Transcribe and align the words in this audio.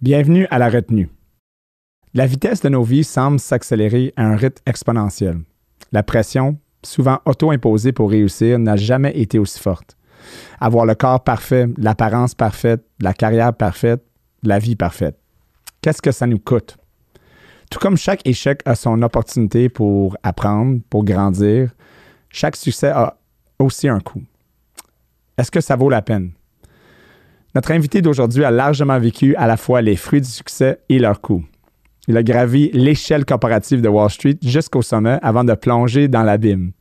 Bienvenue 0.00 0.46
à 0.52 0.60
la 0.60 0.68
retenue. 0.68 1.10
La 2.14 2.26
vitesse 2.26 2.60
de 2.60 2.68
nos 2.68 2.84
vies 2.84 3.02
semble 3.02 3.40
s'accélérer 3.40 4.12
à 4.14 4.26
un 4.26 4.36
rythme 4.36 4.62
exponentiel. 4.64 5.40
La 5.90 6.04
pression, 6.04 6.56
souvent 6.84 7.18
auto-imposée 7.24 7.90
pour 7.90 8.08
réussir, 8.08 8.60
n'a 8.60 8.76
jamais 8.76 9.18
été 9.18 9.40
aussi 9.40 9.58
forte. 9.58 9.96
Avoir 10.60 10.86
le 10.86 10.94
corps 10.94 11.24
parfait, 11.24 11.66
l'apparence 11.78 12.36
parfaite, 12.36 12.84
la 13.00 13.12
carrière 13.12 13.52
parfaite, 13.52 14.04
la 14.44 14.60
vie 14.60 14.76
parfaite. 14.76 15.18
Qu'est-ce 15.82 16.00
que 16.00 16.12
ça 16.12 16.28
nous 16.28 16.38
coûte? 16.38 16.76
Tout 17.68 17.80
comme 17.80 17.96
chaque 17.96 18.24
échec 18.24 18.60
a 18.66 18.76
son 18.76 19.02
opportunité 19.02 19.68
pour 19.68 20.16
apprendre, 20.22 20.78
pour 20.90 21.04
grandir, 21.04 21.74
chaque 22.28 22.54
succès 22.54 22.90
a 22.90 23.18
aussi 23.58 23.88
un 23.88 23.98
coût. 23.98 24.22
Est-ce 25.36 25.50
que 25.50 25.60
ça 25.60 25.74
vaut 25.74 25.90
la 25.90 26.02
peine? 26.02 26.30
Notre 27.54 27.72
invité 27.72 28.02
d'aujourd'hui 28.02 28.44
a 28.44 28.50
largement 28.50 28.98
vécu 28.98 29.34
à 29.36 29.46
la 29.46 29.56
fois 29.56 29.80
les 29.80 29.96
fruits 29.96 30.20
du 30.20 30.28
succès 30.28 30.80
et 30.88 30.98
leurs 30.98 31.20
coûts. 31.20 31.44
Il 32.06 32.16
a 32.16 32.22
gravi 32.22 32.70
l'échelle 32.72 33.24
corporative 33.24 33.82
de 33.82 33.88
Wall 33.88 34.10
Street 34.10 34.38
jusqu'au 34.42 34.82
sommet 34.82 35.18
avant 35.22 35.44
de 35.44 35.54
plonger 35.54 36.08
dans 36.08 36.22
l'abîme. 36.22 36.72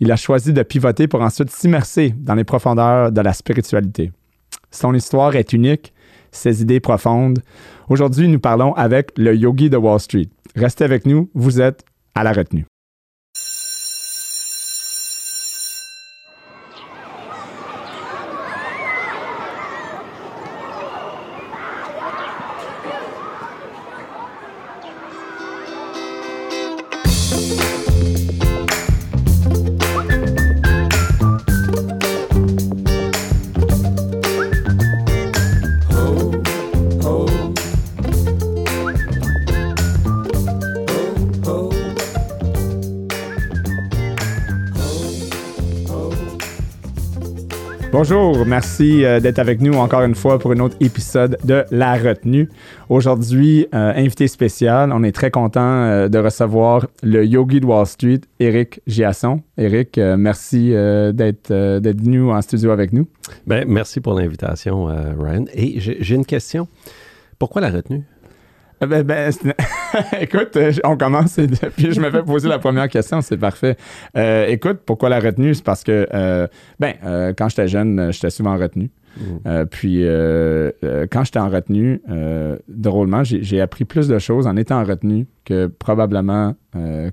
Il 0.00 0.10
a 0.10 0.16
choisi 0.16 0.52
de 0.52 0.62
pivoter 0.62 1.06
pour 1.06 1.22
ensuite 1.22 1.50
s'immerser 1.50 2.14
dans 2.16 2.34
les 2.34 2.44
profondeurs 2.44 3.12
de 3.12 3.20
la 3.20 3.32
spiritualité. 3.32 4.12
Son 4.70 4.94
histoire 4.94 5.36
est 5.36 5.52
unique, 5.52 5.92
ses 6.30 6.62
idées 6.62 6.80
profondes. 6.80 7.40
Aujourd'hui, 7.88 8.26
nous 8.26 8.40
parlons 8.40 8.72
avec 8.74 9.10
le 9.16 9.36
yogi 9.36 9.70
de 9.70 9.76
Wall 9.76 10.00
Street. 10.00 10.28
Restez 10.56 10.84
avec 10.84 11.06
nous, 11.06 11.30
vous 11.34 11.60
êtes 11.60 11.84
à 12.14 12.24
la 12.24 12.32
retenue. 12.32 12.66
Bonjour, 48.14 48.44
merci 48.44 49.06
euh, 49.06 49.20
d'être 49.20 49.38
avec 49.38 49.62
nous 49.62 49.72
encore 49.72 50.02
une 50.02 50.14
fois 50.14 50.38
pour 50.38 50.52
un 50.52 50.58
autre 50.58 50.76
épisode 50.80 51.38
de 51.44 51.64
La 51.70 51.94
Retenue. 51.94 52.46
Aujourd'hui, 52.90 53.66
euh, 53.74 53.90
invité 53.96 54.28
spécial, 54.28 54.92
on 54.92 55.02
est 55.02 55.12
très 55.12 55.30
content 55.30 55.62
euh, 55.62 56.08
de 56.10 56.18
recevoir 56.18 56.88
le 57.02 57.24
yogi 57.24 57.60
de 57.60 57.64
Wall 57.64 57.86
Street, 57.86 58.20
Eric 58.38 58.82
Giasson. 58.86 59.40
Eric, 59.56 59.96
merci 59.96 60.72
d'être 60.72 61.48
venu 61.48 62.30
en 62.30 62.42
studio 62.42 62.70
avec 62.70 62.92
nous. 62.92 63.08
Ben, 63.46 63.64
merci 63.66 64.00
pour 64.00 64.12
l'invitation, 64.12 64.84
Ryan. 65.18 65.46
Et 65.54 65.80
j'ai 65.80 66.14
une 66.14 66.26
question. 66.26 66.68
Pourquoi 67.38 67.62
La 67.62 67.70
Retenue? 67.70 68.04
Eh 68.82 68.86
ben, 68.86 69.04
ben 69.04 69.32
écoute, 70.20 70.56
euh, 70.56 70.72
on 70.82 70.96
commence 70.96 71.38
et 71.38 71.46
puis 71.76 71.92
je 71.92 72.00
me 72.00 72.10
fais 72.10 72.22
poser 72.22 72.48
la 72.48 72.58
première 72.58 72.88
question, 72.88 73.20
c'est 73.20 73.36
parfait. 73.36 73.76
Euh, 74.16 74.46
écoute, 74.48 74.80
pourquoi 74.84 75.08
la 75.08 75.20
retenue? 75.20 75.54
C'est 75.54 75.64
parce 75.64 75.84
que, 75.84 76.08
euh, 76.12 76.48
ben, 76.80 76.94
quand 77.36 77.48
j'étais 77.48 77.68
jeune, 77.68 78.12
j'étais 78.12 78.30
souvent 78.30 78.54
en 78.54 78.58
retenue. 78.58 78.90
Mm. 79.16 79.66
puis, 79.70 80.04
quand 81.10 81.24
j'étais 81.24 81.38
en 81.38 81.48
retenue, 81.48 82.02
drôlement, 82.68 83.22
j'ai 83.24 83.60
appris 83.60 83.84
plus 83.84 84.08
de 84.08 84.18
choses 84.18 84.46
en 84.46 84.56
étant 84.56 84.80
en 84.80 84.84
retenue 84.84 85.26
que 85.44 85.66
probablement 85.66 86.56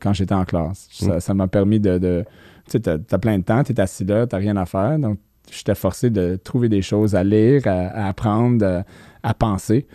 quand 0.02 0.14
j'étais 0.14 0.34
en 0.34 0.46
classe. 0.46 0.88
Mm. 1.02 1.20
Ça 1.20 1.34
m'a 1.34 1.48
permis 1.48 1.80
de. 1.80 2.24
tu 2.66 2.72
sais, 2.72 2.80
t'as 2.80 2.98
as 3.12 3.20
plein 3.20 3.38
de 3.38 3.44
temps, 3.44 3.64
t'es 3.64 3.80
assis 3.80 4.06
là, 4.06 4.26
t'as 4.26 4.38
rien 4.38 4.58
à 4.58 4.66
faire. 4.66 4.98
Donc, 4.98 5.20
j'étais 5.52 5.76
forcé 5.76 6.10
de 6.10 6.36
trouver 6.42 6.70
des 6.70 6.82
choses 6.82 7.16
à 7.16 7.24
lire, 7.24 7.64
à, 7.66 8.08
apprendre, 8.08 8.84
à 9.22 9.34
penser. 9.34 9.86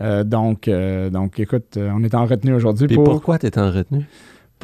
Euh, 0.00 0.24
donc, 0.24 0.68
euh, 0.68 1.10
donc, 1.10 1.38
écoute, 1.40 1.76
euh, 1.76 1.90
on 1.94 2.02
est 2.04 2.14
en 2.14 2.24
retenue 2.24 2.54
aujourd'hui. 2.54 2.86
Et 2.90 2.94
pourquoi 2.94 3.38
tu 3.38 3.46
es 3.46 3.58
en 3.58 3.70
retenue? 3.70 4.04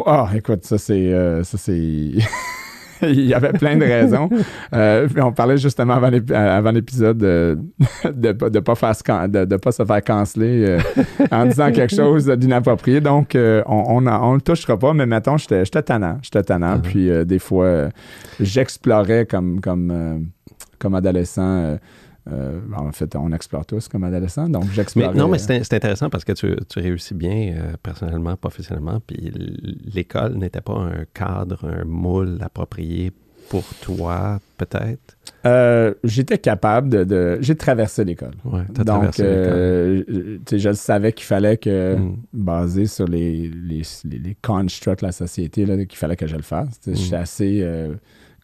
Ah, 0.06 0.30
écoute, 0.34 0.64
ça 0.64 0.78
c'est. 0.78 1.12
ça 1.42 1.58
c'est. 1.58 2.12
Il 3.02 3.26
y 3.26 3.34
avait 3.34 3.52
plein 3.52 3.76
de 3.76 3.84
raisons. 3.84 4.30
on 5.22 5.32
parlait 5.32 5.58
justement 5.58 5.94
avant 5.94 6.70
l'épisode 6.70 7.18
de 7.18 7.58
ne 8.04 8.10
de, 8.10 8.32
pas, 8.32 8.48
de, 8.48 8.60
pas 9.56 9.72
se 9.72 9.84
faire 9.84 10.04
canceller 10.04 10.78
en 11.30 11.44
disant 11.46 11.70
quelque 11.72 11.94
chose 11.94 12.26
d'inapproprié. 12.26 13.00
Donc, 13.00 13.32
on 13.34 14.00
ne 14.00 14.10
on, 14.10 14.34
le 14.34 14.40
touchera 14.40 14.78
pas, 14.78 14.94
mais 14.94 15.06
mettons, 15.06 15.36
j'étais 15.36 15.82
tannant. 15.82 16.18
J'étais 16.22 16.44
tannant. 16.44 16.76
Uh-huh. 16.76 16.82
Puis, 16.82 17.26
des 17.26 17.40
fois, 17.40 17.88
j'explorais 18.40 19.26
comme, 19.26 19.60
comme, 19.60 20.28
comme 20.78 20.94
adolescent 20.94 21.76
euh, 22.32 22.60
en 22.74 22.90
fait, 22.92 23.14
on 23.16 23.32
explore 23.32 23.66
tous 23.66 23.88
comme 23.88 24.04
adolescents, 24.04 24.48
donc 24.48 24.64
j'explore. 24.72 25.14
Non, 25.14 25.28
mais 25.28 25.38
c'est 25.38 25.74
intéressant 25.74 26.08
parce 26.08 26.24
que 26.24 26.32
tu, 26.32 26.56
réussis 26.76 27.14
bien 27.14 27.54
euh, 27.54 27.72
personnellement, 27.82 28.36
professionnellement, 28.36 29.00
puis 29.06 29.30
l'école 29.92 30.34
n'était 30.36 30.62
pas 30.62 30.74
un 30.74 31.04
cadre, 31.12 31.64
un 31.64 31.84
moule 31.84 32.38
approprié 32.40 33.12
pour 33.50 33.64
toi, 33.82 34.40
peut-être? 34.56 35.18
Euh, 35.44 35.92
j'étais 36.02 36.38
capable 36.38 37.04
de... 37.04 37.36
J'ai 37.42 37.54
traversé 37.54 38.02
l'école. 38.02 38.32
Ouais, 38.42 38.62
Donc, 38.82 39.12
je 39.18 40.72
savais 40.72 41.12
qu'il 41.12 41.26
fallait 41.26 41.58
que, 41.58 41.96
mm. 41.96 42.16
basé 42.32 42.86
sur 42.86 43.06
les, 43.06 43.50
les, 43.50 43.82
les, 44.04 44.36
constructs 44.40 45.02
de 45.02 45.06
la 45.06 45.12
société, 45.12 45.66
qu'il 45.86 45.98
fallait 45.98 46.16
que 46.16 46.26
je 46.26 46.36
le 46.36 46.42
fasse. 46.42 46.80
Je 46.86 46.94
suis 46.94 47.12
mm. 47.12 47.14
assez 47.14 47.90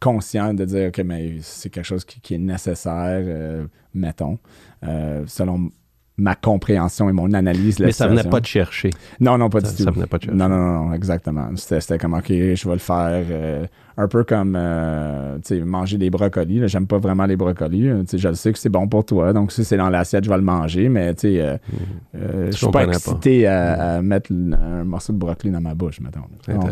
conscient 0.01 0.55
de 0.55 0.65
dire, 0.65 0.89
OK, 0.89 0.99
mais 1.05 1.37
c'est 1.43 1.71
quelque 1.71 1.85
chose 1.85 2.05
qui, 2.05 2.35
est 2.35 2.39
nécessaire, 2.39 3.23
euh, 3.23 3.67
mettons, 3.95 4.39
euh, 4.83 5.25
selon 5.27 5.71
ma 6.17 6.35
compréhension 6.35 7.09
et 7.09 7.13
mon 7.13 7.33
analyse. 7.33 7.79
Mais 7.81 7.93
ça 7.93 8.07
venait 8.07 8.25
pas 8.25 8.41
de 8.41 8.47
chercher. 8.47 8.91
Non, 9.21 9.39
non, 9.39 9.49
pas 9.49 9.61
du 9.61 9.71
tout. 9.71 9.83
Ça 9.83 9.91
venait 9.91 10.07
pas 10.07 10.19
de 10.19 10.25
chercher. 10.25 10.37
Non, 10.37 10.49
non, 10.49 10.87
non, 10.87 10.93
exactement. 10.93 11.49
C'était 11.57 11.99
comme, 11.99 12.15
OK, 12.15 12.29
je 12.29 12.69
vais 12.69 12.75
le 12.75 12.79
faire. 12.79 13.25
Euh, 13.31 13.67
un 14.01 14.09
peu 14.09 14.25
comme 14.25 14.57
euh, 14.57 15.39
manger 15.65 15.99
des 15.99 16.11
brocolis. 16.11 16.67
J'aime 16.69 16.87
pas 16.87 16.99
vraiment 16.99 17.27
les 17.27 17.37
brocolis. 17.37 17.91
je 18.13 18.29
le 18.29 18.35
sais 18.35 18.53
que 18.53 18.59
c'est 18.59 18.71
bon 18.71 18.89
pour 18.89 19.05
toi, 19.05 19.33
donc 19.33 19.53
si 19.53 19.65
c'est 19.65 19.77
dans 19.77 19.91
l'assiette, 19.91 20.25
je 20.25 20.31
vais 20.31 20.37
le 20.37 20.43
manger, 20.43 20.89
mais 20.89 21.15
tu 21.15 21.21
sais, 21.21 21.41
euh, 21.41 21.57
mhm. 21.73 21.79
euh, 22.17 22.47
je 22.51 22.57
suis 22.57 22.71
pas 22.71 22.85
excité 22.85 23.47
À, 23.47 24.01
mettre 24.03 24.33
un 24.33 24.85
morceau 24.85 25.13
de 25.13 25.19
brocoli 25.19 25.53
dans 25.53 25.61
ma 25.61 25.75
bouche, 25.75 26.01
mettons. 26.01 26.21
Donc, 26.49 26.71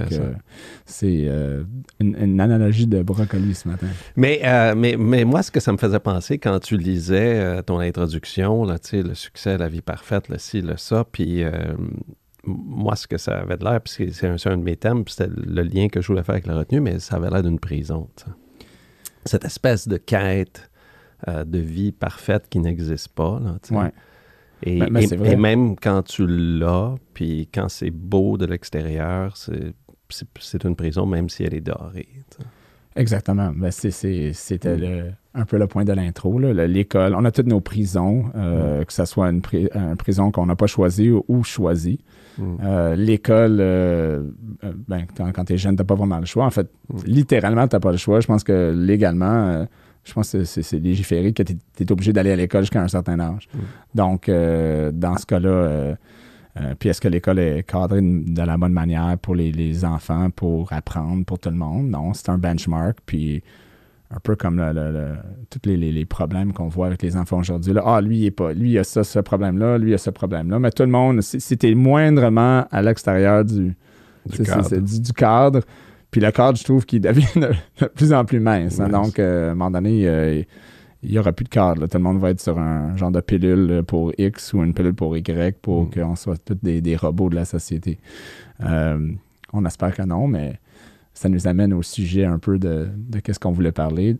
c'est 0.86 1.28
une, 2.00 2.40
analogie 2.40 2.86
de 2.86 3.02
brocoli 3.02 3.54
ce 3.54 3.68
matin. 3.68 3.88
Mais, 4.16 4.40
mais, 4.76 4.96
mais 4.98 5.24
moi, 5.24 5.42
ce 5.42 5.50
que 5.50 5.60
ça 5.60 5.72
me 5.72 5.78
faisait 5.78 6.00
penser 6.00 6.38
quand 6.38 6.58
tu 6.60 6.76
lisais 6.76 7.62
ton 7.64 7.80
introduction, 7.80 8.64
là, 8.64 8.76
le 8.92 9.14
succès, 9.14 9.58
la 9.58 9.68
vie 9.68 9.82
parfaite, 9.82 10.28
le 10.28 10.38
ci, 10.38 10.62
le 10.62 10.76
ça, 10.76 11.04
puis 11.10 11.44
moi, 12.48 12.96
ce 12.96 13.06
que 13.06 13.18
ça 13.18 13.38
avait 13.38 13.56
de 13.56 13.64
l'air, 13.64 13.80
puis 13.80 14.12
c'est 14.12 14.26
un, 14.26 14.36
un, 14.44 14.56
de 14.56 14.62
mes 14.62 14.76
thèmes, 14.76 15.04
c'était 15.06 15.30
le 15.36 15.62
lien 15.62 15.88
que 15.88 16.00
je 16.00 16.08
voulais 16.08 16.22
faire 16.22 16.34
avec 16.34 16.46
la 16.46 16.56
retenue, 16.56 16.80
mais 16.80 16.98
ça 16.98 17.16
avait 17.16 17.30
l'air 17.30 17.42
d'une 17.42 17.60
prison. 17.60 18.08
Cette 19.24 19.44
espèce 19.44 19.86
de 19.88 19.96
quête 19.96 20.70
euh, 21.26 21.44
de 21.44 21.58
vie 21.58 21.92
parfaite 21.92 22.48
qui 22.48 22.60
n'existe 22.60 23.08
pas. 23.08 23.40
Là, 23.42 23.90
et, 24.62 24.78
ben, 24.78 24.92
ben, 24.92 25.24
et, 25.24 25.36
même 25.36 25.76
quand 25.76 26.02
tu 26.02 26.26
l'as, 26.26 26.94
puis 27.14 27.48
quand 27.52 27.68
c'est 27.68 27.90
beau 27.90 28.36
de 28.36 28.46
l'extérieur, 28.46 29.36
c'est 29.36 30.64
une 30.64 30.76
prison, 30.76 31.06
même 31.06 31.28
si 31.28 31.44
elle 31.44 31.54
est 31.54 31.60
dorée. 31.60 32.08
Exactement. 32.94 33.52
Ben, 33.54 33.70
C'était 33.70 34.76
mm. 34.76 35.14
un 35.34 35.44
peu 35.44 35.58
le 35.58 35.66
point 35.66 35.84
de 35.84 35.92
l'intro. 35.92 36.38
L'école, 36.38 37.14
on 37.14 37.24
a 37.24 37.30
toutes 37.30 37.46
nos 37.46 37.60
prisons, 37.60 38.26
euh, 38.34 38.80
mm. 38.80 38.84
que 38.84 38.92
ce 38.92 39.04
soit 39.04 39.28
une, 39.28 39.42
prison 39.96 40.30
qu'on 40.30 40.46
n'a 40.46 40.56
pas 40.56 40.66
choisie 40.66 41.10
ou, 41.10 41.24
ou 41.28 41.44
choisie. 41.44 42.00
Mm. 42.38 42.56
Euh, 42.62 42.96
l'école, 42.96 43.58
euh, 43.60 44.22
euh, 44.64 44.72
ben, 44.86 45.04
quand, 45.16 45.44
tu 45.44 45.54
es 45.54 45.58
jeune, 45.58 45.76
tu 45.76 45.82
n'as 45.82 45.86
pas 45.86 45.94
vraiment 45.94 46.18
le 46.18 46.26
choix. 46.26 46.44
En 46.44 46.50
fait, 46.50 46.68
mm. 46.88 46.98
littéralement, 47.06 47.66
tu 47.68 47.76
n'as 47.76 47.80
pas 47.80 47.92
le 47.92 47.98
choix. 47.98 48.20
Je 48.20 48.26
pense 48.26 48.44
que 48.44 48.72
légalement, 48.74 49.66
je 50.04 50.12
pense 50.12 50.32
que 50.32 50.44
c'est 50.44 50.78
légiféré 50.78 51.32
que 51.32 51.42
tu 51.42 51.56
es, 51.80 51.92
obligé 51.92 52.12
d'aller 52.12 52.32
à 52.32 52.36
l'école 52.36 52.62
jusqu'à 52.62 52.82
un 52.82 52.88
certain 52.88 53.18
âge. 53.20 53.48
Mm. 53.52 53.58
Donc, 53.94 54.30
dans 54.30 55.16
ce 55.16 55.26
cas-là, 55.26 55.96
puis 56.78 56.88
est-ce 56.88 57.00
que 57.00 57.08
l'école 57.08 57.38
est 57.38 57.62
cadrée 57.62 58.00
de 58.02 58.42
la 58.42 58.56
bonne 58.56 58.72
manière 58.72 59.16
pour 59.18 59.34
les, 59.34 59.52
les, 59.52 59.84
enfants, 59.84 60.30
pour 60.30 60.72
apprendre, 60.72 61.24
pour 61.24 61.38
tout 61.38 61.50
le 61.50 61.56
monde? 61.56 61.88
Non, 61.88 62.14
c'est 62.14 62.30
un 62.30 62.38
benchmark. 62.38 62.98
Puis 63.06 63.42
un 64.10 64.20
peu 64.20 64.36
comme 64.36 64.56
le, 64.58 65.16
tous 65.50 65.68
les, 65.68 66.04
problèmes 66.06 66.52
qu'on 66.52 66.68
voit 66.68 66.86
avec 66.86 67.02
les 67.02 67.16
enfants 67.16 67.38
aujourd'hui. 67.38 67.74
Ah, 67.84 68.00
lui, 68.00 68.18
il 68.20 68.26
est 68.26 68.30
pas. 68.30 68.52
Lui, 68.52 68.72
il 68.72 68.78
a 68.78 68.84
ça, 68.84 69.04
ce 69.04 69.18
problème-là, 69.18 69.76
lui, 69.76 69.90
il 69.90 69.94
a 69.94 69.98
ce 69.98 70.10
problème-là. 70.10 70.58
Mais 70.58 70.70
tout 70.70 70.82
le 70.82 70.88
monde, 70.88 71.20
c'était 71.20 71.74
moindrement 71.74 72.66
à 72.70 72.82
l'extérieur 72.82 73.44
du, 73.44 73.76
du, 74.26 74.42
cadre. 74.42 74.76
du, 74.76 75.12
cadre. 75.12 75.60
Puis 76.10 76.22
le 76.22 76.30
cadre, 76.30 76.56
je 76.56 76.64
trouve 76.64 76.86
qu'il 76.86 77.02
devient 77.02 77.26
de, 77.36 77.86
plus 77.94 78.12
en 78.14 78.24
plus 78.24 78.40
mince. 78.40 78.80
Hein. 78.80 78.88
Donc, 78.88 79.18
euh, 79.18 79.50
à 79.50 79.52
un 79.52 79.54
moment 79.54 79.70
donné, 79.70 80.46
il 81.02 81.10
n'y 81.10 81.18
aura 81.18 81.32
plus 81.32 81.44
de 81.44 81.50
cadre. 81.50 81.86
Tout 81.86 81.98
le 81.98 82.02
monde 82.02 82.18
va 82.18 82.30
être 82.30 82.40
sur 82.40 82.58
un 82.58 82.96
genre 82.96 83.10
de 83.10 83.20
pilule 83.20 83.82
pour 83.86 84.12
X 84.16 84.54
ou 84.54 84.64
une 84.64 84.72
pilule 84.72 84.94
pour 84.94 85.16
Y 85.16 85.58
pour 85.60 85.84
mm. 85.84 85.90
qu'on 85.90 86.16
soit 86.16 86.38
tous 86.42 86.56
des, 86.62 86.96
robots 86.96 87.28
de 87.28 87.36
la 87.36 87.44
société. 87.44 87.98
Euh, 88.64 89.12
on 89.52 89.64
espère 89.64 89.94
que 89.94 90.02
non, 90.02 90.26
mais 90.26 90.58
ça 91.18 91.28
nous 91.28 91.48
amène 91.48 91.72
au 91.72 91.82
sujet 91.82 92.24
un 92.24 92.38
peu 92.38 92.58
de, 92.58 92.88
de 92.94 93.18
qu'est-ce 93.18 93.40
qu'on 93.40 93.50
voulait 93.50 93.72
parler. 93.72 94.16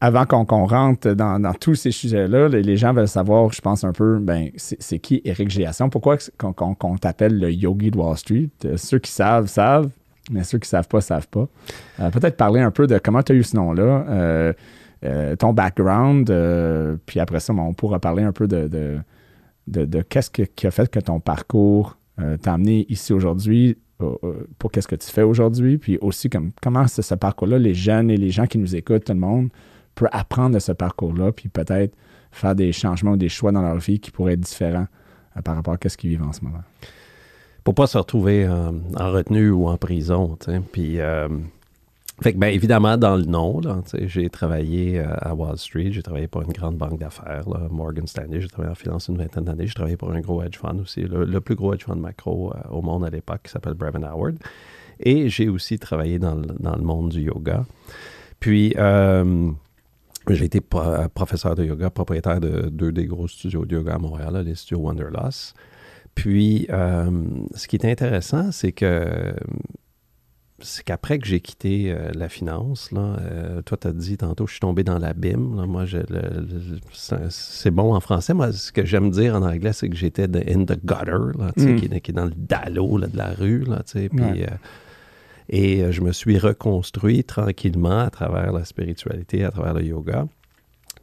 Avant 0.00 0.24
qu'on 0.24 0.66
rentre 0.66 1.12
dans, 1.12 1.52
tous 1.54 1.74
ces 1.74 1.90
sujets-là, 1.90 2.48
les, 2.48 2.76
gens 2.76 2.92
veulent 2.92 3.08
savoir, 3.08 3.52
je 3.52 3.60
pense 3.60 3.84
un 3.84 3.92
peu, 3.92 4.18
ben, 4.18 4.50
c'est 4.56 4.98
qui 4.98 5.20
Eric 5.24 5.50
Giasson? 5.50 5.88
Pourquoi 5.88 6.16
qu'on 6.38 6.96
t'appelle 6.96 7.38
le 7.38 7.52
yogi 7.52 7.90
de 7.90 7.98
Wall 7.98 8.16
Street? 8.16 8.50
Euh, 8.64 8.76
ceux 8.76 8.98
qui 8.98 9.10
savent, 9.10 9.46
savent, 9.46 9.90
mais 10.30 10.44
ceux 10.44 10.58
qui 10.58 10.68
savent 10.68 10.88
pas, 10.88 11.00
savent 11.00 11.28
pas. 11.28 11.46
Euh, 12.00 12.10
peut-être 12.10 12.36
parler 12.36 12.60
un 12.60 12.70
peu 12.70 12.86
de 12.86 12.98
comment 12.98 13.22
tu 13.22 13.32
as 13.32 13.34
eu 13.34 13.42
ce 13.42 13.56
nom-là. 13.56 14.54
Euh, 15.04 15.36
ton 15.36 15.52
background, 15.52 16.32
puis 17.04 17.20
après 17.20 17.40
ça, 17.40 17.52
on 17.52 17.74
pourra 17.74 18.00
parler 18.00 18.22
un 18.22 18.32
peu 18.32 18.48
de, 18.48 18.98
de, 19.66 20.02
qu'est-ce 20.02 20.30
qui 20.30 20.66
a 20.66 20.70
fait 20.70 20.90
que 20.90 21.00
ton 21.00 21.20
parcours 21.20 21.98
euh, 22.20 22.36
t'a 22.36 22.52
amené 22.52 22.86
ici 22.88 23.12
aujourd'hui, 23.12 23.76
pour 24.58 24.72
qu'est-ce 24.72 24.88
que 24.88 24.96
tu 24.96 25.10
fais 25.10 25.22
aujourd'hui, 25.22 25.78
puis 25.78 25.98
aussi 26.00 26.28
comme, 26.28 26.52
comment 26.62 26.86
ce 26.86 27.14
parcours-là, 27.14 27.58
les 27.58 27.74
jeunes 27.74 28.10
et 28.10 28.16
les 28.16 28.30
gens 28.30 28.46
qui 28.46 28.58
nous 28.58 28.74
écoutent, 28.74 29.04
tout 29.04 29.12
le 29.12 29.18
monde, 29.18 29.48
peut 29.94 30.08
apprendre 30.10 30.54
de 30.54 30.58
ce 30.58 30.72
parcours-là, 30.72 31.32
puis 31.32 31.48
peut-être 31.48 31.94
faire 32.32 32.54
des 32.54 32.72
changements 32.72 33.12
ou 33.12 33.16
des 33.16 33.28
choix 33.28 33.52
dans 33.52 33.62
leur 33.62 33.78
vie 33.78 34.00
qui 34.00 34.10
pourraient 34.10 34.32
être 34.32 34.40
différents 34.40 34.88
par 35.44 35.54
rapport 35.54 35.76
à 35.82 35.88
ce 35.88 35.96
qu'ils 35.96 36.10
vivent 36.10 36.24
en 36.24 36.32
ce 36.32 36.42
moment. 36.42 36.62
Pour 37.62 37.74
pas 37.74 37.86
se 37.86 37.96
retrouver 37.96 38.46
en, 38.48 39.12
retenue 39.12 39.50
ou 39.50 39.68
en 39.68 39.76
prison, 39.76 40.36
puis 40.72 40.98
fait 42.24 42.32
que, 42.32 42.38
bien 42.38 42.48
évidemment, 42.48 42.96
dans 42.96 43.16
le 43.16 43.24
nom, 43.24 43.60
j'ai 44.06 44.30
travaillé 44.30 44.98
euh, 44.98 45.14
à 45.20 45.34
Wall 45.34 45.58
Street, 45.58 45.92
j'ai 45.92 46.02
travaillé 46.02 46.26
pour 46.26 46.40
une 46.40 46.54
grande 46.54 46.78
banque 46.78 46.98
d'affaires, 46.98 47.44
Morgan 47.70 48.06
Stanley, 48.06 48.40
j'ai 48.40 48.48
travaillé 48.48 48.72
en 48.72 48.74
finance 48.74 49.08
une 49.08 49.18
vingtaine 49.18 49.44
d'années, 49.44 49.66
j'ai 49.66 49.74
travaillé 49.74 49.98
pour 49.98 50.10
un 50.10 50.20
gros 50.20 50.42
hedge 50.42 50.56
fund 50.56 50.80
aussi, 50.80 51.02
le, 51.02 51.40
plus 51.42 51.54
gros 51.54 51.74
hedge 51.74 51.84
fund 51.84 51.96
macro 51.96 52.50
euh, 52.54 52.70
au 52.70 52.80
monde 52.80 53.04
à 53.04 53.10
l'époque 53.10 53.42
qui 53.44 53.50
s'appelle 53.50 53.74
Brevin 53.74 54.04
Howard. 54.04 54.36
Et 55.00 55.28
j'ai 55.28 55.50
aussi 55.50 55.78
travaillé 55.78 56.18
dans 56.18 56.34
le, 56.34 56.82
monde 56.82 57.10
du 57.10 57.20
yoga. 57.20 57.66
Puis, 58.40 58.72
euh, 58.78 59.50
j'ai 60.30 60.46
été 60.46 60.62
professeur 60.62 61.54
de 61.56 61.64
yoga, 61.66 61.90
propriétaire 61.90 62.40
de 62.40 62.70
deux 62.70 62.90
des 62.90 63.04
gros 63.04 63.28
studios 63.28 63.66
de 63.66 63.74
yoga 63.74 63.96
à 63.96 63.98
Montréal, 63.98 64.42
les 64.46 64.54
studios 64.54 64.78
Wanderlust. 64.78 65.54
Puis, 66.14 66.68
ce 66.70 67.68
qui 67.68 67.76
est 67.76 67.84
intéressant, 67.84 68.50
c'est 68.50 68.72
que 68.72 69.34
c'est 70.60 70.84
qu'après 70.84 71.18
que 71.18 71.26
j'ai 71.26 71.40
quitté 71.40 71.90
euh, 71.90 72.10
la 72.14 72.28
finance, 72.28 72.92
là, 72.92 73.16
euh, 73.20 73.62
toi, 73.62 73.76
tu 73.76 73.88
as 73.88 73.92
dit 73.92 74.16
tantôt, 74.16 74.46
je 74.46 74.52
suis 74.52 74.60
tombé 74.60 74.84
dans 74.84 74.98
l'abîme. 74.98 75.64
Moi, 75.66 75.84
c'est 76.92 77.70
bon 77.72 77.94
en 77.94 78.00
français. 78.00 78.34
Moi, 78.34 78.52
ce 78.52 78.70
que 78.70 78.84
j'aime 78.84 79.10
dire 79.10 79.34
en 79.34 79.42
anglais, 79.42 79.72
c'est 79.72 79.88
que 79.88 79.96
j'étais 79.96 80.24
in 80.24 80.64
the 80.64 80.78
gutter, 80.84 81.36
là, 81.38 81.50
mm. 81.56 81.76
qui, 81.76 81.86
est 81.86 82.12
dans 82.12 82.26
le 82.26 82.34
dallo 82.36 83.00
de 83.00 83.16
la 83.16 83.30
rue. 83.30 83.64
Là, 83.64 83.82
puis, 83.92 84.08
euh, 84.20 84.46
et 85.48 85.92
je 85.92 86.00
me 86.00 86.12
suis 86.12 86.38
reconstruit 86.38 87.24
tranquillement 87.24 87.98
à 87.98 88.10
travers 88.10 88.52
la 88.52 88.64
spiritualité, 88.64 89.44
à 89.44 89.50
travers 89.50 89.74
le 89.74 89.82
yoga. 89.82 90.26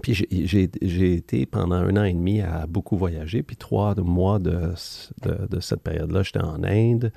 Puis 0.01 0.25
j'ai 0.31 1.13
été 1.13 1.45
pendant 1.45 1.75
un 1.75 1.97
an 1.97 2.03
et 2.05 2.13
demi 2.13 2.41
à 2.41 2.65
beaucoup 2.67 2.95
voyager. 2.95 3.43
Puis 3.43 3.57
trois 3.57 3.93
mois 3.95 4.39
de, 4.39 4.73
de 5.25 5.59
cette 5.59 5.81
période-là, 5.81 6.23
j'étais 6.23 6.39
en 6.39 6.63
Inde. 6.63 7.11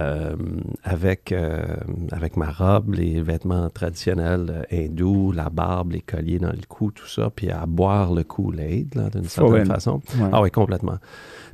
Euh, 0.00 0.34
avec, 0.82 1.30
euh, 1.30 1.62
avec 2.10 2.36
ma 2.36 2.50
robe, 2.50 2.94
les 2.94 3.22
vêtements 3.22 3.70
traditionnels 3.70 4.46
euh, 4.50 4.86
hindous, 4.86 5.30
la 5.30 5.50
barbe, 5.50 5.92
les 5.92 6.00
colliers 6.00 6.40
dans 6.40 6.50
le 6.50 6.66
cou, 6.68 6.90
tout 6.90 7.06
ça, 7.06 7.30
puis 7.30 7.48
à 7.48 7.64
boire 7.64 8.12
le 8.12 8.24
Kool-Aid, 8.24 8.92
d'une 9.12 9.24
certaine 9.24 9.66
façon. 9.66 10.02
Ah 10.32 10.42
oui, 10.42 10.50
complètement. 10.50 10.98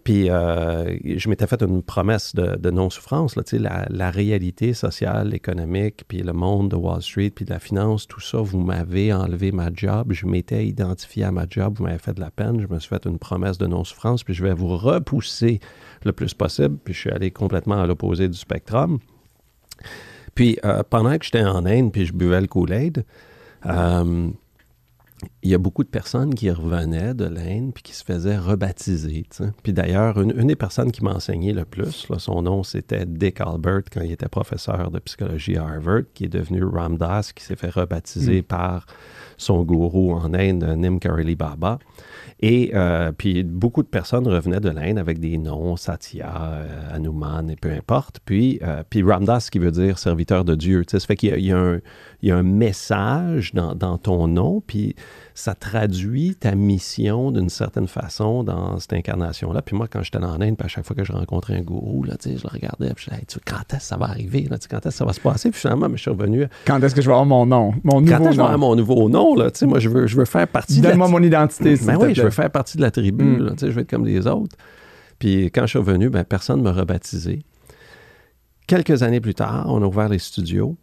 Puis 0.04 0.28
je 0.28 1.28
m'étais 1.28 1.46
fait 1.46 1.62
une 1.62 1.82
promesse 1.82 2.34
de, 2.34 2.70
non-souffrance, 2.70 3.37
là, 3.37 3.42
la, 3.52 3.87
la 3.90 4.10
réalité 4.10 4.72
sociale, 4.72 5.34
économique, 5.34 6.04
puis 6.08 6.22
le 6.22 6.32
monde 6.32 6.70
de 6.70 6.76
Wall 6.76 7.02
Street, 7.02 7.31
puis 7.34 7.44
de 7.44 7.50
la 7.50 7.58
finance, 7.58 8.06
tout 8.06 8.20
ça, 8.20 8.38
vous 8.38 8.60
m'avez 8.60 9.12
enlevé 9.12 9.52
ma 9.52 9.69
job, 9.70 10.12
je 10.12 10.25
m'étais 10.25 10.66
identifié 10.66 11.25
à 11.25 11.31
ma 11.31 11.44
job, 11.48 11.75
vous 11.76 11.84
m'avez 11.84 11.98
fait 11.98 12.14
de 12.14 12.20
la 12.20 12.31
peine, 12.31 12.58
je 12.60 12.72
me 12.72 12.78
suis 12.78 12.88
fait 12.88 13.04
une 13.04 13.19
promesse 13.19 13.58
de 13.58 13.66
non-souffrance, 13.66 14.25
puis 14.25 14.32
je 14.32 14.42
vais 14.42 14.54
vous 14.54 14.78
repousser 14.78 15.60
le 16.05 16.12
plus 16.12 16.35
possible. 16.35 16.76
Puis 16.82 16.94
je 16.94 17.00
suis 17.00 17.11
allé 17.11 17.31
complètement 17.31 17.81
à 17.81 17.87
l'opposé 17.87 18.29
du 18.29 18.37
spectrum. 18.37 18.99
Puis 20.35 20.58
euh, 20.64 20.82
pendant 20.88 21.17
que 21.19 21.25
j'étais 21.25 21.44
en 21.44 21.67
Inde, 21.67 21.93
puis 21.93 22.06
je 22.06 22.12
buvais 22.12 22.41
le 22.41 22.47
Kool-Aid, 22.47 23.05
euh, 23.67 24.31
il 25.43 25.50
y 25.50 25.55
a 25.55 25.58
beaucoup 25.58 25.85
de 25.85 25.88
personnes 25.88 26.35
qui 26.35 26.50
revenaient 26.50 27.14
de 27.14 27.25
l'Inde 27.25 27.73
puis 27.75 27.82
qui 27.82 27.93
se 27.93 28.05
faisaient 28.05 28.38
rebaptiser. 28.38 29.26
Puis 29.62 29.73
d'ailleurs, 29.73 30.20
une, 30.20 30.32
des 30.32 30.56
personnes 30.56 30.93
qui 30.93 31.05
m'a 31.05 31.12
enseigné 31.12 31.52
le 31.52 31.64
plus, 31.64 32.06
son 32.19 32.43
nom 32.43 32.62
c'était 32.62 33.05
Dick 33.06 33.41
Albert 33.41 33.82
quand 33.93 34.00
il 34.00 34.12
était 34.12 34.29
professeur 34.29 34.91
de 34.91 34.99
psychologie 35.00 35.56
à 35.56 35.67
Harvard, 35.67 36.02
qui 36.14 36.25
est 36.25 36.29
devenu 36.29 36.64
Ramdas, 36.64 37.32
qui 37.35 37.44
s'est 37.44 37.56
fait 37.56 37.70
rebaptiser 37.70 38.41
mm. 38.41 38.44
par 38.44 38.87
son 39.37 39.62
gourou 39.62 40.12
en 40.14 40.32
Inde, 40.35 40.64
Nim 40.76 40.99
Kareli 40.99 41.37
Baba. 41.37 41.79
Et 42.42 42.70
euh, 42.75 43.12
puis 43.12 43.42
beaucoup 43.44 43.82
de 43.82 43.88
personnes 43.88 44.26
revenaient 44.26 44.60
de 44.60 44.70
l'Inde 44.70 44.98
avec 44.98 45.20
des 45.20 45.37
noms, 45.37 45.76
Satya, 45.76 46.52
euh, 46.52 46.94
Hanuman 46.94 47.50
et 47.50 47.56
peu 47.56 47.70
importe. 47.70 48.20
Puis, 48.25 48.58
euh, 48.62 48.82
puis 48.88 49.02
Ramdas, 49.02 49.48
qui 49.52 49.58
veut 49.58 49.70
dire 49.70 49.98
serviteur 49.98 50.44
de 50.46 50.54
Dieu. 50.54 50.82
Ça 50.88 50.98
fait 51.00 51.16
qu'il 51.16 51.38
y, 51.38 51.52
a 51.52 52.37
un, 52.37 52.42
message 52.42 53.52
dans, 53.52 53.75
dans 53.75 53.98
ton 53.98 54.26
nom, 54.26 54.62
puis 54.66 54.96
ça 55.34 55.54
traduit 55.54 56.34
ta 56.34 56.54
mission 56.54 57.30
d'une 57.30 57.48
certaine 57.48 57.88
façon 57.88 58.42
dans 58.44 58.78
cette 58.78 58.92
incarnation-là. 58.92 59.62
Puis 59.62 59.76
moi, 59.76 59.88
quand 59.88 60.02
j'étais 60.02 60.18
en 60.18 60.40
Inde, 60.40 60.56
puis 60.56 60.64
à 60.64 60.68
chaque 60.68 60.84
fois 60.84 60.96
que 60.96 61.04
je 61.04 61.12
rencontrais 61.12 61.56
un 61.56 61.62
gourou, 61.62 62.04
là, 62.04 62.14
je 62.24 62.30
le 62.30 62.48
regardais, 62.48 62.92
puis 62.94 63.06
je 63.08 63.14
disais, 63.14 63.40
quand 63.44 63.74
est-ce 63.74 63.76
que 63.76 63.82
ça 63.82 63.96
va 63.96 64.06
arriver? 64.06 64.46
Là, 64.50 64.56
quand 64.70 64.78
est-ce 64.78 64.88
que 64.88 64.90
ça 64.90 65.04
va 65.04 65.12
se 65.12 65.20
passer? 65.20 65.50
Puis 65.50 65.60
finalement, 65.60 65.88
je 65.92 66.00
suis 66.00 66.10
revenu. 66.10 66.46
Quand 66.66 66.82
est-ce 66.82 66.94
que 66.94 67.02
je 67.02 67.06
vais 67.06 67.12
avoir 67.12 67.26
mon 67.26 67.46
nom? 67.46 67.72
Mon 67.84 68.00
nouveau 68.00 68.12
quand 68.12 68.20
est-ce 68.20 68.28
que 68.28 68.34
je 68.34 68.36
vais 68.36 68.42
avoir 68.42 68.58
mon 68.58 68.76
nouveau 68.76 69.08
nom? 69.08 69.34
Là, 69.34 69.50
moi, 69.62 69.78
je 69.78 69.88
veux, 69.88 70.06
je 70.06 70.16
veux 70.16 70.24
faire 70.24 70.48
partie 70.48 70.80
Donne-moi 70.80 71.08
mon 71.08 71.22
identité. 71.22 71.76
Ben 71.84 71.96
oui, 71.96 72.14
je 72.14 72.22
veux 72.22 72.30
faire 72.30 72.50
partie 72.50 72.76
de 72.76 72.82
la 72.82 72.90
tribu. 72.90 73.24
Mm. 73.24 73.56
je 73.60 73.66
veux 73.66 73.82
être 73.82 73.90
comme 73.90 74.06
les 74.06 74.26
autres. 74.26 74.56
Puis 75.18 75.46
quand 75.46 75.62
je 75.62 75.68
suis 75.68 75.78
revenu, 75.78 76.08
ben, 76.08 76.24
personne 76.24 76.58
ne 76.58 76.64
m'a 76.64 76.72
rebaptisé. 76.72 77.44
Quelques 78.66 79.02
années 79.02 79.20
plus 79.20 79.34
tard, 79.34 79.66
on 79.68 79.82
a 79.82 79.86
ouvert 79.86 80.08
les 80.08 80.18
studios. 80.18 80.76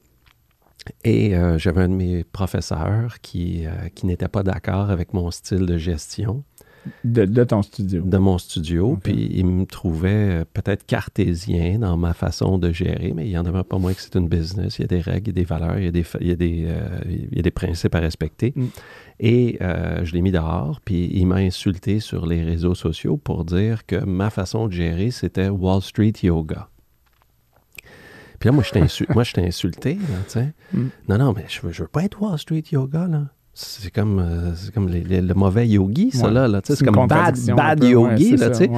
Et 1.04 1.36
euh, 1.36 1.57
j'avais 1.57 1.81
un 1.81 1.89
de 1.89 1.94
mes 1.94 2.24
professeurs 2.24 3.19
qui, 3.22 3.66
euh, 3.66 3.89
qui 3.94 4.06
n'était 4.06 4.28
pas 4.28 4.44
d'accord 4.44 4.89
avec 4.89 5.13
mon 5.13 5.31
style 5.31 5.66
de 5.66 5.78
gestion. 5.78 6.44
De, 7.04 7.25
de, 7.25 7.44
ton 7.44 7.63
studio. 7.63 8.01
De 8.01 8.18
mon 8.18 8.38
studio. 8.38 8.98
Puis 9.04 9.30
il 9.34 9.45
me 9.45 9.66
trouvait 9.66 10.42
euh, 10.42 10.45
peut-être 10.54 10.85
cartésien 10.85 11.80
dans 11.80 11.97
ma 11.97 12.14
façon 12.14 12.57
de 12.57 12.71
gérer, 12.71 13.11
mais 13.14 13.26
il 13.26 13.31
y 13.31 13.38
en 13.38 13.45
avait 13.45 13.64
pas 13.64 13.78
moins 13.78 13.94
que 13.94 14.02
c'est 14.02 14.16
une 14.16 14.30
business. 14.30 14.80
Il 14.80 14.83
y 14.83 14.85
a 14.85 14.88
des 14.88 15.02
règles, 15.02 15.26
il 15.26 15.28
y 15.28 15.31
a 15.31 15.33
des 15.33 15.44
valeurs, 15.44 15.78
il 15.78 15.85
y 15.85 15.88
a 15.88 15.92
des, 15.92 16.06
il 16.21 16.28
y 16.28 16.31
a 16.31 16.35
des, 16.35 16.68
il 17.09 17.35
y 17.35 17.40
a 17.40 17.42
des 17.42 17.52
principes 17.52 17.94
à 17.95 18.00
respecter. 18.00 18.54
Mm. 18.56 18.66
Et 19.19 19.57
je 19.59 20.14
l'ai 20.14 20.21
mis 20.21 20.31
dehors, 20.31 20.80
puis 20.80 21.09
il 21.11 21.26
m'a 21.26 21.38
insulté 21.38 22.00
sur 22.00 22.26
les 22.26 22.44
réseaux 22.44 22.76
sociaux 22.76 23.18
pour 23.18 23.44
dire 23.44 23.85
que 23.85 24.06
ma 24.06 24.30
façon 24.30 24.68
de 24.68 24.73
gérer, 24.73 25.11
c'était 25.11 25.50
Wall 25.50 25.81
Street 25.81 26.14
Yoga. 26.23 26.69
Puis 28.39 28.49
là, 28.49 28.53
moi, 28.53 28.63
je 28.63 29.33
t'ai 29.33 29.45
insulté, 29.45 29.95
là, 29.95 30.17
tu 30.25 30.31
sais. 30.31 30.53
Mm. 30.73 30.87
Non, 31.09 31.17
non, 31.17 31.33
mais 31.33 31.45
je 31.47 31.61
veux, 31.61 31.71
je 31.71 31.83
veux 31.83 31.87
pas 31.87 32.03
être 32.03 32.21
Wall 32.21 32.37
Street 32.37 32.63
Yoga, 32.71 33.07
là. 33.07 33.25
C'est 33.59 33.90
comme, 33.90 34.19
euh, 34.19 34.54
comme 34.71 34.87
le 34.87 35.33
mauvais 35.33 35.68
yogi, 35.68 36.11
ça, 36.11 36.30
là. 36.30 36.47
là 36.47 36.61
c'est 36.64 36.85
comme 36.85 37.07
bad, 37.07 37.35
bad 37.56 37.83
yogi, 37.83 38.37
là, 38.37 38.52
tu 38.52 38.66
sais. 38.66 38.69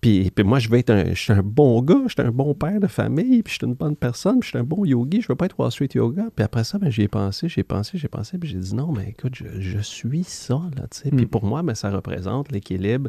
Puis, 0.00 0.30
moi, 0.44 0.58
je 0.58 0.68
veux 0.68 0.76
être 0.76 0.90
un, 0.90 1.14
je 1.14 1.14
suis 1.14 1.32
un 1.32 1.42
bon 1.42 1.80
gars, 1.80 2.02
je 2.08 2.12
suis 2.12 2.28
un 2.28 2.30
bon 2.30 2.52
père 2.52 2.78
de 2.78 2.88
famille, 2.88 3.42
puis 3.42 3.54
je 3.54 3.58
suis 3.58 3.66
une 3.66 3.74
bonne 3.74 3.96
personne, 3.96 4.40
puis 4.40 4.48
je 4.48 4.50
suis 4.50 4.58
un 4.58 4.64
bon 4.64 4.84
yogi, 4.84 5.22
je 5.22 5.28
veux 5.28 5.34
pas 5.34 5.46
être 5.46 5.58
Wall 5.58 5.70
Street 5.70 5.88
Yoga. 5.94 6.24
Puis 6.34 6.44
après 6.44 6.64
ça, 6.64 6.78
ben, 6.78 6.90
j'y 6.90 7.02
ai 7.02 7.08
pensé, 7.08 7.48
j'ai 7.48 7.62
pensé, 7.62 7.96
j'ai 7.96 8.08
pensé, 8.08 8.36
puis 8.36 8.50
j'ai 8.50 8.58
dit 8.58 8.74
non, 8.74 8.92
mais 8.92 9.10
écoute, 9.10 9.34
je, 9.34 9.78
suis 9.78 10.24
ça, 10.24 10.60
là, 10.76 10.88
tu 10.90 11.00
sais. 11.00 11.10
Puis 11.10 11.24
mm. 11.24 11.28
pour 11.28 11.44
moi, 11.44 11.62
ben, 11.62 11.74
ça 11.74 11.90
représente 11.90 12.50
l'équilibre 12.50 13.08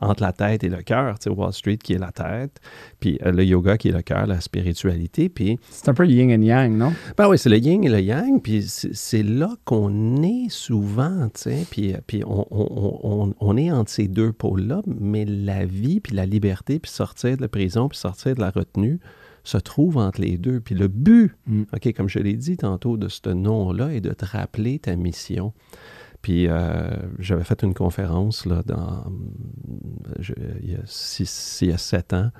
entre 0.00 0.22
la 0.22 0.32
tête 0.32 0.64
et 0.64 0.68
le 0.68 0.82
cœur, 0.82 1.18
tu 1.18 1.24
sais, 1.24 1.30
Wall 1.30 1.52
Street 1.52 1.76
qui 1.76 1.92
est 1.92 1.98
la 1.98 2.10
tête, 2.10 2.60
puis 2.98 3.18
euh, 3.24 3.30
le 3.30 3.44
yoga 3.44 3.76
qui 3.76 3.88
est 3.88 3.92
le 3.92 4.02
cœur, 4.02 4.26
la 4.26 4.40
spiritualité, 4.40 5.28
puis... 5.28 5.58
C'est 5.70 5.90
un 5.90 5.94
peu 5.94 6.06
yin 6.06 6.30
et 6.30 6.44
yang, 6.44 6.76
non? 6.76 6.92
Ben 7.16 7.28
oui, 7.28 7.38
c'est 7.38 7.50
le 7.50 7.58
yin 7.58 7.84
et 7.84 7.88
le 7.88 8.00
yang, 8.00 8.42
puis 8.42 8.62
c'est 8.62 9.22
là 9.22 9.50
qu'on 9.64 10.22
est 10.22 10.48
souvent, 10.62 11.28
tu 11.34 11.40
sais, 11.40 11.66
puis, 11.70 11.94
puis 12.06 12.22
on, 12.24 12.46
on, 12.50 13.34
on, 13.38 13.56
est 13.56 13.70
entre 13.70 13.90
ces 13.90 14.08
deux 14.08 14.32
pôles-là, 14.32 14.82
mais 14.86 15.24
la 15.24 15.64
vie, 15.64 16.00
puis 16.00 16.14
la 16.14 16.26
liberté, 16.26 16.78
puis 16.78 16.90
sortir 16.90 17.36
de 17.36 17.42
la 17.42 17.48
prison, 17.48 17.88
puis 17.88 17.98
sortir 17.98 18.34
de 18.34 18.40
la 18.40 18.50
retenue, 18.50 19.00
se 19.44 19.58
trouve 19.58 19.96
entre 19.96 20.20
les 20.20 20.38
deux. 20.38 20.60
Puis 20.60 20.74
le 20.74 20.88
but, 20.88 21.34
mm. 21.46 21.62
OK, 21.72 21.92
comme 21.94 22.08
je 22.08 22.20
l'ai 22.20 22.34
dit 22.34 22.56
tantôt, 22.56 22.96
de 22.96 23.08
ce 23.08 23.28
nom-là 23.28 23.92
est 23.92 24.00
de 24.00 24.12
te 24.12 24.24
rappeler 24.24 24.78
ta 24.78 24.94
mission. 24.94 25.52
Puis 26.20 26.46
euh, 26.46 26.90
j'avais 27.18 27.42
fait 27.42 27.62
une 27.64 27.74
conférence 27.74 28.46
là, 28.46 28.62
dans, 28.64 29.04
il, 30.62 30.70
y 30.70 30.74
a 30.76 30.82
six, 30.84 31.58
il 31.62 31.70
y 31.70 31.72
a 31.72 31.78
sept 31.78 32.12
ans 32.12 32.30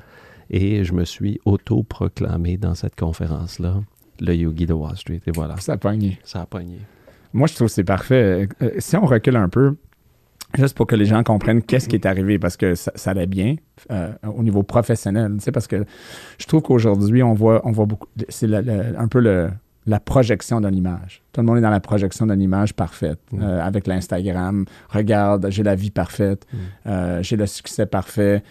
et 0.49 0.85
je 0.85 0.93
me 0.93 1.05
suis 1.05 1.41
auto-proclamé 1.45 2.59
dans 2.59 2.77
cette 2.77 2.95
conférence-là 2.95 3.83
le 4.21 4.35
yogi 4.37 4.67
de 4.67 4.73
Wall 4.73 4.97
Street. 4.97 5.23
Et 5.27 5.33
voilà. 5.33 5.57
Ça 5.57 5.73
a 5.73 5.77
pogné. 5.79 6.21
Ça 6.23 6.43
a 6.43 6.47
pogné. 6.47 6.79
Moi, 7.33 7.47
je 7.47 7.55
trouve 7.55 7.69
que 7.69 7.73
c'est 7.75 7.85
parfait. 7.85 8.49
Euh, 8.63 8.71
si 8.79 8.97
on 8.97 9.07
recule 9.07 9.37
un 9.37 9.49
peu, 9.49 9.77
juste 10.55 10.77
pour 10.77 10.87
que 10.87 10.97
les 10.97 11.07
gens 11.07 11.23
comprennent 11.23 11.63
qu'est-ce 11.63 11.89
qui 11.89 11.97
est 11.97 12.07
arrivé, 12.07 12.39
parce 12.39 12.57
que 12.57 12.75
ça, 12.75 12.93
allait 13.07 13.27
bien 13.27 13.57
euh, 13.91 14.13
au 14.23 14.43
niveau 14.43 14.63
professionnel. 14.63 15.33
Tu 15.39 15.45
sais, 15.45 15.53
parce 15.53 15.67
que 15.67 15.85
je 16.39 16.47
trouve 16.47 16.63
qu'aujourd'hui, 16.63 17.23
on 17.23 17.35
voit, 17.35 17.63
on 17.65 17.73
voit 17.73 17.87
beaucoup. 17.87 18.09
C'est 18.29 18.53
un 18.53 19.09
peu 19.09 19.21
le, 19.21 19.51
la 19.87 20.01
projection 20.01 20.61
d'une 20.61 20.77
image. 20.77 21.23
Tout 21.33 21.41
le 21.41 21.47
monde 21.47 21.59
est 21.59 21.63
dans 21.63 21.71
la 21.71 21.81
projection 21.81 22.27
d'une 22.27 22.41
image 22.41 22.75
parfaite. 22.75 23.21
Mm. 23.33 23.43
Euh, 23.43 23.63
avec 23.63 23.87
l'Instagram, 23.87 24.65
regarde, 24.91 25.47
j'ai 25.51 25.63
la 25.63 25.75
vie 25.75 25.91
parfaite, 25.91 26.47
mm. 26.53 26.57
euh, 26.87 27.23
j'ai 27.23 27.37
le 27.37 27.47
succès 27.47 27.87
parfait, 27.87 28.43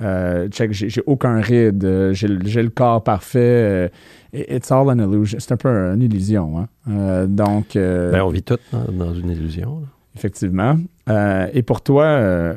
euh, 0.00 0.48
check, 0.48 0.72
j'ai 0.72 1.02
aucun 1.06 1.40
ride, 1.40 2.12
j'ai 2.12 2.28
le 2.62 2.70
corps 2.70 3.02
parfait. 3.02 3.90
it's 4.32 4.70
all 4.70 4.88
an 4.88 4.98
illusion. 4.98 5.38
C'est 5.40 5.52
un 5.52 5.56
peu 5.56 5.68
une 5.68 6.02
illusion. 6.02 6.66
Hein? 6.86 7.26
donc. 7.26 7.74
Ben, 7.74 8.22
on 8.22 8.30
vit 8.30 8.42
tout 8.42 8.58
dans, 8.72 9.14
une 9.14 9.30
illusion. 9.30 9.82
Effectivement. 10.16 10.76
Euh, 11.08 11.48
et 11.52 11.62
pour 11.62 11.82
toi, 11.82 12.04
euh, 12.04 12.54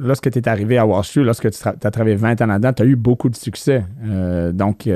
lorsque 0.00 0.30
tu 0.30 0.38
es 0.38 0.48
arrivé 0.48 0.76
à 0.76 0.86
Wall 0.86 1.04
Street, 1.04 1.22
lorsque 1.22 1.50
tu 1.50 1.58
as 1.66 1.90
travaillé 1.90 2.16
20 2.16 2.42
ans 2.42 2.46
là-dedans, 2.46 2.72
tu 2.72 2.82
as 2.82 2.86
eu 2.86 2.96
beaucoup 2.96 3.28
de 3.28 3.36
succès. 3.36 3.84
Euh, 4.04 4.52
donc, 4.52 4.88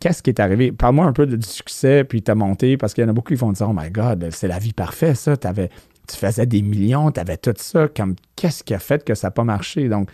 qu'est-ce 0.00 0.22
qui 0.22 0.30
est 0.30 0.40
arrivé? 0.40 0.72
Parle-moi 0.72 1.04
un 1.04 1.12
peu 1.12 1.26
du 1.26 1.46
succès, 1.46 2.04
puis 2.04 2.22
tu 2.22 2.30
as 2.30 2.34
monté, 2.34 2.76
parce 2.76 2.94
qu'il 2.94 3.02
y 3.02 3.06
en 3.06 3.10
a 3.10 3.12
beaucoup 3.12 3.34
qui 3.34 3.40
vont 3.40 3.52
dire 3.52 3.68
Oh 3.68 3.74
my 3.74 3.90
God, 3.90 4.28
c'est 4.30 4.48
la 4.48 4.58
vie 4.58 4.72
parfaite, 4.72 5.16
ça. 5.16 5.34
Avais, 5.44 5.68
tu 6.08 6.16
faisais 6.16 6.46
des 6.46 6.62
millions, 6.62 7.10
tu 7.10 7.20
avais 7.20 7.36
tout 7.36 7.54
ça. 7.56 7.88
Comme, 7.88 8.14
qu'est-ce 8.36 8.62
qui 8.62 8.74
a 8.74 8.78
fait 8.78 9.04
que 9.04 9.14
ça 9.14 9.26
n'a 9.26 9.30
pas 9.32 9.44
marché? 9.44 9.88
Donc, 9.88 10.08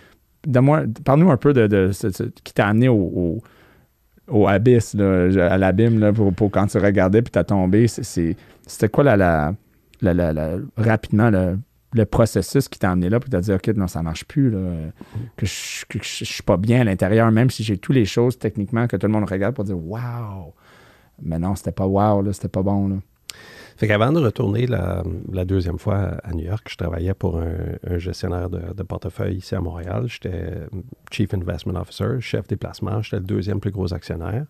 parle-nous 1.05 1.31
un 1.31 1.37
peu 1.37 1.53
de, 1.53 1.91
ce 1.93 2.09
qui 2.43 2.55
t'a 2.55 2.69
amené 2.69 2.89
au, 2.89 3.43
au, 4.29 4.49
abysse, 4.49 4.95
à 4.95 5.59
l'abîme, 5.59 6.13
pour, 6.13 6.33
pour, 6.33 6.51
quand 6.51 6.67
tu 6.67 6.79
regardais, 6.79 7.23
puis 7.23 7.33
tu 7.33 7.39
as 7.39 7.45
tombé. 7.45 7.87
C'était 7.89 8.89
quoi 8.89 9.05
la, 9.05 9.55
la, 10.01 10.57
rapidement 10.77 11.31
le 11.31 12.05
processus 12.07 12.69
qui 12.69 12.79
t'a 12.79 12.91
amené 12.91 13.09
là 13.09 13.21
pour 13.21 13.31
te 13.31 13.37
dire, 13.37 13.55
OK, 13.57 13.69
non, 13.77 13.87
ça 13.87 14.03
marche 14.03 14.25
plus, 14.25 14.53
que 15.37 15.47
je 15.47 15.85
ne 15.99 16.03
suis 16.03 16.43
pas 16.43 16.57
bien 16.57 16.81
à 16.81 16.85
l'intérieur, 16.85 17.31
même 17.31 17.51
si 17.51 17.63
j'ai 17.63 17.79
toutes 17.79 17.95
les 17.95 18.05
choses 18.05 18.39
techniquement 18.39 18.87
que 18.87 18.97
tout 18.97 19.07
le 19.07 19.13
monde 19.13 19.29
regarde 19.29 19.55
pour 19.55 19.65
dire, 19.65 19.79
wow! 19.79 20.55
Mais 21.23 21.39
non, 21.39 21.55
c'était 21.55 21.73
pas 21.73 21.87
wow, 21.87 22.33
c'était 22.33 22.49
pas 22.49 22.63
bon. 22.63 22.89
Là. 22.89 22.97
Fait 23.77 23.89
qu'avant 23.89 24.13
de 24.13 24.21
retourner 24.21 24.67
la, 24.67 25.03
deuxième 25.45 25.79
fois 25.79 26.17
à 26.23 26.33
New 26.33 26.45
York, 26.45 26.69
je 26.71 26.77
travaillais 26.77 27.15
pour 27.15 27.39
un, 27.39 27.99
gestionnaire 27.99 28.49
de, 28.49 28.83
portefeuille 28.83 29.37
ici 29.37 29.55
à 29.55 29.61
Montréal. 29.61 30.05
J'étais 30.07 30.67
Chief 31.11 31.33
Investment 31.35 31.81
Officer, 31.81 32.21
chef 32.21 32.47
des 32.47 32.57
placements. 32.57 33.03
J'étais 33.03 33.19
le 33.19 33.25
deuxième 33.25 33.61
plus 33.61 33.73
gros 33.73 33.93
actionnaire 33.93 34.47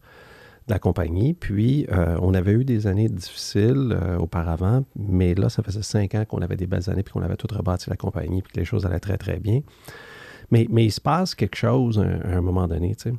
de 0.67 0.73
la 0.73 0.79
compagnie. 0.79 1.35
Puis, 1.35 1.87
euh, 1.91 2.19
on 2.21 2.35
avait 2.35 2.53
eu 2.53 2.65
des 2.65 2.87
années 2.87 3.09
difficiles 3.09 3.97
euh, 4.01 4.17
auparavant, 4.17 4.85
mais 4.97 5.35
là, 5.35 5.49
ça 5.49 5.63
faisait 5.63 5.83
cinq 5.83 6.15
ans 6.15 6.25
qu'on 6.27 6.41
avait 6.41 6.57
des 6.57 6.67
belles 6.67 6.89
années, 6.89 7.03
puis 7.03 7.13
qu'on 7.13 7.23
avait 7.23 7.37
tout 7.37 7.49
rebâti 7.51 7.91
la 7.91 7.97
compagnie, 7.97 8.41
puis 8.43 8.53
que 8.53 8.61
les 8.61 8.65
choses 8.65 8.87
allaient 8.87 9.01
très, 9.01 9.19
très 9.19 9.39
bien. 9.39 9.61
Mais, 10.51 10.67
mais 10.71 10.85
il 10.85 10.93
se 10.93 11.01
passe 11.01 11.35
quelque 11.35 11.57
chose 11.57 11.99
à 11.99 12.37
un 12.37 12.41
moment 12.41 12.67
donné, 12.67 12.95
tu 12.95 13.11
sais 13.11 13.15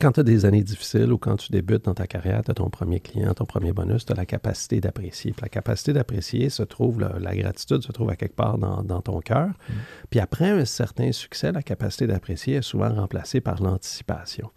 quand 0.00 0.12
tu 0.12 0.20
as 0.20 0.22
des 0.22 0.44
années 0.44 0.62
difficiles 0.62 1.12
ou 1.12 1.18
quand 1.18 1.36
tu 1.36 1.52
débutes 1.52 1.84
dans 1.84 1.94
ta 1.94 2.06
carrière, 2.06 2.42
tu 2.44 2.50
as 2.50 2.54
ton 2.54 2.70
premier 2.70 3.00
client, 3.00 3.34
ton 3.34 3.44
premier 3.44 3.72
bonus, 3.72 4.06
tu 4.06 4.12
as 4.12 4.16
la 4.16 4.26
capacité 4.26 4.80
d'apprécier. 4.80 5.34
la 5.40 5.48
capacité 5.48 5.92
d'apprécier 5.92 6.48
se 6.50 6.62
trouve, 6.62 7.00
la, 7.00 7.36
gratitude 7.36 7.82
se 7.82 7.92
trouve 7.92 8.10
à 8.10 8.16
quelque 8.16 8.34
part 8.34 8.58
dans, 8.58 9.00
ton 9.02 9.20
cœur. 9.20 9.48
Mm. 9.48 9.72
Puis 10.10 10.20
après 10.20 10.50
un 10.50 10.64
certain 10.64 11.12
succès, 11.12 11.52
la 11.52 11.62
capacité 11.62 12.06
d'apprécier 12.06 12.56
est 12.56 12.62
souvent 12.62 12.92
remplacée 12.92 13.40
par 13.40 13.62
l'anticipation. 13.62 14.50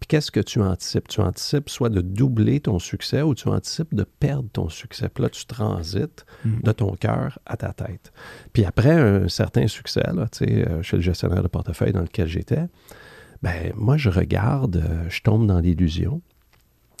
Puis 0.00 0.08
qu'est-ce 0.08 0.30
que 0.30 0.40
tu 0.40 0.60
anticipes? 0.60 1.08
Tu 1.08 1.20
anticipes 1.20 1.70
soit 1.70 1.88
de 1.88 2.00
doubler 2.00 2.60
ton 2.60 2.78
succès 2.78 3.22
ou 3.22 3.34
tu 3.34 3.48
anticipes 3.48 3.94
de 3.94 4.04
perdre 4.04 4.48
ton 4.52 4.68
succès. 4.68 5.08
Puis 5.08 5.22
là, 5.22 5.30
tu 5.30 5.46
transites 5.46 6.26
mm. 6.44 6.62
de 6.62 6.72
ton 6.72 6.94
cœur 6.96 7.38
à 7.46 7.56
ta 7.56 7.72
tête. 7.72 8.12
Puis 8.52 8.64
après 8.64 8.92
un 8.92 9.28
certain 9.28 9.68
succès, 9.68 10.02
là, 10.12 10.26
euh, 10.42 10.82
chez 10.82 10.96
le 10.96 11.02
gestionnaire 11.02 11.42
de 11.42 11.48
portefeuille 11.48 11.92
dans 11.92 12.02
lequel 12.02 12.26
j'étais, 12.26 12.66
ben 13.42 13.72
moi, 13.76 13.96
je 13.96 14.08
regarde, 14.08 14.76
euh, 14.76 15.08
je 15.08 15.20
tombe 15.22 15.46
dans 15.46 15.60
l'illusion. 15.60 16.22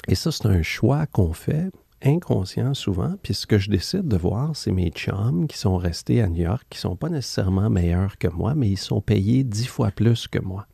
Et 0.08 0.14
ça, 0.14 0.32
c'est 0.32 0.46
un 0.46 0.62
choix 0.62 1.06
qu'on 1.06 1.32
fait 1.32 1.70
inconscient 2.04 2.74
souvent. 2.74 3.14
Puis 3.22 3.34
ce 3.34 3.46
que 3.46 3.58
je 3.58 3.70
décide 3.70 4.08
de 4.08 4.16
voir, 4.16 4.56
c'est 4.56 4.72
mes 4.72 4.90
chums 4.90 5.46
qui 5.46 5.56
sont 5.56 5.76
restés 5.76 6.20
à 6.20 6.28
New 6.28 6.42
York, 6.42 6.64
qui 6.68 6.78
sont 6.78 6.96
pas 6.96 7.08
nécessairement 7.08 7.70
meilleurs 7.70 8.18
que 8.18 8.28
moi, 8.28 8.54
mais 8.54 8.68
ils 8.68 8.78
sont 8.78 9.00
payés 9.00 9.44
dix 9.44 9.66
fois 9.66 9.90
plus 9.92 10.26
que 10.26 10.40
moi. 10.40 10.66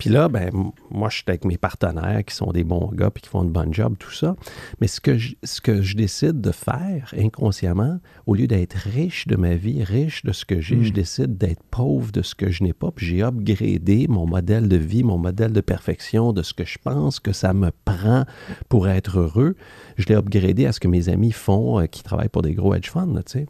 Puis 0.00 0.08
là, 0.08 0.30
ben, 0.30 0.50
moi, 0.90 1.10
je 1.10 1.16
suis 1.16 1.24
avec 1.28 1.44
mes 1.44 1.58
partenaires 1.58 2.24
qui 2.24 2.34
sont 2.34 2.52
des 2.52 2.64
bons 2.64 2.90
gars 2.90 3.10
puis 3.10 3.20
qui 3.20 3.28
font 3.28 3.44
une 3.44 3.52
bonne 3.52 3.74
job, 3.74 3.96
tout 3.98 4.10
ça. 4.10 4.34
Mais 4.80 4.86
ce 4.86 4.98
que 4.98 5.18
je, 5.18 5.34
ce 5.44 5.60
que 5.60 5.82
je 5.82 5.94
décide 5.94 6.40
de 6.40 6.52
faire 6.52 7.12
inconsciemment, 7.18 7.98
au 8.26 8.34
lieu 8.34 8.46
d'être 8.46 8.72
riche 8.72 9.26
de 9.26 9.36
ma 9.36 9.56
vie, 9.56 9.84
riche 9.84 10.24
de 10.24 10.32
ce 10.32 10.46
que 10.46 10.58
j'ai, 10.58 10.82
je 10.82 10.88
hmm. 10.88 10.94
décide 10.94 11.36
d'être 11.36 11.62
pauvre 11.64 12.12
de 12.12 12.22
ce 12.22 12.34
que 12.34 12.50
je 12.50 12.64
n'ai 12.64 12.72
pas. 12.72 12.90
Puis 12.90 13.04
j'ai 13.04 13.22
upgradé 13.22 14.06
mon 14.08 14.26
modèle 14.26 14.68
de 14.68 14.76
vie, 14.76 15.04
mon 15.04 15.18
modèle 15.18 15.52
de 15.52 15.60
perfection, 15.60 16.32
de 16.32 16.42
ce 16.42 16.54
que 16.54 16.64
je 16.64 16.78
pense 16.82 17.20
que 17.20 17.34
ça 17.34 17.52
me 17.52 17.70
prend 17.84 18.24
pour 18.70 18.88
être 18.88 19.18
heureux. 19.18 19.54
Je 19.98 20.06
l'ai 20.06 20.14
upgradé 20.14 20.64
à 20.64 20.72
ce 20.72 20.80
que 20.80 20.88
mes 20.88 21.10
amis 21.10 21.32
font, 21.32 21.78
euh, 21.78 21.84
qui 21.84 22.02
travaillent 22.02 22.30
pour 22.30 22.40
des 22.40 22.54
gros 22.54 22.74
hedge 22.74 22.88
funds, 22.88 23.20
tu 23.26 23.32
sais. 23.32 23.46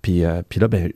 Puis, 0.00 0.24
euh, 0.24 0.42
puis 0.48 0.60
là, 0.60 0.68
ben, 0.68 0.92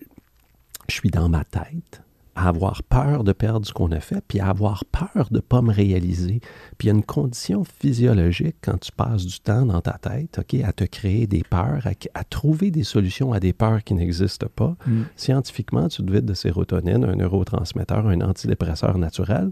je 0.89 0.95
suis 0.95 1.11
dans 1.11 1.29
ma 1.29 1.43
tête 1.43 2.02
à 2.35 2.49
avoir 2.49 2.83
peur 2.83 3.25
de 3.25 3.33
perdre 3.33 3.67
ce 3.67 3.73
qu'on 3.73 3.91
a 3.93 4.01
fait, 4.01 4.23
puis 4.27 4.41
à 4.41 4.49
avoir 4.49 4.85
peur 4.87 5.29
de 5.31 5.37
ne 5.37 5.41
pas 5.41 5.63
me 5.63 5.73
réaliser. 5.73 6.41
Puis 6.79 6.87
il 6.87 6.91
y 6.91 6.91
a 6.91 6.95
une 6.95 7.05
condition 7.05 7.65
physiologique 7.65 8.57
quand 8.63 8.79
tu 8.79 8.93
passes 8.93 9.27
du 9.27 9.41
temps 9.41 9.67
dans 9.67 9.81
ta 9.81 9.99
tête, 9.99 10.39
OK, 10.39 10.61
à 10.65 10.73
te 10.73 10.85
créer 10.85 11.27
des 11.27 11.43
peurs, 11.43 11.87
à, 12.15 12.25
trouver 12.25 12.71
des 12.71 12.85
solutions 12.85 13.33
à 13.33 13.41
des 13.41 13.53
peurs 13.53 13.85
qui 13.85 13.95
n'existent 13.95 14.49
pas. 14.55 14.77
Mm. 14.87 15.03
Scientifiquement, 15.17 15.89
tu 15.89 16.03
te 16.03 16.11
vides 16.11 16.25
de 16.25 16.35
sérotonine, 16.35 17.05
un 17.05 17.17
neurotransmetteur, 17.17 18.07
un 18.07 18.21
antidépresseur 18.21 18.99
naturel. 18.99 19.51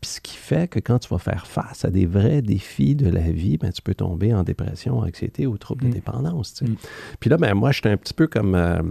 Puis 0.00 0.10
ce 0.10 0.20
qui 0.20 0.36
fait 0.36 0.68
que 0.68 0.78
quand 0.78 0.98
tu 0.98 1.08
vas 1.08 1.18
faire 1.18 1.46
face 1.46 1.84
à 1.84 1.90
des 1.90 2.06
vrais 2.06 2.42
défis 2.42 2.94
de 2.94 3.08
la 3.08 3.30
vie, 3.30 3.56
ben, 3.56 3.72
tu 3.72 3.82
peux 3.82 3.94
tomber 3.94 4.34
en 4.34 4.42
dépression, 4.42 4.98
anxiété 4.98 5.46
ou 5.46 5.56
trouble 5.56 5.84
de 5.84 5.88
mm. 5.88 5.92
dépendance. 5.92 6.62
Mm. 6.62 6.74
Puis 7.20 7.30
là, 7.30 7.36
ben, 7.38 7.54
moi, 7.54 7.72
j'étais 7.72 7.88
un 7.88 7.96
petit 7.96 8.14
peu 8.14 8.26
comme, 8.26 8.54
euh, 8.54 8.82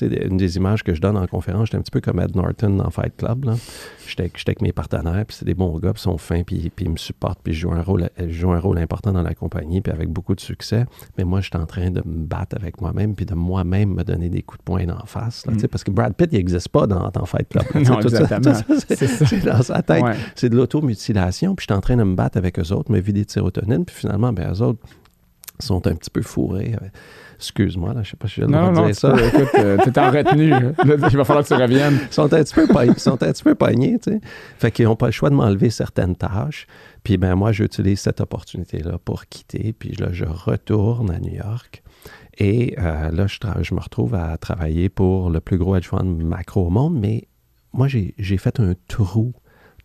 une 0.00 0.36
des 0.36 0.56
images 0.56 0.82
que 0.82 0.94
je 0.94 1.00
donne 1.00 1.16
en 1.16 1.26
conférence, 1.26 1.66
j'étais 1.66 1.78
un 1.78 1.82
petit 1.82 1.90
peu 1.90 2.00
comme 2.00 2.20
Ed 2.20 2.34
Norton 2.34 2.70
dans 2.70 2.90
Fight 2.90 3.16
Club. 3.16 3.54
J'étais 4.06 4.30
avec 4.46 4.62
mes 4.62 4.72
partenaires, 4.72 5.24
puis 5.26 5.36
c'est 5.38 5.44
des 5.44 5.54
bons 5.54 5.78
gars, 5.78 5.92
puis 5.92 6.00
ils 6.00 6.04
sont 6.04 6.18
fins, 6.18 6.42
puis, 6.42 6.70
puis 6.74 6.86
ils 6.86 6.90
me 6.90 6.96
supportent, 6.96 7.40
puis 7.42 7.52
je 7.52 7.60
joue, 7.60 7.72
un 7.72 7.82
rôle, 7.82 8.08
je 8.18 8.46
un 8.46 8.58
rôle 8.58 8.78
important 8.78 9.12
dans 9.12 9.22
la 9.22 9.34
compagnie, 9.34 9.80
puis 9.80 9.92
avec 9.92 10.08
beaucoup 10.08 10.34
de 10.34 10.40
succès. 10.40 10.86
Mais 11.18 11.24
moi, 11.24 11.40
j'étais 11.40 11.58
en 11.58 11.66
train 11.66 11.90
de 11.90 12.02
me 12.04 12.24
battre 12.24 12.56
avec 12.56 12.80
moi-même, 12.80 13.14
puis 13.14 13.26
de 13.26 13.34
moi-même 13.34 13.94
me 13.94 14.04
donner 14.04 14.28
des 14.28 14.42
coups 14.42 14.58
de 14.58 14.64
poing 14.64 14.88
en 14.88 15.06
face. 15.06 15.44
Mm. 15.46 15.66
Parce 15.68 15.84
que 15.84 15.90
Brad 15.90 16.14
Pitt, 16.14 16.28
il 16.32 16.36
n'existe 16.36 16.68
pas 16.68 16.86
dans, 16.86 17.10
dans, 17.10 17.26
Fight 17.26 17.48
Club. 17.48 17.64
non, 17.74 18.00
exactement. 18.00 18.54
C'est 18.88 19.44
dans 19.44 19.62
sa 19.62 19.82
tête 19.82 20.04
c'est 20.46 20.50
de 20.50 20.56
l'automutilation, 20.56 21.56
puis 21.56 21.66
je 21.68 21.72
suis 21.72 21.76
en 21.76 21.80
train 21.80 21.96
de 21.96 22.04
me 22.04 22.14
battre 22.14 22.38
avec 22.38 22.56
eux 22.60 22.72
autres, 22.72 22.92
me 22.92 23.00
vider 23.00 23.24
de 23.24 23.30
sérotonine, 23.30 23.84
puis 23.84 23.96
finalement, 23.96 24.32
ben, 24.32 24.52
eux 24.52 24.62
autres 24.62 24.78
sont 25.58 25.84
un 25.88 25.94
petit 25.96 26.10
peu 26.10 26.22
fourrés. 26.22 26.76
Excuse-moi, 27.34 27.94
là, 27.94 28.04
je 28.04 28.10
sais 28.10 28.16
pas 28.16 28.28
si 28.28 28.42
je 28.42 28.46
non, 28.46 28.70
non, 28.70 28.86
dire 28.86 28.94
ça. 28.94 29.12
Écoute, 29.12 29.48
euh, 29.58 29.76
tu 29.82 29.88
es 29.88 29.98
en 29.98 30.10
retenue. 30.10 30.52
Il 30.84 31.16
va 31.16 31.24
falloir 31.24 31.44
que 31.44 31.48
tu 31.48 31.60
reviennes. 31.60 31.98
Ils 32.00 32.12
sont 32.12 32.32
un 32.32 32.44
petit 32.44 32.54
peu, 32.54 32.66
sont 32.96 33.22
un 33.22 33.32
petit 33.32 33.42
peu 33.42 33.56
pognés, 33.56 33.98
tu 33.98 34.12
sais. 34.12 34.20
Fait 34.58 34.70
qu'ils 34.70 34.84
n'ont 34.84 34.94
pas 34.94 35.06
le 35.06 35.12
choix 35.12 35.30
de 35.30 35.34
m'enlever 35.34 35.70
certaines 35.70 36.14
tâches. 36.14 36.68
Puis 37.02 37.16
ben 37.16 37.34
moi, 37.34 37.50
j'utilise 37.50 37.98
cette 37.98 38.20
opportunité-là 38.20 38.98
pour 39.04 39.26
quitter. 39.26 39.72
Puis 39.72 39.96
là, 39.96 40.08
je 40.12 40.26
retourne 40.26 41.10
à 41.10 41.18
New 41.18 41.34
York. 41.34 41.82
Et 42.38 42.76
euh, 42.78 43.10
là, 43.10 43.26
je, 43.26 43.38
je, 43.62 43.74
me 43.74 43.80
retrouve 43.80 44.14
à 44.14 44.36
travailler 44.36 44.88
pour 44.88 45.30
le 45.30 45.40
plus 45.40 45.58
gros 45.58 45.74
hedge 45.74 45.88
fund 45.88 46.22
macro 46.22 46.66
au 46.66 46.70
monde. 46.70 46.96
Mais 46.96 47.28
moi, 47.72 47.88
j'ai 47.88 48.36
fait 48.38 48.60
un 48.60 48.74
trou 48.88 49.32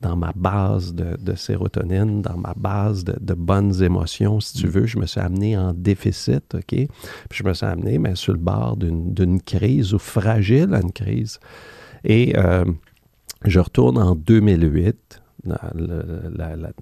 dans 0.01 0.15
ma 0.15 0.31
base 0.36 0.93
de, 0.93 1.36
sérotonine, 1.36 2.22
dans 2.22 2.38
ma 2.38 2.53
base 2.55 3.03
de, 3.03 3.34
bonnes 3.34 3.81
émotions, 3.81 4.39
si 4.39 4.58
tu 4.58 4.67
mm. 4.67 4.70
veux. 4.70 4.86
Je 4.86 5.00
me 5.00 5.05
suis 5.05 5.20
amené 5.20 5.58
en 5.58 5.74
déficit, 5.74 6.55
OK? 6.55 6.65
Puis 6.67 6.89
je 7.31 7.43
me 7.43 7.53
suis 7.53 7.65
amené 7.65 8.00
mais 8.00 8.15
sur 8.15 8.34
le 8.34 8.39
bord 8.39 8.77
d'une 8.77 9.41
crise 9.41 9.93
ou 9.93 10.00
fragile 10.00 10.74
à 10.74 10.81
une 10.81 10.91
crise. 10.91 11.39
Et 12.03 12.34
euh, 12.38 12.65
je 13.46 13.60
retourne 13.60 13.98
en 13.98 14.15
2008, 14.15 15.22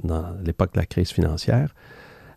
dans 0.04 0.26
l'époque 0.44 0.74
de 0.74 0.80
la 0.80 0.86
crise 0.86 1.12
financière, 1.12 1.74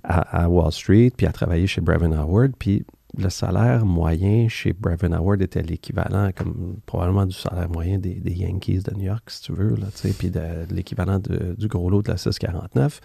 à, 0.04 0.44
à, 0.44 0.48
Wall 0.48 0.72
Street, 0.72 1.12
puis 1.16 1.26
à 1.26 1.32
travailler 1.32 1.68
chez 1.68 1.80
Brevin 1.80 2.12
Howard. 2.12 2.52
Puis 2.58 2.84
le 3.18 3.28
salaire 3.28 3.84
moyen 3.84 4.48
chez 4.48 4.72
Brevin 4.72 5.12
Howard 5.12 5.42
était 5.42 5.62
l'équivalent, 5.62 6.30
comme 6.34 6.76
probablement 6.86 7.26
du 7.26 7.34
salaire 7.34 7.68
moyen 7.68 7.98
des, 7.98 8.20
Yankees 8.24 8.82
de 8.82 8.94
New 8.94 9.04
York, 9.04 9.24
si 9.28 9.42
tu 9.42 9.52
veux, 9.52 9.76
là, 9.76 9.86
puis 10.18 10.30
de, 10.30 10.40
l'équivalent 10.70 11.18
du 11.18 11.68
gros 11.68 11.90
lot 11.90 12.02
de 12.02 12.10
la 12.10 12.16
649. 12.16 13.00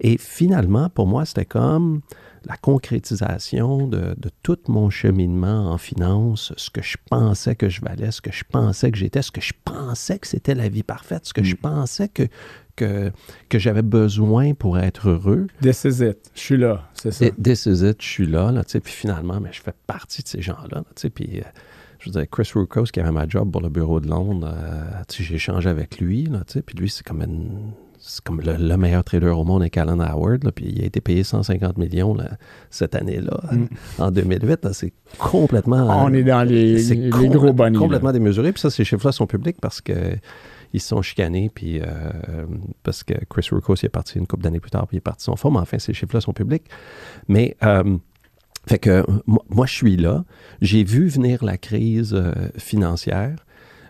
Et 0.00 0.18
finalement, 0.18 0.88
pour 0.88 1.06
moi, 1.06 1.24
c'était 1.24 1.44
comme 1.44 2.00
la 2.46 2.56
concrétisation 2.56 3.86
de, 3.86 4.14
tout 4.42 4.58
mon 4.68 4.90
cheminement 4.90 5.72
en 5.72 5.78
finance, 5.78 6.52
ce 6.56 6.70
que 6.70 6.82
je 6.82 6.96
pensais 7.08 7.54
que 7.54 7.68
je 7.68 7.80
valais, 7.80 8.10
ce 8.10 8.20
que 8.20 8.32
je 8.32 8.44
pensais 8.48 8.90
que 8.90 8.98
j'étais, 8.98 9.22
ce 9.22 9.30
que 9.30 9.40
je 9.40 9.52
pensais 9.64 10.18
que 10.18 10.26
c'était 10.26 10.54
la 10.54 10.68
vie 10.68 10.82
parfaite, 10.82 11.26
ce 11.26 11.32
que 11.32 11.42
je 11.42 11.54
mm. 11.54 11.58
pensais 11.58 12.08
que, 12.08 12.24
que, 12.76 13.10
que 13.48 13.58
j'avais 13.58 13.82
besoin 13.82 14.54
pour 14.54 14.78
être 14.78 15.08
heureux. 15.08 15.46
This 15.62 15.84
is 15.84 16.04
it. 16.04 16.30
Je 16.34 16.40
suis 16.40 16.56
là, 16.56 16.88
c'est 16.94 17.12
ça. 17.12 17.26
This 17.42 17.66
is 17.66 17.82
it. 17.82 18.02
Je 18.02 18.06
suis 18.06 18.26
là, 18.26 18.52
là. 18.52 18.62
Puis 18.64 18.80
finalement, 18.92 19.40
mais 19.40 19.52
je 19.52 19.62
fais 19.62 19.74
partie 19.86 20.22
de 20.22 20.28
ces 20.28 20.42
gens-là. 20.42 20.84
Puis, 21.14 21.40
euh, 21.40 21.44
je 21.98 22.10
veux 22.10 22.12
dire, 22.12 22.28
Chris 22.30 22.50
Rukos, 22.54 22.84
qui 22.84 23.00
avait 23.00 23.12
ma 23.12 23.26
job 23.26 23.50
pour 23.50 23.62
le 23.62 23.70
bureau 23.70 24.00
de 24.00 24.08
Londres, 24.08 24.52
euh, 24.52 25.02
j'ai 25.08 25.36
échangé 25.36 25.68
avec 25.68 25.98
lui, 25.98 26.24
là. 26.24 26.42
Puis 26.44 26.76
lui, 26.76 26.90
c'est 26.90 27.06
comme 27.06 27.22
une 27.22 27.72
comme 28.24 28.40
le, 28.40 28.76
meilleur 28.76 29.04
trader 29.04 29.28
au 29.28 29.44
monde 29.44 29.62
est 29.62 29.76
Alan 29.76 30.00
Howard, 30.00 30.44
là, 30.44 30.52
puis 30.52 30.66
il 30.68 30.82
a 30.82 30.86
été 30.86 31.00
payé 31.00 31.22
150 31.22 31.78
millions 31.78 32.16
cette 32.70 32.94
année-là, 32.94 33.40
mm. 33.52 33.66
en 33.98 34.10
2008. 34.10 34.72
C'est 34.72 34.92
complètement. 35.18 36.04
On 36.04 36.12
est 36.12 36.22
dans 36.22 36.42
les, 36.42 36.82
les 36.82 37.28
gros 37.28 37.52
bonnies. 37.52 37.78
Complètement 37.78 38.12
démesuré. 38.12 38.52
Puis 38.52 38.60
ça, 38.60 38.70
ces 38.70 38.84
chiffres-là 38.84 39.12
sont 39.12 39.26
publics 39.26 39.56
parce 39.60 39.80
que 39.80 40.16
ils 40.74 40.80
se 40.80 40.88
sont 40.88 41.02
chicanés, 41.02 41.50
puis 41.54 41.80
euh, 41.80 41.86
parce 42.82 43.04
que 43.04 43.14
Chris 43.30 43.48
Rukos 43.52 43.76
il 43.76 43.86
est 43.86 43.90
parti 43.90 44.18
une 44.18 44.26
couple 44.26 44.42
d'années 44.42 44.58
plus 44.58 44.72
tard, 44.72 44.88
puis 44.88 44.96
il 44.96 44.98
est 44.98 45.00
parti 45.00 45.24
son 45.24 45.36
forme. 45.36 45.56
Enfin, 45.56 45.78
ces 45.78 45.94
chiffres-là 45.94 46.20
sont 46.20 46.32
publics. 46.32 46.64
Mais. 47.28 47.56
Euh, 47.62 47.96
fait 48.66 48.78
que 48.78 49.04
moi, 49.26 49.66
je 49.66 49.74
suis 49.74 49.96
là. 49.98 50.24
J'ai 50.62 50.84
vu 50.84 51.06
venir 51.08 51.44
la 51.44 51.58
crise 51.58 52.14
euh, 52.14 52.32
financière. 52.56 53.36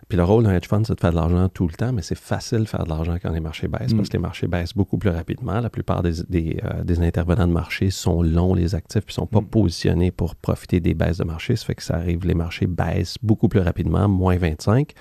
Puis 0.07 0.17
le 0.17 0.23
rôle 0.23 0.43
d'un 0.43 0.53
hedge 0.53 0.67
fund, 0.67 0.83
c'est 0.85 0.93
de 0.93 0.99
faire 0.99 1.11
de 1.11 1.15
l'argent 1.15 1.49
tout 1.49 1.67
le 1.67 1.73
temps, 1.73 1.91
mais 1.91 2.03
c'est 2.03 2.17
facile 2.17 2.59
de 2.59 2.65
faire 2.65 2.83
de 2.83 2.89
l'argent 2.89 3.15
quand 3.19 3.31
les 3.31 3.39
marchés 3.39 3.67
baissent 3.67 3.93
parce 3.93 4.07
mm. 4.07 4.11
que 4.11 4.13
les 4.13 4.21
marchés 4.21 4.47
baissent 4.47 4.73
beaucoup 4.73 4.99
plus 4.99 5.09
rapidement. 5.09 5.59
La 5.59 5.71
plupart 5.71 6.03
des, 6.03 6.21
euh, 6.21 6.83
des, 6.83 7.01
intervenants 7.01 7.47
de 7.47 7.53
marché 7.53 7.89
sont 7.89 8.21
longs, 8.21 8.53
les 8.53 8.75
actifs, 8.75 9.03
puis 9.03 9.15
sont 9.15 9.25
pas 9.25 9.41
mm. 9.41 9.47
positionnés 9.47 10.11
pour 10.11 10.35
profiter 10.35 10.79
des 10.79 10.93
baisses 10.93 11.17
de 11.17 11.23
marché. 11.23 11.55
Ça 11.55 11.65
fait 11.65 11.75
que 11.75 11.81
ça 11.81 11.95
arrive, 11.95 12.25
les 12.25 12.35
marchés 12.35 12.67
baissent 12.67 13.17
beaucoup 13.23 13.47
plus 13.47 13.61
rapidement, 13.61 14.07
moins 14.07 14.37
25, 14.37 14.93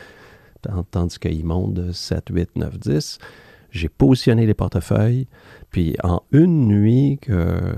tandis 0.90 1.18
qu'ils 1.18 1.44
montent 1.44 1.74
de 1.74 1.92
7, 1.92 2.24
8, 2.30 2.56
9, 2.56 2.78
10. 2.78 3.18
J'ai 3.72 3.88
positionné 3.88 4.46
les 4.46 4.54
portefeuilles, 4.54 5.26
puis 5.70 5.96
en 6.02 6.22
une 6.30 6.68
nuit 6.68 7.18
que, 7.20 7.74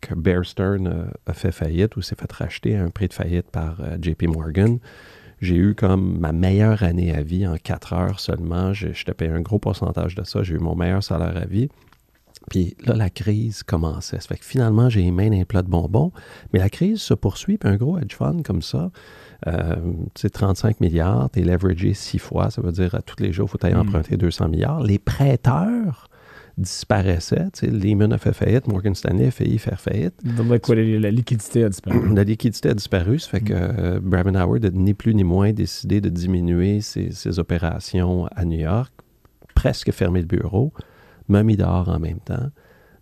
que 0.00 0.14
Bear 0.14 0.44
Stearns 0.44 1.10
a 1.26 1.32
fait 1.34 1.52
faillite 1.52 1.94
ou 1.96 2.02
s'est 2.02 2.16
fait 2.16 2.32
racheter 2.32 2.76
à 2.76 2.82
un 2.82 2.88
prix 2.88 3.06
de 3.06 3.12
faillite 3.12 3.50
par 3.50 3.76
euh, 3.82 3.98
JP 4.00 4.24
Morgan, 4.28 4.78
j'ai 5.46 5.56
eu 5.56 5.74
comme 5.74 6.18
ma 6.18 6.32
meilleure 6.32 6.82
année 6.82 7.14
à 7.14 7.22
vie 7.22 7.46
en 7.46 7.56
quatre 7.56 7.92
heures 7.92 8.20
seulement. 8.20 8.72
Je, 8.72 8.88
te 8.88 9.12
paye 9.12 9.28
un 9.28 9.40
gros 9.40 9.58
pourcentage 9.58 10.14
de 10.14 10.24
ça. 10.24 10.42
J'ai 10.42 10.54
eu 10.54 10.58
mon 10.58 10.74
meilleur 10.74 11.02
salaire 11.02 11.36
à 11.36 11.46
vie. 11.46 11.68
Puis 12.50 12.76
là, 12.84 12.94
la 12.94 13.10
crise 13.10 13.62
commençait. 13.62 14.20
Ça 14.20 14.28
fait 14.28 14.38
que 14.38 14.44
finalement, 14.44 14.88
j'ai 14.88 15.02
les 15.02 15.10
mains 15.10 15.30
dans 15.30 15.44
plat 15.44 15.62
de 15.62 15.68
bonbons. 15.68 16.12
Mais 16.52 16.58
la 16.58 16.68
crise 16.68 17.00
se 17.00 17.14
poursuit. 17.14 17.58
Puis 17.58 17.68
un 17.68 17.76
gros 17.76 17.98
hedge 17.98 18.14
fund 18.14 18.42
comme 18.42 18.62
ça, 18.62 18.90
euh, 19.46 19.76
c'est 20.14 20.30
35 20.30 20.80
milliards, 20.80 21.30
tu 21.32 21.40
es 21.40 21.44
leveragé 21.44 21.94
six 21.94 22.18
fois. 22.18 22.50
Ça 22.50 22.60
veut 22.60 22.72
dire 22.72 22.94
à 22.94 23.02
tous 23.02 23.22
les 23.22 23.32
jours, 23.32 23.48
il 23.48 23.58
faut 23.58 23.64
aller 23.64 23.74
mm. 23.74 23.80
emprunter 23.80 24.16
200 24.16 24.48
milliards. 24.48 24.82
Les 24.82 24.98
prêteurs 24.98 26.08
disparaissait. 26.58 27.50
Tu 27.52 27.66
sais, 27.66 27.66
Lehman 27.66 28.12
a 28.12 28.18
fait 28.18 28.32
faillite, 28.32 28.66
Morgan 28.66 28.94
Stanley 28.94 29.26
a 29.26 29.30
failli 29.30 29.58
faire 29.58 29.80
faillite. 29.80 30.14
la 30.24 31.10
liquidité 31.10 31.64
a 31.64 31.68
disparu. 31.68 32.14
La 32.14 32.24
liquidité 32.24 32.70
a 32.70 32.74
disparu, 32.74 33.18
ça 33.18 33.30
fait 33.30 33.40
que 33.40 33.52
euh, 33.52 34.00
Brevin 34.00 34.34
Howard 34.34 34.64
a 34.64 34.70
ni 34.70 34.94
plus 34.94 35.14
ni 35.14 35.24
moins 35.24 35.52
décidé 35.52 36.00
de 36.00 36.08
diminuer 36.08 36.80
ses, 36.80 37.38
opérations 37.38 38.26
à 38.34 38.44
New 38.44 38.58
York, 38.58 38.92
presque 39.54 39.90
fermer 39.92 40.20
le 40.20 40.26
bureau, 40.26 40.72
m'a 41.28 41.42
mis 41.42 41.56
dehors 41.56 41.88
en 41.88 41.98
même 41.98 42.20
temps. 42.20 42.50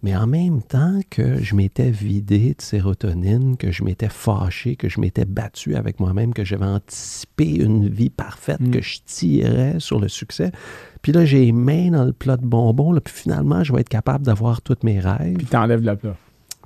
Mais 0.05 0.15
en 0.15 0.27
même 0.27 0.61
temps 0.61 1.01
que 1.09 1.43
je 1.43 1.55
m'étais 1.55 1.91
vidé 1.91 2.55
de 2.59 2.61
sérotonine, 2.61 3.57
que 3.57 3.73
je 3.73 3.83
m'étais 3.83 4.11
fâché, 4.11 4.77
que 4.77 4.91
je 4.91 5.01
m'étais 5.01 5.25
battu 5.25 5.77
avec 5.77 5.99
moi-même, 5.99 6.35
que 6.35 6.45
j'avais 6.45 6.67
anticipé 6.67 7.55
une 7.55 7.89
vie 7.89 8.11
parfaite, 8.11 8.61
mm. 8.61 8.71
que 8.71 8.83
je 8.83 8.99
tirais 9.07 9.77
sur 9.79 9.99
le 9.99 10.09
succès, 10.09 10.53
puis 11.01 11.13
là, 11.13 11.25
j'ai 11.25 11.47
les 11.47 11.53
mains 11.53 11.91
dans 11.91 12.05
le 12.05 12.13
plat 12.13 12.37
de 12.37 12.45
bonbons. 12.45 12.93
Là, 12.93 13.01
puis 13.01 13.15
finalement, 13.15 13.65
je 13.65 13.73
vais 13.73 13.81
être 13.81 13.89
capable 13.89 14.27
d'avoir 14.27 14.61
tous 14.61 14.77
mes 14.83 15.01
rêves. 15.01 15.39
Puis 15.39 15.47
t'enlèves 15.47 15.83
le 15.83 15.97
plat. 15.97 16.17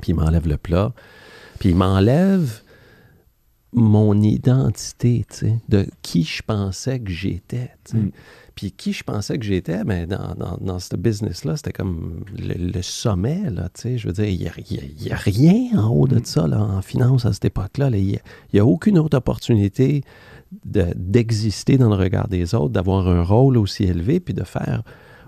Puis 0.01 0.11
il 0.11 0.15
m'enlève 0.17 0.49
le 0.49 0.57
plat. 0.57 0.93
Puis 1.61 1.69
il 1.69 1.77
m'enlève 1.77 2.63
mon 3.73 4.21
identité, 4.21 5.25
de 5.69 5.87
qui 6.03 6.25
je 6.25 6.43
pensais 6.43 6.99
que 6.99 7.11
j'étais. 7.13 7.71
Mm. 7.93 8.09
Puis 8.59 8.73
qui 8.73 8.93
je 8.93 9.05
pensais 9.05 9.39
que 9.39 9.45
j'étais, 9.45 9.85
mais 9.85 10.05
ben, 10.05 10.19
dans, 10.37 10.57
dans, 10.61 10.79
ce 10.81 10.97
business-là, 10.97 11.57
c'était 11.57 11.71
comme 11.71 12.25
le, 12.37 12.83
sommet, 12.83 13.51
là, 13.51 13.69
tu 13.73 13.83
sais. 13.83 13.99
Je 13.99 14.09
veux 14.09 14.13
dire, 14.13 14.25
il 14.25 14.37
n'y 15.01 15.13
a, 15.13 15.17
rien 15.17 15.79
en 15.79 15.91
haut 15.91 16.09
de 16.09 16.17
mm. 16.17 16.25
ça, 16.25 16.49
là, 16.49 16.61
en 16.61 16.83
finance 16.83 17.25
à 17.25 17.33
cette 17.33 17.45
époque-là. 17.45 17.89
Il 17.91 18.19
n'y 18.53 18.59
a, 18.59 18.67
aucune 18.67 18.99
autre 18.99 19.17
opportunité 19.17 20.03
d'exister 20.65 21.79
dans 21.79 21.89
le 21.89 21.95
regard 21.95 22.27
des 22.27 22.53
autres, 22.57 22.71
d'avoir 22.71 23.07
un 23.07 23.23
rôle 23.23 23.59
aussi 23.59 23.85
élevé, 23.85 24.19
puis 24.19 24.35
de 24.35 24.43
faire 24.43 24.83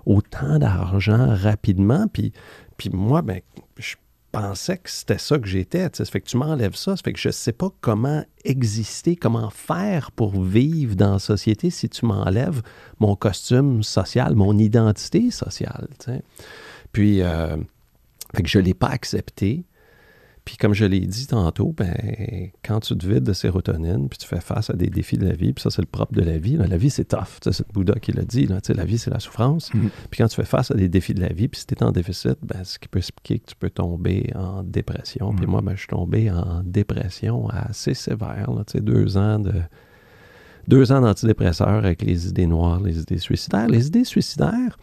autant 0.05 0.59
d'argent 0.59 1.33
rapidement. 1.33 2.07
Puis, 2.11 2.33
puis 2.75 2.89
moi, 2.89 3.21
ben, 3.21 3.39
je 3.77 3.95
pensais 4.31 4.77
que 4.77 4.89
c'était 4.89 5.17
ça 5.17 5.37
que 5.37 5.47
j'étais. 5.47 5.89
Fait 5.89 6.21
que 6.21 6.27
tu 6.27 6.37
m'enlèves 6.37 6.75
ça. 6.75 6.95
Que 7.03 7.11
je 7.15 7.29
ne 7.29 7.33
sais 7.33 7.51
pas 7.51 7.69
comment 7.81 8.23
exister, 8.43 9.15
comment 9.15 9.49
faire 9.49 10.11
pour 10.11 10.41
vivre 10.41 10.95
dans 10.95 11.13
la 11.13 11.19
société 11.19 11.69
si 11.69 11.89
tu 11.89 12.05
m'enlèves 12.05 12.61
mon 12.99 13.15
costume 13.15 13.83
social, 13.83 14.35
mon 14.35 14.57
identité 14.57 15.31
sociale. 15.31 15.87
Puis, 16.91 17.21
euh, 17.21 17.57
que 18.33 18.47
je 18.47 18.59
ne 18.59 18.63
l'ai 18.63 18.73
pas 18.73 18.87
accepté. 18.87 19.65
Puis 20.51 20.57
comme 20.57 20.73
je 20.73 20.83
l'ai 20.83 20.99
dit 20.99 21.27
tantôt, 21.27 21.73
ben, 21.77 21.95
quand 22.61 22.81
tu 22.81 22.97
te 22.97 23.07
vides 23.07 23.23
de 23.23 23.31
sérotonine, 23.31 24.09
puis 24.09 24.17
tu 24.17 24.27
fais 24.27 24.41
face 24.41 24.69
à 24.69 24.73
des 24.73 24.89
défis 24.89 25.17
de 25.17 25.25
la 25.25 25.33
vie, 25.33 25.53
puis 25.53 25.61
ça 25.61 25.69
c'est 25.69 25.81
le 25.81 25.87
propre 25.87 26.13
de 26.13 26.19
la 26.19 26.37
vie, 26.37 26.57
la 26.57 26.75
vie 26.75 26.89
c'est 26.89 27.05
tough, 27.05 27.39
c'est 27.41 27.59
le 27.59 27.71
Bouddha 27.71 27.93
qui 28.01 28.11
l'a 28.11 28.25
dit, 28.25 28.47
là, 28.47 28.59
la 28.67 28.83
vie 28.83 28.97
c'est 28.97 29.11
la 29.11 29.21
souffrance. 29.21 29.71
Mm-hmm. 29.71 29.89
Puis 30.09 30.17
quand 30.17 30.27
tu 30.27 30.35
fais 30.35 30.43
face 30.43 30.69
à 30.69 30.73
des 30.73 30.89
défis 30.89 31.13
de 31.13 31.21
la 31.21 31.31
vie, 31.31 31.47
puis 31.47 31.61
si 31.61 31.67
tu 31.67 31.73
es 31.73 31.83
en 31.83 31.93
déficit, 31.93 32.37
ben, 32.43 32.65
ce 32.65 32.77
qui 32.79 32.89
peut 32.89 32.99
expliquer 32.99 33.39
que 33.39 33.45
tu 33.45 33.55
peux 33.55 33.69
tomber 33.69 34.29
en 34.35 34.61
dépression. 34.63 35.33
Puis 35.33 35.45
mm-hmm. 35.45 35.49
moi, 35.49 35.61
ben, 35.61 35.71
je 35.71 35.79
suis 35.79 35.87
tombé 35.87 36.29
en 36.29 36.63
dépression 36.65 37.47
assez 37.47 37.93
sévère, 37.93 38.51
là, 38.51 38.65
deux 38.81 39.15
ans 39.15 39.39
de 39.39 39.53
deux 40.67 40.91
ans 40.91 40.99
d'antidépresseurs 40.99 41.85
avec 41.85 42.01
les 42.01 42.27
idées 42.27 42.45
noires, 42.45 42.81
les 42.81 42.99
idées 42.99 43.19
suicidaires. 43.19 43.69
Les 43.69 43.87
idées 43.87 44.03
suicidaires, 44.03 44.77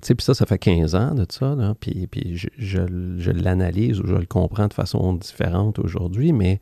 puis 0.00 0.16
ça, 0.20 0.34
ça 0.34 0.46
fait 0.46 0.58
15 0.58 0.94
ans 0.94 1.14
de 1.14 1.26
ça, 1.28 1.56
puis, 1.80 2.06
puis 2.06 2.36
je, 2.36 3.30
l'analyse 3.30 4.00
ou 4.00 4.06
je 4.06 4.14
le 4.14 4.26
comprends 4.26 4.68
de 4.68 4.74
façon 4.74 5.14
différente 5.14 5.78
aujourd'hui, 5.78 6.32
mais 6.32 6.60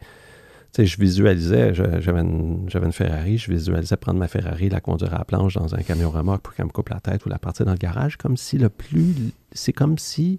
je 0.78 0.96
visualisais, 0.98 1.74
j'avais 1.74 2.20
une, 2.20 2.68
une, 2.72 2.92
Ferrari, 2.92 3.38
je 3.38 3.50
visualisais 3.50 3.96
prendre 3.96 4.18
ma 4.18 4.28
Ferrari, 4.28 4.68
la 4.68 4.80
conduire 4.80 5.14
à 5.14 5.18
la 5.18 5.24
planche 5.24 5.54
dans 5.54 5.74
un 5.74 5.82
camion 5.82 6.10
remorque 6.10 6.42
pour 6.42 6.54
qu'elle 6.54 6.66
me 6.66 6.70
coupe 6.70 6.90
la 6.90 7.00
tête 7.00 7.26
ou 7.26 7.28
la 7.28 7.38
partir 7.38 7.66
dans 7.66 7.72
le 7.72 7.78
garage, 7.78 8.16
comme 8.16 8.36
si 8.36 8.58
le 8.58 8.68
plus... 8.68 9.32
C'est 9.52 9.72
comme 9.72 9.98
si, 9.98 10.38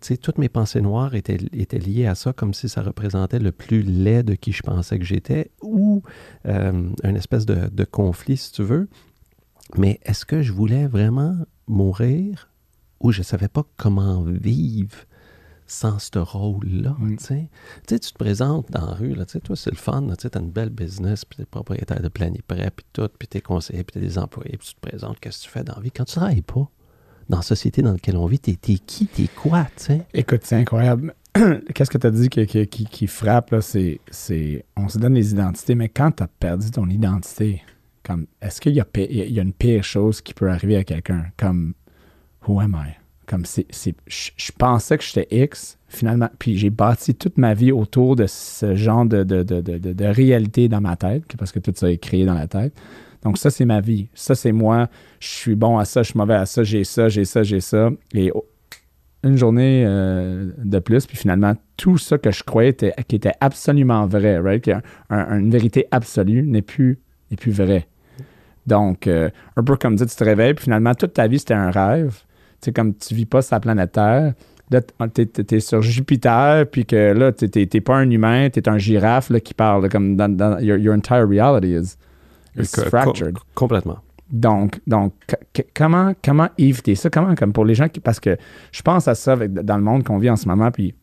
tu 0.00 0.18
toutes 0.18 0.38
mes 0.38 0.48
pensées 0.48 0.80
noires 0.80 1.14
étaient, 1.14 1.38
étaient 1.52 1.78
liées 1.78 2.06
à 2.06 2.16
ça, 2.16 2.32
comme 2.32 2.52
si 2.52 2.68
ça 2.68 2.82
représentait 2.82 3.38
le 3.38 3.52
plus 3.52 3.82
laid 3.82 4.24
de 4.24 4.34
qui 4.34 4.52
je 4.52 4.62
pensais 4.62 4.98
que 4.98 5.04
j'étais, 5.04 5.50
ou 5.62 6.02
euh, 6.46 6.90
une 7.04 7.16
espèce 7.16 7.46
de 7.46 7.84
conflit, 7.84 8.36
si 8.36 8.52
tu 8.52 8.62
veux. 8.62 8.88
Mais 9.76 10.00
est-ce 10.02 10.24
que 10.24 10.42
je 10.42 10.52
voulais 10.52 10.86
vraiment 10.86 11.36
mourir 11.66 12.50
ou 13.00 13.12
je 13.12 13.20
ne 13.20 13.24
savais 13.24 13.48
pas 13.48 13.64
comment 13.76 14.22
vivre 14.22 14.96
sans 15.70 15.98
ce 16.00 16.18
rôle-là. 16.18 16.96
Mm. 16.98 17.16
Tu 17.16 17.24
sais, 17.24 17.48
tu 17.86 17.98
te 17.98 18.18
présentes 18.18 18.70
dans 18.70 18.86
la 18.86 18.92
rue, 18.92 19.14
là, 19.14 19.24
toi, 19.24 19.56
c'est 19.56 19.70
le 19.70 19.76
fun, 19.76 20.06
tu 20.18 20.26
as 20.26 20.40
une 20.40 20.50
belle 20.50 20.70
business, 20.70 21.24
puis 21.24 21.36
tu 21.36 21.42
es 21.42 21.46
propriétaire 21.46 22.02
de 22.02 22.08
prêt, 22.08 22.30
puis 22.38 22.86
tout, 22.92 23.08
puis 23.18 23.28
tu 23.28 23.38
es 23.38 23.40
conseiller, 23.40 23.84
puis 23.84 23.94
tu 23.94 24.00
des 24.00 24.18
employés, 24.18 24.56
puis 24.56 24.68
tu 24.68 24.74
te 24.74 24.80
présentes, 24.80 25.20
qu'est-ce 25.20 25.38
que 25.38 25.44
tu 25.44 25.50
fais 25.50 25.64
dans 25.64 25.76
la 25.76 25.80
vie? 25.80 25.92
Quand 25.92 26.04
tu 26.04 26.18
ne 26.18 26.20
travailles 26.20 26.42
pas, 26.42 26.68
dans 27.28 27.36
la 27.36 27.42
société 27.42 27.82
dans 27.82 27.92
laquelle 27.92 28.16
on 28.16 28.26
vit, 28.26 28.40
tu 28.40 28.50
es, 28.50 28.56
qui, 28.56 28.78
tu 29.06 29.22
es 29.22 29.28
quoi, 29.28 29.64
tu 29.76 29.84
sais? 29.84 30.06
Écoute, 30.12 30.40
c'est 30.42 30.56
incroyable. 30.56 31.14
Qu'est-ce 31.74 31.90
que 31.90 31.98
tu 31.98 32.06
as 32.06 32.10
dit 32.10 32.28
qui, 32.28 32.66
qui, 32.66 33.06
frappe, 33.06 33.52
là, 33.52 33.60
c'est, 33.62 34.00
on 34.76 34.88
se 34.88 34.98
donne 34.98 35.14
des 35.14 35.30
identités, 35.30 35.76
mais 35.76 35.88
quand 35.88 36.10
tu 36.10 36.24
as 36.24 36.26
perdu 36.26 36.72
ton 36.72 36.88
identité, 36.88 37.62
est-ce 38.40 38.60
qu'il 38.60 38.74
y 38.74 38.80
a, 38.80 39.42
une 39.42 39.52
pire 39.52 39.84
chose 39.84 40.20
qui 40.20 40.34
peut 40.34 40.48
arriver 40.48 40.76
à 40.76 40.84
quelqu'un? 40.84 41.26
Comme, 41.36 41.74
who 42.46 42.60
am 42.60 42.76
I? 42.76 42.92
Comme 43.26 43.44
c'est, 43.44 43.66
je 44.06 44.52
pensais 44.58 44.98
que 44.98 45.04
j'étais 45.04 45.28
X, 45.30 45.78
finalement, 45.88 46.28
puis 46.38 46.58
j'ai 46.58 46.70
bâti 46.70 47.14
toute 47.14 47.38
ma 47.38 47.54
vie 47.54 47.70
autour 47.70 48.16
de 48.16 48.26
ce 48.26 48.74
genre 48.74 49.04
de, 49.06 49.22
de, 49.22 50.04
réalité 50.04 50.68
dans 50.68 50.80
ma 50.80 50.96
tête, 50.96 51.24
parce 51.38 51.52
que 51.52 51.60
tout 51.60 51.72
ça 51.74 51.90
est 51.90 51.98
créé 51.98 52.24
dans 52.24 52.34
la 52.34 52.48
tête. 52.48 52.72
Donc 53.22 53.38
ça, 53.38 53.50
c'est 53.50 53.66
ma 53.66 53.80
vie. 53.80 54.08
Ça, 54.14 54.34
c'est 54.34 54.52
moi. 54.52 54.88
Je 55.20 55.28
suis 55.28 55.54
bon 55.54 55.78
à 55.78 55.84
ça, 55.84 56.02
je 56.02 56.10
suis 56.10 56.18
mauvais 56.18 56.34
à 56.34 56.46
ça, 56.46 56.64
j'ai 56.64 56.84
ça, 56.84 57.08
j'ai 57.08 57.24
ça, 57.24 57.42
j'ai 57.42 57.60
ça. 57.60 57.90
Et 58.14 58.32
une 59.22 59.36
journée 59.36 59.84
euh, 59.86 60.50
de 60.58 60.78
plus, 60.78 61.06
puis 61.06 61.16
finalement, 61.16 61.54
tout 61.76 61.98
ça 61.98 62.18
que 62.18 62.30
je 62.30 62.42
croyais 62.42 62.70
était, 62.70 62.94
qui 63.06 63.16
était 63.16 63.34
absolument 63.40 64.06
vrai, 64.06 64.38
right? 64.38 64.68
une 65.10 65.50
vérité 65.50 65.86
absolue 65.90 66.42
n'est 66.42 66.62
plus, 66.62 66.98
n'est 67.30 67.36
plus 67.36 67.52
vrai. 67.52 67.86
Donc, 68.66 69.06
euh, 69.06 69.30
un 69.56 69.62
peu 69.62 69.76
comme 69.76 69.96
dire, 69.96 70.06
tu 70.06 70.16
te 70.16 70.24
réveilles, 70.24 70.54
puis 70.54 70.64
finalement, 70.64 70.94
toute 70.94 71.14
ta 71.14 71.26
vie, 71.26 71.38
c'était 71.38 71.54
un 71.54 71.70
rêve. 71.70 72.20
Tu 72.60 72.66
sais, 72.66 72.72
comme 72.72 72.94
tu 72.94 73.14
vis 73.14 73.26
pas 73.26 73.42
sur 73.42 73.56
la 73.56 73.60
planète 73.60 73.92
Terre. 73.92 74.34
Là, 74.70 74.80
tu 75.12 75.28
es, 75.50 75.60
sur 75.60 75.82
Jupiter, 75.82 76.64
puis 76.70 76.86
que 76.86 77.12
là, 77.12 77.32
tu 77.32 77.48
n'es 77.56 77.80
pas 77.80 77.96
un 77.96 78.08
humain, 78.08 78.50
tu 78.50 78.60
es 78.60 78.68
un 78.68 78.78
girafe 78.78 79.30
là, 79.30 79.40
qui 79.40 79.52
parle. 79.52 79.88
comme 79.88 80.16
dans, 80.16 80.60
your, 80.60 80.94
entire 80.94 81.26
reality 81.28 81.74
is, 81.74 81.96
fractured. 82.88 83.36
complètement. 83.56 83.98
Donc, 84.30 84.80
donc 84.86 85.12
comment, 85.74 86.12
comment 86.24 86.48
éviter 86.56 86.94
ça? 86.94 87.10
Comment, 87.10 87.34
comme 87.34 87.52
pour 87.52 87.64
les 87.64 87.74
gens 87.74 87.88
qui. 87.88 87.98
Parce 87.98 88.20
que 88.20 88.36
je 88.70 88.82
pense 88.82 89.08
à 89.08 89.16
ça 89.16 89.34
dans 89.36 89.76
le 89.76 89.82
monde 89.82 90.04
qu'on 90.04 90.18
vit 90.18 90.30
en 90.30 90.36
ce 90.36 90.46
moment, 90.46 90.70
puis 90.70 90.94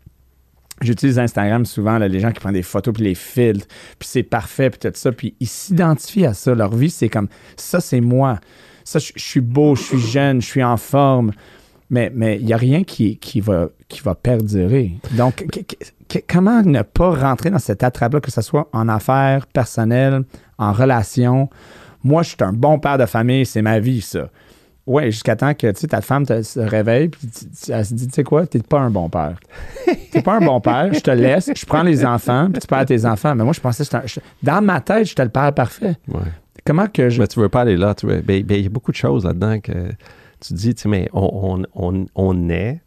J'utilise 0.82 1.18
Instagram 1.18 1.66
souvent, 1.66 1.98
les 1.98 2.20
gens 2.20 2.32
qui 2.32 2.40
prennent 2.40 2.54
des 2.54 2.62
photos 2.62 2.94
puis 2.94 3.04
les 3.04 3.16
filtres, 3.16 3.66
puis 3.98 4.08
c'est 4.08 4.24
parfait, 4.24 4.70
puis 4.70 4.80
tout 4.80 4.92
ça, 4.94 5.12
puis 5.12 5.36
ils 5.40 5.48
s'identifient 5.48 6.26
à 6.28 6.34
ça. 6.34 6.54
Leur 6.54 6.76
vie, 6.76 6.90
c'est 6.90 7.10
comme 7.10 7.28
ça, 7.56 7.80
c'est 7.80 8.02
moi. 8.02 8.40
Ça, 8.84 9.00
je, 9.00 9.12
suis 9.16 9.42
beau, 9.42 9.76
je 9.76 9.82
suis 9.82 10.00
jeune, 10.00 10.42
je 10.42 10.46
suis 10.46 10.64
en 10.64 10.78
forme. 10.78 11.32
Mais 11.90 12.12
il 12.40 12.46
n'y 12.46 12.54
a 12.54 12.58
rien 12.58 12.84
qui, 12.84 13.18
va, 13.40 13.70
qui 13.88 14.02
va 14.02 14.14
perdurer. 14.14 14.92
Donc, 15.14 15.46
comment 16.30 16.62
ne 16.62 16.82
pas 16.82 17.12
rentrer 17.12 17.50
dans 17.50 17.60
cette 17.60 17.82
attrape-là, 17.82 18.20
que 18.20 18.32
ce 18.32 18.42
soit 18.42 18.70
en 18.74 18.88
affaires, 18.90 19.48
personnelles, 19.48 20.24
en 20.58 20.74
relation? 20.74 21.50
Moi, 22.04 22.24
je 22.24 22.30
suis 22.30 22.38
un 22.42 22.54
bon 22.54 22.78
père 22.80 22.98
de 22.98 23.06
famille, 23.06 23.46
c'est 23.46 23.62
ma 23.62 23.80
vie, 23.80 24.02
ça. 24.02 24.30
Oui, 24.88 25.12
jusqu'à 25.12 25.36
temps 25.36 25.54
que 25.54 25.70
ta 25.86 26.00
femme 26.00 26.26
te, 26.26 26.42
se 26.42 26.62
réveille 26.62 27.10
puis 27.10 27.28
elle 27.68 27.86
se 27.86 27.94
dit, 27.94 28.08
tu 28.08 28.14
sais 28.14 28.24
quoi, 28.24 28.48
t'es 28.48 28.60
pas 28.60 28.80
un 28.80 28.90
bon 28.90 29.10
père. 29.10 29.38
t'es 30.12 30.22
pas 30.22 30.38
un 30.38 30.46
bon 30.46 30.62
père, 30.62 30.94
je 30.94 31.02
te 31.02 31.12
laisse, 31.12 31.52
je 31.54 31.66
prends 31.66 31.84
les 31.84 32.06
enfants, 32.06 32.50
puis 32.50 32.62
tu 32.62 32.68
perds 32.68 32.86
tes 32.86 33.06
enfants. 33.06 33.36
Mais 33.36 33.44
moi, 33.44 33.52
je 33.52 33.60
pensais, 33.60 33.84
que 33.84 34.20
dans 34.42 34.62
ma 34.62 34.80
tête, 34.80 35.08
j'étais 35.08 35.26
le 35.26 35.30
père 35.30 35.54
parfait. 35.54 35.98
Comment 36.66 36.88
que 36.88 37.10
je... 37.10 37.20
Mais 37.20 37.28
tu 37.28 37.40
veux 37.40 37.50
pas 37.50 37.62
aller 37.62 37.76
là. 37.76 37.96
Tu 37.96 38.08
ben, 38.08 38.22
ben, 38.22 38.44
il 38.50 38.64
y 38.64 38.66
a 38.66 38.70
beaucoup 38.70 38.92
de 38.92 38.98
choses 38.98 39.26
là-dedans 39.26 39.60
que 39.60 39.74
tu 40.40 40.54
dis, 40.54 40.74
tu 40.74 40.84
sais, 40.84 40.90
mais 40.90 41.10
on, 41.14 41.64
on, 41.76 42.06
on, 42.16 42.50
est 42.50 42.80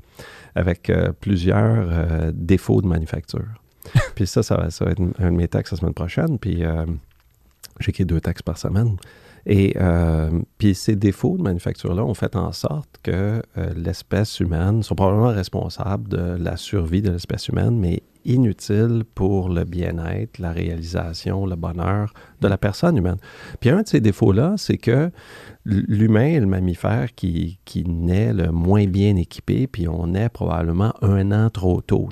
avec 0.54 0.88
euh, 0.88 1.12
plusieurs 1.20 1.86
euh, 1.90 2.32
défauts 2.34 2.80
de 2.80 2.86
manufacture. 2.86 3.46
puis 4.14 4.26
ça, 4.26 4.42
ça 4.42 4.56
va, 4.56 4.70
ça 4.70 4.84
va, 4.84 4.92
être 4.92 5.02
un 5.18 5.30
de 5.30 5.36
mes 5.36 5.48
textes 5.48 5.72
la 5.72 5.78
semaine 5.78 5.94
prochaine. 5.94 6.38
Puis 6.38 6.64
euh, 6.64 6.86
j'écris 7.78 8.04
deux 8.04 8.20
textes 8.20 8.44
par 8.44 8.56
semaine. 8.56 8.96
Et 9.46 9.74
euh, 9.80 10.30
puis 10.58 10.74
ces 10.74 10.96
défauts 10.96 11.36
de 11.36 11.42
manufacture-là 11.42 12.04
ont 12.04 12.14
fait 12.14 12.36
en 12.36 12.52
sorte 12.52 12.98
que 13.02 13.42
euh, 13.58 13.72
l'espèce 13.74 14.40
humaine 14.40 14.82
sont 14.82 14.94
probablement 14.94 15.28
responsables 15.28 16.08
de 16.08 16.36
la 16.38 16.56
survie 16.56 17.02
de 17.02 17.10
l'espèce 17.10 17.48
humaine, 17.48 17.78
mais 17.78 18.02
inutiles 18.24 19.04
pour 19.14 19.48
le 19.48 19.64
bien-être, 19.64 20.38
la 20.38 20.52
réalisation, 20.52 21.46
le 21.46 21.56
bonheur 21.56 22.12
de 22.40 22.48
la 22.48 22.58
personne 22.58 22.96
humaine. 22.96 23.16
Puis 23.60 23.70
un 23.70 23.82
de 23.82 23.88
ces 23.88 24.00
défauts-là, 24.00 24.54
c'est 24.56 24.76
que 24.76 25.10
l'humain 25.64 26.26
est 26.26 26.40
le 26.40 26.46
mammifère 26.46 27.14
qui, 27.14 27.58
qui 27.64 27.84
naît 27.84 28.32
le 28.32 28.50
moins 28.50 28.86
bien 28.86 29.16
équipé, 29.16 29.66
puis 29.66 29.88
on 29.88 30.08
naît 30.08 30.28
probablement 30.28 30.92
un 31.02 31.32
an 31.32 31.50
trop 31.50 31.80
tôt. 31.80 32.08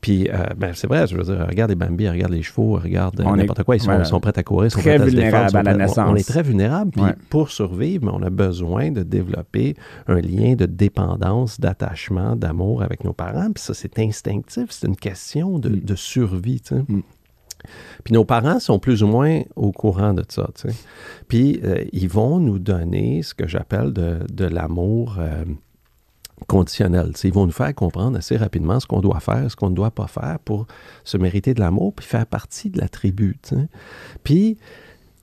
Puis, 0.00 0.28
euh, 0.30 0.44
ben, 0.56 0.72
c'est 0.74 0.86
vrai, 0.86 1.06
je 1.06 1.16
veux 1.16 1.24
dire, 1.24 1.46
regarde 1.46 1.70
les 1.70 1.76
Bambi, 1.76 2.08
regarde 2.08 2.32
les 2.32 2.42
chevaux, 2.42 2.74
regarde 2.74 3.20
n'importe 3.20 3.64
quoi, 3.64 3.76
ils 3.76 3.82
sont, 3.82 4.20
prêts 4.20 4.32
à 4.38 4.42
courir, 4.42 4.66
ils 4.66 4.70
sont 4.70 4.80
très 4.80 4.96
prêts 4.96 5.06
à 5.06 5.10
se 5.10 5.16
défendre. 5.16 5.56
À 5.56 5.62
la 5.62 5.74
naissance. 5.74 6.08
On, 6.10 6.16
est 6.16 6.26
très 6.26 6.42
vulnérable. 6.42 6.90
Puis, 6.92 7.02
pour 7.28 7.50
survivre, 7.50 8.10
on 8.12 8.22
a 8.22 8.30
besoin 8.30 8.90
de 8.90 9.02
développer 9.02 9.74
un 10.06 10.20
lien 10.20 10.54
de 10.54 10.66
dépendance, 10.66 11.60
d'attachement, 11.60 12.36
d'amour 12.36 12.82
avec 12.82 13.04
nos 13.04 13.12
parents. 13.12 13.52
Puis 13.52 13.62
ça, 13.62 13.74
c'est 13.74 13.98
instinctif, 13.98 14.66
c'est 14.70 14.86
une 14.86 14.96
question 14.96 15.58
de, 15.58 15.68
mm. 15.68 15.96
survie, 15.96 16.60
tu 16.60 16.76
sais. 16.76 16.82
Mm. 16.88 17.02
Puis 18.04 18.14
nos 18.14 18.24
parents 18.24 18.58
sont 18.58 18.78
plus 18.78 19.02
ou 19.02 19.06
moins 19.06 19.42
au 19.54 19.70
courant 19.70 20.14
de 20.14 20.24
ça. 20.28 20.48
Tu 20.54 20.70
sais. 20.70 20.74
Puis 21.28 21.60
euh, 21.62 21.84
ils 21.92 22.08
vont 22.08 22.38
nous 22.38 22.58
donner 22.58 23.22
ce 23.22 23.34
que 23.34 23.46
j'appelle 23.46 23.92
de, 23.92 24.20
de 24.32 24.46
l'amour 24.46 25.16
euh, 25.18 25.44
conditionnel. 26.46 27.12
ils 27.22 27.32
vont 27.32 27.46
nous 27.46 27.52
faire 27.52 27.74
comprendre 27.74 28.18
assez 28.18 28.36
rapidement 28.36 28.80
ce 28.80 28.86
qu'on 28.86 29.00
doit 29.00 29.20
faire, 29.20 29.50
ce 29.50 29.56
qu'on 29.56 29.70
ne 29.70 29.74
doit 29.74 29.90
pas 29.90 30.06
faire 30.06 30.38
pour 30.44 30.66
se 31.04 31.16
mériter 31.16 31.54
de 31.54 31.60
l'amour, 31.60 31.94
puis 31.94 32.06
faire 32.06 32.26
partie 32.26 32.70
de 32.70 32.80
la 32.80 32.88
tribu. 32.88 33.38
Puis, 34.24 34.58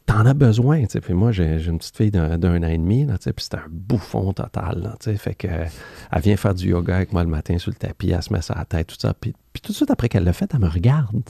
t'en 0.05 0.25
as 0.25 0.33
besoin. 0.33 0.85
Puis 0.85 1.13
moi, 1.13 1.31
j'ai 1.31 1.63
une 1.65 1.77
petite 1.77 1.97
fille 1.97 2.11
d'un 2.11 2.41
an 2.41 2.67
et 2.67 2.77
demi, 2.77 3.05
là, 3.05 3.15
puis 3.17 3.33
c'est 3.37 3.55
un 3.55 3.65
bouffon 3.69 4.33
total. 4.33 4.81
Là, 4.81 5.15
fait 5.17 5.35
que, 5.35 5.47
elle 5.47 6.21
vient 6.21 6.37
faire 6.37 6.55
du 6.55 6.69
yoga 6.69 6.95
avec 6.95 7.13
moi 7.13 7.23
le 7.23 7.29
matin 7.29 7.57
sur 7.57 7.71
le 7.71 7.77
tapis, 7.77 8.11
elle 8.11 8.23
se 8.23 8.33
met 8.33 8.41
ça 8.41 8.53
à 8.53 8.59
la 8.59 8.65
tête, 8.65 8.87
tout 8.87 8.95
ça. 8.99 9.13
Puis, 9.13 9.33
tout 9.61 9.71
de 9.71 9.75
suite 9.75 9.91
après 9.91 10.09
qu'elle 10.09 10.23
l'a 10.23 10.33
fait, 10.33 10.49
elle 10.53 10.59
me 10.59 10.69
regarde. 10.69 11.21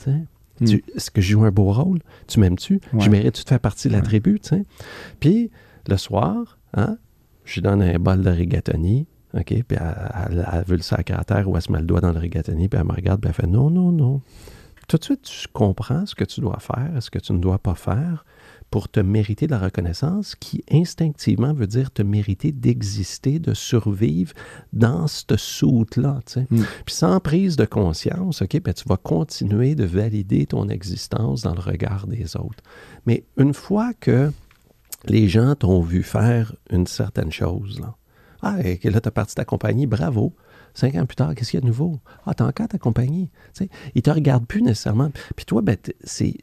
Hmm. 0.60 0.66
Est-ce 0.94 1.10
que 1.10 1.20
je 1.20 1.32
joue 1.32 1.44
un 1.44 1.50
beau 1.50 1.72
rôle? 1.72 2.00
Tu 2.26 2.40
m'aimes-tu? 2.40 2.80
Je 2.98 3.08
mérite-tu 3.10 3.44
de 3.44 3.48
faire 3.48 3.60
partie 3.60 3.88
de 3.88 3.92
la 3.92 4.00
tribu? 4.00 4.40
Puis 5.20 5.50
le 5.88 5.96
soir, 5.96 6.58
hein, 6.74 6.98
je 7.44 7.54
lui 7.54 7.62
donne 7.62 7.82
un 7.82 7.98
bol 7.98 8.22
de 8.22 8.30
rigatoni, 8.30 9.06
OK? 9.38 9.46
Puis 9.46 9.78
elle, 9.78 10.44
a 10.46 10.62
vu 10.62 10.76
le 10.76 10.82
sac 10.82 11.10
à 11.10 11.24
terre 11.24 11.48
où 11.48 11.56
elle 11.56 11.62
se 11.62 11.72
met 11.72 11.80
le 11.80 11.86
doigt 11.86 12.00
dans 12.00 12.12
le 12.12 12.18
rigatoni, 12.18 12.68
puis 12.68 12.78
elle 12.78 12.86
me 12.86 12.92
regarde, 12.92 13.20
puis 13.20 13.28
elle 13.28 13.34
fait 13.34 13.46
non, 13.46 13.70
non, 13.70 13.92
non. 13.92 14.20
Tout 14.88 14.96
de 14.96 15.04
suite, 15.04 15.22
tu 15.22 15.48
comprends 15.52 16.06
ce 16.06 16.14
que 16.14 16.24
tu 16.24 16.40
dois 16.40 16.58
faire, 16.60 17.02
ce 17.02 17.10
que 17.10 17.18
tu 17.18 17.34
ne 17.34 17.38
dois 17.38 17.58
pas 17.58 17.74
faire 17.74 18.24
pour 18.70 18.88
te 18.88 19.00
mériter 19.00 19.46
de 19.46 19.52
la 19.52 19.58
reconnaissance, 19.58 20.34
qui 20.34 20.62
instinctivement 20.70 21.52
veut 21.52 21.66
dire 21.66 21.90
te 21.90 22.02
mériter 22.02 22.52
d'exister, 22.52 23.38
de 23.38 23.54
survivre 23.54 24.32
dans 24.72 25.06
cette 25.06 25.36
soute-là. 25.36 26.20
Tu 26.26 26.32
sais. 26.34 26.46
Mm. 26.50 26.64
Puis 26.86 26.94
sans 26.94 27.20
prise 27.20 27.56
de 27.56 27.64
conscience, 27.64 28.42
OK, 28.42 28.60
ben, 28.62 28.74
tu 28.74 28.84
vas 28.86 28.96
continuer 28.96 29.74
de 29.74 29.84
valider 29.84 30.46
ton 30.46 30.68
existence 30.68 31.42
dans 31.42 31.54
le 31.54 31.60
regard 31.60 32.06
des 32.06 32.36
autres. 32.36 32.62
Mais 33.06 33.24
une 33.36 33.54
fois 33.54 33.92
que 33.94 34.32
les 35.06 35.28
gens 35.28 35.54
t'ont 35.54 35.80
vu 35.80 36.02
faire 36.02 36.54
une 36.70 36.86
certaine 36.86 37.32
chose, 37.32 37.80
là, 37.80 37.94
ah, 38.42 38.56
et 38.62 38.78
là, 38.90 39.00
tu 39.00 39.08
as 39.08 39.10
parti 39.10 39.34
ta 39.34 39.44
compagnie, 39.44 39.86
bravo. 39.86 40.34
Cinq 40.74 40.94
ans 40.94 41.06
plus 41.06 41.16
tard, 41.16 41.34
qu'est-ce 41.34 41.50
qu'il 41.50 41.58
y 41.58 41.60
a 41.60 41.62
de 41.62 41.66
nouveau? 41.66 41.98
Ah, 42.24 42.34
t'as 42.34 42.46
encore 42.46 42.68
ta 42.68 42.78
compagnie. 42.78 43.30
Tu 43.54 43.64
sais, 43.64 43.70
ils 43.94 44.02
te 44.02 44.10
regardent 44.10 44.46
plus 44.46 44.62
nécessairement. 44.62 45.10
Puis 45.34 45.44
toi, 45.44 45.60
ben, 45.60 45.76
c'est, 46.04 46.36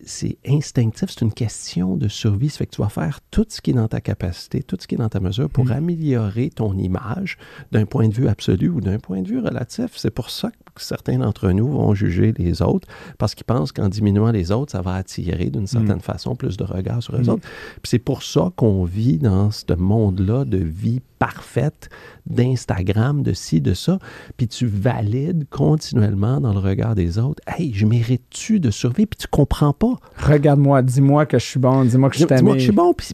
instinctif, 0.46 1.10
c'est 1.10 1.22
une 1.22 1.34
question 1.34 1.96
de 1.96 2.08
survie. 2.10 2.50
Ça 2.50 2.58
fait 2.58 2.66
que 2.66 2.76
tu 2.76 2.82
vas 2.82 2.90
faire 2.90 3.22
tout 3.32 3.46
ce 3.48 3.62
qui 3.62 3.72
est 3.72 3.76
dans 3.76 3.88
ta 3.88 4.02
capacité, 4.02 4.62
tout 4.62 4.78
ce 4.80 4.88
qui 4.88 4.96
est 4.96 4.98
dans 4.98 5.10
ta 5.10 5.22
mesure 5.22 5.50
pour 5.50 5.66
mm. 5.66 5.72
améliorer 5.72 6.50
ton 6.50 6.78
image 6.78 7.38
d'un 7.72 7.86
point 7.86 8.10
de 8.10 8.14
vue 8.14 8.28
absolu 8.28 8.68
ou 8.68 8.82
d'un 8.82 9.00
point 9.00 9.22
de 9.22 9.28
vue 9.28 9.40
relatif. 9.40 9.92
C'est 9.96 10.12
pour 10.12 10.30
ça 10.30 10.52
que 10.52 10.65
certains 10.84 11.18
d'entre 11.18 11.52
nous 11.52 11.68
vont 11.68 11.94
juger 11.94 12.34
les 12.38 12.62
autres 12.62 12.88
parce 13.18 13.36
qu'ils 13.36 13.46
pensent 13.46 13.72
qu'en 13.72 13.90
diminuant 13.90 14.32
les 14.32 14.52
autres, 14.52 14.72
ça 14.72 14.82
va 14.82 14.96
attirer 14.96 15.50
d'une 15.50 15.68
certaine 15.68 15.98
mm. 15.98 16.02
façon 16.02 16.36
plus 16.36 16.58
de 16.58 16.64
regards 16.64 17.04
sur 17.04 17.16
les 17.18 17.26
mm. 17.26 17.30
autres. 17.30 17.48
Puis 17.82 17.90
c'est 17.90 18.00
pour 18.00 18.24
ça 18.24 18.52
qu'on 18.56 18.84
vit 18.84 19.18
dans 19.18 19.52
ce 19.52 19.74
monde-là 19.76 20.46
de 20.46 20.58
vie 20.58 21.02
parfaite, 21.20 21.90
d'Instagram, 22.26 23.24
de 23.24 23.34
ci, 23.34 23.62
de 23.62 23.74
ça. 23.74 24.00
Puis 24.38 24.48
tu 24.48 24.66
valides 24.66 25.48
continuellement 25.50 26.40
dans 26.42 26.54
le 26.54 26.60
regard 26.60 26.96
des 26.96 27.18
autres. 27.18 27.42
Hey, 27.48 27.74
je 27.74 27.86
mérite-tu 27.86 28.60
de 28.60 28.70
survivre? 28.72 29.10
Puis 29.10 29.20
tu 29.20 29.28
comprends 29.28 29.74
pas. 29.74 29.96
Regarde-moi, 30.18 30.82
dis-moi 30.82 31.26
que 31.26 31.40
je 31.40 31.46
suis 31.46 31.60
bon, 31.60 31.86
dis-moi 31.86 32.10
que 32.10 32.18
je 32.18 32.26
t'aime. 32.26 32.38
Dis-moi 32.38 32.54
que 32.54 32.60
je 32.60 32.64
suis 32.66 32.74
bon. 32.74 32.94
Puis, 32.94 33.10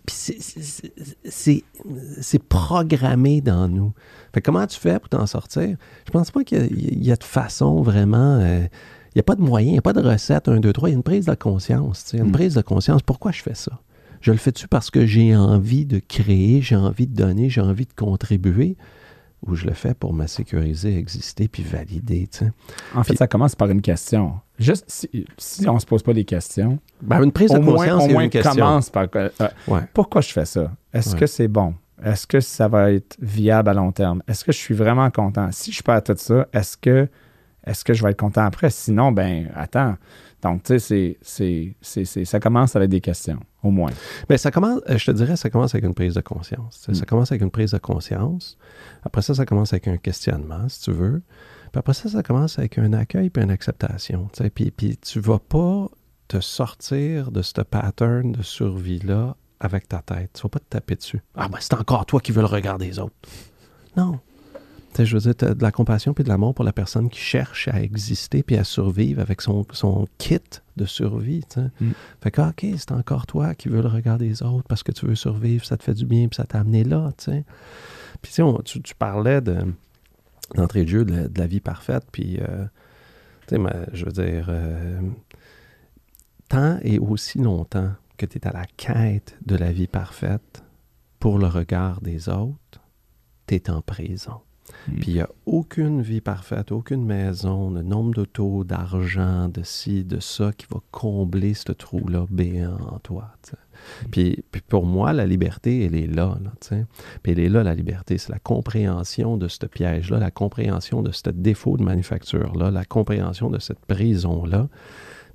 c'est 1.29 2.43
programmé 2.43 3.41
dans 3.41 3.67
nous. 3.67 3.93
Fait 4.33 4.41
comment 4.41 4.65
tu 4.65 4.79
fais 4.79 4.99
pour 4.99 5.09
t'en 5.09 5.25
sortir? 5.25 5.75
Je 6.05 6.11
pense 6.11 6.31
pas 6.31 6.43
qu'il 6.43 7.03
y, 7.03 7.11
a 7.11 7.15
de 7.15 7.23
façon 7.23 7.81
vraiment. 7.81 8.39
Euh, 8.39 8.61
il 9.13 9.17
n'y 9.17 9.19
a 9.19 9.23
pas 9.23 9.35
de 9.35 9.41
moyen, 9.41 9.67
il 9.67 9.73
n'y 9.73 9.77
a 9.77 9.81
pas 9.81 9.93
de 9.93 10.01
recette, 10.01 10.47
un, 10.47 10.59
deux, 10.59 10.71
trois. 10.71 10.87
Il 10.89 10.93
y 10.93 10.95
a 10.95 10.97
une 10.97 11.03
prise 11.03 11.25
de 11.25 11.35
conscience. 11.35 12.13
Une 12.13 12.29
mm. 12.29 12.31
prise 12.31 12.55
de 12.55 12.61
conscience. 12.61 13.01
Pourquoi 13.01 13.31
je 13.31 13.41
fais 13.41 13.55
ça? 13.55 13.79
Je 14.21 14.31
le 14.31 14.37
fais-tu 14.37 14.67
parce 14.67 14.89
que 14.89 15.05
j'ai 15.05 15.35
envie 15.35 15.85
de 15.85 15.99
créer, 15.99 16.61
j'ai 16.61 16.75
envie 16.75 17.07
de 17.07 17.15
donner, 17.15 17.49
j'ai 17.49 17.61
envie 17.61 17.85
de 17.85 17.93
contribuer? 17.93 18.77
Ou 19.47 19.55
je 19.55 19.65
le 19.65 19.73
fais 19.73 19.95
pour 19.95 20.13
me 20.13 20.27
sécuriser, 20.27 20.95
exister 20.95 21.47
puis 21.47 21.63
valider, 21.63 22.29
En 22.93 23.03
fait, 23.03 23.15
ça 23.15 23.27
commence 23.27 23.55
par 23.55 23.71
une 23.71 23.81
question. 23.81 24.33
Juste 24.59 24.85
si, 24.87 25.67
on 25.67 25.73
ne 25.73 25.79
se 25.79 25.85
pose 25.87 26.03
pas 26.03 26.13
des 26.13 26.25
questions. 26.25 26.77
Ben, 27.01 27.23
une 27.23 27.31
prise 27.31 27.49
de 27.49 27.57
conscience, 27.57 28.03
au 28.03 28.09
moins, 28.09 28.29
commence 28.29 28.91
par 28.91 29.07
euh, 29.15 29.29
pourquoi 29.95 30.21
je 30.21 30.31
fais 30.31 30.45
ça? 30.45 30.71
Est-ce 30.93 31.15
que 31.15 31.25
c'est 31.25 31.47
bon? 31.47 31.73
Est-ce 32.03 32.25
que 32.27 32.39
ça 32.39 32.67
va 32.67 32.91
être 32.91 33.17
viable 33.19 33.69
à 33.69 33.73
long 33.73 33.91
terme? 33.91 34.23
Est-ce 34.27 34.43
que 34.43 34.51
je 34.51 34.57
suis 34.57 34.73
vraiment 34.73 35.09
content? 35.11 35.49
Si 35.51 35.71
je 35.71 35.83
perds 35.83 36.03
tout 36.03 36.15
ça, 36.17 36.47
est-ce 36.53 36.77
que, 36.77 37.07
est 37.65 37.83
que 37.83 37.93
je 37.93 38.03
vais 38.03 38.11
être 38.11 38.19
content 38.19 38.43
après? 38.43 38.69
Sinon, 38.69 39.11
ben 39.11 39.49
attends. 39.55 39.95
Donc, 40.41 40.63
tu 40.63 40.79
sais, 40.79 41.17
c'est, 41.21 42.25
ça 42.25 42.39
commence 42.39 42.75
avec 42.75 42.89
des 42.89 43.01
questions, 43.01 43.39
au 43.61 43.69
moins. 43.69 43.91
Bien, 44.27 44.37
ça 44.37 44.49
commence, 44.49 44.81
euh, 44.89 44.97
je 44.97 45.05
te 45.05 45.11
dirais, 45.11 45.35
ça 45.35 45.51
commence 45.51 45.75
avec 45.75 45.85
une 45.85 45.93
prise 45.93 46.15
de 46.15 46.21
conscience. 46.21 46.87
Ça 46.91 46.91
mm. 46.91 47.05
commence 47.05 47.31
avec 47.31 47.43
une 47.43 47.51
prise 47.51 47.71
de 47.71 47.77
conscience. 47.77 48.57
Après 49.03 49.21
ça, 49.21 49.35
ça 49.35 49.45
commence 49.45 49.71
avec 49.73 49.87
un 49.87 49.97
questionnement, 49.97 50.67
si 50.67 50.81
tu 50.81 50.91
veux. 50.91 51.21
Puis 51.71 51.79
après 51.79 51.93
ça, 51.93 52.09
ça 52.09 52.23
commence 52.23 52.57
avec 52.57 52.79
un 52.79 52.91
accueil 52.93 53.29
puis 53.29 53.43
une 53.43 53.51
acceptation. 53.51 54.29
Puis, 54.55 54.71
puis 54.71 54.97
tu 54.97 55.19
ne 55.19 55.23
vas 55.23 55.39
pas 55.39 55.89
te 56.27 56.39
sortir 56.39 57.31
de 57.31 57.41
ce 57.41 57.61
pattern 57.61 58.31
de 58.31 58.41
survie-là 58.41 59.35
avec 59.61 59.87
ta 59.87 59.99
tête. 59.99 60.31
Tu 60.33 60.39
ne 60.39 60.43
vas 60.43 60.49
pas 60.49 60.59
te 60.59 60.69
taper 60.69 60.95
dessus. 60.95 61.21
Ah, 61.35 61.47
ben 61.47 61.57
c'est 61.61 61.73
encore 61.75 62.05
toi 62.05 62.19
qui 62.19 62.31
veux 62.31 62.41
le 62.41 62.47
regarder 62.47 62.87
les 62.87 62.99
autres. 62.99 63.15
Non. 63.95 64.19
sais, 64.93 65.05
je 65.05 65.15
veux 65.15 65.21
dire, 65.21 65.35
tu 65.35 65.45
as 65.45 65.53
de 65.53 65.61
la 65.61 65.71
compassion 65.71 66.13
puis 66.13 66.23
de 66.23 66.29
l'amour 66.29 66.55
pour 66.55 66.65
la 66.65 66.73
personne 66.73 67.09
qui 67.09 67.19
cherche 67.19 67.67
à 67.67 67.81
exister 67.81 68.41
puis 68.41 68.57
à 68.57 68.63
survivre 68.63 69.21
avec 69.21 69.41
son, 69.41 69.65
son 69.71 70.07
kit 70.17 70.39
de 70.77 70.85
survie. 70.85 71.43
Mm. 71.55 71.91
Fait 72.21 72.31
que, 72.31 72.41
OK, 72.41 72.65
c'est 72.77 72.91
encore 72.91 73.27
toi 73.27 73.53
qui 73.53 73.69
veux 73.69 73.81
le 73.81 73.87
regarder 73.87 74.27
les 74.27 74.43
autres 74.43 74.67
parce 74.67 74.83
que 74.83 74.91
tu 74.91 75.05
veux 75.05 75.15
survivre, 75.15 75.63
ça 75.63 75.77
te 75.77 75.83
fait 75.83 75.93
du 75.93 76.05
bien 76.05 76.27
puis 76.27 76.35
ça 76.35 76.45
t'a 76.45 76.59
amené 76.59 76.83
là. 76.83 77.11
sais. 77.17 77.45
Puis 78.21 78.33
tu, 78.65 78.81
tu, 78.81 78.95
parlais 78.95 79.41
de, 79.41 79.57
d'entrée 80.55 80.83
de 80.83 80.89
jeu 80.89 81.05
de 81.05 81.29
la, 81.35 81.47
vie 81.47 81.59
parfaite, 81.59 82.03
puis, 82.11 82.39
euh, 82.39 82.65
tu 83.47 83.55
sais, 83.55 83.61
je 83.93 84.05
veux 84.05 84.11
dire, 84.11 84.45
euh, 84.49 85.01
tant 86.49 86.77
et 86.81 86.99
aussi 86.99 87.39
longtemps 87.39 87.91
que 88.21 88.27
tu 88.27 88.37
es 88.37 88.47
à 88.47 88.51
la 88.51 88.67
quête 88.77 89.35
de 89.47 89.55
la 89.55 89.71
vie 89.71 89.87
parfaite, 89.87 90.63
pour 91.19 91.39
le 91.39 91.47
regard 91.47 92.01
des 92.01 92.29
autres, 92.29 92.79
tu 93.47 93.55
es 93.55 93.67
en 93.71 93.81
prison. 93.81 94.41
Mm. 94.87 94.95
Puis 94.99 95.07
il 95.07 95.13
n'y 95.15 95.21
a 95.21 95.29
aucune 95.47 96.03
vie 96.03 96.21
parfaite, 96.21 96.71
aucune 96.71 97.03
maison, 97.03 97.71
le 97.71 97.81
nombre 97.81 98.13
d'autos, 98.13 98.63
d'argent, 98.63 99.49
de 99.49 99.63
ci, 99.63 100.03
de 100.03 100.19
ça 100.19 100.51
qui 100.55 100.67
va 100.69 100.81
combler 100.91 101.55
ce 101.55 101.71
trou-là 101.71 102.27
béant 102.29 102.77
en 102.91 102.99
toi. 102.99 103.31
sais. 103.41 103.57
Puis, 104.11 104.43
puis 104.51 104.61
pour 104.61 104.85
moi, 104.85 105.13
la 105.13 105.25
liberté, 105.25 105.85
elle 105.85 105.95
est 105.95 106.05
là. 106.05 106.37
là 106.43 106.51
puis 107.23 107.31
elle 107.31 107.39
est 107.39 107.49
là, 107.49 107.63
la 107.63 107.73
liberté. 107.73 108.19
C'est 108.19 108.31
la 108.31 108.37
compréhension 108.37 109.35
de 109.35 109.47
ce 109.47 109.65
piège-là, 109.65 110.19
la 110.19 110.29
compréhension 110.29 111.01
de 111.01 111.11
ce 111.11 111.31
défaut 111.31 111.75
de 111.75 111.83
manufacture-là, 111.83 112.69
la 112.69 112.85
compréhension 112.85 113.49
de 113.49 113.57
cette 113.57 113.83
prison-là. 113.87 114.69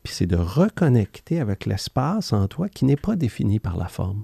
Puis 0.06 0.14
c'est 0.14 0.26
de 0.26 0.36
reconnecter 0.36 1.40
avec 1.40 1.66
l'espace 1.66 2.32
en 2.32 2.46
toi 2.46 2.68
qui 2.68 2.84
n'est 2.84 2.94
pas 2.94 3.16
défini 3.16 3.58
par 3.58 3.76
la 3.76 3.88
forme. 3.88 4.22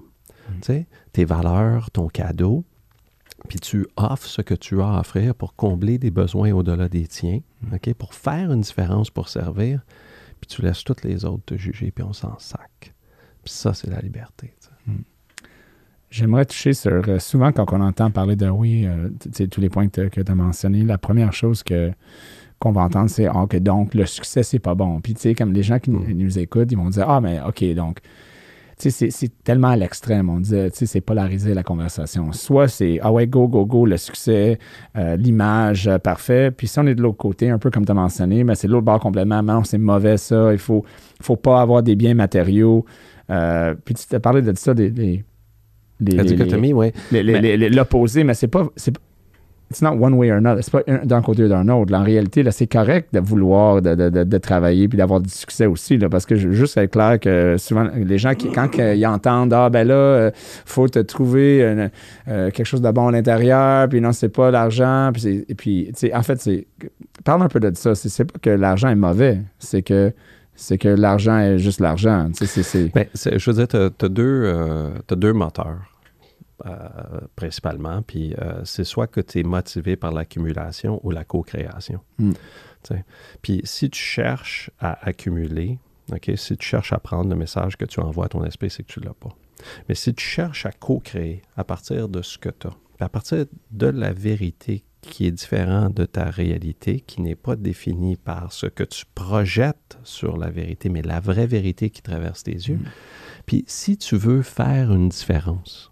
Tu 0.61 0.67
sais, 0.67 0.87
tes 1.11 1.25
valeurs, 1.25 1.91
ton 1.91 2.07
cadeau, 2.07 2.63
puis 3.49 3.59
tu 3.59 3.85
offres 3.97 4.25
ce 4.25 4.41
que 4.41 4.53
tu 4.53 4.81
as 4.81 4.95
à 4.95 4.99
offrir 5.01 5.35
pour 5.35 5.57
combler 5.57 5.97
des 5.97 6.09
besoins 6.09 6.53
au-delà 6.53 6.87
des 6.87 7.05
tiens, 7.05 7.41
OK? 7.73 7.93
pour 7.95 8.13
faire 8.13 8.53
une 8.53 8.61
différence, 8.61 9.09
pour 9.09 9.27
servir, 9.27 9.81
puis 10.39 10.47
tu 10.47 10.61
laisses 10.61 10.85
toutes 10.85 11.03
les 11.03 11.25
autres 11.25 11.43
te 11.47 11.57
juger, 11.57 11.91
puis 11.91 12.05
on 12.05 12.13
s'en 12.13 12.39
sac. 12.39 12.93
Puis 13.43 13.51
ça, 13.51 13.73
c'est 13.73 13.89
la 13.89 13.99
liberté. 13.99 14.53
tu 14.61 14.67
sais. 14.67 14.97
J'aimerais 16.11 16.45
toucher 16.45 16.73
sur. 16.73 17.09
euh, 17.09 17.19
souvent, 17.19 17.51
quand 17.51 17.73
on 17.73 17.81
entend 17.81 18.09
parler 18.09 18.37
de 18.37 18.47
oui, 18.47 18.85
euh, 18.85 19.09
tu 19.19 19.31
sais, 19.33 19.47
tous 19.47 19.59
les 19.59 19.69
points 19.69 19.89
que 19.89 20.21
tu 20.21 20.31
as 20.31 20.35
mentionnés, 20.35 20.85
la 20.85 20.97
première 20.97 21.33
chose 21.33 21.61
que 21.61 21.91
qu'on 22.63 22.71
va 22.71 22.81
entendre, 22.81 23.09
c'est 23.09 23.27
ah, 23.27 23.45
que 23.49 23.57
donc 23.57 23.93
le 23.93 24.05
succès, 24.05 24.41
c'est 24.43 24.59
pas 24.59 24.73
bon. 24.75 24.99
Puis, 25.01 25.13
tu 25.13 25.21
sais, 25.21 25.35
comme 25.35 25.53
les 25.53 25.63
gens 25.63 25.79
qui 25.79 25.91
nous- 25.91 25.99
Mm. 25.99 26.13
nous 26.13 26.39
écoutent, 26.39 26.71
ils 26.71 26.77
vont 26.77 26.89
dire 26.89 27.09
Ah, 27.09 27.21
mais 27.21 27.39
OK, 27.47 27.63
donc. 27.75 27.99
Tu 28.79 28.89
sais, 28.89 29.11
c'est- 29.11 29.31
tellement 29.43 29.69
à 29.69 29.75
l'extrême. 29.75 30.29
On 30.29 30.39
dit, 30.39 30.49
tu 30.49 30.69
sais, 30.73 30.85
c'est 30.87 30.99
polarisé 30.99 31.53
la 31.53 31.61
conversation. 31.63 32.31
Soit 32.33 32.67
c'est 32.67 32.99
Ah 33.03 33.11
ouais, 33.13 33.27
go, 33.27 33.47
go, 33.47 33.65
go, 33.65 33.85
le 33.85 33.97
succès, 33.97 34.57
euh, 34.97 35.15
l'image, 35.15 35.87
euh, 35.87 35.99
parfait. 35.99 36.49
Puis 36.51 36.67
si 36.67 36.79
on 36.79 36.87
est 36.87 36.95
de 36.95 37.01
l'autre 37.01 37.17
côté, 37.17 37.49
un 37.51 37.59
peu 37.59 37.69
comme 37.69 37.85
tu 37.85 37.91
as 37.91 37.95
mentionné, 37.95 38.43
mais 38.43 38.55
c'est 38.55 38.67
l'autre 38.67 38.83
bord 38.85 38.99
complètement. 38.99 39.43
Non, 39.43 39.63
c'est 39.63 39.77
mauvais 39.77 40.17
ça. 40.17 40.51
Il 40.51 40.57
faut, 40.57 40.83
faut 41.21 41.35
pas 41.35 41.61
avoir 41.61 41.83
des 41.83 41.95
biens 41.95 42.15
matériaux. 42.15 42.83
Euh, 43.29 43.75
puis 43.85 43.93
tu 43.93 44.05
t'as 44.07 44.19
parlé 44.19 44.41
de 44.41 44.51
ça, 44.57 44.73
des. 44.73 44.89
des 44.89 45.23
les- 45.99 46.17
La 46.17 46.23
dichotomie, 46.23 46.73
oui. 46.73 46.91
les- 47.11 47.23
Mais- 47.23 47.69
l'opposé, 47.69 48.23
mais 48.23 48.33
c'est 48.33 48.47
pas. 48.47 48.67
It's 49.73 49.81
not 49.81 49.93
one 49.99 50.13
way 50.13 50.31
or 50.31 50.37
another. 50.37 50.63
C'est 50.63 50.71
pas 50.71 50.83
un- 50.87 51.03
d'un 51.05 51.21
côté 51.23 51.43
ou 51.45 51.47
d'un 51.47 51.67
autre. 51.69 51.93
En 51.95 52.03
réalité, 52.03 52.43
là, 52.43 52.51
c'est 52.51 52.67
correct 52.67 53.09
de 53.13 53.19
vouloir 53.19 53.81
de, 53.81 53.95
de- 53.95 54.23
de- 54.23 54.37
travailler 54.37 54.87
puis 54.87 54.97
d'avoir 54.97 55.19
du 55.19 55.29
succès 55.29 55.65
aussi. 55.65 55.97
Parce 55.97 56.25
que 56.27 56.35
je 56.35 56.51
juste 56.51 56.77
être 56.77 56.91
clair 56.91 57.19
que 57.19 57.55
souvent, 57.57 57.87
les 57.95 58.17
gens, 58.19 58.35
qui, 58.35 58.51
quand 58.51 58.69
ils 58.77 59.05
entendent 59.07 59.53
Ah, 59.53 59.69
ben 59.69 59.87
là, 59.87 59.93
euh, 59.95 60.31
faut 60.35 60.87
te 60.87 60.99
trouver 60.99 61.63
euh, 61.63 62.51
quelque 62.51 62.65
chose 62.65 62.81
de 62.81 62.91
bon 62.91 63.07
à 63.07 63.11
l'intérieur, 63.11 63.89
puis 63.89 63.99
non, 63.99 64.11
c'est 64.11 64.29
pas 64.29 64.51
l'argent. 64.51 65.09
Puis, 65.13 65.43
et 65.49 65.55
puis 65.55 65.91
en 66.13 66.21
fait, 66.21 66.39
c'est. 66.39 66.67
Parle 67.23 67.41
un 67.43 67.47
peu 67.47 67.59
de 67.59 67.71
ça. 67.75 67.95
C'est, 67.95 68.25
pas 68.25 68.37
que 68.41 68.49
l'argent 68.51 68.89
est 68.89 68.95
mauvais. 68.95 69.39
C'est 69.59 69.81
que. 69.81 70.11
C'est 70.55 70.77
que 70.77 70.87
l'argent 70.87 71.39
est 71.39 71.57
juste 71.57 71.79
l'argent. 71.79 72.29
C'est, 72.33 72.93
Ben, 72.93 73.05
je 73.15 73.49
veux 73.49 73.55
dire, 73.57 73.67
tu 73.67 73.77
as, 74.05 74.09
deux, 74.09 74.43
euh, 74.45 74.89
deux 75.15 75.33
moteurs, 75.33 75.79
principalement. 77.35 78.01
Puis 78.01 78.33
euh, 78.39 78.61
c'est 78.63 78.83
soit 78.83 79.07
que 79.07 79.21
tu 79.21 79.39
es 79.39 79.43
motivé 79.43 79.95
par 79.95 80.11
l'accumulation 80.11 80.99
ou 81.03 81.11
la 81.11 81.23
co-création. 81.23 81.99
Mm. 82.17 82.31
Sais. 82.83 83.05
Puis 83.41 83.61
si 83.63 83.89
tu 83.89 83.99
cherches 83.99 84.69
à 84.79 85.05
accumuler, 85.07 85.79
OK, 86.11 86.31
si 86.35 86.57
tu 86.57 86.67
cherches 86.67 86.93
à 86.93 86.99
prendre 86.99 87.29
le 87.29 87.35
message 87.35 87.77
que 87.77 87.85
tu 87.85 87.99
envoies 87.99 88.25
à 88.25 88.29
ton 88.29 88.43
esprit, 88.43 88.69
c'est 88.69 88.83
que 88.83 88.91
tu 88.91 88.99
ne 88.99 89.05
l'as 89.05 89.13
pas. 89.13 89.35
Mais 89.87 89.95
si 89.95 90.13
tu 90.13 90.25
cherches 90.25 90.65
à 90.65 90.71
co-créer 90.71 91.41
à 91.55 91.63
partir 91.63 92.09
de 92.09 92.21
ce 92.21 92.37
que 92.37 92.49
tu 92.49 92.67
as, 92.67 92.73
à 92.99 93.09
partir 93.09 93.45
de 93.71 93.87
la 93.87 94.13
vérité 94.13 94.83
qui 95.01 95.25
est 95.25 95.31
différent 95.31 95.89
de 95.89 96.05
ta 96.05 96.29
réalité, 96.29 97.01
qui 97.01 97.21
n'est 97.21 97.35
pas 97.35 97.57
définie 97.57 98.15
par 98.15 98.53
ce 98.53 98.67
que 98.67 98.83
tu 98.83 99.03
projettes 99.13 99.97
sur 100.03 100.37
la 100.37 100.49
vérité, 100.49 100.87
mais 100.87 101.01
la 101.01 101.19
vraie 101.19 101.47
vérité 101.47 101.89
qui 101.89 102.01
traverse 102.01 102.43
tes 102.43 102.53
yeux. 102.53 102.77
Mm. 102.77 102.85
Puis 103.45 103.65
si 103.67 103.97
tu 103.97 104.15
veux 104.15 104.41
faire 104.41 104.93
une 104.93 105.09
différence, 105.09 105.91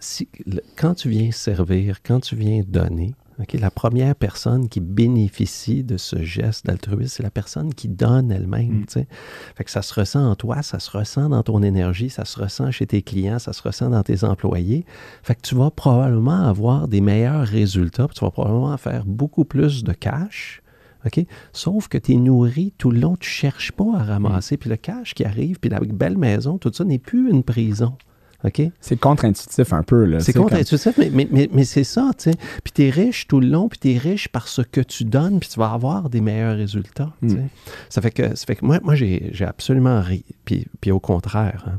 si, 0.00 0.28
quand 0.76 0.94
tu 0.94 1.08
viens 1.08 1.30
servir, 1.30 2.02
quand 2.02 2.20
tu 2.20 2.36
viens 2.36 2.62
donner, 2.66 3.14
la 3.52 3.70
première 3.70 4.14
personne 4.16 4.68
qui 4.68 4.80
bénéficie 4.80 5.84
de 5.84 5.96
ce 5.96 6.22
geste 6.22 6.66
d'altruisme, 6.66 7.08
c'est 7.08 7.22
la 7.22 7.30
personne 7.30 7.72
qui 7.72 7.88
donne 7.88 8.32
elle-même. 8.32 8.80
Mm. 8.80 9.04
Fait 9.54 9.64
que 9.64 9.70
ça 9.70 9.82
se 9.82 9.94
ressent 9.94 10.30
en 10.30 10.34
toi, 10.34 10.62
ça 10.62 10.80
se 10.80 10.90
ressent 10.90 11.28
dans 11.28 11.42
ton 11.42 11.62
énergie, 11.62 12.10
ça 12.10 12.24
se 12.24 12.40
ressent 12.40 12.70
chez 12.70 12.86
tes 12.86 13.02
clients, 13.02 13.38
ça 13.38 13.52
se 13.52 13.62
ressent 13.62 13.90
dans 13.90 14.02
tes 14.02 14.24
employés. 14.24 14.84
Fait 15.22 15.34
que 15.34 15.42
tu 15.42 15.54
vas 15.54 15.70
probablement 15.70 16.48
avoir 16.48 16.88
des 16.88 17.00
meilleurs 17.00 17.46
résultats, 17.46 18.08
puis 18.08 18.16
tu 18.16 18.24
vas 18.24 18.30
probablement 18.30 18.76
faire 18.76 19.04
beaucoup 19.04 19.44
plus 19.44 19.84
de 19.84 19.92
cash. 19.92 20.62
Sauf 21.52 21.88
que 21.88 21.96
tu 21.96 22.12
es 22.12 22.16
nourri 22.16 22.74
tout 22.76 22.90
le 22.90 23.00
long, 23.00 23.16
tu 23.16 23.28
ne 23.28 23.32
cherches 23.32 23.72
pas 23.72 23.96
à 23.96 24.02
ramasser. 24.02 24.56
Puis 24.56 24.68
le 24.68 24.76
cash 24.76 25.14
qui 25.14 25.24
arrive, 25.24 25.58
puis 25.58 25.70
la 25.70 25.80
belle 25.80 26.18
maison, 26.18 26.58
tout 26.58 26.72
ça 26.72 26.84
n'est 26.84 26.98
plus 26.98 27.30
une 27.30 27.42
prison. 27.42 27.96
OK? 28.44 28.62
c'est 28.80 28.96
contre-intuitif 28.98 29.72
un 29.72 29.82
peu. 29.82 30.04
là. 30.04 30.20
C'est 30.20 30.32
contre-intuitif, 30.32 30.96
mais, 30.96 31.10
mais, 31.12 31.28
mais, 31.30 31.48
mais 31.52 31.64
c'est 31.64 31.84
ça, 31.84 32.10
tu 32.16 32.30
sais. 32.30 32.36
Puis 32.62 32.72
tu 32.72 32.84
es 32.84 32.90
riche 32.90 33.26
tout 33.26 33.40
le 33.40 33.48
long, 33.48 33.68
puis 33.68 33.78
tu 33.78 33.92
es 33.92 33.98
riche 33.98 34.28
par 34.28 34.46
ce 34.46 34.62
que 34.62 34.80
tu 34.80 35.04
donnes, 35.04 35.40
puis 35.40 35.48
tu 35.48 35.58
vas 35.58 35.72
avoir 35.72 36.08
des 36.08 36.20
meilleurs 36.20 36.56
résultats. 36.56 37.12
tu 37.20 37.30
sais. 37.30 37.36
Mm. 37.36 37.48
Ça 37.88 38.00
fait 38.00 38.10
que, 38.10 38.36
ça 38.36 38.46
fait 38.46 38.56
que 38.56 38.64
moi, 38.64 38.78
moi 38.82 38.94
j'ai 38.94 39.30
j'ai 39.32 39.44
absolument 39.44 40.00
ri. 40.00 40.24
Puis, 40.44 40.66
puis 40.80 40.90
au 40.92 41.00
contraire, 41.00 41.64
hein. 41.66 41.78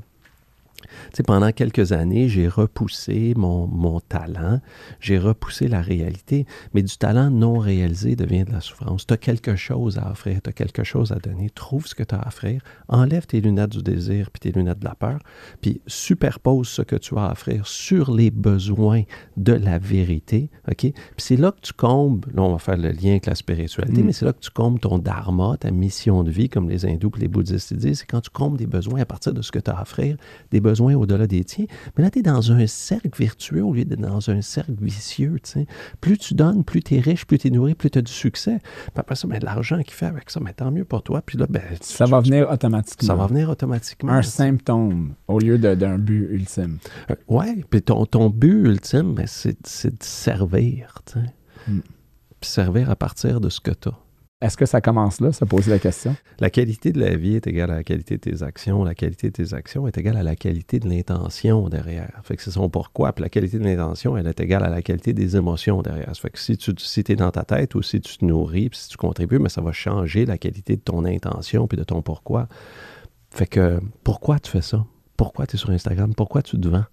Sais, 1.13 1.23
pendant 1.23 1.51
quelques 1.51 1.91
années, 1.91 2.29
j'ai 2.29 2.47
repoussé 2.47 3.33
mon, 3.35 3.67
mon 3.67 3.99
talent, 3.99 4.59
j'ai 4.99 5.17
repoussé 5.17 5.67
la 5.67 5.81
réalité, 5.81 6.45
mais 6.73 6.81
du 6.83 6.97
talent 6.97 7.29
non 7.29 7.57
réalisé 7.57 8.15
devient 8.15 8.43
de 8.45 8.51
la 8.51 8.61
souffrance. 8.61 9.05
Tu 9.05 9.13
as 9.13 9.17
quelque 9.17 9.55
chose 9.55 9.97
à 9.97 10.11
offrir, 10.11 10.41
tu 10.41 10.49
as 10.49 10.53
quelque 10.53 10.83
chose 10.83 11.11
à 11.11 11.15
donner, 11.15 11.49
trouve 11.49 11.87
ce 11.87 11.95
que 11.95 12.03
tu 12.03 12.15
as 12.15 12.19
à 12.19 12.27
offrir, 12.27 12.61
enlève 12.87 13.25
tes 13.25 13.41
lunettes 13.41 13.71
du 13.71 13.83
désir 13.83 14.29
puis 14.31 14.39
tes 14.39 14.51
lunettes 14.51 14.79
de 14.79 14.85
la 14.85 14.95
peur, 14.95 15.19
puis 15.61 15.81
superpose 15.87 16.67
ce 16.67 16.81
que 16.81 16.95
tu 16.95 17.17
as 17.17 17.25
à 17.25 17.31
offrir 17.31 17.67
sur 17.67 18.13
les 18.13 18.31
besoins 18.31 19.03
de 19.37 19.53
la 19.53 19.79
vérité, 19.79 20.49
OK? 20.67 20.77
Puis 20.77 20.93
c'est 21.17 21.37
là 21.37 21.51
que 21.51 21.61
tu 21.61 21.73
combles, 21.73 22.29
là 22.33 22.41
on 22.43 22.51
va 22.51 22.59
faire 22.59 22.77
le 22.77 22.91
lien 22.91 23.11
avec 23.11 23.25
la 23.25 23.35
spiritualité, 23.35 24.01
Mm. 24.01 24.05
mais 24.05 24.13
c'est 24.13 24.25
là 24.25 24.33
que 24.33 24.39
tu 24.39 24.51
combles 24.51 24.79
ton 24.79 24.97
dharma, 24.99 25.57
ta 25.59 25.71
mission 25.71 26.23
de 26.23 26.31
vie, 26.31 26.49
comme 26.49 26.69
les 26.69 26.85
hindous 26.85 27.11
et 27.17 27.21
les 27.21 27.27
bouddhistes 27.27 27.73
disent, 27.73 27.99
c'est 27.99 28.05
quand 28.05 28.21
tu 28.21 28.29
combles 28.29 28.57
des 28.57 28.67
besoins 28.67 29.01
à 29.01 29.05
partir 29.05 29.33
de 29.33 29.41
ce 29.41 29.51
que 29.51 29.59
tu 29.59 29.69
as 29.71 29.75
à 29.77 29.81
offrir, 29.81 30.17
des 30.51 30.59
besoins 30.61 30.95
au-delà 30.99 31.25
des 31.27 31.43
tiens. 31.43 31.65
Mais 31.97 32.03
là, 32.03 32.09
tu 32.11 32.19
es 32.19 32.21
dans 32.21 32.51
un 32.51 32.67
cercle 32.67 33.09
vertueux 33.17 33.63
au 33.63 33.73
lieu 33.73 33.85
d'être 33.85 33.99
dans 34.01 34.29
un 34.29 34.41
cercle 34.41 34.73
vicieux. 34.81 35.35
Plus 36.01 36.17
tu 36.17 36.33
donnes, 36.33 36.63
plus 36.63 36.81
tu 36.83 36.95
es 36.95 36.99
riche, 36.99 37.25
plus 37.25 37.37
tu 37.39 37.47
es 37.47 37.51
nourri, 37.51 37.75
plus 37.75 37.89
tu 37.89 37.99
as 37.99 38.01
du 38.01 38.11
succès. 38.11 38.59
Puis 38.61 38.93
après 38.95 39.15
ça, 39.15 39.27
ben, 39.27 39.39
l'argent 39.43 39.81
qu'il 39.81 39.93
fait 39.93 40.05
avec 40.05 40.29
ça, 40.29 40.39
mais 40.39 40.53
tant 40.53 40.71
mieux 40.71 40.85
pour 40.85 41.01
toi. 41.03 41.21
Puis 41.21 41.37
là, 41.37 41.45
ben, 41.49 41.61
tu- 41.79 41.87
Ça 41.87 42.05
va 42.05 42.21
tu- 42.21 42.29
venir 42.29 42.49
automatiquement. 42.49 43.07
ça 43.07 43.15
va 43.15 43.27
venir 43.27 43.49
automatiquement. 43.49 44.11
Un 44.11 44.21
symptôme 44.21 45.13
au 45.27 45.39
lieu 45.39 45.57
d'un 45.57 45.97
but 45.97 46.27
ultime. 46.31 46.77
Euh, 47.09 47.15
Ouais, 47.27 47.63
puis 47.69 47.81
ton, 47.81 48.05
ton 48.05 48.29
but 48.29 48.65
ultime, 48.65 49.13
ben, 49.15 49.25
c'est 49.27 49.57
de 49.89 50.03
servir. 50.03 50.99
tu 51.05 51.13
sais. 51.13 51.25
Mm. 51.67 51.79
Puis 52.41 52.49
servir 52.49 52.89
à 52.89 52.95
partir 52.95 53.41
de 53.41 53.49
ce 53.49 53.59
que 53.59 53.71
tu 53.71 53.89
as. 53.89 53.97
Est-ce 54.41 54.55
que 54.55 54.65
ça 54.65 54.79
commence 54.79 55.19
là, 55.19 55.33
se 55.33 55.43
poser 55.43 55.69
la 55.69 55.79
question? 55.79 56.15
La 56.39 56.49
qualité 56.49 56.93
de 56.93 56.99
la 57.01 57.13
vie 57.17 57.35
est 57.35 57.45
égale 57.45 57.71
à 57.71 57.75
la 57.75 57.83
qualité 57.83 58.15
de 58.15 58.21
tes 58.21 58.41
actions. 58.41 58.85
La 58.85 58.95
qualité 58.95 59.27
de 59.27 59.33
tes 59.33 59.53
actions 59.53 59.85
est 59.85 59.97
égale 59.97 60.15
à 60.15 60.23
la 60.23 60.37
qualité 60.37 60.79
de 60.79 60.87
l'intention 60.87 61.67
derrière. 61.67 62.21
Fait 62.23 62.37
que 62.37 62.43
c'est 62.43 62.51
son 62.51 62.69
pourquoi. 62.69 63.11
Puis 63.11 63.21
la 63.21 63.27
qualité 63.27 63.59
de 63.59 63.65
l'intention, 63.65 64.15
elle 64.15 64.27
est 64.27 64.39
égale 64.39 64.63
à 64.63 64.69
la 64.69 64.81
qualité 64.81 65.11
des 65.11 65.35
émotions 65.35 65.81
derrière. 65.81 66.09
Fait 66.15 66.29
que 66.29 66.39
si 66.39 66.57
tu 66.57 67.11
es 67.11 67.15
dans 67.17 67.31
ta 67.31 67.43
tête 67.43 67.75
ou 67.75 67.81
si 67.81 67.99
tu 67.99 68.17
te 68.17 68.23
nourris, 68.23 68.69
si 68.71 68.87
tu 68.87 68.95
contribues, 68.95 69.39
mais 69.39 69.49
ça 69.49 69.59
va 69.59 69.73
changer 69.73 70.25
la 70.25 70.37
qualité 70.37 70.77
de 70.77 70.81
ton 70.81 71.03
intention 71.03 71.67
puis 71.67 71.77
de 71.77 71.83
ton 71.83 72.01
pourquoi. 72.01 72.47
Fait 73.31 73.45
que 73.45 73.81
pourquoi 74.05 74.39
tu 74.39 74.51
fais 74.51 74.61
ça? 74.61 74.85
Pourquoi 75.17 75.47
tu 75.47 75.57
es 75.57 75.59
sur 75.59 75.71
Instagram? 75.71 76.15
Pourquoi 76.15 76.43
tu 76.43 76.57
te 76.57 76.65
vends? 76.65 76.85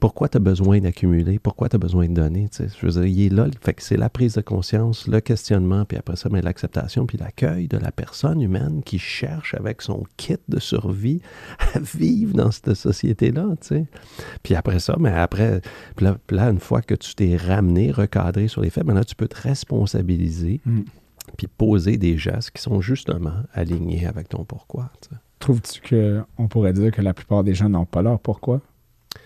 Pourquoi 0.00 0.28
tu 0.28 0.36
as 0.36 0.40
besoin 0.40 0.78
d'accumuler? 0.78 1.40
Pourquoi 1.40 1.68
tu 1.68 1.74
as 1.74 1.78
besoin 1.78 2.08
de 2.08 2.14
donner? 2.14 2.48
Tu 2.48 2.58
sais, 2.58 2.68
je 2.80 2.86
veux 2.86 2.92
dire, 2.92 3.04
il 3.06 3.26
est 3.26 3.34
là. 3.34 3.46
Fait 3.60 3.74
que 3.74 3.82
c'est 3.82 3.96
la 3.96 4.08
prise 4.08 4.34
de 4.34 4.40
conscience, 4.40 5.08
le 5.08 5.20
questionnement, 5.20 5.84
puis 5.84 5.96
après 5.98 6.14
ça, 6.14 6.28
mais 6.30 6.40
l'acceptation, 6.40 7.04
puis 7.04 7.18
l'accueil 7.18 7.66
de 7.66 7.78
la 7.78 7.90
personne 7.90 8.40
humaine 8.40 8.82
qui 8.84 9.00
cherche 9.00 9.54
avec 9.54 9.82
son 9.82 10.04
kit 10.16 10.36
de 10.48 10.60
survie 10.60 11.20
à 11.74 11.80
vivre 11.80 12.34
dans 12.34 12.52
cette 12.52 12.74
société-là. 12.74 13.46
Puis 14.44 14.54
après 14.54 14.78
ça, 14.78 14.96
mais 15.00 15.10
après, 15.10 15.60
puis 15.96 16.04
là, 16.06 16.16
puis 16.26 16.36
là, 16.36 16.48
une 16.50 16.60
fois 16.60 16.80
que 16.80 16.94
tu 16.94 17.14
t'es 17.16 17.36
ramené, 17.36 17.90
recadré 17.90 18.46
sur 18.46 18.60
les 18.60 18.70
faits, 18.70 18.84
maintenant 18.84 19.02
tu 19.02 19.16
peux 19.16 19.28
te 19.28 19.40
responsabiliser, 19.40 20.60
Mm. 20.64 20.82
puis 21.36 21.46
poser 21.46 21.96
des 21.96 22.18
gestes 22.18 22.50
qui 22.52 22.62
sont 22.62 22.80
justement 22.80 23.34
alignés 23.52 24.06
avec 24.06 24.28
ton 24.28 24.44
pourquoi. 24.44 24.90
Trouves-tu 25.38 25.80
qu'on 26.36 26.48
pourrait 26.48 26.72
dire 26.72 26.90
que 26.90 27.00
la 27.02 27.14
plupart 27.14 27.44
des 27.44 27.54
gens 27.54 27.68
n'ont 27.68 27.84
pas 27.84 28.02
leur 28.02 28.18
pourquoi? 28.18 28.60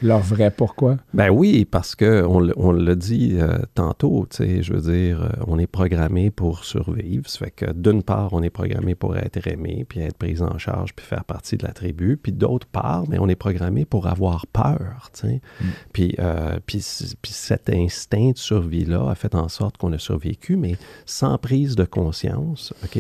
Leur 0.03 0.21
vrai 0.21 0.51
pourquoi? 0.51 0.97
Ben 1.15 1.31
oui, 1.31 1.65
parce 1.65 1.95
que 1.95 2.25
on, 2.25 2.73
l'a 2.73 2.95
dit 2.95 3.37
euh, 3.39 3.59
tantôt, 3.75 4.27
tu 4.29 4.37
sais, 4.39 4.63
je 4.63 4.73
veux 4.73 4.93
dire, 4.93 5.23
euh, 5.23 5.29
on 5.47 5.59
est 5.59 5.67
programmé 5.67 6.31
pour 6.31 6.65
survivre. 6.65 7.29
Ça 7.29 7.39
fait 7.39 7.51
que 7.51 7.73
d'une 7.73 8.03
part, 8.03 8.33
on 8.33 8.43
est 8.43 8.51
programmé 8.51 8.95
pour 8.95 9.17
être 9.17 9.47
aimé, 9.47 9.85
puis 9.89 10.01
être 10.01 10.17
pris 10.17 10.41
en 10.43 10.59
charge, 10.59 10.95
puis 10.95 11.07
faire 11.07 11.25
partie 11.25 11.57
de 11.57 11.65
la 11.65 11.73
tribu. 11.73 12.17
Puis 12.17 12.33
d'autre 12.33 12.67
part, 12.67 13.05
mais 13.09 13.19
on 13.19 13.29
est 13.29 13.37
programmé 13.37 13.85
pour 13.85 14.07
avoir 14.07 14.47
peur, 14.49 15.11
tu 15.13 15.21
sais. 15.21 15.41
Mm. 15.61 15.65
Puis, 15.93 16.15
euh, 16.19 16.59
puis, 16.67 16.85
puis 17.23 17.33
cet 17.33 17.71
instinct 17.71 18.33
de 18.33 18.39
survie-là 18.39 19.09
a 19.09 19.15
fait 19.15 19.35
en 19.35 19.49
sorte 19.49 19.77
qu'on 19.77 19.93
a 19.93 19.99
survécu, 19.99 20.57
mais 20.57 20.77
sans 21.07 21.39
prise 21.39 21.77
de 21.77 21.85
conscience, 21.85 22.75
OK? 22.85 22.99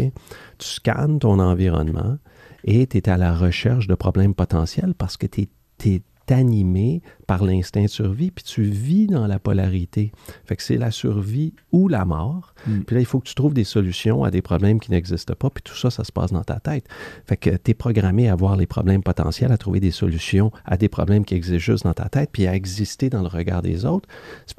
Tu 0.59 0.68
scannes 0.68 1.18
ton 1.18 1.40
environnement 1.40 2.18
et 2.64 2.87
tu 2.87 2.99
es 2.99 3.09
à 3.09 3.16
la 3.16 3.35
recherche 3.35 3.88
de 3.88 3.95
problèmes 3.95 4.35
potentiels 4.35 4.95
parce 4.97 5.16
que 5.16 5.27
tu 5.27 5.49
es 5.87 6.03
animé 6.30 7.02
par 7.26 7.44
l'instinct 7.44 7.82
de 7.82 7.88
survie, 7.88 8.30
puis 8.30 8.44
tu 8.44 8.62
vis 8.62 9.06
dans 9.06 9.26
la 9.26 9.38
polarité. 9.38 10.12
Fait 10.44 10.56
que 10.56 10.62
c'est 10.62 10.76
la 10.76 10.90
survie 10.90 11.54
ou 11.72 11.88
la 11.88 12.04
mort. 12.04 12.54
Mm. 12.66 12.80
Puis 12.80 12.94
là, 12.94 13.00
il 13.00 13.06
faut 13.06 13.20
que 13.20 13.28
tu 13.28 13.35
trouves 13.35 13.54
des 13.54 13.64
solutions 13.64 14.24
à 14.24 14.30
des 14.30 14.42
problèmes 14.42 14.80
qui 14.80 14.90
n'existent 14.90 15.35
pas, 15.35 15.50
puis 15.50 15.62
tout 15.62 15.76
ça, 15.76 15.90
ça 15.90 16.04
se 16.04 16.12
passe 16.12 16.32
dans 16.32 16.44
ta 16.44 16.61
tête. 16.61 16.87
Fait 17.26 17.37
que 17.37 17.50
tu 17.50 17.70
es 17.70 17.74
programmé 17.74 18.28
à 18.28 18.35
voir 18.35 18.56
les 18.56 18.66
problèmes 18.66 19.02
potentiels, 19.02 19.52
à 19.52 19.56
trouver 19.56 19.80
des 19.80 19.90
solutions 19.90 20.52
à 20.64 20.76
des 20.76 20.88
problèmes 20.88 21.24
qui 21.24 21.35
existent 21.35 21.58
juste 21.58 21.85
dans 21.85 21.94
ta 21.94 22.08
tête, 22.08 22.30
puis 22.32 22.46
à 22.46 22.54
exister 22.54 23.11
dans 23.11 23.22
le 23.22 23.28
regard 23.28 23.62
des 23.62 23.85
autres. 23.85 24.08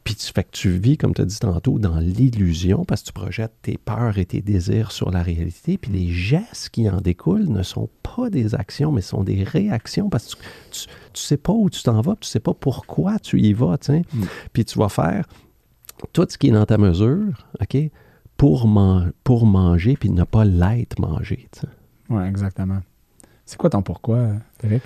Puis 0.03 0.15
tu, 0.15 0.31
fait 0.31 0.43
que 0.43 0.51
tu 0.51 0.69
vis, 0.69 0.97
comme 0.97 1.13
tu 1.13 1.21
as 1.21 1.25
dit 1.25 1.39
tantôt, 1.39 1.79
dans 1.79 1.97
l'illusion, 1.97 2.85
parce 2.85 3.01
que 3.01 3.07
tu 3.07 3.13
projettes 3.13 3.53
tes 3.61 3.77
peurs 3.77 4.17
et 4.17 4.25
tes 4.25 4.41
désirs 4.41 4.91
sur 4.91 5.11
la 5.11 5.23
réalité, 5.23 5.77
puis 5.77 5.91
les 5.91 6.09
gestes 6.09 6.69
qui 6.69 6.89
en 6.89 7.01
découlent 7.01 7.49
ne 7.49 7.63
sont 7.63 7.89
pas 8.01 8.29
des 8.29 8.55
actions, 8.55 8.91
mais 8.91 9.01
sont 9.01 9.23
des 9.23 9.43
réactions, 9.43 10.09
parce 10.09 10.35
que 10.35 10.41
tu, 10.71 10.87
tu, 10.87 10.87
sais 11.21 11.37
pas 11.37 11.53
où 11.53 11.69
tu 11.69 11.83
t'en 11.83 12.01
vas, 12.01 12.15
tu 12.19 12.27
sais 12.27 12.39
pas 12.39 12.53
pourquoi 12.53 13.19
tu 13.19 13.39
y 13.39 13.53
vas, 13.53 13.77
tu 13.77 13.87
sais. 13.87 14.01
Mm. 14.13 14.23
Puis 14.53 14.65
tu 14.65 14.79
vas 14.79 14.89
faire 14.89 15.25
tout 16.11 16.25
ce 16.29 16.37
qui 16.37 16.47
est 16.47 16.51
dans 16.51 16.65
ta 16.65 16.77
mesure, 16.77 17.47
OK, 17.61 17.77
pour, 18.37 18.67
pour 19.23 19.45
manger, 19.45 19.95
puis 19.97 20.09
ne 20.09 20.23
pas 20.23 20.45
l'être 20.45 20.99
mangé, 20.99 21.47
tu 21.51 21.61
sais. 21.61 21.67
Oui, 22.09 22.23
exactement. 22.23 22.79
C'est 23.45 23.57
quoi 23.57 23.69
ton 23.69 23.81
pourquoi, 23.81 24.29
Eric? 24.63 24.81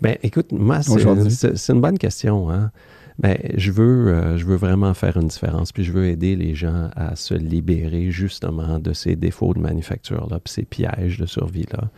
Ben, 0.00 0.16
écoute, 0.22 0.52
moi, 0.52 0.80
c'est 0.82 1.72
une 1.72 1.80
bonne 1.80 1.98
question, 1.98 2.50
hein. 2.50 2.70
Ben, 3.18 3.36
je 3.56 3.70
veux, 3.70 4.08
euh, 4.08 4.36
je 4.38 4.46
veux 4.46 4.56
vraiment 4.56 4.94
faire 4.94 5.16
une 5.16 5.28
différence, 5.28 5.70
puis 5.70 5.84
je 5.84 5.92
veux 5.92 6.06
aider 6.06 6.34
les 6.34 6.54
gens 6.54 6.90
à 6.96 7.14
se 7.14 7.34
libérer 7.34 8.10
justement 8.10 8.78
de 8.78 8.92
ces 8.92 9.16
défauts 9.16 9.54
de 9.54 9.60
manufacture-là, 9.60 10.40
puis 10.40 10.52
ces 10.52 10.64
pièges 10.64 11.18
de 11.18 11.26
survie-là. 11.26 11.90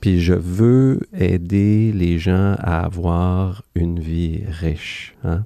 Puis 0.00 0.20
je 0.20 0.34
veux 0.34 1.00
aider 1.12 1.92
les 1.92 2.18
gens 2.18 2.54
à 2.58 2.84
avoir 2.84 3.62
une 3.74 3.98
vie 3.98 4.42
riche, 4.46 5.14
hein? 5.24 5.44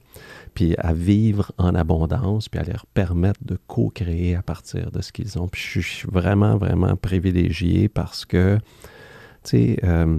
puis 0.55 0.75
à 0.79 0.93
vivre 0.93 1.53
en 1.59 1.75
abondance, 1.75 2.49
puis 2.49 2.61
à 2.61 2.65
leur 2.65 2.87
permettre 2.87 3.41
de 3.45 3.57
co-créer 3.67 4.35
à 4.35 4.43
partir 4.43 4.91
de 4.91 5.01
ce 5.01 5.13
qu'ils 5.13 5.39
ont. 5.39 5.49
Puis 5.49 5.63
je 5.63 5.81
suis 5.81 6.09
vraiment, 6.11 6.57
vraiment 6.57 6.97
privilégié 6.97 7.89
parce 7.89 8.25
que, 8.25 8.59
tu 9.45 9.51
sais, 9.51 9.77
euh, 9.85 10.19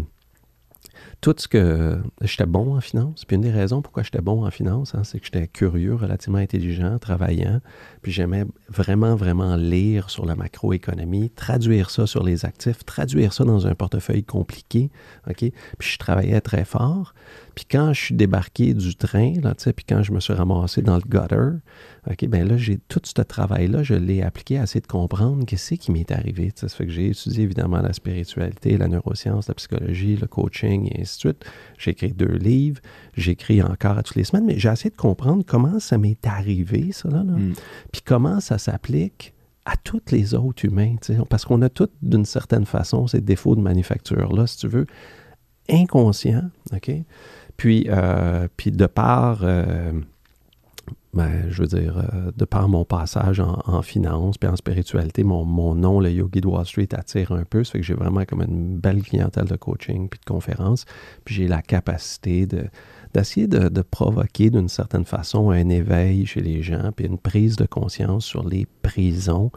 tout 1.21 1.35
ce 1.37 1.47
que 1.47 1.99
j'étais 2.21 2.47
bon 2.47 2.75
en 2.75 2.81
finance. 2.81 3.25
Puis 3.25 3.35
une 3.35 3.43
des 3.43 3.51
raisons 3.51 3.83
pourquoi 3.83 4.01
j'étais 4.01 4.21
bon 4.21 4.43
en 4.43 4.49
finance, 4.49 4.95
hein, 4.95 5.03
c'est 5.03 5.19
que 5.19 5.25
j'étais 5.25 5.47
curieux, 5.47 5.93
relativement 5.93 6.39
intelligent, 6.39 6.97
travaillant. 6.97 7.61
Puis 8.01 8.11
j'aimais 8.11 8.45
vraiment, 8.67 9.15
vraiment 9.15 9.55
lire 9.55 10.09
sur 10.09 10.25
la 10.25 10.35
macroéconomie, 10.35 11.29
traduire 11.29 11.91
ça 11.91 12.07
sur 12.07 12.23
les 12.23 12.43
actifs, 12.43 12.83
traduire 12.85 13.33
ça 13.33 13.43
dans 13.43 13.67
un 13.67 13.75
portefeuille 13.75 14.23
compliqué. 14.23 14.89
OK? 15.29 15.37
Puis 15.37 15.91
je 15.91 15.97
travaillais 15.99 16.41
très 16.41 16.65
fort. 16.65 17.13
Puis 17.53 17.65
quand 17.69 17.93
je 17.93 18.01
suis 18.01 18.15
débarqué 18.15 18.73
du 18.73 18.95
train, 18.95 19.33
là, 19.41 19.53
puis 19.55 19.85
quand 19.87 20.01
je 20.01 20.11
me 20.11 20.19
suis 20.19 20.33
ramassé 20.33 20.81
dans 20.81 20.95
le 20.95 21.03
gutter, 21.07 21.59
OK, 22.09 22.25
ben 22.27 22.47
là, 22.47 22.57
j'ai 22.57 22.77
tout 22.77 23.01
ce 23.03 23.21
travail-là, 23.21 23.83
je 23.83 23.93
l'ai 23.93 24.23
appliqué 24.23 24.57
à 24.57 24.63
essayer 24.63 24.81
de 24.81 24.87
comprendre 24.87 25.45
qu'est-ce 25.45 25.75
qui 25.75 25.91
m'est 25.91 26.11
arrivé. 26.11 26.51
Ça 26.55 26.67
fait 26.67 26.85
que 26.87 26.91
j'ai 26.91 27.09
étudié 27.09 27.43
évidemment 27.43 27.79
la 27.79 27.93
spiritualité, 27.93 28.75
la 28.75 28.87
neuroscience, 28.87 29.47
la 29.47 29.53
psychologie, 29.53 30.15
le 30.15 30.25
coaching 30.25 30.89
et 30.91 31.01
ainsi 31.01 31.17
de 31.17 31.19
suite. 31.19 31.45
J'ai 31.77 31.91
écrit 31.91 32.13
deux 32.13 32.37
livres, 32.37 32.81
j'écris 33.15 33.61
encore 33.61 33.99
à 33.99 34.03
toutes 34.03 34.15
les 34.15 34.23
semaines, 34.23 34.45
mais 34.45 34.57
j'ai 34.57 34.69
essayé 34.69 34.89
de 34.89 34.95
comprendre 34.95 35.43
comment 35.45 35.79
ça 35.79 35.99
m'est 35.99 36.25
arrivé, 36.25 36.91
ça, 36.91 37.09
là. 37.09 37.21
Hmm. 37.21 37.53
Puis 37.91 38.01
comment 38.03 38.39
ça 38.39 38.57
s'applique 38.57 39.35
à 39.65 39.77
tous 39.77 40.01
les 40.09 40.33
autres 40.33 40.65
humains, 40.65 40.95
parce 41.29 41.45
qu'on 41.45 41.61
a 41.61 41.69
tous, 41.69 41.89
d'une 42.01 42.25
certaine 42.25 42.65
façon, 42.65 43.05
ces 43.05 43.21
défauts 43.21 43.55
de 43.55 43.61
manufacture-là, 43.61 44.47
si 44.47 44.57
tu 44.57 44.67
veux, 44.67 44.87
inconscients, 45.69 46.49
OK? 46.73 46.91
Puis, 47.57 47.85
euh, 47.89 48.47
puis 48.57 48.71
de 48.71 48.87
par... 48.87 49.41
Euh, 49.43 49.91
ben, 51.13 51.49
je 51.49 51.61
veux 51.61 51.67
dire, 51.67 51.97
euh, 51.97 52.31
de 52.35 52.45
par 52.45 52.69
mon 52.69 52.85
passage 52.85 53.41
en, 53.41 53.81
finance 53.81 54.37
puis 54.37 54.49
en 54.49 54.55
spiritualité, 54.55 55.23
mon, 55.23 55.75
nom, 55.75 55.99
le 55.99 56.09
Yogi 56.09 56.39
de 56.39 56.47
Wall 56.47 56.65
Street, 56.65 56.87
attire 56.93 57.33
un 57.33 57.43
peu. 57.43 57.63
Ça 57.63 57.73
que 57.73 57.83
j'ai 57.83 57.93
vraiment 57.93 58.23
comme 58.23 58.41
une 58.41 58.77
belle 58.77 59.03
clientèle 59.03 59.45
de 59.45 59.57
coaching 59.57 60.07
puis 60.07 60.19
de 60.19 60.25
conférences. 60.25 60.85
Puis 61.25 61.35
j'ai 61.35 61.47
la 61.47 61.61
capacité 61.61 62.45
de, 62.45 62.65
d'essayer 63.13 63.47
de, 63.47 63.67
de, 63.67 63.81
provoquer 63.81 64.49
d'une 64.49 64.69
certaine 64.69 65.05
façon 65.05 65.49
un 65.49 65.67
éveil 65.67 66.25
chez 66.25 66.41
les 66.41 66.63
gens 66.63 66.91
puis 66.95 67.05
une 67.05 67.17
prise 67.17 67.57
de 67.57 67.65
conscience 67.65 68.23
sur 68.23 68.47
les 68.47 68.65
prisons 68.81 69.51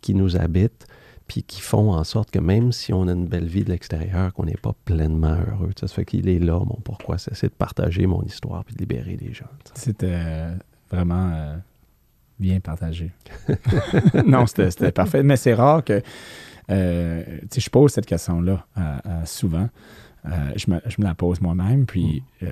qui 0.00 0.14
nous 0.14 0.36
habitent 0.36 0.86
puis 1.26 1.42
qui 1.42 1.60
font 1.60 1.92
en 1.92 2.04
sorte 2.04 2.30
que 2.30 2.38
même 2.38 2.72
si 2.72 2.92
on 2.92 3.08
a 3.08 3.12
une 3.12 3.26
belle 3.26 3.46
vie 3.46 3.64
de 3.64 3.70
l'extérieur, 3.70 4.32
qu'on 4.34 4.44
n'est 4.44 4.56
pas 4.56 4.74
pleinement 4.84 5.36
heureux. 5.48 5.70
Ça 5.78 5.88
fait 5.88 6.04
qu'il 6.04 6.28
est 6.28 6.38
là, 6.38 6.58
mon 6.58 6.78
pourquoi. 6.84 7.16
C'est 7.18 7.46
de 7.46 7.52
partager 7.52 8.06
mon 8.06 8.22
histoire 8.22 8.64
puis 8.64 8.74
de 8.74 8.80
libérer 8.80 9.16
les 9.16 9.32
gens. 9.32 9.48
C'était 9.74 10.20
vraiment 10.90 11.30
euh, 11.32 11.56
bien 12.38 12.60
partagé. 12.60 13.12
non, 14.26 14.46
c'était 14.46 14.92
parfait. 14.92 15.22
Mais 15.22 15.36
c'est 15.36 15.54
rare 15.54 15.84
que. 15.84 16.02
Euh, 16.70 17.22
je 17.54 17.68
pose 17.68 17.92
cette 17.92 18.06
question-là 18.06 18.66
euh, 18.78 18.98
souvent. 19.26 19.68
Je 20.24 20.70
me, 20.70 20.80
je, 20.86 20.96
me, 20.98 21.04
la 21.04 21.14
pose 21.14 21.42
moi-même, 21.42 21.84
puis 21.84 22.22
mm. 22.40 22.46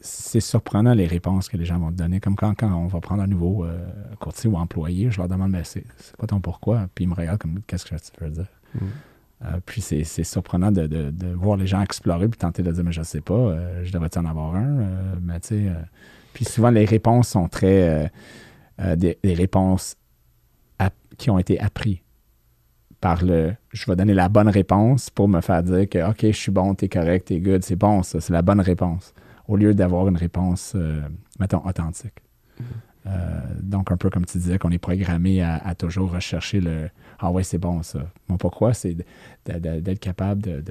C'est 0.00 0.40
surprenant 0.40 0.94
les 0.94 1.06
réponses 1.06 1.48
que 1.48 1.56
les 1.56 1.64
gens 1.64 1.78
vont 1.78 1.90
te 1.90 1.96
donner. 1.96 2.20
Comme 2.20 2.36
quand, 2.36 2.54
quand 2.54 2.72
on 2.72 2.86
va 2.86 3.00
prendre 3.00 3.22
un 3.22 3.26
nouveau 3.26 3.66
courtier 4.18 4.48
ou 4.48 4.56
employé, 4.56 5.10
je 5.10 5.18
leur 5.18 5.28
demande 5.28 5.50
mais 5.50 5.64
c'est 5.64 5.84
quoi 6.18 6.26
ton 6.26 6.40
pourquoi? 6.40 6.88
Puis 6.94 7.04
ils 7.04 7.08
me 7.08 7.14
regardent 7.14 7.38
comme 7.38 7.60
qu'est-ce 7.66 7.84
que 7.84 7.94
tu 7.94 8.24
veux 8.24 8.30
dire? 8.30 8.46
Mm. 8.74 9.58
puis 9.66 9.80
c'est 9.80 10.04
surprenant 10.24 10.70
de, 10.70 10.86
de, 10.86 11.10
de, 11.10 11.26
voir 11.34 11.56
les 11.56 11.66
gens 11.66 11.82
explorer 11.82 12.28
puis 12.28 12.38
tenter 12.38 12.62
de 12.62 12.70
dire 12.70 12.84
mais 12.84 12.92
je 12.92 13.02
sais 13.02 13.20
pas, 13.20 13.56
je 13.82 13.90
devrais 13.90 14.16
en 14.16 14.24
avoir 14.24 14.54
un? 14.54 14.86
mais 15.20 15.40
tu 15.40 15.48
sais 15.48 15.72
puis 16.32 16.44
souvent, 16.44 16.70
les 16.70 16.84
réponses 16.84 17.28
sont 17.28 17.48
très. 17.48 17.88
Euh, 17.88 18.08
euh, 18.80 18.96
des, 18.96 19.34
réponses 19.34 19.96
qui 21.18 21.28
ont 21.28 21.38
été 21.38 21.60
apprises 21.60 21.98
par 23.00 23.22
le. 23.22 23.54
Je 23.72 23.84
vais 23.86 23.96
donner 23.96 24.14
la 24.14 24.30
bonne 24.30 24.48
réponse 24.48 25.10
pour 25.10 25.28
me 25.28 25.40
faire 25.42 25.62
dire 25.62 25.86
que, 25.88 26.10
OK, 26.10 26.22
je 26.22 26.30
suis 26.30 26.52
bon, 26.52 26.74
t'es 26.74 26.88
correct, 26.88 27.28
t'es 27.28 27.40
good, 27.40 27.62
c'est 27.62 27.76
bon, 27.76 28.02
ça, 28.02 28.20
c'est 28.20 28.32
la 28.32 28.40
bonne 28.40 28.60
réponse. 28.60 29.12
Au 29.50 29.56
lieu 29.56 29.74
d'avoir 29.74 30.08
une 30.08 30.16
réponse, 30.16 30.74
euh, 30.76 31.02
mettons, 31.38 31.66
authentique. 31.66 32.14
Mm-hmm. 32.60 33.62
donc, 33.62 33.90
un 33.90 33.96
peu 33.96 34.10
comme 34.10 34.26
tu 34.26 34.38
disais, 34.38 34.58
qu'on 34.58 34.70
est 34.70 34.78
programmé 34.78 35.42
à, 35.42 35.74
toujours 35.74 36.12
rechercher 36.12 36.60
le 36.60 36.90
Ah 37.18 37.30
ouais, 37.32 37.42
c'est 37.42 37.58
bon 37.58 37.82
ça. 37.82 38.00
Bon, 38.28 38.36
pourquoi? 38.36 38.74
C'est 38.74 38.96
d'être 39.44 39.98
capable 39.98 40.62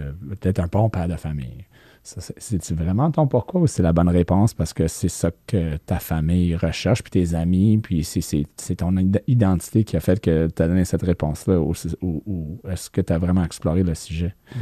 d'être 0.41 0.59
un 0.59 0.67
bon 0.67 0.89
père 0.89 1.07
de 1.07 1.15
famille. 1.15 1.65
C'est-tu 2.03 2.73
vraiment 2.75 3.11
ton 3.11 3.27
pourquoi 3.27 3.61
ou 3.61 3.67
c'est 3.67 3.83
la 3.83 3.91
bonne 3.91 4.09
réponse 4.09 4.53
parce 4.53 4.73
que 4.73 4.87
c'est 4.87 5.09
ça 5.09 5.31
que 5.47 5.77
ta 5.77 5.99
famille 5.99 6.55
recherche, 6.55 7.03
puis 7.03 7.11
tes 7.11 7.35
amis, 7.35 7.77
puis 7.79 8.03
c'est 8.03 8.75
ton 8.77 8.95
identité 9.27 9.83
qui 9.83 9.97
a 9.97 9.99
fait 9.99 10.19
que 10.19 10.47
tu 10.47 10.61
as 10.61 10.67
donné 10.67 10.85
cette 10.85 11.03
réponse-là 11.03 11.59
ou, 11.59 12.61
est-ce 12.69 12.89
que 12.89 13.01
tu 13.01 13.11
as 13.11 13.17
vraiment 13.17 13.43
exploré 13.43 13.83
le 13.83 13.95
sujet? 13.95 14.33
Mm-hmm. 14.55 14.61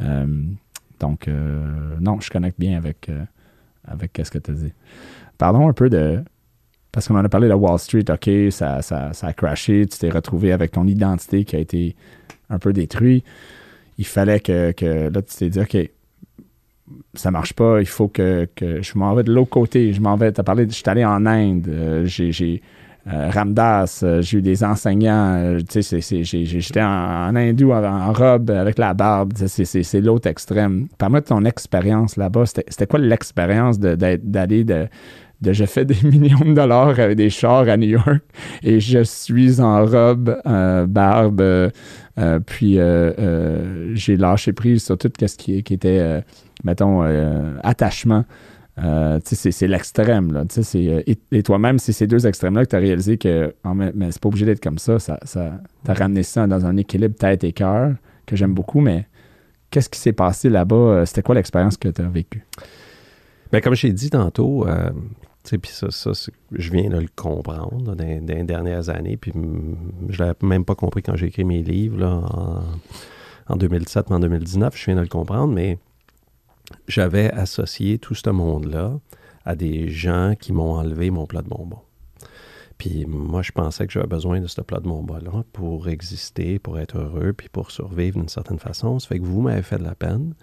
Euh, 0.00 0.44
donc, 0.98 1.28
euh, 1.28 1.96
non, 2.00 2.20
je 2.20 2.30
connecte 2.30 2.58
bien 2.58 2.76
avec, 2.76 3.08
euh, 3.08 3.24
avec 3.90 4.20
ce 4.22 4.30
que 4.30 4.38
tu 4.38 4.50
as 4.50 4.54
dit. 4.54 4.72
Parlons 5.36 5.68
un 5.68 5.72
peu 5.72 5.88
de. 5.88 6.22
Parce 6.92 7.06
qu'on 7.06 7.16
en 7.16 7.24
a 7.24 7.28
parlé 7.28 7.48
de 7.48 7.54
Wall 7.54 7.78
Street, 7.78 8.04
OK, 8.08 8.30
ça, 8.50 8.80
ça, 8.82 9.12
a 9.20 9.32
crashé, 9.32 9.86
tu 9.86 9.98
t'es 9.98 10.08
retrouvé 10.08 10.52
avec 10.52 10.72
ton 10.72 10.86
identité 10.86 11.44
qui 11.44 11.54
a 11.54 11.58
été 11.58 11.94
un 12.48 12.58
peu 12.58 12.72
détruite. 12.72 13.24
Il 13.98 14.06
fallait 14.06 14.40
que, 14.40 14.72
que 14.72 15.10
là, 15.12 15.22
tu 15.22 15.36
t'es 15.36 15.50
dit, 15.50 15.60
OK, 15.60 15.76
ça 17.14 17.30
marche 17.30 17.52
pas, 17.52 17.80
il 17.80 17.86
faut 17.86 18.08
que, 18.08 18.48
je 18.58 18.98
m'en 18.98 19.14
vais 19.14 19.22
de 19.22 19.32
l'autre 19.32 19.50
côté. 19.50 19.92
Je 19.92 20.00
m'en 20.00 20.16
vais, 20.16 20.32
tu 20.32 20.40
as 20.40 20.44
parlé, 20.44 20.66
je 20.68 20.74
suis 20.74 20.82
allé 20.86 21.04
en 21.04 21.26
Inde, 21.26 21.68
euh, 21.68 22.06
j'ai 22.06 22.62
euh, 23.06 23.30
Ramdas, 23.30 24.00
euh, 24.02 24.20
j'ai 24.20 24.38
eu 24.38 24.42
des 24.42 24.64
enseignants, 24.64 25.56
tu 25.68 25.82
sais, 25.82 26.00
j'étais 26.00 26.82
en, 26.82 27.34
hindou 27.34 27.72
en, 27.72 28.12
robe 28.12 28.50
avec 28.50 28.78
la 28.78 28.92
barbe, 28.94 29.32
c'est 29.36 30.00
l'autre 30.00 30.28
extrême. 30.28 30.88
Parle-moi 30.98 31.20
de 31.20 31.26
ton 31.26 31.44
expérience 31.44 32.16
là-bas, 32.16 32.44
c'était 32.46 32.86
quoi 32.86 32.98
l'expérience 32.98 33.78
d'aller 33.78 34.64
de, 34.64 34.88
je 35.42 35.64
fais 35.64 35.84
des 35.84 35.96
millions 36.08 36.44
de 36.44 36.54
dollars 36.54 36.98
avec 36.98 37.16
des 37.16 37.30
chars 37.30 37.68
à 37.68 37.76
New 37.76 37.88
York 37.88 38.22
et 38.62 38.80
je 38.80 39.02
suis 39.04 39.60
en 39.60 39.86
robe, 39.86 40.36
barbe, 40.88 41.70
puis 42.46 42.78
j'ai 43.94 44.16
lâché 44.16 44.52
prise 44.52 44.84
sur 44.84 44.98
tout 44.98 45.10
ce 45.18 45.36
qui, 45.36 45.62
qui 45.62 45.74
était 45.74 46.22
mettons, 46.64 47.02
euh, 47.02 47.54
attachement 47.62 48.24
Euh, 48.82 49.18
c'est 49.24 49.66
l'extrême. 49.66 50.36
Euh, 50.36 51.02
et, 51.06 51.18
et 51.32 51.42
toi-même, 51.42 51.78
c'est 51.78 51.92
ces 51.92 52.06
deux 52.06 52.26
extrêmes-là 52.26 52.64
que 52.64 52.70
tu 52.70 52.76
as 52.76 52.80
réalisé 52.80 53.18
que 53.18 53.54
oh, 53.64 53.74
mais, 53.74 53.92
c'est 54.10 54.20
pas 54.20 54.28
obligé 54.28 54.46
d'être 54.46 54.62
comme 54.62 54.78
ça. 54.78 54.98
Ça, 54.98 55.18
ça 55.24 55.52
tu 55.84 55.90
as 55.90 55.94
ramené 55.94 56.22
ça 56.22 56.46
dans 56.46 56.64
un 56.64 56.76
équilibre 56.76 57.16
tête 57.16 57.44
et 57.44 57.52
cœur 57.52 57.94
que 58.26 58.36
j'aime 58.36 58.54
beaucoup, 58.54 58.80
mais 58.80 59.06
qu'est-ce 59.70 59.88
qui 59.88 59.98
s'est 59.98 60.12
passé 60.12 60.48
là-bas? 60.48 60.76
Euh, 60.76 61.06
c'était 61.06 61.22
quoi 61.22 61.34
l'expérience 61.34 61.76
que 61.76 61.88
tu 61.88 62.02
as 62.02 62.08
vécue? 62.08 62.44
Bien, 63.50 63.60
comme 63.60 63.74
j'ai 63.74 63.92
dit 63.92 64.10
tantôt, 64.10 64.66
euh, 64.68 64.90
puis 65.44 65.60
ça, 65.64 65.90
ça 65.90 66.12
je 66.52 66.70
viens 66.70 66.90
de 66.90 66.98
le 66.98 67.08
comprendre 67.16 67.94
dans, 67.94 68.04
les 68.04 68.20
dernières 68.44 68.90
années, 68.90 69.16
puis 69.16 69.32
je 70.08 70.22
l'avais 70.22 70.34
même 70.42 70.64
pas 70.64 70.74
compris 70.74 71.02
quand 71.02 71.16
j'ai 71.16 71.26
écrit 71.26 71.44
mes 71.44 71.62
livres 71.62 72.04
en, 72.04 72.62
en 73.52 73.56
2017, 73.56 74.10
en 74.10 74.20
2019, 74.20 74.76
je 74.76 74.84
viens 74.84 74.96
de 74.96 75.00
le 75.00 75.08
comprendre, 75.08 75.54
mais 75.54 75.78
j'avais 76.86 77.30
associé 77.32 77.98
tout 77.98 78.14
ce 78.14 78.30
monde-là 78.30 78.98
à 79.44 79.54
des 79.54 79.88
gens 79.88 80.34
qui 80.38 80.52
m'ont 80.52 80.74
enlevé 80.74 81.10
mon 81.10 81.26
plat 81.26 81.42
de 81.42 81.48
bonbons. 81.48 81.82
Puis 82.76 83.06
moi, 83.06 83.42
je 83.42 83.50
pensais 83.50 83.86
que 83.86 83.92
j'avais 83.92 84.06
besoin 84.06 84.40
de 84.40 84.46
ce 84.46 84.60
plat 84.60 84.78
de 84.78 84.88
bonbons-là 84.88 85.42
pour 85.52 85.88
exister, 85.88 86.58
pour 86.58 86.78
être 86.78 86.98
heureux, 86.98 87.32
puis 87.32 87.48
pour 87.48 87.72
survivre 87.72 88.18
d'une 88.18 88.28
certaine 88.28 88.60
façon. 88.60 88.98
Ça 89.00 89.08
fait 89.08 89.18
que 89.18 89.24
vous 89.24 89.40
m'avez 89.40 89.62
fait 89.62 89.78
de 89.78 89.84
la 89.84 89.96
peine. 89.96 90.34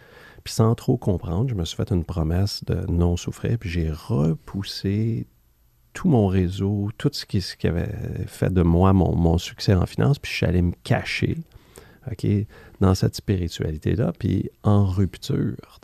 Puis 0.43 0.53
sans 0.53 0.75
trop 0.75 0.97
comprendre, 0.97 1.49
je 1.49 1.55
me 1.55 1.65
suis 1.65 1.77
fait 1.77 1.91
une 1.91 2.03
promesse 2.03 2.63
de 2.65 2.85
non 2.91 3.17
souffrir, 3.17 3.57
puis 3.57 3.69
j'ai 3.69 3.89
repoussé 3.89 5.27
tout 5.93 6.09
mon 6.09 6.27
réseau, 6.27 6.89
tout 6.97 7.09
ce 7.11 7.25
qui, 7.25 7.67
avait 7.67 7.89
fait 8.27 8.53
de 8.53 8.61
moi 8.61 8.93
mon, 8.93 9.37
succès 9.37 9.73
en 9.73 9.85
finance, 9.85 10.19
puis 10.19 10.29
je 10.29 10.37
suis 10.37 10.45
allé 10.45 10.61
me 10.61 10.73
cacher, 10.83 11.37
dans 12.79 12.93
cette 12.93 13.15
spiritualité-là, 13.15 14.11
puis 14.19 14.51
en 14.61 14.85
rupture, 14.85 15.79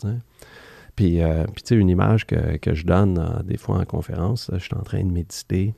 Puis, 0.96 1.22
euh, 1.22 1.44
puis 1.44 1.62
tu 1.62 1.68
sais, 1.68 1.74
une 1.74 1.88
image 1.88 2.26
que, 2.26 2.56
que 2.58 2.74
je 2.74 2.84
donne 2.84 3.18
euh, 3.18 3.42
des 3.42 3.56
fois 3.56 3.78
en 3.78 3.84
conférence, 3.84 4.50
je 4.52 4.58
suis 4.58 4.74
en 4.74 4.82
train 4.82 5.02
de 5.02 5.10
méditer 5.10 5.74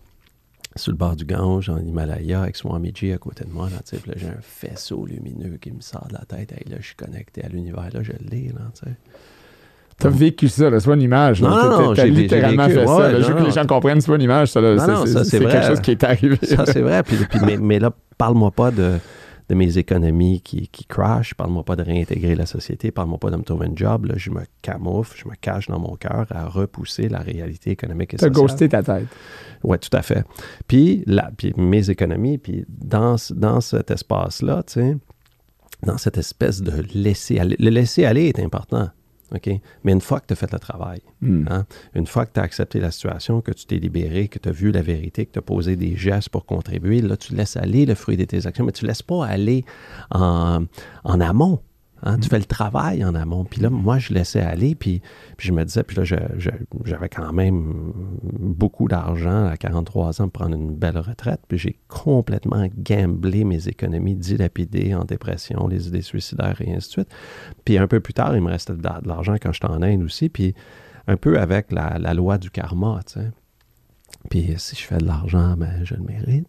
sur 0.76 0.90
le 0.90 0.98
bord 0.98 1.14
du 1.14 1.24
Gange, 1.24 1.68
en 1.68 1.78
Himalaya, 1.78 2.42
avec 2.42 2.56
Swamiji 2.56 3.12
à 3.12 3.18
côté 3.18 3.44
de 3.44 3.50
moi. 3.50 3.68
Là, 3.70 3.76
là 4.06 4.14
j'ai 4.16 4.26
un 4.26 4.40
faisceau 4.40 5.06
lumineux 5.06 5.56
qui 5.58 5.70
me 5.70 5.80
sort 5.80 6.08
de 6.08 6.14
la 6.14 6.24
tête. 6.24 6.50
là, 6.50 6.76
je 6.80 6.86
suis 6.86 6.96
connecté 6.96 7.44
à 7.44 7.48
l'univers. 7.48 7.88
Là, 7.92 8.02
je 8.02 8.12
l'ai. 8.28 8.48
Là, 8.48 8.90
T'as 9.96 10.08
vécu 10.08 10.48
ça, 10.48 10.68
c'est 10.80 10.86
pas 10.86 10.94
une 10.94 11.02
image. 11.02 11.40
Non, 11.40 11.50
non, 11.50 11.80
non, 11.80 11.94
j'ai 11.94 12.10
littéralement 12.10 12.68
fait 12.68 12.86
ça. 12.86 13.20
je 13.20 13.26
veux 13.26 13.34
que 13.34 13.44
les 13.44 13.52
gens 13.52 13.66
comprennent, 13.66 14.00
c'est 14.00 14.08
pas 14.08 14.16
une 14.16 14.22
image, 14.22 14.50
ça. 14.50 14.60
c'est 15.24 15.38
quelque 15.38 15.66
chose 15.66 15.80
qui 15.80 15.92
est 15.92 16.04
arrivé. 16.04 16.38
Ça, 16.42 16.66
c'est 16.66 16.80
vrai. 16.80 17.02
Puis, 17.04 17.16
mais, 17.44 17.56
mais, 17.56 17.78
là, 17.78 17.92
parle-moi 18.18 18.50
pas 18.50 18.72
de, 18.72 18.98
de 19.48 19.54
mes 19.54 19.78
économies 19.78 20.40
qui, 20.40 20.68
qui 20.68 20.84
crashent. 20.84 21.34
Parle-moi 21.34 21.64
pas 21.64 21.76
de 21.76 21.82
réintégrer 21.82 22.34
la 22.34 22.46
société. 22.46 22.90
Parle-moi 22.90 23.18
pas 23.18 23.30
de 23.30 23.36
me 23.36 23.42
trouver 23.42 23.66
un 23.66 23.76
job. 23.76 24.06
Là, 24.06 24.14
je 24.16 24.30
me 24.30 24.42
camoufle, 24.62 25.18
je 25.18 25.28
me 25.28 25.34
cache 25.34 25.68
dans 25.68 25.78
mon 25.78 25.96
cœur 25.96 26.26
à 26.30 26.48
repousser 26.48 27.08
la 27.08 27.20
réalité 27.20 27.70
économique 27.70 28.14
et 28.14 28.16
sociale. 28.16 28.32
T'as 28.32 28.40
ghosté 28.40 28.68
ta 28.68 28.82
tête. 28.82 29.08
Oui, 29.62 29.78
tout 29.78 29.94
à 29.96 30.02
fait. 30.02 30.24
Puis, 30.66 31.04
là, 31.06 31.30
puis 31.36 31.52
mes 31.56 31.90
économies, 31.90 32.38
puis 32.38 32.64
dans, 32.68 33.16
dans 33.34 33.60
cet 33.60 33.90
espace-là, 33.90 34.62
tu 34.62 34.74
sais, 34.74 34.96
dans 35.82 35.98
cette 35.98 36.18
espèce 36.18 36.62
de 36.62 36.82
laisser 36.94 37.38
aller. 37.38 37.56
Le 37.58 37.70
laisser 37.70 38.04
aller 38.04 38.26
est 38.28 38.40
important. 38.40 38.88
OK? 39.32 39.50
Mais 39.84 39.92
une 39.92 40.00
fois 40.00 40.20
que 40.20 40.26
tu 40.26 40.32
as 40.32 40.36
fait 40.36 40.52
le 40.52 40.58
travail, 40.58 41.00
hmm. 41.22 41.46
hein, 41.50 41.66
une 41.94 42.06
fois 42.06 42.26
que 42.26 42.32
tu 42.32 42.40
as 42.40 42.42
accepté 42.42 42.80
la 42.80 42.90
situation, 42.90 43.40
que 43.40 43.52
tu 43.52 43.66
t'es 43.66 43.76
libéré, 43.76 44.28
que 44.28 44.38
tu 44.38 44.48
as 44.48 44.52
vu 44.52 44.70
la 44.70 44.82
vérité, 44.82 45.26
que 45.26 45.32
tu 45.32 45.38
as 45.38 45.42
posé 45.42 45.76
des 45.76 45.96
gestes 45.96 46.28
pour 46.28 46.46
contribuer, 46.46 47.00
là, 47.00 47.16
tu 47.16 47.34
laisses 47.34 47.56
aller 47.56 47.86
le 47.86 47.94
fruit 47.94 48.16
de 48.16 48.24
tes 48.24 48.46
actions, 48.46 48.64
mais 48.64 48.72
tu 48.72 48.84
ne 48.84 48.88
laisses 48.88 49.02
pas 49.02 49.26
aller 49.26 49.64
en, 50.10 50.64
en 51.04 51.20
amont. 51.20 51.60
Hein, 52.06 52.18
tu 52.18 52.28
fais 52.28 52.38
le 52.38 52.44
travail 52.44 53.02
en 53.02 53.14
amont. 53.14 53.44
Puis 53.44 53.62
là, 53.62 53.70
moi, 53.70 53.98
je 53.98 54.12
laissais 54.12 54.42
aller, 54.42 54.74
puis, 54.74 55.00
je 55.38 55.52
me 55.52 55.64
disais, 55.64 55.82
puis 55.84 55.96
là, 55.96 56.04
j'avais 56.04 57.08
quand 57.08 57.32
même 57.32 57.92
beaucoup 58.22 58.88
d'argent 58.88 59.46
à 59.46 59.56
43 59.56 60.20
ans 60.20 60.28
pour 60.28 60.42
prendre 60.42 60.54
une 60.54 60.74
belle 60.74 60.98
retraite, 60.98 61.40
puis 61.48 61.56
j'ai 61.56 61.78
complètement 61.88 62.68
gamblé 62.76 63.44
mes 63.44 63.68
économies, 63.68 64.16
dilapidées 64.16 64.94
en 64.94 65.04
dépression, 65.04 65.66
les 65.66 65.88
idées 65.88 66.02
suicidaires 66.02 66.60
et 66.60 66.74
ainsi 66.74 66.88
de 66.88 66.92
suite. 66.92 67.08
Puis 67.64 67.78
un 67.78 67.86
peu 67.86 68.00
plus 68.00 68.12
tard, 68.12 68.36
il 68.36 68.42
me 68.42 68.50
restait 68.50 68.74
de, 68.74 68.82
l'argent 69.08 69.36
quand 69.40 69.52
j'étais 69.54 69.66
en 69.66 69.80
Inde 69.80 70.02
aussi, 70.02 70.28
puis 70.28 70.54
un 71.06 71.16
peu 71.16 71.38
avec 71.38 71.72
la, 71.72 72.12
loi 72.12 72.36
du 72.36 72.50
karma, 72.50 73.00
tu 73.06 73.14
sais. 73.14 73.30
Puis 74.28 74.54
si 74.58 74.76
je 74.76 74.82
fais 74.82 74.98
de 74.98 75.06
l'argent, 75.06 75.56
ben, 75.56 75.84
je 75.84 75.94
le 75.94 76.02
mérite. 76.02 76.48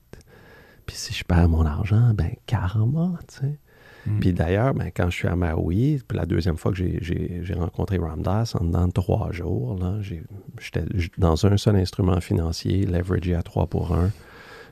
Puis 0.85 0.97
si 0.97 1.13
je 1.13 1.23
perds 1.23 1.47
mon 1.47 1.65
argent, 1.65 2.13
ben, 2.13 2.31
karma, 2.45 3.13
tu 3.29 3.37
sais. 3.37 3.59
Mm. 4.05 4.19
Puis 4.19 4.33
d'ailleurs, 4.33 4.73
ben, 4.73 4.91
quand 4.95 5.09
je 5.09 5.15
suis 5.15 5.27
à 5.27 5.35
Maui, 5.35 6.01
puis 6.07 6.17
la 6.17 6.25
deuxième 6.25 6.57
fois 6.57 6.71
que 6.71 6.77
j'ai 6.77 7.53
rencontré 7.53 7.97
Ramdas, 7.97 8.53
en 8.59 8.65
dedans 8.65 8.87
de 8.87 8.91
trois 8.91 9.31
jours, 9.31 9.79
j'étais 10.59 10.83
dans 11.17 11.45
un 11.45 11.57
seul 11.57 11.75
instrument 11.75 12.19
financier, 12.21 12.85
leveragé 12.85 13.35
à 13.35 13.43
3 13.43 13.67
pour 13.67 13.93
1. 13.93 14.11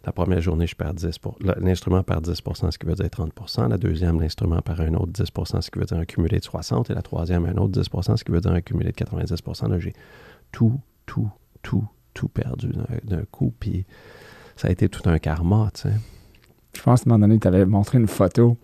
La 0.05 0.11
première 0.11 0.41
journée, 0.41 0.67
je 0.67 0.75
perds 0.75 0.95
10 0.95 1.17
L'instrument 1.61 2.03
perd 2.03 2.27
10% 2.27 2.71
ce 2.71 2.77
qui 2.77 2.85
veut 2.85 2.93
dire 2.93 3.05
30% 3.05 3.69
La 3.69 3.77
deuxième, 3.77 4.19
l'instrument 4.19 4.61
perd 4.61 4.81
un 4.81 4.95
autre 4.95 5.13
10% 5.13 5.61
ce 5.61 5.71
qui 5.71 5.79
veut 5.79 5.85
dire 5.85 5.97
un 5.97 6.05
cumulé 6.05 6.39
de 6.39 6.43
60 6.43 6.89
Et 6.89 6.93
la 6.93 7.01
troisième, 7.01 7.45
un 7.45 7.55
autre 7.55 7.79
10% 7.81 8.17
ce 8.17 8.23
qui 8.25 8.31
veut 8.31 8.41
dire 8.41 8.51
un 8.51 8.59
cumulé 8.59 8.91
de 8.91 8.95
90 8.95 9.31
Là, 9.69 9.79
j'ai 9.79 9.93
tout, 10.51 10.77
tout, 11.05 11.29
tout, 11.61 11.87
tout 12.13 12.27
perdu 12.27 12.71
d'un 13.05 13.23
coup. 13.31 13.53
Puis 13.57 13.85
ça 14.57 14.67
a 14.67 14.71
été 14.71 14.89
tout 14.89 15.07
un 15.09 15.19
karma, 15.19 15.71
tu 15.73 15.81
sais. 15.83 15.93
Je 16.75 16.81
pense 16.81 17.03
qu'à 17.03 17.09
un 17.09 17.13
moment 17.13 17.27
donné, 17.27 17.39
tu 17.39 17.47
avais 17.47 17.65
montré 17.65 17.97
une 17.97 18.07
photo 18.07 18.57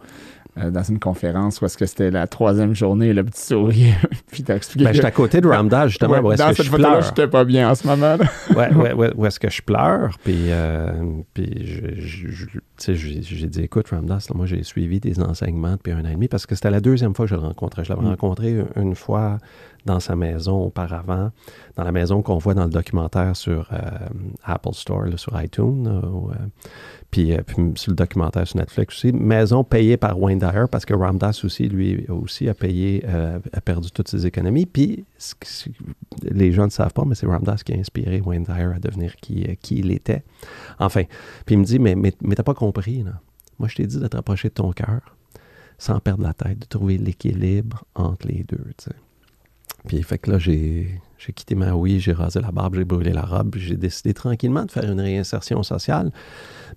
euh, 0.59 0.71
dans 0.71 0.83
une 0.83 0.99
conférence 0.99 1.61
où 1.61 1.65
est-ce 1.65 1.77
que 1.77 1.85
c'était 1.85 2.11
la 2.11 2.27
troisième 2.27 2.75
journée, 2.75 3.13
le 3.13 3.23
petit 3.23 3.41
sourire, 3.41 3.95
puis 4.31 4.43
t'as 4.43 4.55
expliqué. 4.55 4.85
Ben, 4.85 4.93
j'étais 4.93 5.07
à 5.07 5.11
côté 5.11 5.41
de 5.41 5.47
Ramdas, 5.47 5.87
justement, 5.87 6.19
où 6.19 6.31
est-ce 6.31 6.57
que 6.57 6.63
je 6.63 6.71
pleure. 6.71 7.01
j'étais 7.01 7.27
pas 7.27 7.45
bien 7.45 7.69
en 7.69 7.75
ce 7.75 7.87
moment. 7.87 8.17
ouais, 8.55 8.73
ouais, 8.73 8.93
ouais, 8.93 9.11
où 9.15 9.25
est-ce 9.25 9.39
que 9.39 9.49
je 9.49 9.61
pleure, 9.61 10.17
puis, 10.23 10.45
euh, 10.49 10.91
puis 11.33 11.93
j'ai 12.77 13.47
dit, 13.47 13.61
écoute, 13.61 13.89
Ramdas, 13.89 14.27
moi, 14.33 14.45
j'ai 14.45 14.63
suivi 14.63 14.99
tes 14.99 15.19
enseignements 15.21 15.73
depuis 15.73 15.91
un 15.91 16.05
an 16.05 16.09
et 16.09 16.13
demi, 16.13 16.27
parce 16.27 16.45
que 16.45 16.55
c'était 16.55 16.71
la 16.71 16.81
deuxième 16.81 17.13
fois 17.13 17.25
que 17.25 17.31
je 17.31 17.35
le 17.35 17.41
rencontrais. 17.41 17.83
Je 17.83 17.89
l'avais 17.89 18.05
mm. 18.05 18.09
rencontré 18.09 18.65
une 18.75 18.95
fois 18.95 19.37
dans 19.85 19.99
sa 19.99 20.15
maison 20.15 20.65
auparavant, 20.65 21.31
dans 21.75 21.83
la 21.83 21.91
maison 21.91 22.21
qu'on 22.21 22.37
voit 22.37 22.53
dans 22.53 22.65
le 22.65 22.69
documentaire 22.69 23.35
sur 23.35 23.67
euh, 23.71 23.79
Apple 24.43 24.73
Store, 24.73 25.05
sur 25.17 25.41
iTunes. 25.41 25.87
Puis, 27.11 27.33
euh, 27.33 27.41
puis, 27.45 27.55
sur 27.75 27.91
le 27.91 27.95
documentaire 27.95 28.47
sur 28.47 28.57
Netflix 28.57 28.95
aussi. 28.95 29.11
Maison 29.11 29.63
payée 29.63 29.97
par 29.97 30.19
Wayne 30.19 30.39
Dyer 30.39 30.65
parce 30.71 30.85
que 30.85 30.93
Ramdas 30.93 31.41
aussi, 31.43 31.67
lui 31.67 32.05
aussi, 32.07 32.47
a 32.49 32.53
payé, 32.53 33.03
euh, 33.07 33.39
a 33.51 33.61
perdu 33.61 33.89
toutes 33.91 34.07
ses 34.07 34.25
économies. 34.25 34.65
Puis 34.65 35.05
les 36.23 36.51
gens 36.51 36.65
ne 36.65 36.71
savent 36.71 36.93
pas, 36.93 37.05
mais 37.05 37.15
c'est 37.15 37.25
Ramdas 37.25 37.61
qui 37.65 37.73
a 37.73 37.77
inspiré 37.77 38.21
Wayne 38.21 38.43
Dyer 38.43 38.73
à 38.75 38.79
devenir 38.79 39.15
qui, 39.15 39.43
euh, 39.47 39.55
il 39.71 39.91
était. 39.91 40.23
Enfin, 40.77 41.03
puis 41.45 41.55
il 41.55 41.59
me 41.59 41.65
dit, 41.65 41.79
mais, 41.79 41.95
mais, 41.95 42.11
t'as 42.35 42.43
pas 42.43 42.53
compris, 42.53 43.03
là. 43.03 43.13
Moi, 43.57 43.67
je 43.67 43.75
t'ai 43.75 43.87
dit 43.87 43.99
de 43.99 44.07
te 44.07 44.15
rapprocher 44.15 44.47
de 44.49 44.53
ton 44.53 44.71
cœur 44.71 45.01
sans 45.77 45.99
perdre 45.99 46.23
la 46.23 46.33
tête, 46.33 46.59
de 46.59 46.65
trouver 46.65 46.97
l'équilibre 46.97 47.83
entre 47.95 48.27
les 48.27 48.43
deux, 48.43 48.65
tu 48.77 48.85
sais. 48.85 48.95
Puis 49.89 50.03
fait 50.03 50.19
que 50.19 50.29
là, 50.29 50.37
j'ai, 50.37 51.01
j'ai 51.17 51.33
quitté 51.33 51.55
ma 51.55 51.73
oui, 51.73 51.99
j'ai 51.99 52.13
rasé 52.13 52.39
la 52.39 52.51
barbe, 52.51 52.75
j'ai 52.75 52.85
brûlé 52.85 53.11
la 53.11 53.23
robe, 53.23 53.55
j'ai 53.57 53.75
décidé 53.75 54.13
tranquillement 54.13 54.63
de 54.63 54.69
faire 54.69 54.83
une 54.83 55.01
réinsertion 55.01 55.63
sociale. 55.63 56.11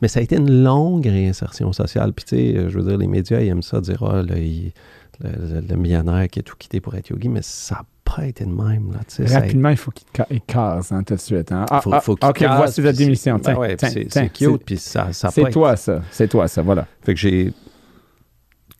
Mais 0.00 0.08
ça 0.08 0.20
a 0.20 0.22
été 0.22 0.36
une 0.36 0.62
longue 0.62 1.04
réinsertion 1.04 1.74
sociale. 1.74 2.14
Puis 2.14 2.24
tu 2.24 2.36
sais, 2.36 2.70
je 2.70 2.78
veux 2.78 2.88
dire, 2.88 2.96
les 2.96 3.08
médias, 3.08 3.42
ils 3.42 3.48
aiment 3.48 3.62
ça 3.62 3.82
dire, 3.82 4.02
ah, 4.02 4.22
le, 4.22 5.76
millionnaire 5.76 6.26
qui 6.28 6.38
a 6.38 6.42
tout 6.42 6.56
quitté 6.58 6.80
pour 6.80 6.94
être 6.94 7.10
yogi, 7.10 7.28
mais 7.28 7.42
ça 7.42 7.74
n'a 7.74 7.84
pas 8.02 8.24
été 8.24 8.46
de 8.46 8.50
même. 8.50 8.92
Là, 8.92 9.00
Rapidement, 9.26 9.68
il 9.68 9.76
faut 9.76 9.90
qu'il 9.90 10.40
casse 10.46 10.90
hein, 10.90 11.02
tout 11.02 11.14
de 11.14 11.20
suite. 11.20 11.52
Hein. 11.52 11.66
Ah, 11.70 11.82
faut, 11.82 11.92
faut 12.00 12.16
ah, 12.22 12.30
ok, 12.30 12.46
voici 12.56 12.80
la 12.80 12.94
démission. 12.94 13.36
Ben 13.44 13.56
ouais, 13.56 13.76
c'est 13.78 14.32
cute, 14.32 14.64
puis 14.64 14.78
ça, 14.78 15.12
ça 15.12 15.30
C'est 15.30 15.50
toi, 15.50 15.76
ça. 15.76 16.00
C'est 16.10 16.28
toi, 16.28 16.48
ça, 16.48 16.62
voilà. 16.62 16.86
Fait 17.02 17.12
que 17.12 17.20
j'ai 17.20 17.52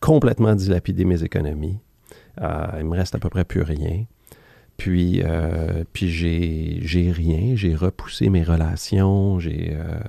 complètement 0.01 0.55
dilapidé 0.55 1.05
mes 1.05 1.23
économies. 1.23 1.79
Euh, 2.41 2.67
il 2.79 2.87
me 2.87 2.97
reste 2.97 3.15
à 3.15 3.19
peu 3.19 3.29
près 3.29 3.45
plus 3.45 3.63
rien. 3.63 4.05
Puis, 4.77 5.23
euh, 5.25 5.85
puis 5.93 6.09
j'ai, 6.09 7.13
rien, 7.13 7.55
j'ai 7.55 7.75
repoussé 7.75 8.31
mes 8.31 8.43
relations, 8.43 9.39
euh, 9.39 10.01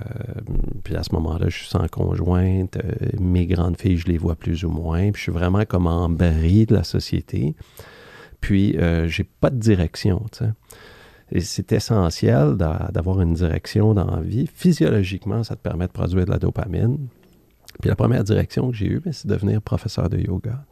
puis 0.84 0.96
à 0.96 1.04
ce 1.04 1.14
moment-là, 1.14 1.50
je 1.50 1.58
suis 1.58 1.68
sans 1.68 1.88
conjointe, 1.88 2.78
mes 3.20 3.46
grandes 3.46 3.78
filles, 3.78 3.98
je 3.98 4.08
les 4.08 4.18
vois 4.18 4.36
plus 4.36 4.64
ou 4.64 4.70
moins, 4.70 5.12
puis 5.12 5.20
je 5.20 5.24
suis 5.24 5.32
vraiment 5.32 5.66
comme 5.66 5.86
en 5.86 6.10
bris 6.10 6.66
de 6.66 6.74
la 6.74 6.84
société. 6.84 7.56
Puis, 8.42 8.76
j'ai 9.06 9.24
pas 9.24 9.50
de 9.50 9.60
direction. 9.60 10.26
Et 11.32 11.42
c'est 11.42 11.72
essentiel 11.72 12.56
d'avoir 12.56 13.22
une 13.22 13.34
direction 13.34 13.94
dans 13.94 14.16
la 14.16 14.22
vie. 14.22 14.48
Physiologiquement, 14.48 15.44
ça 15.44 15.56
te 15.56 15.62
permet 15.62 15.88
de 15.88 15.92
produire 15.92 16.26
de 16.26 16.32
la 16.32 16.40
dopamine. 16.40 17.08
Puis 17.82 17.90
la 17.90 17.96
première 17.96 18.24
direction 18.24 18.70
que 18.70 18.76
j'ai 18.78 18.88
eue, 18.88 19.00
ben, 19.00 19.12
c'est 19.12 19.28
de 19.28 19.34
devenir 19.34 19.62
professeur 19.62 20.10
de 20.10 20.20
yoga. 20.20 20.64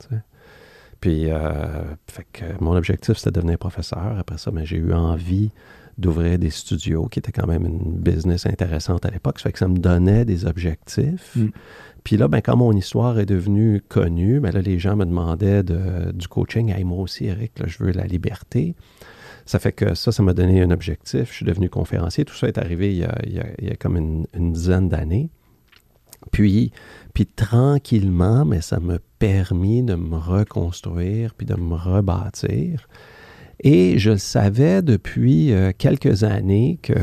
Puis, 1.02 1.32
euh, 1.32 1.84
fait 2.08 2.28
que 2.32 2.46
mon 2.64 2.76
objectif, 2.76 3.18
c'était 3.18 3.32
de 3.32 3.36
devenir 3.42 3.58
professeur. 3.58 4.16
Après 4.18 4.38
ça, 4.38 4.52
mais 4.52 4.62
ben, 4.62 4.68
j'ai 4.68 4.78
eu 4.78 4.94
envie 4.94 5.50
d'ouvrir 5.98 6.40
des 6.40 6.52
studios, 6.52 7.08
qui 7.08 7.20
était 7.20 7.32
quand 7.32 7.48
même 7.48 7.66
une 7.66 7.98
business 7.98 8.46
intéressante 8.46 9.06
à 9.06 9.10
l'époque. 9.10 9.40
Ça 9.40 9.44
fait 9.46 9.54
que 9.54 9.60
ça 9.60 9.68
me 9.68 9.78
donnait 9.78 10.26
des 10.26 10.46
objectifs. 10.46 11.36
Mm. 11.36 11.50
Puis 12.04 12.18
là, 12.18 12.28
ben, 12.28 12.42
quand 12.42 12.56
mon 12.56 12.72
histoire 12.72 13.20
est 13.20 13.26
devenue 13.26 13.82
connue, 13.88 14.40
ben 14.40 14.52
là, 14.52 14.62
les 14.62 14.80
gens 14.80 14.96
me 14.96 15.06
demandaient 15.06 15.64
du 15.64 16.28
coaching. 16.28 16.72
Hey, 16.72 16.84
moi 16.84 17.00
aussi, 17.00 17.26
Eric, 17.26 17.60
là, 17.60 17.66
je 17.68 17.84
veux 17.84 17.92
la 17.92 18.06
liberté. 18.06 18.76
Ça 19.46 19.58
fait 19.58 19.72
que 19.72 19.96
ça, 19.96 20.12
ça 20.12 20.22
m'a 20.22 20.34
donné 20.34 20.62
un 20.62 20.70
objectif. 20.70 21.30
Je 21.30 21.36
suis 21.38 21.46
devenu 21.46 21.68
conférencier. 21.70 22.26
Tout 22.26 22.36
ça 22.36 22.48
est 22.48 22.60
arrivé 22.60 22.94
il 22.94 23.00
y 23.00 23.06
a, 23.06 23.18
il 23.26 23.68
y 23.68 23.72
a, 23.72 23.76
comme 23.76 23.98
une, 23.98 24.28
une 24.36 24.54
dizaine 24.54 24.88
d'années. 24.88 25.30
Puis, 26.32 26.72
puis 27.14 27.26
tranquillement, 27.26 28.46
mais 28.46 28.62
ça 28.62 28.80
m'a 28.80 28.98
permis 29.20 29.84
de 29.84 29.96
me 29.96 30.18
reconstruire 30.18 31.34
puis 31.36 31.46
de 31.46 31.56
me 31.56 31.76
rebâtir. 31.76 32.88
Et 33.64 34.00
je 34.00 34.16
savais 34.18 34.82
depuis 34.82 35.54
euh, 35.54 35.72
quelques 35.78 36.24
années 36.24 36.80
que, 36.82 36.94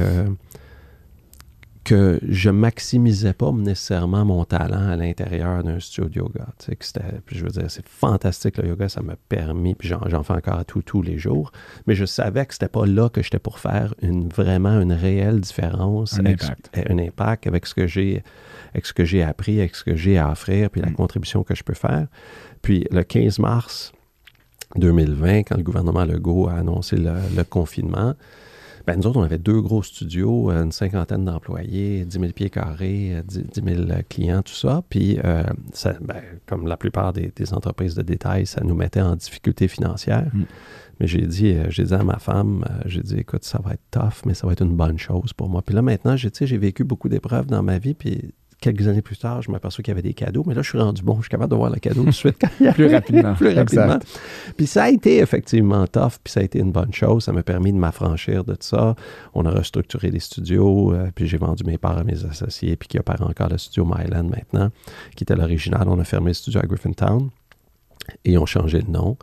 que 1.89 2.21
je 2.29 2.51
maximisais 2.51 3.33
pas 3.33 3.51
nécessairement 3.51 4.25
mon 4.27 4.45
talent 4.45 4.91
à 4.91 4.97
l'intérieur 4.97 5.65
d'un 5.65 5.81
studio 5.81 6.09
de 6.09 6.19
yoga. 6.19 6.47
Tu 6.59 6.77
sais, 6.79 7.01
je 7.29 7.43
veux 7.43 7.51
dire, 7.51 7.71
c'est 7.71 7.87
fantastique 7.89 8.59
le 8.59 8.69
yoga, 8.69 8.91
ça 8.91 9.01
m'a 9.01 9.17
permis, 9.29 9.75
puis 9.75 9.89
j'en 9.89 10.23
fais 10.23 10.35
encore 10.35 10.63
tout, 10.67 10.83
tous 10.83 11.01
les 11.01 11.17
jours, 11.17 11.51
mais 11.87 11.95
je 11.95 12.05
savais 12.05 12.45
que 12.45 12.53
c'était 12.53 12.69
pas 12.69 12.85
là 12.85 13.09
que 13.09 13.23
j'étais 13.23 13.39
pour 13.39 13.59
faire 13.59 13.95
une, 14.03 14.29
vraiment 14.29 14.79
une 14.81 14.93
réelle 14.93 15.41
différence, 15.41 16.19
un 16.19 16.27
impact, 16.27 16.71
un 16.75 16.99
impact 16.99 17.47
avec 17.47 17.65
ce 17.65 17.75
que 17.75 17.87
j'ai 17.87 18.23
avec 18.73 18.85
ce 18.85 18.93
que 18.93 19.07
j'ai 19.07 19.23
appris, 19.23 19.59
avec 19.59 19.75
ce 19.75 19.83
que 19.83 19.97
j'ai 19.97 20.19
à 20.19 20.31
offrir, 20.31 20.69
puis 20.69 20.83
la 20.83 20.91
mm. 20.91 20.95
contribution 20.95 21.43
que 21.43 21.55
je 21.55 21.65
peux 21.65 21.75
faire. 21.75 22.07
Puis 22.61 22.87
le 22.91 23.03
15 23.03 23.39
mars 23.39 23.93
2020, 24.77 25.45
quand 25.45 25.57
le 25.57 25.63
gouvernement 25.63 26.05
Legault 26.05 26.49
a 26.49 26.55
annoncé 26.57 26.97
le, 26.97 27.45
confinement, 27.45 28.15
ben 28.89 28.97
nous 28.97 29.07
autres, 29.07 29.21
on 29.21 29.23
avait 29.23 29.37
deux 29.37 29.61
gros 29.61 29.83
studios, 29.83 30.51
une 30.51 30.73
cinquantaine 30.73 31.27
d'employés, 31.27 32.07
10 32.07 32.21
000 32.21 32.33
pieds 32.33 32.49
carrés, 32.49 33.23
10, 33.23 33.63
000 33.63 33.83
clients, 34.09 34.41
tout 34.41 34.55
ça. 34.55 34.83
Puis, 34.89 35.19
euh, 35.23 35.43
ça, 35.75 35.93
ben, 36.01 36.23
comme 36.47 36.67
la 36.67 36.79
plupart 36.79 37.13
des, 37.13 37.53
entreprises 37.53 37.95
de 37.95 38.01
détail, 38.01 38.47
ça 38.47 38.63
nous 38.65 38.75
mettait 38.75 39.03
en 39.03 39.15
difficulté 39.15 39.69
financière. 39.69 40.31
Mm. 40.33 40.43
Mais 41.01 41.07
j'ai 41.07 41.27
dit, 41.27 41.53
euh, 41.53 41.67
j'ai 41.69 41.85
dit 41.85 41.93
à 41.93 42.03
ma 42.03 42.19
femme, 42.19 42.65
euh, 42.71 42.83
j'ai 42.87 43.03
dit, 43.03 43.17
écoute, 43.19 43.45
ça 43.45 43.61
va 43.63 43.75
être 43.75 43.85
tough, 43.91 44.25
mais 44.25 44.33
ça 44.33 44.47
va 44.47 44.55
être 44.55 44.65
une 44.65 44.75
bonne 44.75 44.99
chose 44.99 45.35
pour 45.35 45.51
moi. 45.51 45.61
Puis 45.61 45.75
là, 45.75 45.83
maintenant, 45.83 46.17
j'ai 46.17 46.57
vécu 46.57 46.83
beaucoup 46.83 47.11
d'épreuves 47.11 47.45
dans 47.45 47.63
ma 47.63 47.79
vie, 47.79 47.93
puis 47.93 48.33
quelques 48.61 48.89
années 48.89 49.03
plus 49.03 49.17
tard, 49.17 49.43
je 49.43 49.51
m'aperçois 49.51 49.83
qu'il 49.83 49.93
y 49.93 49.97
avait 49.97 50.03
des 50.03 50.15
cadeaux, 50.15 50.43
mais 50.47 50.55
là, 50.55 50.63
je 50.63 50.69
suis 50.69 50.79
rendu 50.79 51.03
bon, 51.03 51.17
je 51.17 51.23
suis 51.23 51.31
capable 51.31 51.51
de 51.51 51.57
voir 51.57 51.71
le 51.71 51.79
cadeau 51.79 52.03
tout 52.03 52.09
de 52.09 52.15
suite 52.15 52.37
quand 52.41 52.49
il 52.61 52.73
plus 52.75 52.93
rapidement. 52.93 53.35
plus 53.35 53.55
rapidement. 53.55 53.99
Puis 54.57 54.67
ça 54.67 54.85
a 54.85 54.89
été 54.91 55.19
effectivement 55.19 55.87
tough, 55.87 56.19
puis 56.23 56.33
ça 56.33 56.41
a 56.41 56.43
été 56.43 56.59
une 56.59 56.73
bonne 56.73 56.93
chose. 56.93 57.25
Ça 57.25 57.33
m'a 57.33 57.43
permis 57.43 57.73
de 57.73 57.79
m'affranchir 57.79 58.45
de 58.45 58.57
ça. 58.61 58.97
On 59.35 59.47
a 59.47 59.51
restructuré 59.51 60.11
les 60.11 60.21
studios, 60.21 60.93
euh, 60.93 61.11
puis 61.15 61.27
j'ai 61.27 61.39
vendu 61.39 61.65
mes 61.65 61.79
parts 61.79 61.99
à 61.99 62.05
mes 62.05 62.25
associés, 62.25 62.77
puis 62.77 62.89
qui 62.89 62.99
opère 62.99 63.23
encore 63.23 63.49
le 63.49 63.59
studio 63.59 63.85
Myland 63.85 64.29
maintenant, 64.29 64.71
qui 65.15 65.25
était 65.25 65.37
l'original. 65.37 65.89
On 65.89 65.99
a 65.99 66.05
fermé 66.05 66.31
le 66.31 66.35
studio 66.35 66.61
à 66.63 66.67
Griffintown 66.67 67.31
et 68.25 68.39
on 68.39 68.47
changé 68.47 68.81
le 68.81 68.91
nom. 68.91 69.17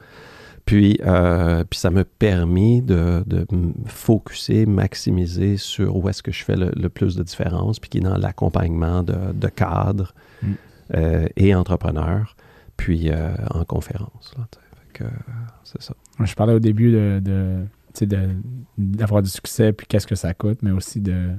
Puis, 0.65 0.99
euh, 1.05 1.63
puis 1.63 1.79
ça 1.79 1.91
m'a 1.91 2.03
permis 2.03 2.81
de, 2.81 3.23
de 3.27 3.45
me 3.51 3.73
focuser, 3.85 4.65
maximiser 4.65 5.57
sur 5.57 5.95
où 5.95 6.09
est-ce 6.09 6.23
que 6.23 6.31
je 6.31 6.43
fais 6.43 6.55
le, 6.55 6.89
plus 6.89 7.15
de 7.15 7.21
différence, 7.21 7.79
puis 7.79 7.89
qui 7.89 7.97
est 7.99 8.01
dans 8.01 8.17
l'accompagnement 8.17 9.03
de, 9.03 9.31
de, 9.33 9.47
cadres 9.47 10.15
mm. 10.41 10.53
euh, 10.95 11.27
et 11.35 11.53
entrepreneurs, 11.53 12.35
puis 12.77 13.11
euh, 13.11 13.35
en 13.51 13.63
conférence. 13.63 14.33
c'est 15.63 15.81
ça. 15.83 15.93
Je 16.19 16.33
parlais 16.33 16.53
au 16.53 16.59
début 16.59 16.91
de, 16.91 17.67
d'avoir 18.77 19.21
du 19.21 19.29
succès, 19.29 19.71
puis 19.71 19.85
qu'est-ce 19.85 20.07
que 20.07 20.15
ça 20.15 20.33
coûte, 20.33 20.59
mais 20.63 20.71
aussi 20.71 20.99
de 20.99 21.29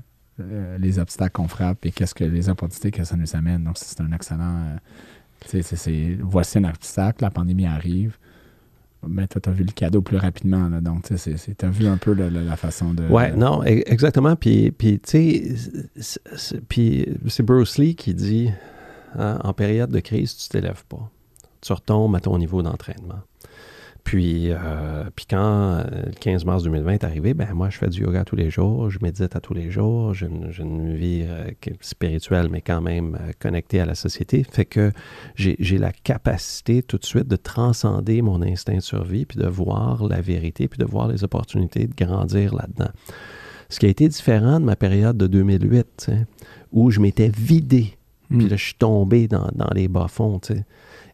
les 0.78 0.98
obstacles 0.98 1.32
qu'on 1.32 1.48
frappe 1.48 1.86
et 1.86 1.90
qu'est-ce 1.90 2.14
que 2.14 2.22
les 2.22 2.50
opportunités 2.50 2.90
que 2.90 3.02
ça 3.04 3.16
nous 3.16 3.34
amène. 3.34 3.64
Donc, 3.64 3.78
c'est 3.78 4.00
un 4.02 4.12
excellent. 4.12 4.76
c'est, 5.46 6.18
voici 6.20 6.58
un 6.58 6.64
obstacle, 6.64 7.24
la 7.24 7.30
pandémie 7.30 7.66
arrive 7.66 8.18
mais 9.08 9.26
toi, 9.26 9.40
tu 9.40 9.48
as 9.48 9.52
vu 9.52 9.64
le 9.64 9.72
cadeau 9.72 10.02
plus 10.02 10.16
rapidement. 10.16 10.68
Là, 10.68 10.80
donc, 10.80 11.04
tu 11.04 11.14
as 11.14 11.70
vu 11.70 11.86
un 11.86 11.96
peu 11.96 12.12
la, 12.12 12.56
façon 12.56 12.94
de. 12.94 13.04
Ouais, 13.04 13.32
non, 13.32 13.62
e-, 13.62 13.82
exactement. 13.86 14.36
Puis, 14.36 14.70
puis 14.70 15.00
tu 15.00 15.54
sais, 15.98 16.18
c'est 16.26 17.42
Bruce 17.42 17.78
Lee 17.78 17.94
qui 17.94 18.14
dit 18.14 18.50
hein, 19.14 19.38
en 19.42 19.52
période 19.52 19.90
de 19.90 20.00
crise, 20.00 20.36
tu 20.36 20.48
t'élèves 20.48 20.84
pas. 20.88 21.10
Tu 21.60 21.72
retombes 21.72 22.14
à 22.14 22.20
ton 22.20 22.38
niveau 22.38 22.62
d'entraînement. 22.62 23.20
Puis, 24.06 24.52
euh, 24.52 25.02
puis 25.16 25.26
quand 25.28 25.80
euh, 25.80 25.84
le 26.06 26.12
15 26.12 26.44
mars 26.44 26.62
2020 26.62 26.92
est 26.92 27.04
arrivé, 27.04 27.34
ben 27.34 27.52
moi, 27.54 27.70
je 27.70 27.76
fais 27.76 27.88
du 27.88 28.02
yoga 28.02 28.24
tous 28.24 28.36
les 28.36 28.50
jours, 28.50 28.88
je 28.88 29.00
médite 29.02 29.34
à 29.34 29.40
tous 29.40 29.52
les 29.52 29.68
jours, 29.72 30.14
j'ai 30.14 30.26
une, 30.26 30.94
vie 30.94 31.24
euh, 31.26 31.50
spirituelle, 31.80 32.48
mais 32.48 32.60
quand 32.60 32.80
même 32.80 33.18
connectée 33.40 33.80
à 33.80 33.84
la 33.84 33.96
société. 33.96 34.46
Fait 34.48 34.64
que 34.64 34.92
j'ai 35.34 35.78
la 35.78 35.90
capacité 35.90 36.84
tout 36.84 36.98
de 36.98 37.04
suite 37.04 37.26
de 37.26 37.34
transcender 37.34 38.22
mon 38.22 38.42
instinct 38.42 38.76
de 38.76 38.80
survie, 38.80 39.26
puis 39.26 39.40
de 39.40 39.48
voir 39.48 40.06
la 40.06 40.20
vérité, 40.20 40.68
puis 40.68 40.78
de 40.78 40.84
voir 40.84 41.08
les 41.08 41.24
opportunités 41.24 41.88
de 41.88 41.94
grandir 41.96 42.54
là-dedans. 42.54 42.92
Ce 43.70 43.80
qui 43.80 43.86
a 43.86 43.88
été 43.88 44.06
différent 44.06 44.60
de 44.60 44.64
ma 44.66 44.76
période 44.76 45.16
de 45.16 45.26
2008, 45.26 46.12
où 46.70 46.92
je 46.92 47.00
m'étais 47.00 47.32
vidé, 47.36 47.98
puis 48.30 48.46
hmm. 48.46 48.50
là, 48.50 48.56
je 48.56 48.64
suis 48.66 48.74
tombé 48.74 49.26
dans, 49.26 49.50
dans 49.56 49.70
les 49.74 49.88
bas-fonds, 49.88 50.38
tu 50.38 50.54
sais. 50.54 50.64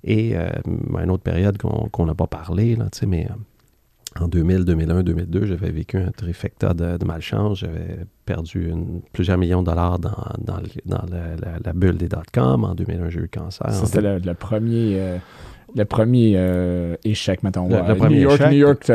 Et 0.04 0.36
euh, 0.36 0.50
une 0.66 1.10
autre 1.10 1.22
période 1.22 1.58
qu'on 1.58 2.06
n'a 2.06 2.14
pas 2.14 2.26
parlé, 2.26 2.74
là, 2.76 2.86
mais 3.06 3.28
euh, 3.30 4.22
en 4.22 4.28
2000, 4.28 4.64
2001, 4.64 5.02
2002, 5.04 5.46
j'avais 5.46 5.70
vécu 5.70 5.96
un 5.96 6.10
trifecta 6.10 6.74
de, 6.74 7.04
malchance. 7.04 7.60
J'avais 7.60 7.98
perdu 8.24 8.72
plusieurs 9.12 9.38
millions 9.38 9.62
de 9.62 9.66
dollars 9.66 9.98
dans, 9.98 10.12
dans, 10.38 10.58
la, 11.64 11.72
bulle 11.72 11.96
des 11.96 12.08
dot-com. 12.08 12.64
En 12.64 12.74
2001, 12.74 13.10
j'ai 13.10 13.18
eu 13.18 13.22
le 13.22 13.28
cancer. 13.28 13.72
Ça, 13.72 13.86
c'était 13.86 14.18
le, 14.18 14.34
premier... 14.34 15.18
Euh, 15.74 15.78
le 15.78 15.84
premier 15.84 16.98
échec, 17.04 17.42
mettons. 17.42 17.68
Le, 17.68 17.94
premier 17.94 18.16
New 18.16 18.22
York, 18.22 18.40
New 18.50 18.58
York 18.58 18.92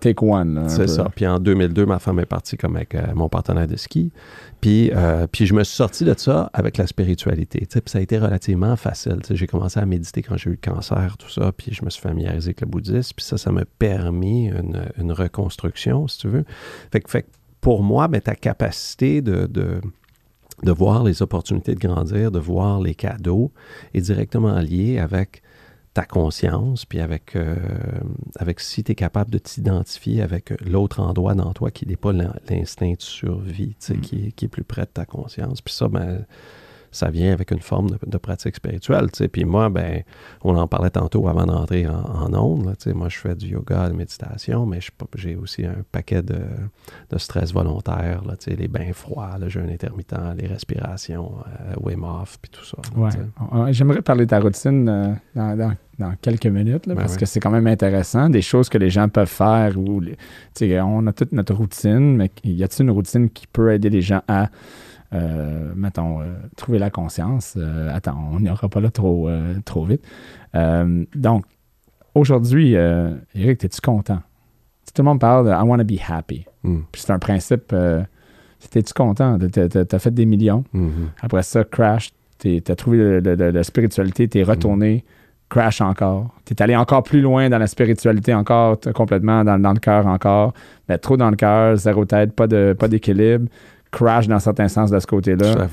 Take 0.00 0.24
One. 0.24 0.64
C'est 0.68 0.88
ça. 0.88 1.08
Puis 1.14 1.26
en 1.26 1.38
2002, 1.38 1.86
ma 1.86 1.98
femme 1.98 2.20
est 2.20 2.26
partie 2.26 2.56
comme 2.56 2.76
avec 2.76 2.96
mon 3.14 3.28
partenaire 3.28 3.66
de 3.66 3.76
ski. 3.76 4.12
Puis, 4.60 4.90
euh, 4.92 5.26
puis 5.30 5.46
je 5.46 5.54
me 5.54 5.62
suis 5.62 5.76
sorti 5.76 6.04
de 6.04 6.14
ça 6.16 6.50
avec 6.52 6.78
la 6.78 6.86
spiritualité. 6.86 7.66
Puis 7.70 7.80
ça 7.86 7.98
a 7.98 8.00
été 8.00 8.18
relativement 8.18 8.74
facile. 8.76 9.18
J'ai 9.30 9.46
commencé 9.46 9.78
à 9.78 9.86
méditer 9.86 10.22
quand 10.22 10.36
j'ai 10.36 10.50
eu 10.50 10.58
le 10.60 10.72
cancer, 10.72 11.16
tout 11.16 11.30
ça, 11.30 11.52
puis 11.52 11.72
je 11.72 11.84
me 11.84 11.90
suis 11.90 12.02
familiarisé 12.02 12.48
avec 12.48 12.60
le 12.62 12.66
bouddhisme. 12.66 13.12
Puis 13.16 13.24
ça, 13.24 13.38
ça 13.38 13.52
m'a 13.52 13.64
permis 13.78 14.48
une, 14.48 14.82
une, 14.98 15.12
reconstruction, 15.12 16.08
si 16.08 16.18
tu 16.18 16.28
veux. 16.28 16.44
Fait 16.90 17.00
que, 17.00 17.10
fait 17.10 17.26
pour 17.60 17.82
moi, 17.82 18.08
ben, 18.08 18.20
ta 18.20 18.34
capacité 18.34 19.22
de, 19.22 19.46
de, 19.46 19.80
de, 20.62 20.72
voir 20.72 21.04
les 21.04 21.22
opportunités 21.22 21.74
de 21.74 21.80
grandir, 21.80 22.30
de 22.32 22.38
voir 22.38 22.80
les 22.80 22.94
cadeaux, 22.94 23.52
est 23.94 24.00
directement 24.00 24.58
liée 24.58 24.98
avec 24.98 25.42
ta 25.94 26.04
conscience, 26.04 26.84
puis 26.84 27.00
avec, 27.00 27.34
euh, 27.36 27.56
avec 28.36 28.60
si 28.60 28.84
tu 28.84 28.92
es 28.92 28.94
capable 28.94 29.30
de 29.30 29.38
t'identifier 29.38 30.22
avec 30.22 30.52
l'autre 30.62 31.00
endroit 31.00 31.34
dans 31.34 31.52
toi 31.52 31.70
qui 31.70 31.86
n'est 31.86 31.96
pas 31.96 32.12
l'instinct 32.12 32.92
de 32.92 33.02
survie, 33.02 33.76
mm. 33.88 34.00
qui, 34.00 34.32
qui, 34.32 34.44
est 34.44 34.48
plus 34.48 34.64
près 34.64 34.82
de 34.82 34.90
ta 34.90 35.06
conscience. 35.06 35.60
Puis 35.60 35.74
ça, 35.74 35.88
ben, 35.88 36.24
ça 36.90 37.10
vient 37.10 37.32
avec 37.32 37.50
une 37.50 37.60
forme 37.60 37.90
de, 38.06 38.18
pratique 38.18 38.56
spirituelle. 38.56 39.08
Puis 39.32 39.44
moi, 39.44 39.68
ben, 39.68 40.02
on 40.42 40.56
en 40.56 40.66
parlait 40.66 40.90
tantôt 40.90 41.28
avant 41.28 41.46
d'entrer 41.46 41.86
en, 41.86 42.00
en 42.00 42.34
ondes. 42.34 42.74
Moi, 42.94 43.08
je 43.08 43.18
fais 43.18 43.34
du 43.34 43.48
yoga, 43.48 43.84
de 43.84 43.92
la 43.92 43.96
méditation, 43.96 44.66
mais 44.66 44.80
j'ai 45.14 45.36
aussi 45.36 45.64
un 45.64 45.76
paquet 45.92 46.22
de, 46.22 46.38
stress 47.16 47.52
volontaire, 47.52 48.22
là, 48.24 48.34
les 48.46 48.68
bains 48.68 48.92
froids, 48.92 49.36
le 49.40 49.48
jeûne 49.48 49.70
intermittent, 49.70 50.14
les 50.36 50.46
respirations, 50.46 51.32
euh, 51.46 51.74
Wim 51.80 52.04
Hof, 52.04 52.38
puis 52.40 52.50
tout 52.50 52.64
ça. 52.64 52.78
ouais. 52.96 53.72
J'aimerais 53.72 54.02
parler 54.02 54.24
de 54.24 54.30
ta 54.30 54.40
routine 54.40 54.88
euh, 54.88 55.74
dans, 55.98 56.14
quelques 56.22 56.46
minutes, 56.46 56.84
ben 56.86 56.94
parce 56.94 57.16
que 57.16 57.26
c'est 57.26 57.40
quand 57.40 57.50
même 57.50 57.66
intéressant. 57.66 58.30
Des 58.30 58.42
choses 58.42 58.68
que 58.68 58.78
les 58.78 58.90
gens 58.90 59.08
peuvent 59.08 59.26
faire. 59.26 59.76
Où, 59.76 60.00
on 60.60 61.06
a 61.06 61.12
toute 61.12 61.32
notre 61.32 61.54
routine, 61.54 62.16
mais 62.16 62.30
y 62.44 62.62
a-t-il 62.62 62.84
une 62.84 62.92
routine 62.92 63.28
qui 63.30 63.46
peut 63.46 63.72
aider 63.72 63.90
les 63.90 64.02
gens 64.02 64.22
à 64.28 64.48
euh, 65.14 65.72
mettons, 65.74 66.20
euh, 66.20 66.34
trouver 66.56 66.78
la 66.78 66.90
conscience. 66.90 67.54
Euh, 67.56 67.94
attends, 67.94 68.18
on 68.32 68.40
n'ira 68.40 68.68
pas 68.68 68.80
là 68.80 68.90
trop, 68.90 69.30
trop 69.64 69.84
vite. 69.84 70.02
donc, 71.14 71.44
aujourd'hui, 72.14 72.72
Eric, 72.72 73.64
es-tu 73.64 73.80
content? 73.80 74.20
Tout 74.94 75.02
le 75.02 75.04
monde 75.04 75.20
parle 75.20 75.46
de 75.46 75.50
I 75.50 75.62
want 75.62 75.78
to 75.78 75.84
be 75.84 75.98
happy. 76.06 76.44
Hmm. 76.64 76.80
Puis 76.90 77.02
c'est 77.02 77.12
un 77.12 77.18
principe. 77.18 77.74
T'es-tu 78.70 78.92
content? 78.92 79.38
T'as 79.38 79.98
fait 79.98 80.10
des 80.10 80.26
millions. 80.26 80.64
Hmm. 80.72 81.08
Après 81.20 81.42
ça, 81.42 81.64
crash. 81.64 82.10
T'as 82.38 82.74
trouvé 82.74 83.20
la 83.20 83.62
spiritualité, 83.62 84.28
t'es 84.28 84.42
retourné. 84.42 85.04
Hmm. 85.04 85.48
crash 85.48 85.80
encore. 85.80 86.34
Tu 86.44 86.54
es 86.54 86.62
allé 86.62 86.74
encore 86.74 87.02
plus 87.02 87.20
loin 87.20 87.48
dans 87.48 87.58
la 87.58 87.66
spiritualité, 87.66 88.34
encore 88.34 88.78
complètement 88.94 89.44
dans, 89.44 89.58
dans 89.58 89.72
le 89.72 89.78
cœur 89.78 90.06
encore, 90.06 90.52
mais 90.88 90.98
trop 90.98 91.16
dans 91.16 91.30
le 91.30 91.36
cœur, 91.36 91.76
zéro 91.76 92.04
tête, 92.04 92.32
pas 92.34 92.46
d'équilibre. 92.46 93.46
Pas 93.46 93.48
crash 93.90 94.28
dans 94.28 94.38
certains 94.38 94.68
sens 94.68 94.90
de 94.90 94.98
ce 94.98 95.06
côté-là. 95.06 95.66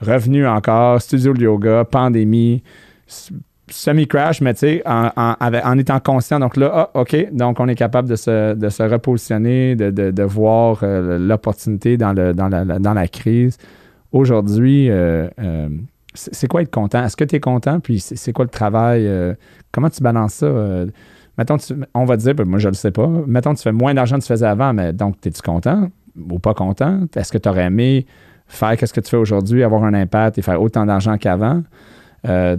Revenu 0.00 0.46
encore, 0.46 1.00
studio 1.00 1.32
de 1.32 1.42
yoga, 1.42 1.84
pandémie, 1.84 2.62
semi-crash, 3.70 4.40
mais 4.40 4.54
tu 4.54 4.60
sais, 4.60 4.82
en, 4.86 5.78
étant 5.78 6.00
conscient. 6.00 6.38
Donc 6.40 6.56
là, 6.56 6.70
ah, 6.74 7.00
OK, 7.00 7.16
donc 7.32 7.60
on 7.60 7.68
est 7.68 7.74
capable 7.74 8.08
de 8.08 8.16
se, 8.16 8.54
de 8.54 8.68
se 8.68 8.82
repositionner, 8.82 9.76
de, 9.76 10.22
voir 10.22 10.80
euh, 10.82 11.18
l'opportunité 11.18 11.96
dans, 11.96 12.12
le, 12.12 12.34
dans, 12.34 12.48
la, 12.48 12.64
dans 12.64 12.94
la 12.94 13.08
crise. 13.08 13.56
Aujourd'hui, 14.12 14.90
euh, 14.90 15.28
euh, 15.40 15.68
c'est 16.14 16.46
quoi 16.46 16.62
être 16.62 16.70
content? 16.70 17.04
Est-ce 17.04 17.16
que 17.16 17.24
tu 17.24 17.36
es 17.36 17.40
content? 17.40 17.80
Puis 17.80 18.00
c'est 18.00 18.32
quoi 18.32 18.44
le 18.44 18.50
travail? 18.50 19.08
comment 19.72 19.90
tu 19.90 20.02
balances 20.02 20.34
ça? 20.34 20.52
mettons, 21.36 21.56
tu- 21.56 21.74
on 21.94 22.04
va 22.04 22.16
dire, 22.16 22.34
ben, 22.34 22.46
moi 22.46 22.58
je 22.58 22.68
le 22.68 22.74
sais 22.74 22.92
pas, 22.92 23.08
mettons, 23.26 23.54
tu 23.54 23.62
fais 23.62 23.72
moins 23.72 23.94
d'argent 23.94 24.16
que 24.16 24.22
tu 24.22 24.28
faisais 24.28 24.46
avant, 24.46 24.72
mais 24.72 24.92
donc, 24.92 25.16
es-tu 25.26 25.42
content? 25.42 25.88
Ou 26.16 26.38
pas 26.38 26.54
content? 26.54 27.02
Est-ce 27.14 27.32
que 27.32 27.38
tu 27.38 27.48
aurais 27.48 27.64
aimé 27.64 28.06
faire 28.46 28.76
qu'est-ce 28.76 28.92
que 28.92 29.00
tu 29.00 29.10
fais 29.10 29.16
aujourd'hui, 29.16 29.62
avoir 29.62 29.84
un 29.84 29.94
impact 29.94 30.38
et 30.38 30.42
faire 30.42 30.60
autant 30.60 30.86
d'argent 30.86 31.16
qu'avant? 31.18 31.62
Euh, 32.26 32.56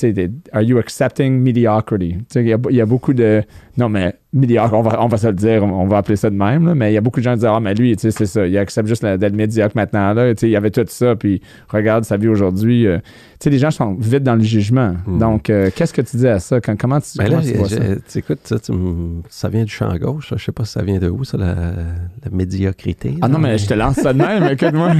des- 0.00 0.30
are 0.52 0.62
you 0.62 0.78
accepting 0.78 1.40
mediocrity? 1.40 2.16
Il 2.34 2.46
y, 2.48 2.52
a- 2.52 2.58
il 2.70 2.76
y 2.76 2.80
a 2.80 2.86
beaucoup 2.86 3.14
de. 3.14 3.42
Non, 3.78 3.88
mais 3.88 4.14
médiocre, 4.32 4.72
on 4.74 4.82
va, 4.82 5.02
on 5.02 5.08
va 5.08 5.16
se 5.16 5.26
le 5.26 5.32
dire, 5.34 5.62
on, 5.64 5.86
va 5.86 5.98
appeler 5.98 6.16
ça 6.16 6.30
de 6.30 6.36
même, 6.36 6.66
là, 6.66 6.74
mais 6.74 6.90
il 6.90 6.94
y 6.94 6.96
a 6.96 7.00
beaucoup 7.00 7.20
de 7.20 7.24
gens 7.24 7.32
qui 7.32 7.38
disent 7.40 7.48
Ah, 7.52 7.60
mais 7.60 7.74
lui, 7.74 7.94
tu 7.96 8.02
sais, 8.02 8.10
c'est 8.10 8.26
ça, 8.26 8.46
il 8.46 8.56
accepte 8.58 8.88
juste 8.88 9.04
d'être 9.04 9.34
médiocre 9.34 9.76
maintenant. 9.76 10.12
Là, 10.12 10.34
Tu 10.34 10.40
sais, 10.42 10.48
il 10.48 10.52
y 10.52 10.56
avait 10.56 10.70
tout 10.70 10.84
ça, 10.88 11.16
puis 11.16 11.40
regarde 11.68 12.04
sa 12.04 12.16
vie 12.16 12.28
aujourd'hui. 12.28 12.86
euh. 12.86 12.98
tu 12.98 13.44
sais, 13.44 13.50
les 13.50 13.58
gens 13.58 13.70
sont 13.70 13.94
vite 13.98 14.22
dans 14.22 14.34
le 14.36 14.42
jugement. 14.42 14.94
Mhm. 15.06 15.18
Donc, 15.18 15.50
euh, 15.50 15.70
qu'est-ce 15.74 15.92
que 15.92 16.02
tu 16.02 16.16
dis 16.16 16.28
à 16.28 16.38
ça? 16.38 16.60
Quand- 16.60 16.76
comment 16.78 17.00
tu, 17.00 17.18
Ben 17.18 17.24
comment 17.26 17.38
là, 17.38 17.42
tu 17.44 17.54
vois 17.54 17.68
ça? 17.68 18.18
écoutes, 18.18 18.40
ça, 18.44 18.58
tu 18.58 18.72
me- 18.72 19.22
ça 19.28 19.48
vient 19.48 19.64
du 19.64 19.70
champ 19.72 19.94
gauche. 19.96 20.32
Je 20.36 20.42
sais 20.44 20.52
pas 20.52 20.64
si 20.64 20.72
ça 20.72 20.82
vient 20.82 20.98
de 20.98 21.08
où, 21.08 21.24
ça, 21.24 21.36
la, 21.38 21.54
la 21.54 22.30
médiocrité. 22.32 23.14
Ah 23.20 23.28
non, 23.28 23.38
mais 23.38 23.58
je 23.58 23.66
te 23.66 23.74
lance 23.74 23.96
ça 23.96 24.12
de 24.12 24.18
même, 24.18 24.44
écoute-moi. 24.52 24.92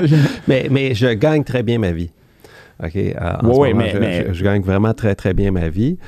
mais, 0.48 0.68
mais 0.70 0.94
je 0.94 1.08
gagne 1.14 1.44
très 1.44 1.62
bien 1.62 1.78
ma 1.78 1.92
vie. 1.92 2.10
OK? 2.82 2.96
euh, 2.96 3.12
en 3.42 3.46
Ouais, 3.48 3.70
ce 3.70 3.74
moment, 3.74 3.74
mais- 3.76 3.90
je, 3.92 3.98
mais- 3.98 4.26
je- 4.28 4.32
je 4.34 4.44
gagne 4.44 4.62
vraiment 4.62 4.94
très, 4.94 5.14
très 5.14 5.34
bien 5.34 5.50
ma 5.50 5.68
vie. 5.68 5.98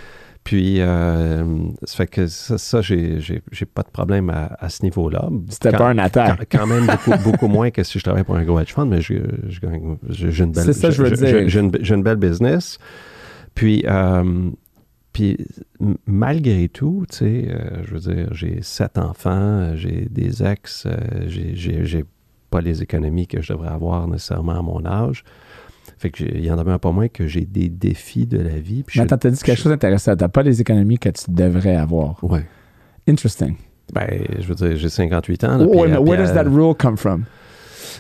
Puis, 0.45 0.81
euh, 0.81 1.43
ça 1.83 1.97
fait 1.97 2.07
que 2.07 2.29
ça, 2.29 2.57
ça 2.57 2.81
j'ai 2.81 3.19
j'ai- 3.21 3.43
j'ai 3.51 3.67
pas 3.67 3.83
de 3.83 3.91
problème 3.91 4.31
à, 4.31 4.57
à 4.61 4.69
ce 4.69 4.85
niveau-là. 4.85 5.29
C'était 5.49 5.73
pas 5.73 5.89
un 5.89 5.99
attaque. 5.99 6.47
Quand, 6.53 6.59
quand 6.61 6.67
même 6.69 6.87
beaucoup, 6.87 7.11
beaucoup 7.25 7.49
moins 7.49 7.71
que 7.71 7.83
si 7.83 7.99
je 7.99 8.05
travaillais 8.05 8.23
pour 8.25 8.37
un 8.37 8.45
gros 8.45 8.61
hedge 8.61 8.73
fund, 8.73 8.89
mais 8.89 9.01
je, 9.01 9.15
je 9.49 9.59
gagne- 9.61 9.97
j'ai 10.09 10.45
une 10.45 10.53
belle, 10.53 10.65
C'est 10.65 10.73
ça, 10.73 10.91
je 10.91 11.03
veux 11.03 11.09
j'ai- 11.09 11.17
dire. 11.17 11.49
j'ai- 11.49 11.95
une, 11.95 12.03
belle 12.05 12.17
business. 12.17 12.79
Puis, 13.57 13.85
euh, 13.89 14.51
puis 15.13 15.37
malgré 16.07 16.69
tout, 16.69 17.05
tu 17.11 17.17
sais, 17.17 17.49
euh, 17.49 17.83
je 17.85 17.95
veux 17.95 18.15
dire, 18.15 18.29
j'ai 18.33 18.59
sept 18.63 18.99
enfants, 18.99 19.73
j'ai 19.75 20.07
des 20.11 20.45
ex, 20.45 20.85
euh, 20.87 20.95
j'ai- 21.27 21.57
j'ai 21.57 21.85
j'ai 21.85 22.05
pas 22.51 22.61
les 22.61 22.83
économies 22.83 23.27
que 23.27 23.43
je 23.43 23.53
devrais 23.53 23.69
avoir 23.71 24.07
nécessairement 24.07 24.59
à 24.59 24.63
mon 24.63 24.85
âge. 24.87 25.25
Fait 25.99 26.11
que 26.11 26.19
j'ai- 26.19 26.37
il 26.37 26.45
y 26.45 26.51
en 26.51 26.57
demeure 26.57 26.79
pas 26.79 26.93
moins 26.93 27.09
que 27.09 27.27
j'ai 27.27 27.47
des 27.47 27.69
défis 27.69 28.27
de 28.27 28.39
la 28.39 28.59
vie. 28.59 28.83
Puis 28.83 28.99
Mais 29.01 29.05
attends, 29.07 29.17
t'as 29.19 29.31
dit 29.31 29.39
quelque 29.43 29.57
je- 29.57 29.63
chose 29.63 29.73
d'intéressant. 29.73 30.15
T'as 30.15 30.29
pas 30.29 30.43
les 30.43 30.61
économies 30.61 30.99
que 30.99 31.09
tu 31.09 31.25
devrais 31.31 31.77
avoir. 31.77 32.23
Ouais. 32.23 32.45
Interesting. 33.09 33.55
Ben, 33.95 34.07
je 34.39 34.47
veux 34.47 34.55
dire, 34.55 34.77
j'ai 34.77 34.89
58 34.89 35.45
ans. 35.45 35.57
là, 35.59 35.65
Oh, 35.67 35.83
puis, 35.83 35.91
mais 35.93 35.97
where 35.97 36.17
puis, 36.17 36.27
does 36.27 36.31
euh, 36.31 36.35
that 36.35 36.49
rule 36.51 36.75
come 36.77 36.97
from? 36.97 37.25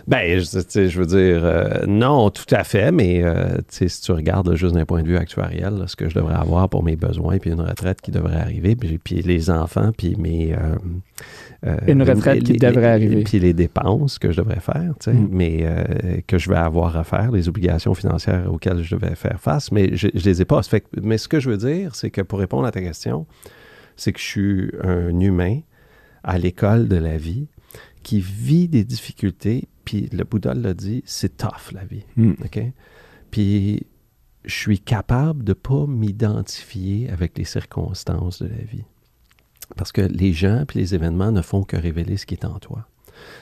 Ben, 0.06 0.38
je, 0.38 0.98
veux 0.98 1.06
dire, 1.06 1.40
euh, 1.44 1.86
non, 1.86 2.30
tout 2.30 2.44
à 2.50 2.64
fait, 2.64 2.92
mais 2.92 3.22
euh, 3.22 3.56
si 3.68 3.88
tu 4.00 4.12
regardes 4.12 4.54
juste 4.54 4.74
d'un 4.74 4.84
point 4.84 5.02
de 5.02 5.08
vue 5.08 5.16
actuariel, 5.16 5.74
là, 5.74 5.86
ce 5.86 5.96
que 5.96 6.08
je 6.08 6.14
devrais 6.14 6.34
avoir 6.34 6.68
pour 6.68 6.82
mes 6.82 6.96
besoins, 6.96 7.38
puis 7.38 7.50
une 7.50 7.60
retraite 7.60 8.00
qui 8.00 8.10
devrait 8.10 8.36
arriver, 8.36 8.76
puis, 8.76 8.98
puis 8.98 9.22
les 9.22 9.50
enfants, 9.50 9.90
puis 9.96 10.16
mes... 10.16 10.54
euh, 10.54 11.76
Une 11.86 12.02
retraite 12.02 12.44
qui 12.44 12.56
devrait 12.56 12.88
arriver. 12.92 13.22
Puis 13.24 13.38
les 13.38 13.52
dépenses 13.52 14.18
que 14.18 14.30
je 14.32 14.38
devrais 14.40 14.60
faire, 14.60 14.92
tu 15.00 15.10
sais, 15.10 15.12
Mm. 15.12 15.28
mais 15.30 15.66
que 16.26 16.38
je 16.38 16.48
vais 16.50 16.56
avoir 16.56 16.96
à 16.96 17.04
faire, 17.04 17.30
les 17.32 17.48
obligations 17.48 17.94
financières 17.94 18.52
auxquelles 18.52 18.82
je 18.82 18.96
devais 18.96 19.14
faire 19.14 19.40
face, 19.40 19.72
mais 19.72 19.96
je, 19.96 20.08
je 20.14 20.24
les 20.24 20.42
ai 20.42 20.44
pas. 20.44 20.62
Fait 20.62 20.84
mais 21.02 21.18
ce 21.18 21.28
que 21.28 21.40
je 21.40 21.50
veux 21.50 21.56
dire, 21.56 21.94
c'est 21.94 22.10
que 22.10 22.20
pour 22.20 22.38
répondre 22.38 22.66
à 22.66 22.70
ta 22.72 22.80
question, 22.80 23.26
c'est 23.96 24.12
que 24.12 24.18
je 24.20 24.24
suis 24.24 24.70
un 24.82 25.18
humain 25.20 25.60
à 26.22 26.38
l'école 26.38 26.88
de 26.88 26.96
la 26.96 27.16
vie 27.16 27.46
qui 28.06 28.20
vit 28.20 28.68
des 28.68 28.84
difficultés, 28.84 29.66
puis 29.84 30.08
le 30.12 30.22
Bouddha 30.22 30.54
l'a 30.54 30.74
dit, 30.74 31.02
c'est 31.06 31.38
tough 31.38 31.72
la 31.72 31.84
vie. 31.84 32.04
Hmm. 32.16 32.34
OK? 32.44 32.60
Puis 33.32 33.84
je 34.44 34.54
suis 34.54 34.78
capable 34.78 35.42
de 35.42 35.54
pas 35.54 35.88
m'identifier 35.88 37.10
avec 37.10 37.36
les 37.36 37.42
circonstances 37.42 38.40
de 38.40 38.46
la 38.46 38.62
vie. 38.62 38.84
Parce 39.76 39.90
que 39.90 40.02
les 40.02 40.32
gens 40.32 40.64
puis 40.68 40.78
les 40.78 40.94
événements 40.94 41.32
ne 41.32 41.42
font 41.42 41.64
que 41.64 41.76
révéler 41.76 42.16
ce 42.16 42.26
qui 42.26 42.34
est 42.34 42.44
en 42.44 42.60
toi. 42.60 42.86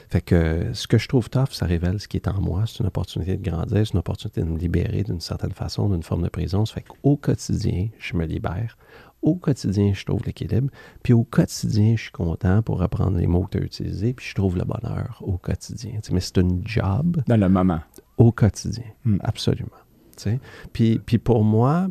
Fait 0.09 0.21
que 0.21 0.71
ce 0.73 0.87
que 0.87 0.97
je 0.97 1.07
trouve 1.07 1.29
tough, 1.29 1.51
ça 1.51 1.67
révèle 1.67 1.99
ce 1.99 2.07
qui 2.07 2.17
est 2.17 2.27
en 2.27 2.41
moi. 2.41 2.63
C'est 2.65 2.79
une 2.79 2.87
opportunité 2.87 3.37
de 3.37 3.47
grandir, 3.47 3.85
c'est 3.85 3.93
une 3.93 3.99
opportunité 3.99 4.41
de 4.41 4.47
me 4.47 4.57
libérer 4.57 5.03
d'une 5.03 5.21
certaine 5.21 5.51
façon, 5.51 5.89
d'une 5.89 6.01
forme 6.01 6.23
de 6.23 6.29
prison. 6.29 6.65
Ça 6.65 6.73
fait 6.73 6.81
qu'au 6.81 7.17
quotidien, 7.17 7.89
je 7.99 8.15
me 8.15 8.25
libère. 8.25 8.79
Au 9.25 9.35
quotidien, 9.35 9.91
je 9.93 10.05
trouve 10.05 10.21
l'équilibre. 10.25 10.69
Puis 11.03 11.11
au 11.13 11.23
quotidien, 11.23 11.95
je 11.97 12.03
suis 12.03 12.11
content 12.11 12.61
pour 12.61 12.79
reprendre 12.79 13.17
les 13.17 13.25
mots 13.25 13.43
que 13.45 13.57
tu 13.57 13.63
as 13.63 13.65
utilisés. 13.65 14.13
Puis 14.13 14.27
je 14.29 14.35
trouve 14.35 14.55
le 14.55 14.63
bonheur 14.65 15.17
au 15.25 15.37
quotidien. 15.39 15.93
Tu 15.95 15.99
sais, 16.03 16.13
mais 16.13 16.19
c'est 16.19 16.37
une 16.37 16.61
job 16.65 17.23
Dans 17.27 17.35
le 17.35 17.49
moment. 17.49 17.79
au 18.17 18.31
quotidien. 18.31 18.85
Mm. 19.03 19.17
Absolument. 19.23 19.69
Tu 20.15 20.23
sais. 20.23 20.39
Puis, 20.73 20.99
puis 21.03 21.17
pour 21.17 21.43
moi, 21.43 21.87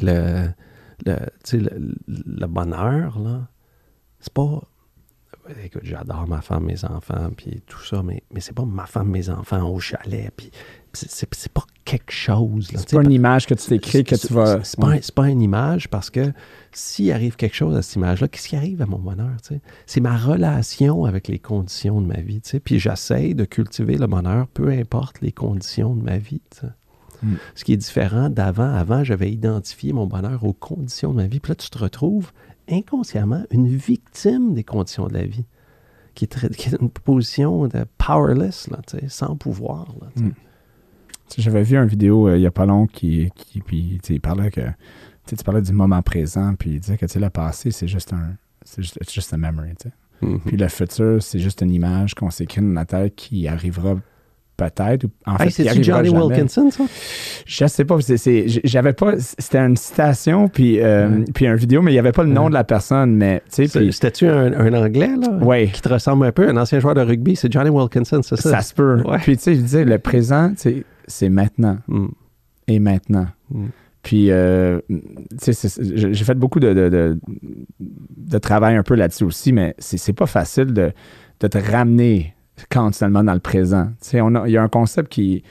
le, 0.00 0.48
le, 1.06 1.16
tu 1.16 1.24
sais, 1.44 1.58
le, 1.58 1.94
le 2.08 2.46
bonheur, 2.46 3.20
là, 3.20 3.46
c'est 4.18 4.32
pas. 4.32 4.60
Écoute, 5.62 5.82
j'adore 5.84 6.26
ma 6.26 6.40
femme, 6.40 6.64
mes 6.64 6.84
enfants, 6.84 7.30
puis 7.36 7.62
tout 7.66 7.82
ça, 7.84 8.02
mais, 8.02 8.22
mais 8.32 8.40
c'est 8.40 8.54
pas 8.54 8.64
ma 8.64 8.86
femme, 8.86 9.08
mes 9.08 9.28
enfants 9.28 9.68
au 9.68 9.78
chalet, 9.78 10.32
puis 10.34 10.50
c'est, 10.94 11.52
pas 11.52 11.64
quelque 11.84 12.12
chose. 12.12 12.70
C'est 12.74 12.92
pas 12.92 13.02
une 13.02 13.12
image 13.12 13.46
que 13.46 13.54
tu 13.54 13.66
t'écris 13.66 14.04
que 14.04 14.14
tu 14.14 14.32
vas. 14.32 14.62
C'est, 14.64 14.78
pas, 14.78 14.94
pas 15.14 15.28
une 15.28 15.42
image 15.42 15.88
parce 15.88 16.08
que 16.08 16.32
s'il 16.72 17.10
arrive 17.12 17.36
quelque 17.36 17.56
chose 17.56 17.76
à 17.76 17.82
cette 17.82 17.96
image-là, 17.96 18.28
qu'est-ce 18.28 18.48
qui 18.48 18.56
arrive 18.56 18.80
à 18.80 18.86
mon 18.86 18.98
bonheur? 18.98 19.36
C'est 19.86 20.00
ma 20.00 20.16
relation 20.16 21.04
avec 21.04 21.28
les 21.28 21.38
conditions 21.38 22.00
de 22.00 22.06
ma 22.06 22.20
vie. 22.20 22.40
Puis 22.64 22.78
j'essaie 22.78 23.34
de 23.34 23.44
cultiver 23.44 23.96
le 23.96 24.06
bonheur, 24.06 24.46
peu 24.48 24.70
importe 24.70 25.20
les 25.20 25.32
conditions 25.32 25.94
de 25.94 26.02
ma 26.02 26.16
vie. 26.16 26.40
tu 26.50 26.60
sais. 26.60 26.72
Mm. 27.22 27.34
Ce 27.54 27.64
qui 27.64 27.72
est 27.72 27.76
différent 27.76 28.28
d'avant. 28.28 28.72
Avant, 28.74 29.04
j'avais 29.04 29.30
identifié 29.30 29.92
mon 29.92 30.06
bonheur 30.06 30.44
aux 30.44 30.52
conditions 30.52 31.12
de 31.12 31.16
ma 31.16 31.26
vie. 31.26 31.40
Puis 31.40 31.50
là, 31.50 31.56
tu 31.56 31.70
te 31.70 31.78
retrouves 31.78 32.32
inconsciemment 32.70 33.44
une 33.50 33.68
victime 33.68 34.54
des 34.54 34.64
conditions 34.64 35.06
de 35.08 35.14
la 35.14 35.24
vie. 35.24 35.44
Qui 36.14 36.26
est, 36.26 36.28
très- 36.28 36.48
qui 36.50 36.68
est 36.68 36.76
une 36.80 36.90
position 36.90 37.66
de 37.66 37.84
powerless, 37.98 38.68
là, 38.70 38.78
sans 39.08 39.34
pouvoir. 39.34 39.92
Mm. 40.14 40.30
J'avais 41.36 41.62
vu 41.64 41.76
une 41.76 41.86
vidéo 41.88 42.28
euh, 42.28 42.36
il 42.36 42.42
y 42.42 42.46
a 42.46 42.50
pas 42.52 42.66
long 42.66 42.86
qui, 42.86 43.30
qui 43.34 43.60
puis 43.60 44.00
il 44.08 44.20
parlait 44.20 44.50
que 44.50 44.60
tu 45.26 45.34
parlais 45.36 45.62
du 45.62 45.72
moment 45.72 46.02
présent 46.02 46.54
puis 46.54 46.74
il 46.74 46.80
disait 46.80 46.96
que 46.96 47.06
le 47.18 47.30
passé 47.30 47.70
c'est 47.70 47.88
juste 47.88 48.12
un 48.12 48.36
c'est 48.64 48.82
juste 48.82 48.98
just 49.10 49.32
a 49.32 49.36
memory 49.36 49.70
sais. 49.82 49.92
Mhm. 50.22 50.40
puis 50.40 50.56
le 50.56 50.68
futur 50.68 51.22
c'est 51.22 51.38
juste 51.40 51.62
une 51.62 51.72
image 51.72 52.14
qu'on 52.14 52.30
s'écrit 52.30 52.60
dans 52.60 52.74
la 52.74 52.84
tête 52.84 53.16
qui 53.16 53.48
arrivera 53.48 53.96
peut-être 54.56 55.04
ou 55.04 55.10
en 55.26 55.36
fait 55.38 55.60
Hey, 55.62 55.68
arrivera 55.68 55.98
Johnny 55.98 56.10
jamais. 56.10 56.24
Wilkinson, 56.24 56.70
ça? 56.70 56.84
je 57.46 57.66
sais 57.66 57.84
pas 57.84 58.00
c'est- 58.00 58.16
c'est- 58.16 58.46
j'avais 58.64 58.92
pas 58.92 59.14
c'était 59.18 59.58
une 59.58 59.76
citation 59.76 60.48
puis 60.48 60.80
euh, 60.80 61.08
Ouais. 61.08 61.24
puis 61.34 61.46
une 61.46 61.56
vidéo 61.56 61.82
mais 61.82 61.92
il 61.92 61.96
y 61.96 61.98
avait 61.98 62.12
pas 62.12 62.22
le 62.22 62.30
nom 62.30 62.48
de 62.48 62.54
la 62.54 62.64
personne 62.64 63.16
mais 63.16 63.40
tu 63.50 63.66
sais 63.66 63.66
C'est- 63.66 63.90
C'était-tu 63.92 64.26
un, 64.28 64.52
un 64.52 64.72
Anglais, 64.74 65.10
là? 65.20 65.28
ouais 65.44 65.68
Qui 65.72 65.80
te 65.82 65.88
ressemble 65.88 66.26
un 66.26 66.32
peu, 66.32 66.48
un 66.48 66.56
ancien 66.56 66.78
joueur 66.78 66.94
de 66.94 67.00
rugby? 67.00 67.34
C'est 67.36 67.52
Johnny 67.52 67.70
Wilkinson, 67.70 68.20
c'est 68.22 68.36
ça? 68.36 68.50
ça 68.50 68.60
se 68.60 68.74
peut 68.74 69.02
Ouais. 69.04 69.18
puis 69.18 69.36
tu 69.36 69.42
sais 69.42 69.54
je 69.56 69.60
disais 69.60 69.84
le 69.84 69.98
présent 69.98 70.52
c'est 71.06 71.28
maintenant 71.28 71.78
Mm, 71.88 72.06
et 72.68 72.78
maintenant 72.78 73.26
mm. 73.50 73.64
Puis, 74.02 74.30
euh, 74.30 74.80
tu 74.90 75.00
sais, 75.38 75.54
c'est- 75.54 75.82
j'ai 76.12 76.24
fait 76.26 76.34
beaucoup 76.34 76.60
de, 76.60 76.74
de, 76.74 76.90
de- 76.90 77.18
de 77.80 78.38
travail 78.38 78.76
un 78.76 78.82
peu 78.82 78.96
là-dessus 78.96 79.24
aussi, 79.24 79.50
mais 79.50 79.74
c'est 79.78 79.96
c'est 79.96 80.12
pas 80.12 80.26
facile 80.26 80.74
de, 80.74 80.92
de 81.40 81.46
te 81.48 81.56
ramener 81.56 82.34
continuellement 82.70 83.24
dans 83.24 83.34
le 83.34 83.40
présent. 83.40 83.86
Tu 84.02 84.10
sais, 84.10 84.20
on 84.20 84.34
a- 84.34 84.46
il 84.48 84.52
y 84.52 84.56
a 84.56 84.62
un 84.62 84.68
concept 84.68 85.10
qui. 85.12 85.42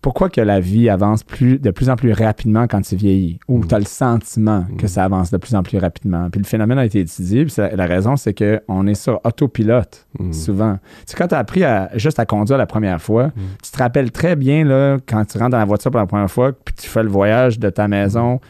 Pourquoi 0.00 0.28
que 0.30 0.40
la 0.40 0.60
vie 0.60 0.88
avance 0.88 1.24
plus, 1.24 1.58
de 1.58 1.72
plus 1.72 1.90
en 1.90 1.96
plus 1.96 2.12
rapidement 2.12 2.68
quand 2.68 2.80
tu 2.82 2.94
vieillis? 2.94 3.40
Ou 3.48 3.58
Mhm. 3.58 3.66
tu 3.66 3.74
as 3.74 3.78
le 3.80 3.84
sentiment 3.84 4.64
que 4.78 4.82
Mhm. 4.82 4.88
ça 4.88 5.04
avance 5.04 5.32
de 5.32 5.36
plus 5.38 5.56
en 5.56 5.64
plus 5.64 5.76
rapidement? 5.78 6.30
Puis 6.30 6.38
le 6.40 6.46
phénomène 6.46 6.78
a 6.78 6.84
été 6.84 7.00
étudié, 7.00 7.44
puis 7.44 7.54
la 7.74 7.86
raison, 7.86 8.14
c'est 8.14 8.32
qu'on 8.32 8.86
est 8.86 8.94
sur 8.94 9.20
autopilote 9.24 10.06
Mm. 10.20 10.32
souvent. 10.32 10.74
Tu 10.74 11.02
sais, 11.06 11.16
quand 11.16 11.26
tu 11.26 11.34
as 11.34 11.38
appris 11.38 11.64
à, 11.64 11.90
juste 11.96 12.20
à 12.20 12.26
conduire 12.26 12.58
la 12.58 12.66
première 12.66 13.02
fois, 13.02 13.26
Mm. 13.28 13.32
tu 13.62 13.70
te 13.72 13.78
rappelles 13.78 14.12
très 14.12 14.36
bien 14.36 14.64
là, 14.64 14.98
quand 15.04 15.24
tu 15.24 15.36
rentres 15.36 15.50
dans 15.50 15.58
la 15.58 15.64
voiture 15.64 15.90
pour 15.90 16.00
la 16.00 16.06
première 16.06 16.30
fois, 16.30 16.52
puis 16.52 16.74
tu 16.80 16.86
fais 16.88 17.02
le 17.02 17.08
voyage 17.10 17.58
de 17.58 17.68
ta 17.68 17.88
maison 17.88 18.40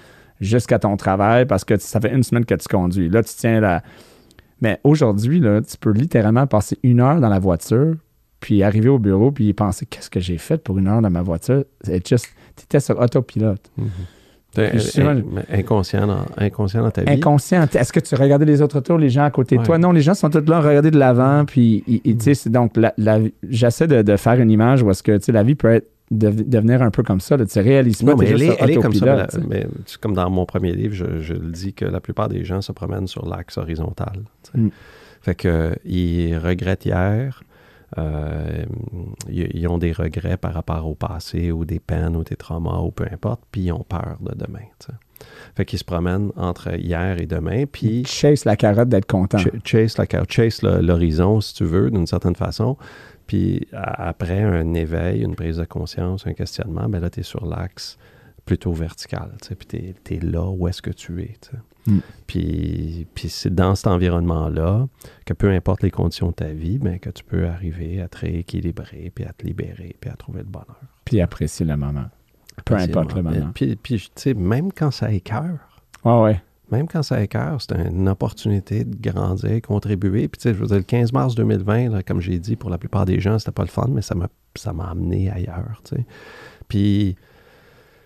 jusqu'à 0.43 0.79
ton 0.79 0.99
travail 0.99 1.47
parce 1.47 1.65
que 1.65 1.79
ça 1.79 1.99
fait 1.99 2.13
une 2.15 2.23
semaine 2.23 2.45
que 2.45 2.55
tu 2.57 2.69
conduis. 2.69 3.09
Là, 3.09 3.23
tu 3.23 3.33
tiens 3.35 3.59
la. 3.61 3.83
Mais 4.61 4.81
aujourd'hui, 4.85 5.41
là, 5.41 5.61
tu 5.61 5.77
peux 5.79 5.93
littéralement 5.93 6.47
passer 6.47 6.79
une 6.83 7.01
heure 7.01 7.21
dans 7.21 7.29
la 7.29 7.39
voiture, 7.39 7.95
puis 8.41 8.63
arriver 8.63 8.89
au 8.89 8.99
bureau, 8.99 9.31
puis 9.33 9.53
penser 9.53 9.87
qu'est-ce 9.87 10.11
que 10.11 10.21
j'ai 10.21 10.39
fait 10.39 10.63
pour 10.63 10.79
une 10.79 10.89
heure 10.89 11.01
dans 11.03 11.11
ma 11.11 11.23
voiture? 11.23 11.65
Tu 11.85 11.93
étais 11.93 12.81
sur 12.81 12.99
autopilote. 13.01 13.71
Mhm. 13.77 13.87
In- 14.57 15.23
inconscient, 15.53 16.07
dans, 16.07 16.25
inconscient 16.37 16.83
dans 16.83 16.91
ta 16.91 17.03
vie? 17.05 17.11
Inconscient. 17.13 17.67
Est-ce 17.73 17.93
que 17.93 18.01
tu 18.01 18.15
regardais 18.17 18.47
les 18.47 18.61
autres 18.63 18.79
autour, 18.79 18.99
les 18.99 19.11
gens 19.11 19.25
à 19.25 19.31
côté 19.31 19.55
de 19.55 19.61
Ouais. 19.61 19.67
toi? 19.67 19.79
Non, 19.79 19.93
les 19.93 20.01
gens 20.01 20.15
sont 20.15 20.31
tous 20.31 20.45
là 20.49 20.61
regarder 20.61 20.91
de 20.91 20.99
l'avant. 20.99 21.45
Puis, 21.45 21.85
ils- 21.87 22.01
ils- 22.05 22.17
tu 22.17 22.25
sais, 22.25 22.35
c'est 22.35 22.51
donc, 22.51 22.77
la- 22.77 22.95
la- 22.97 23.21
j'essaie 23.49 23.87
de, 23.87 24.03
de 24.03 24.17
faire 24.17 24.41
une 24.41 24.51
image 24.51 24.83
où 24.83 24.91
est-ce 24.91 25.03
que 25.03 25.19
la 25.31 25.43
vie 25.43 25.55
peut 25.55 25.69
être 25.69 25.89
de- 26.11 26.31
devenir 26.43 26.83
un 26.83 26.91
peu 26.91 27.03
comme 27.03 27.21
ça. 27.21 27.37
Là. 27.37 27.45
Tu 27.47 27.59
réalises 27.61 28.03
pas, 28.03 28.11
Non, 28.13 28.17
mais 28.17 28.27
elle 28.29 28.43
est, 28.43 28.47
sur 28.47 28.57
elle 28.61 28.71
est 28.71 28.77
comme 28.77 28.93
ça. 28.95 29.05
mais 29.07 29.17
la- 29.17 29.29
mais 29.49 29.67
comme 30.01 30.15
dans 30.15 30.31
mon 30.31 30.47
premier 30.47 30.73
livre, 30.73 30.95
je, 30.95 31.21
je 31.21 31.35
le 31.35 31.51
dis 31.51 31.73
que 31.75 31.85
la 31.85 32.01
plupart 32.01 32.29
des 32.29 32.45
gens 32.45 32.61
se 32.63 32.73
promènent 32.73 33.07
sur 33.07 33.27
l'axe 33.29 33.59
horizontal. 33.59 34.23
Mm. 34.55 34.69
Fait 35.21 35.35
que 35.35 35.75
ils 35.85 36.37
regrettent 36.39 36.87
hier. 36.87 37.43
euh, 37.97 38.65
ils, 39.31 39.49
ils 39.55 39.67
ont 39.69 39.79
des 39.79 39.93
regrets 39.93 40.37
par 40.37 40.53
rapport 40.53 40.87
au 40.87 40.95
passé 40.95 41.51
ou 41.53 41.65
des 41.65 41.81
peines 41.81 42.17
ou 42.17 42.23
des 42.25 42.37
traumas 42.37 42.81
ou 42.81 42.91
peu 42.91 43.07
importe, 43.11 43.41
puis 43.51 43.63
ils 43.63 43.73
ont 43.73 43.85
peur 43.89 44.19
de 44.21 44.35
demain. 44.35 44.65
tu 44.79 44.87
sais. 44.87 44.93
Fait 45.57 45.65
qu'il 45.65 45.79
se 45.79 45.85
promène 45.85 46.31
entre 46.37 46.79
hier 46.79 47.19
et 47.21 47.27
demain, 47.27 47.65
puis... 47.71 48.05
Chase 48.07 48.45
la 48.45 48.57
carotte 48.57 48.89
d'être 48.91 49.07
content. 49.07 49.39
ch- 49.39 49.55
chase 49.65 49.97
la 49.99 50.07
carotte, 50.07 50.31
chase 50.31 50.61
l'horizon, 50.63 51.41
si 51.41 51.55
tu 51.55 51.65
veux, 51.65 51.91
d'une 51.91 52.07
certaine 52.07 52.37
façon. 52.37 52.77
Puis 53.29 53.69
après 53.73 54.43
un 54.43 54.75
éveil, 54.75 55.23
une 55.23 55.37
prise 55.37 55.59
de 55.59 55.65
conscience, 55.65 56.27
un 56.27 56.33
questionnement, 56.33 56.89
ben 56.89 56.99
là, 56.99 57.11
tu 57.11 57.21
es 57.21 57.23
sur 57.23 57.47
l'axe 57.47 57.97
plutôt 58.45 58.73
vertical, 58.73 59.31
tu 59.43 59.49
sais, 59.49 59.55
puis 59.55 59.95
tu 60.03 60.15
es, 60.15 60.21
là 60.21 60.49
où 60.49 60.67
est-ce 60.67 60.81
que 60.81 60.91
tu 60.91 61.23
es, 61.23 61.37
tu 61.41 61.51
sais. 61.51 61.59
Mm. 61.87 62.01
Puis, 62.27 63.07
puis 63.15 63.29
c'est 63.29 63.55
dans 63.55 63.75
cet 63.75 63.87
environnement-là 63.87 64.89
que 65.27 65.35
peu 65.35 65.51
importe 65.51 65.83
les 65.83 65.91
conditions 65.91 66.29
de 66.29 66.33
ta 66.33 66.49
vie, 66.49 66.79
ben, 66.79 66.99
que 66.99 67.11
tu 67.11 67.23
peux 67.23 67.47
arriver 67.47 68.01
à 68.01 68.09
te 68.09 68.19
rééquilibrer, 68.19 69.13
puis 69.15 69.27
à 69.27 69.33
te 69.35 69.47
libérer, 69.47 69.95
puis 70.01 70.11
à 70.11 70.17
trouver 70.17 70.41
le 70.41 70.47
bonheur. 70.47 70.81
Puis 71.05 71.21
apprécier 71.21 71.67
le 71.67 71.77
moment. 71.77 72.07
Peu 72.65 72.75
importe 72.75 73.15
le 73.15 73.23
moment. 73.23 73.51
Puis, 73.55 73.77
puis 73.77 74.01
tu 74.01 74.11
sais, 74.17 74.35
même 74.35 74.73
quand 74.73 74.91
ça 74.91 75.13
écœure, 75.13 75.69
Ouais, 76.05 76.23
ouais. 76.23 76.43
Même 76.71 76.87
quand 76.89 77.03
ça 77.03 77.23
écœure, 77.23 77.61
c'est 77.61 77.75
une 77.75 78.09
opportunité 78.09 78.85
de 78.85 78.97
grandir, 78.97 79.61
contribuer. 79.63 80.29
Puis, 80.29 80.39
tu 80.39 80.43
sais, 80.43 80.55
je 80.55 80.63
veux 80.63 80.77
le 80.77 80.83
15 80.83 81.13
mars 81.13 81.35
2020, 81.35 81.91
là, 81.91 82.03
comme 82.03 82.21
j'ai 82.21 82.39
dit, 82.39 82.57
pour 82.57 82.71
la 82.71 82.79
plupart 82.79 83.07
des 83.07 83.21
gens, 83.21 83.39
c'était 83.39 83.53
pas 83.53 83.63
le 83.63 83.69
fun, 83.69 83.89
mais 83.91 84.03
ça 84.03 84.15
m'a, 84.15 84.29
ça 84.55 84.73
m'a 84.73 84.91
amené 84.91 85.31
ailleurs, 85.31 85.81
tu 85.85 85.97
sais. 85.97 86.07
Puis, 86.69 87.17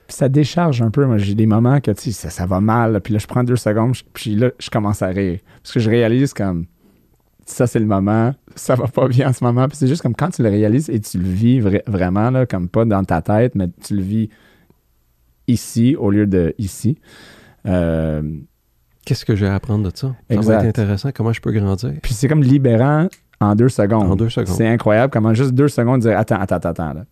ça 0.08 0.28
décharge 0.28 0.82
un 0.82 0.90
peu. 0.90 1.06
Moi, 1.06 1.18
j'ai 1.18 1.34
des 1.34 1.46
moments 1.46 1.80
que, 1.80 1.90
tu 1.90 2.12
sais, 2.12 2.30
ça, 2.30 2.46
va 2.46 2.60
mal. 2.60 3.00
Puis 3.00 3.14
là, 3.14 3.18
je 3.18 3.26
prends 3.26 3.44
deux 3.44 3.56
secondes. 3.56 3.94
Puis 4.12 4.36
là, 4.36 4.50
je 4.58 4.70
commence 4.70 5.02
à 5.02 5.08
rire. 5.08 5.40
Parce 5.62 5.72
que 5.72 5.80
je 5.80 5.90
réalise 5.90 6.34
comme, 6.34 6.66
ça, 7.46 7.66
c'est 7.66 7.78
le 7.78 7.86
moment. 7.86 8.34
Ça 8.54 8.74
va 8.74 8.86
pas 8.86 9.08
bien 9.08 9.30
en 9.30 9.32
ce 9.32 9.42
moment. 9.42 9.66
Puis 9.68 9.78
c'est 9.78 9.88
juste 9.88 10.02
comme 10.02 10.14
quand 10.14 10.30
tu 10.30 10.42
le 10.42 10.50
réalises 10.50 10.90
et 10.90 11.00
tu 11.00 11.18
le 11.18 11.28
vis 11.28 11.60
vra- 11.60 11.82
vraiment, 11.86 12.30
là, 12.30 12.46
comme 12.46 12.68
pas 12.68 12.84
dans 12.84 13.02
ta 13.04 13.22
tête, 13.22 13.54
mais 13.54 13.68
tu 13.82 13.96
le 13.96 14.02
vis 14.02 14.28
ici 15.48 15.96
au 15.96 16.10
lieu 16.10 16.26
de 16.26 16.54
ici. 16.58 16.98
Euh, 17.66 18.22
qu'est-ce 19.04 19.24
que 19.24 19.34
j'ai 19.36 19.46
à 19.46 19.54
apprendre 19.54 19.90
de 19.90 19.96
ça? 19.96 20.08
Ça 20.08 20.14
va 20.30 20.34
Exact. 20.34 20.60
être 20.60 20.68
intéressant. 20.68 21.10
Comment 21.14 21.32
je 21.32 21.40
peux 21.40 21.52
grandir? 21.52 21.92
Puis 22.02 22.14
c'est 22.14 22.28
comme 22.28 22.42
libérant 22.42 23.08
en 23.40 23.54
deux 23.54 23.68
secondes. 23.68 24.10
En 24.10 24.16
deux 24.16 24.28
secondes. 24.30 24.54
C'est 24.54 24.66
incroyable 24.68 25.10
comment 25.12 25.34
juste 25.34 25.52
deux 25.52 25.68
secondes 25.68 26.00
dire 26.02 26.18
attends, 26.18 26.36
attends, 26.40 26.56
attends, 26.56 26.68
attends. 26.70 26.92
Là. 26.94 27.04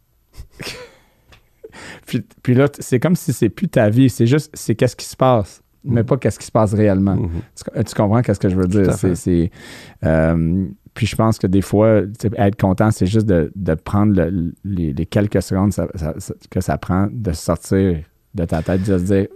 puis, 2.06 2.24
puis 2.42 2.54
là, 2.54 2.68
c'est 2.78 3.00
comme 3.00 3.16
si 3.16 3.32
c'est 3.32 3.48
plus 3.48 3.68
ta 3.68 3.88
vie, 3.90 4.10
c'est 4.10 4.26
juste 4.26 4.50
c'est 4.54 4.74
qu'est-ce 4.74 4.96
qui 4.96 5.06
se 5.06 5.16
passe, 5.16 5.62
mais 5.84 6.00
Mhm. 6.02 6.06
pas 6.06 6.16
qu'est-ce 6.16 6.38
qui 6.38 6.46
se 6.46 6.52
passe 6.52 6.74
réellement. 6.74 7.16
Mhm. 7.16 7.30
Tu, 7.56 7.84
tu 7.84 7.94
comprends 7.94 8.22
qu'est-ce 8.22 8.40
que 8.40 8.48
je 8.48 8.56
veux 8.56 8.66
dire? 8.66 8.92
C'est, 8.94 9.50
euh, 10.04 10.66
puis 10.94 11.06
je 11.06 11.16
pense 11.16 11.38
que 11.38 11.46
des 11.46 11.62
fois, 11.62 12.02
être 12.36 12.60
content, 12.60 12.90
c'est 12.90 13.06
juste 13.06 13.26
de, 13.26 13.52
de 13.54 13.74
prendre 13.74 14.14
le- 14.14 14.52
les, 14.64 14.92
les 14.92 15.06
quelques 15.06 15.40
secondes 15.42 15.72
ça- 15.72 15.86
ça- 15.94 16.14
ça- 16.18 16.34
que 16.50 16.60
ça 16.60 16.76
prend 16.78 17.08
de 17.10 17.32
sortir 17.32 17.98
de 18.34 18.44
ta 18.44 18.62
tête, 18.62 18.82
de 18.82 18.98
se 18.98 19.02
dire 19.04 19.26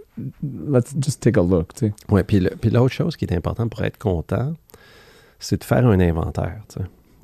let's 0.42 0.94
just 1.00 1.20
take 1.20 1.36
a 1.36 1.42
look. 1.42 1.74
Tu. 1.74 1.92
Oui, 2.08 2.22
puis, 2.22 2.40
l'autre 2.70 2.94
chose 2.94 3.16
qui 3.16 3.24
est 3.24 3.34
importante 3.34 3.70
pour 3.70 3.82
être 3.82 3.98
content, 3.98 4.54
c'est 5.38 5.60
de 5.60 5.64
faire 5.64 5.86
un 5.86 6.00
inventaire. 6.00 6.62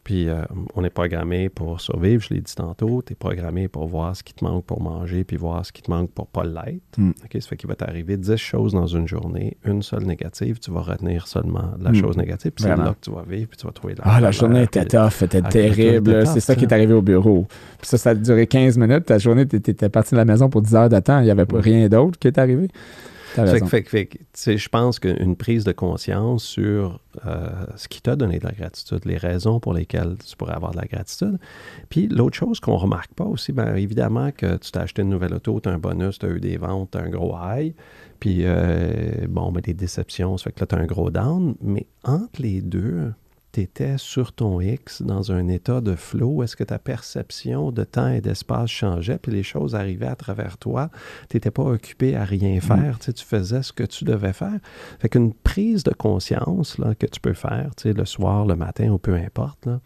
Puis 0.04 0.28
euh, 0.28 0.42
on 0.74 0.84
est 0.84 0.90
programmé 0.90 1.48
pour 1.48 1.80
survivre, 1.80 2.22
je 2.22 2.34
l'ai 2.34 2.40
dit 2.40 2.54
tantôt. 2.54 3.02
Tu 3.04 3.12
es 3.12 3.16
programmé 3.16 3.68
pour 3.68 3.86
voir 3.86 4.16
ce 4.16 4.22
qui 4.22 4.32
te 4.34 4.44
manque 4.44 4.64
pour 4.64 4.80
manger, 4.80 5.24
puis 5.24 5.36
voir 5.36 5.64
ce 5.66 5.72
qui 5.72 5.82
te 5.82 5.90
manque 5.90 6.10
pour 6.10 6.26
pas 6.26 6.44
l'être. 6.44 6.98
Mm. 6.98 7.10
Ça 7.32 7.40
fait 7.48 7.56
qu'il 7.56 7.68
va 7.68 7.74
t'arriver 7.74 8.16
10 8.16 8.36
choses 8.36 8.72
dans 8.72 8.86
une 8.86 9.06
journée, 9.06 9.56
une 9.64 9.82
seule 9.82 10.04
négative, 10.04 10.58
tu 10.58 10.70
vas 10.70 10.80
retenir 10.80 11.26
seulement 11.26 11.72
la 11.80 11.90
Mm. 11.90 11.94
chose 11.96 12.16
négative, 12.16 12.52
puis 12.52 12.64
c'est 12.64 12.76
là 12.76 12.94
que 12.98 13.04
tu 13.04 13.10
vas 13.10 13.22
vivre, 13.28 13.48
puis 13.48 13.58
tu 13.58 13.66
vas 13.66 13.72
trouver 13.72 13.94
la 13.94 14.02
Ah, 14.06 14.20
la 14.20 14.30
journée 14.30 14.62
était 14.62 14.84
tough, 14.84 15.22
était 15.22 15.42
terrible. 15.42 16.26
C'est 16.26 16.40
ça 16.40 16.54
qui 16.54 16.64
est 16.64 16.72
arrivé 16.72 16.94
au 16.94 17.02
bureau. 17.02 17.46
Puis 17.78 17.88
ça, 17.88 17.98
ça 17.98 18.10
a 18.10 18.14
duré 18.14 18.46
15 18.46 18.78
minutes. 18.78 19.04
Ta 19.06 19.18
journée, 19.18 19.46
tu 19.46 19.56
étais 19.56 19.88
parti 19.88 20.12
de 20.12 20.16
la 20.16 20.24
maison 20.24 20.48
pour 20.48 20.62
10 20.62 20.74
heures 20.74 20.88
de 20.88 20.98
temps. 21.00 21.20
Il 21.20 21.24
n'y 21.24 21.30
avait 21.30 21.46
pas 21.46 21.58
Mm. 21.58 21.60
rien 21.60 21.88
d'autre 21.88 22.18
qui 22.18 22.28
est 22.28 22.38
arrivé. 22.38 22.68
Fait 23.34 23.66
fait 23.66 23.88
fait 23.88 24.06
que, 24.06 24.18
tu 24.18 24.24
sais, 24.34 24.58
je 24.58 24.68
pense 24.68 24.98
qu'une 24.98 25.36
prise 25.36 25.64
de 25.64 25.72
conscience 25.72 26.44
sur 26.44 27.00
euh, 27.26 27.48
ce 27.76 27.88
qui 27.88 28.02
t'a 28.02 28.16
donné 28.16 28.38
de 28.38 28.44
la 28.44 28.52
gratitude, 28.52 29.04
les 29.04 29.16
raisons 29.16 29.60
pour 29.60 29.74
lesquelles 29.74 30.16
tu 30.26 30.36
pourrais 30.36 30.54
avoir 30.54 30.72
de 30.72 30.78
la 30.78 30.86
gratitude. 30.86 31.38
Puis 31.88 32.08
l'autre 32.08 32.36
chose 32.36 32.60
qu'on 32.60 32.76
remarque 32.76 33.12
pas 33.14 33.24
aussi, 33.24 33.52
bien 33.52 33.74
évidemment 33.74 34.30
que 34.32 34.56
tu 34.56 34.70
t'as 34.70 34.82
acheté 34.82 35.02
une 35.02 35.10
nouvelle 35.10 35.34
auto, 35.34 35.60
tu 35.60 35.68
as 35.68 35.72
un 35.72 35.78
bonus, 35.78 36.18
tu 36.18 36.26
as 36.26 36.30
eu 36.30 36.40
des 36.40 36.56
ventes, 36.56 36.90
tu 36.92 36.98
as 36.98 37.02
un 37.02 37.10
gros 37.10 37.34
high. 37.40 37.74
Puis 38.18 38.40
euh, 38.42 39.26
bon, 39.28 39.50
ben, 39.52 39.60
des 39.60 39.74
déceptions, 39.74 40.36
ça 40.36 40.44
fait 40.44 40.52
que 40.52 40.60
là, 40.60 40.66
tu 40.66 40.74
as 40.74 40.78
un 40.78 40.86
gros 40.86 41.10
down. 41.10 41.54
Mais 41.62 41.86
entre 42.04 42.42
les 42.42 42.60
deux, 42.60 43.12
tu 43.52 43.60
étais 43.60 43.98
sur 43.98 44.32
ton 44.32 44.60
X 44.60 45.02
dans 45.02 45.32
un 45.32 45.48
état 45.48 45.80
de 45.80 45.94
flow? 45.94 46.42
Est-ce 46.42 46.56
que 46.56 46.64
ta 46.64 46.78
perception 46.78 47.70
de 47.72 47.84
temps 47.84 48.08
et 48.08 48.20
d'espace 48.20 48.70
changeait, 48.70 49.18
puis 49.18 49.32
les 49.32 49.42
choses 49.42 49.74
arrivaient 49.74 50.06
à 50.06 50.16
travers 50.16 50.58
toi? 50.58 50.90
Tu 51.28 51.36
n'étais 51.36 51.50
pas 51.50 51.64
occupé 51.64 52.16
à 52.16 52.24
rien 52.24 52.60
faire, 52.60 52.98
tu 52.98 53.06
sais, 53.06 53.12
tu 53.12 53.24
faisais 53.24 53.62
ce 53.62 53.72
que 53.72 53.84
tu 53.84 54.04
devais 54.04 54.32
faire. 54.32 54.58
Fait 54.98 55.08
qu'une 55.08 55.32
prise 55.32 55.82
de 55.82 55.92
conscience 55.92 56.78
là, 56.78 56.94
que 56.94 57.06
tu 57.06 57.20
peux 57.20 57.34
faire, 57.34 57.70
tu 57.76 57.84
sais, 57.84 57.92
le 57.92 58.04
soir, 58.04 58.46
le 58.46 58.56
matin 58.56 58.90
ou 58.90 58.98
peu 58.98 59.14
importe, 59.14 59.66
là, 59.66 59.80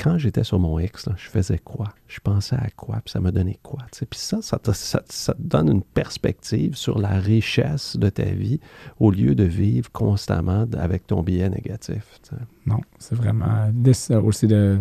quand 0.00 0.16
j'étais 0.16 0.44
sur 0.44 0.58
mon 0.58 0.78
X, 0.78 1.06
là, 1.06 1.14
je 1.18 1.28
faisais 1.28 1.58
quoi? 1.58 1.88
Je 2.08 2.20
pensais 2.20 2.56
à 2.56 2.68
quoi? 2.74 3.00
Puis 3.04 3.12
ça 3.12 3.20
me 3.20 3.30
donnait 3.30 3.58
quoi? 3.62 3.80
tu 3.92 3.98
sais? 3.98 4.06
Puis 4.06 4.18
ça, 4.18 4.40
ça 4.40 4.58
te, 4.58 5.32
donne 5.38 5.68
une 5.68 5.82
perspective 5.82 6.74
sur 6.74 6.98
la 6.98 7.18
richesse 7.18 7.98
de 7.98 8.08
ta 8.08 8.24
vie 8.24 8.60
au 8.98 9.10
lieu 9.10 9.34
de 9.34 9.44
vivre 9.44 9.92
constamment 9.92 10.66
avec 10.78 11.06
ton 11.06 11.22
billet 11.22 11.50
négatif. 11.50 12.20
Non, 12.64 12.80
c'est 12.98 13.14
vraiment. 13.14 13.70
Euh, 13.84 14.22
aussi 14.22 14.46
de. 14.46 14.78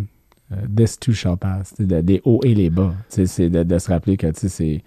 this 0.74 0.98
too 0.98 1.12
shall 1.12 1.38
pass. 1.38 1.74
Des 1.78 2.22
hauts 2.24 2.42
et 2.44 2.56
les 2.56 2.70
bas. 2.70 2.94
C'est 3.10 3.50
de, 3.50 3.64
de 3.64 3.80
se 3.80 3.90
rappeler 3.90 4.16
que 4.16 4.28
c'est. 4.34 4.84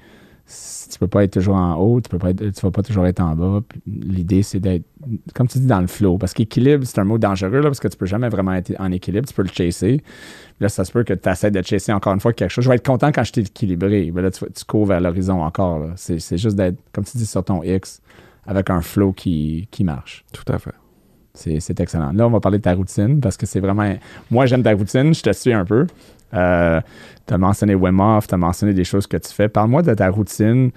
Tu 0.90 0.98
peux 0.98 1.06
pas 1.06 1.24
être 1.24 1.32
toujours 1.32 1.54
en 1.56 1.74
haut, 1.76 2.00
tu 2.00 2.08
peux 2.10 2.18
pas 2.18 2.30
être, 2.30 2.50
tu 2.50 2.60
vas 2.60 2.70
pas 2.70 2.82
toujours 2.82 3.06
être 3.06 3.20
en 3.20 3.34
bas. 3.34 3.60
L'idée, 3.86 4.42
c'est 4.42 4.60
d'être, 4.60 4.84
comme 5.34 5.48
tu 5.48 5.58
dis, 5.58 5.66
dans 5.66 5.80
le 5.80 5.86
flow. 5.86 6.18
Parce 6.18 6.34
qu'équilibre, 6.34 6.84
c'est 6.84 6.98
un 6.98 7.04
mot 7.04 7.16
dangereux, 7.16 7.60
là, 7.60 7.62
parce 7.62 7.80
que 7.80 7.88
tu 7.88 7.96
peux 7.96 8.06
jamais 8.06 8.28
vraiment 8.28 8.52
être 8.52 8.74
en 8.78 8.92
équilibre. 8.92 9.26
Tu 9.26 9.32
peux 9.34 9.42
le 9.42 9.48
chasser. 9.48 10.02
Là, 10.60 10.68
ça 10.68 10.84
se 10.84 10.92
peut 10.92 11.02
que 11.02 11.14
tu 11.14 11.28
essaies 11.28 11.50
de 11.50 11.62
chasser 11.62 11.92
encore 11.92 12.12
une 12.12 12.20
fois 12.20 12.32
quelque 12.34 12.50
chose. 12.50 12.64
Je 12.64 12.68
vais 12.68 12.76
être 12.76 12.86
content 12.86 13.10
quand 13.10 13.24
je 13.24 13.32
t'ai 13.32 13.40
équilibré. 13.40 14.10
Mais 14.14 14.20
là, 14.20 14.30
tu, 14.30 14.44
tu 14.54 14.64
cours 14.66 14.84
vers 14.84 15.00
l'horizon 15.00 15.40
encore. 15.42 15.78
là. 15.78 15.92
C'est 15.96 16.18
c'est 16.18 16.36
juste 16.36 16.56
d'être, 16.56 16.76
comme 16.92 17.04
tu 17.04 17.16
dis, 17.16 17.26
sur 17.26 17.42
ton 17.42 17.62
X, 17.62 18.02
avec 18.46 18.68
un 18.68 18.82
flow 18.82 19.12
qui, 19.12 19.68
qui 19.70 19.84
marche. 19.84 20.24
Tout 20.32 20.52
à 20.52 20.58
fait. 20.58 20.74
C'est 21.34 21.60
c'est 21.60 21.80
excellent. 21.80 22.12
Là, 22.12 22.26
on 22.26 22.30
va 22.30 22.40
parler 22.40 22.58
de 22.58 22.64
ta 22.64 22.74
routine 22.74 23.18
parce 23.20 23.38
que 23.38 23.46
c'est 23.46 23.60
vraiment. 23.60 23.90
Moi, 24.30 24.44
j'aime 24.44 24.62
ta 24.62 24.74
routine. 24.74 25.14
Je 25.14 25.22
te 25.22 25.32
suis 25.32 25.52
un 25.54 25.64
peu. 25.64 25.86
Euh, 26.34 26.80
tu 27.26 27.34
as 27.34 27.38
mentionné 27.38 27.74
Wim 27.74 28.00
Hof, 28.00 28.26
tu 28.26 28.34
as 28.34 28.38
mentionné 28.38 28.74
des 28.74 28.84
choses 28.84 29.06
que 29.06 29.16
tu 29.16 29.32
fais. 29.32 29.48
Parle-moi 29.48 29.82
de 29.82 29.94
ta 29.94 30.08
routine 30.10 30.70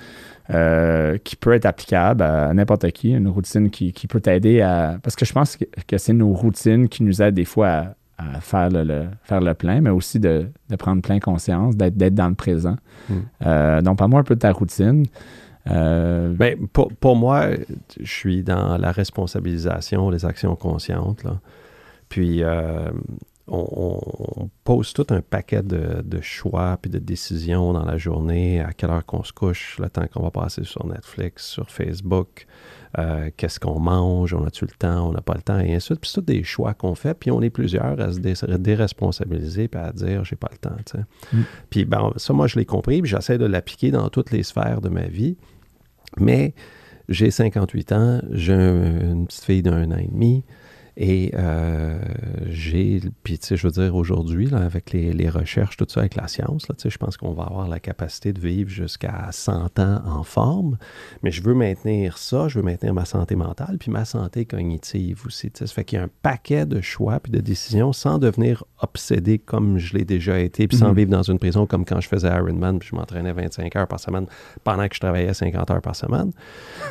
euh, 0.51 1.17
qui 1.23 1.35
peut 1.35 1.53
être 1.53 1.65
applicable 1.65 2.21
à 2.23 2.53
n'importe 2.53 2.91
qui, 2.91 3.11
une 3.11 3.27
routine 3.27 3.69
qui, 3.69 3.93
qui 3.93 4.07
peut 4.07 4.19
t'aider 4.21 4.61
à. 4.61 4.97
Parce 5.01 5.15
que 5.15 5.25
je 5.25 5.33
pense 5.33 5.55
que, 5.57 5.65
que 5.87 5.97
c'est 5.97 6.13
nos 6.13 6.33
routines 6.33 6.87
qui 6.89 7.03
nous 7.03 7.21
aident 7.21 7.35
des 7.35 7.45
fois 7.45 7.67
à, 8.17 8.35
à 8.37 8.39
faire, 8.41 8.69
le, 8.69 8.83
le- 8.83 9.05
faire 9.23 9.41
le 9.41 9.53
plein, 9.53 9.81
mais 9.81 9.89
aussi 9.89 10.19
de, 10.19 10.47
de 10.69 10.75
prendre 10.75 11.01
plein 11.01 11.19
conscience, 11.19 11.75
d'être 11.75 11.97
d'être 11.97 12.15
dans 12.15 12.29
le 12.29 12.35
présent. 12.35 12.75
Mm. 13.09 13.13
Euh, 13.45 13.81
donc, 13.81 13.97
parle-moi 13.97 14.19
un 14.19 14.23
peu 14.23 14.35
de 14.35 14.39
ta 14.41 14.51
routine. 14.51 15.05
Euh, 15.67 16.31
Ben, 16.37 16.67
pour, 16.71 16.93
pour 16.93 17.15
moi, 17.15 17.47
je 17.99 18.05
suis 18.11 18.43
dans 18.43 18.77
la 18.77 18.91
responsabilisation, 18.91 20.11
les 20.11 20.23
actions 20.25 20.55
conscientes. 20.55 21.23
Là. 21.23 21.39
Puis, 22.07 22.43
euh, 22.43 22.91
on, 23.47 23.99
on 24.37 24.49
pose 24.63 24.91
tout 24.93 25.05
un 25.11 25.21
paquet 25.21 25.61
de, 25.61 26.01
de 26.03 26.21
choix 26.21 26.77
puis 26.81 26.89
de 26.89 26.97
décisions 26.99 27.73
dans 27.73 27.85
la 27.85 27.97
journée, 27.97 28.59
à 28.59 28.73
quelle 28.73 28.89
heure 28.89 29.05
qu'on 29.05 29.23
se 29.23 29.31
couche, 29.33 29.77
le 29.79 29.89
temps 29.89 30.07
qu'on 30.11 30.23
va 30.23 30.31
passer 30.31 30.63
sur 30.63 30.85
Netflix, 30.87 31.45
sur 31.45 31.69
Facebook, 31.69 32.47
euh, 32.97 33.29
qu'est-ce 33.37 33.59
qu'on 33.59 33.79
mange, 33.79 34.33
on 34.33 34.45
a-tu 34.45 34.65
le 34.65 34.71
temps, 34.71 35.09
on 35.09 35.11
n'a 35.11 35.21
pas 35.21 35.35
le 35.35 35.41
temps, 35.41 35.59
et 35.59 35.75
ainsi 35.75 35.75
de 35.75 35.81
suite. 35.81 35.99
Puis 36.01 36.09
c'est 36.09 36.21
tous 36.21 36.25
des 36.25 36.43
choix 36.43 36.73
qu'on 36.73 36.95
fait, 36.95 37.13
puis 37.13 37.29
on 37.29 37.41
est 37.41 37.49
plusieurs 37.51 37.99
à 38.01 38.11
se 38.13 38.19
dé- 38.19 38.33
déresponsabiliser 38.57 39.67
puis 39.67 39.79
à 39.79 39.91
dire 39.91 40.23
j'ai 40.25 40.35
pas 40.35 40.49
le 40.51 40.57
temps. 40.57 40.75
tu 40.85 40.97
sais. 40.97 41.03
Mm. 41.33 41.41
Puis 41.69 41.85
ben, 41.85 42.13
ça, 42.15 42.33
moi, 42.33 42.47
je 42.47 42.57
l'ai 42.57 42.65
compris, 42.65 43.01
puis 43.01 43.11
j'essaie 43.11 43.37
de 43.37 43.45
l'appliquer 43.45 43.91
dans 43.91 44.09
toutes 44.09 44.31
les 44.31 44.43
sphères 44.43 44.81
de 44.81 44.89
ma 44.89 45.03
vie. 45.07 45.37
Mais 46.17 46.53
j'ai 47.09 47.29
58 47.31 47.91
ans, 47.91 48.21
j'ai 48.31 48.53
un- 48.53 49.11
une 49.11 49.27
petite 49.27 49.43
fille 49.43 49.61
d'un 49.61 49.91
an 49.91 49.97
et 49.97 50.07
demi. 50.07 50.43
Et 50.97 51.31
euh, 51.35 51.99
j'ai, 52.47 53.01
puis 53.23 53.37
tu 53.37 53.47
sais, 53.47 53.57
je 53.57 53.67
veux 53.67 53.71
dire, 53.71 53.95
aujourd'hui, 53.95 54.45
là, 54.47 54.59
avec 54.59 54.91
les, 54.93 55.11
les 55.11 55.29
recherches, 55.29 55.75
tout 55.75 55.85
ça, 55.89 55.99
avec 55.99 56.15
la 56.15 56.27
science, 56.29 56.69
là, 56.69 56.75
tu 56.75 56.83
sais, 56.83 56.89
je 56.89 56.97
pense 56.97 57.17
qu'on 57.17 57.33
va 57.33 57.43
avoir 57.43 57.67
la 57.67 57.79
capacité 57.81 58.31
de 58.31 58.39
vivre 58.39 58.69
jusqu'à 58.69 59.27
100 59.31 59.79
ans 59.79 60.01
en 60.05 60.23
forme. 60.23 60.77
Mais 61.21 61.31
je 61.31 61.43
veux 61.43 61.53
maintenir 61.53 62.17
ça, 62.17 62.47
je 62.47 62.59
veux 62.59 62.63
maintenir 62.65 62.93
ma 62.93 63.03
santé 63.05 63.35
mentale, 63.35 63.77
puis 63.77 63.91
ma 63.91 64.05
santé 64.05 64.45
cognitive 64.45 65.23
aussi. 65.25 65.51
tu 65.51 65.59
sais. 65.59 65.67
Ça 65.67 65.73
fait 65.73 65.83
qu'il 65.83 65.97
y 65.97 66.01
a 66.01 66.05
un 66.05 66.09
paquet 66.21 66.65
de 66.65 66.79
choix 66.79 67.19
puis 67.19 67.31
de 67.31 67.39
décisions 67.41 67.91
sans 67.91 68.17
devenir 68.17 68.63
obsédé 68.79 69.37
comme 69.39 69.77
je 69.77 69.97
l'ai 69.97 70.05
déjà 70.05 70.39
été, 70.39 70.67
puis 70.67 70.77
sans 70.77 70.89
Mhm. 70.89 70.95
vivre 70.95 71.11
dans 71.11 71.23
une 71.23 71.39
prison 71.39 71.65
comme 71.65 71.83
quand 71.85 71.99
je 71.99 72.07
faisais 72.07 72.29
Ironman, 72.29 72.79
puis 72.79 72.89
je 72.91 72.95
m'entraînais 72.95 73.33
25 73.33 73.75
heures 73.75 73.87
par 73.87 73.99
semaine 73.99 74.27
pendant 74.63 74.87
que 74.87 74.95
je 74.95 74.99
travaillais 75.01 75.33
50 75.33 75.69
heures 75.71 75.81
par 75.81 75.95
semaine. 75.95 76.31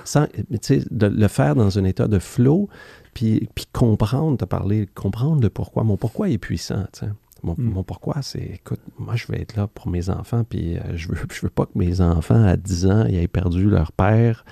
Sans, 0.05 0.26
tu 0.26 0.44
sais, 0.61 0.82
de 0.90 1.07
le 1.07 1.28
faire 1.28 1.55
dans 1.55 1.78
un 1.78 1.84
état 1.84 2.07
de 2.07 2.18
flow, 2.18 2.68
puis, 3.14 3.48
puis 3.54 3.66
comprendre, 3.72 4.36
te 4.36 4.44
parler, 4.44 4.86
comprendre 4.94 5.40
le 5.40 5.50
pourquoi. 5.50 5.84
Mon 5.84 5.96
pourquoi 5.96 6.28
est 6.28 6.38
puissant, 6.38 6.84
tu 6.92 7.00
sais. 7.00 7.12
Mon, 7.42 7.54
Mm. 7.58 7.72
mon 7.74 7.82
pourquoi, 7.82 8.22
c'est, 8.22 8.42
écoute, 8.54 8.80
moi, 8.98 9.16
je 9.16 9.26
vais 9.26 9.40
être 9.40 9.54
là 9.54 9.66
pour 9.66 9.88
mes 9.88 10.08
enfants, 10.08 10.44
puis 10.44 10.78
euh, 10.78 10.96
je 10.96 11.08
veux, 11.08 11.16
je 11.32 11.40
veux 11.42 11.50
pas 11.50 11.66
que 11.66 11.78
mes 11.78 12.00
enfants, 12.00 12.42
à 12.42 12.56
10 12.56 12.86
ans, 12.86 13.04
ils 13.06 13.16
aient 13.16 13.28
perdu 13.28 13.68
leur 13.68 13.92
père 13.92 14.44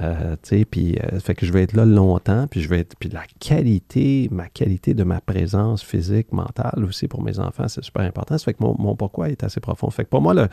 Euh, 0.00 0.36
puis 0.70 0.98
euh, 0.98 1.20
fait 1.20 1.34
que 1.34 1.46
je 1.46 1.52
vais 1.52 1.62
être 1.62 1.72
là 1.72 1.86
longtemps, 1.86 2.46
puis 2.48 2.60
je 2.60 2.68
vais 2.68 2.80
être 2.80 2.96
puis 2.98 3.08
la 3.08 3.22
qualité, 3.40 4.28
ma 4.30 4.48
qualité 4.48 4.92
de 4.92 5.04
ma 5.04 5.20
présence 5.22 5.82
physique, 5.82 6.32
mentale 6.32 6.84
aussi 6.84 7.08
pour 7.08 7.22
mes 7.22 7.38
enfants, 7.38 7.68
c'est 7.68 7.82
super 7.82 8.02
important. 8.02 8.36
Ça 8.36 8.44
fait 8.44 8.54
que 8.54 8.62
mon, 8.62 8.94
pourquoi 8.94 9.30
est 9.30 9.42
assez 9.42 9.60
profond. 9.60 9.88
Fait 9.90 10.04
que 10.04 10.10
pour 10.10 10.20
moi, 10.20 10.34
le, 10.34 10.48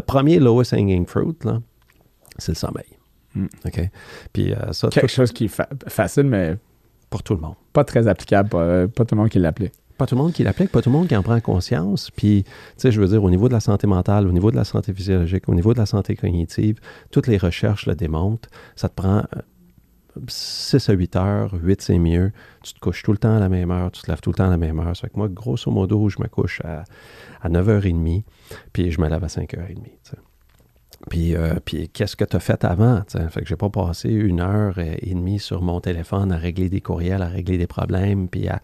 premier 0.00 0.38
lowest 0.38 0.74
hanging 0.74 1.06
fruit, 1.06 1.34
là, 1.42 1.60
c'est 2.38 2.52
le 2.52 2.56
sommeil. 2.56 2.98
Hmm. 3.34 3.46
OK? 3.64 3.90
Puis 4.32 4.52
euh, 4.52 4.72
ça, 4.72 4.88
Quelque 4.88 5.08
chose 5.08 5.32
qui 5.32 5.46
est 5.46 5.62
facile, 5.88 6.24
mais 6.24 6.56
pour 7.14 7.22
tout 7.22 7.34
le 7.34 7.40
monde. 7.40 7.54
Pas 7.72 7.84
très 7.84 8.08
applicable, 8.08 8.48
pas, 8.48 8.88
tout 8.88 9.14
le 9.14 9.20
monde 9.20 9.28
qui 9.28 9.38
l'applique. 9.38 9.72
Pas 9.96 10.04
tout 10.04 10.16
le 10.16 10.20
monde 10.20 10.32
qui 10.32 10.42
l'applique, 10.42 10.72
pas 10.72 10.82
tout 10.82 10.90
le 10.90 10.96
monde 10.96 11.06
qui 11.06 11.14
en 11.14 11.22
prend 11.22 11.38
conscience. 11.38 12.10
Puis, 12.10 12.42
tu 12.42 12.50
sais, 12.76 12.90
je 12.90 13.00
veux 13.00 13.06
dire, 13.06 13.22
au 13.22 13.30
niveau 13.30 13.46
de 13.46 13.52
la 13.52 13.60
santé 13.60 13.86
mentale, 13.86 14.26
au 14.26 14.32
niveau 14.32 14.50
de 14.50 14.56
la 14.56 14.64
santé 14.64 14.92
physiologique, 14.92 15.48
au 15.48 15.54
niveau 15.54 15.74
de 15.74 15.78
la 15.78 15.86
santé 15.86 16.16
cognitive, 16.16 16.80
toutes 17.12 17.28
les 17.28 17.38
recherches 17.38 17.86
le 17.86 17.94
démontrent. 17.94 18.48
Ça 18.74 18.88
te 18.88 18.94
prend 18.94 19.22
6 20.26 20.88
euh, 20.88 20.92
à 20.92 20.96
8 20.96 21.14
heures, 21.14 21.54
8 21.62 21.82
c'est 21.82 21.98
mieux. 22.00 22.32
Tu 22.64 22.74
te 22.74 22.80
couches 22.80 23.04
tout 23.04 23.12
le 23.12 23.18
temps 23.18 23.36
à 23.36 23.38
la 23.38 23.48
même 23.48 23.70
heure, 23.70 23.92
tu 23.92 24.02
te 24.02 24.10
lèves 24.10 24.20
tout 24.20 24.30
le 24.30 24.36
temps 24.36 24.48
à 24.48 24.50
la 24.50 24.56
même 24.56 24.80
heure. 24.80 24.96
Ça 24.96 25.02
fait 25.02 25.10
que 25.10 25.16
moi, 25.16 25.28
grosso 25.28 25.70
modo, 25.70 26.08
je 26.08 26.20
me 26.20 26.26
couche 26.26 26.62
à, 26.64 26.82
à 27.42 27.48
9h30, 27.48 28.24
puis 28.72 28.90
je 28.90 29.00
me 29.00 29.08
lève 29.08 29.22
à 29.22 29.28
5h30. 29.28 30.16
Puis, 31.10 31.34
euh, 31.34 31.54
puis 31.64 31.88
qu'est-ce 31.88 32.16
que 32.16 32.24
tu 32.24 32.36
as 32.36 32.40
fait 32.40 32.64
avant? 32.64 33.02
T'sais? 33.02 33.28
Fait 33.28 33.40
que 33.42 33.46
j'ai 33.46 33.56
pas 33.56 33.70
passé 33.70 34.08
une 34.08 34.40
heure 34.40 34.78
et 34.78 35.12
demie 35.14 35.38
sur 35.38 35.62
mon 35.62 35.80
téléphone 35.80 36.32
à 36.32 36.36
régler 36.36 36.68
des 36.68 36.80
courriels, 36.80 37.22
à 37.22 37.28
régler 37.28 37.58
des 37.58 37.66
problèmes, 37.66 38.28
puis 38.28 38.48
à, 38.48 38.60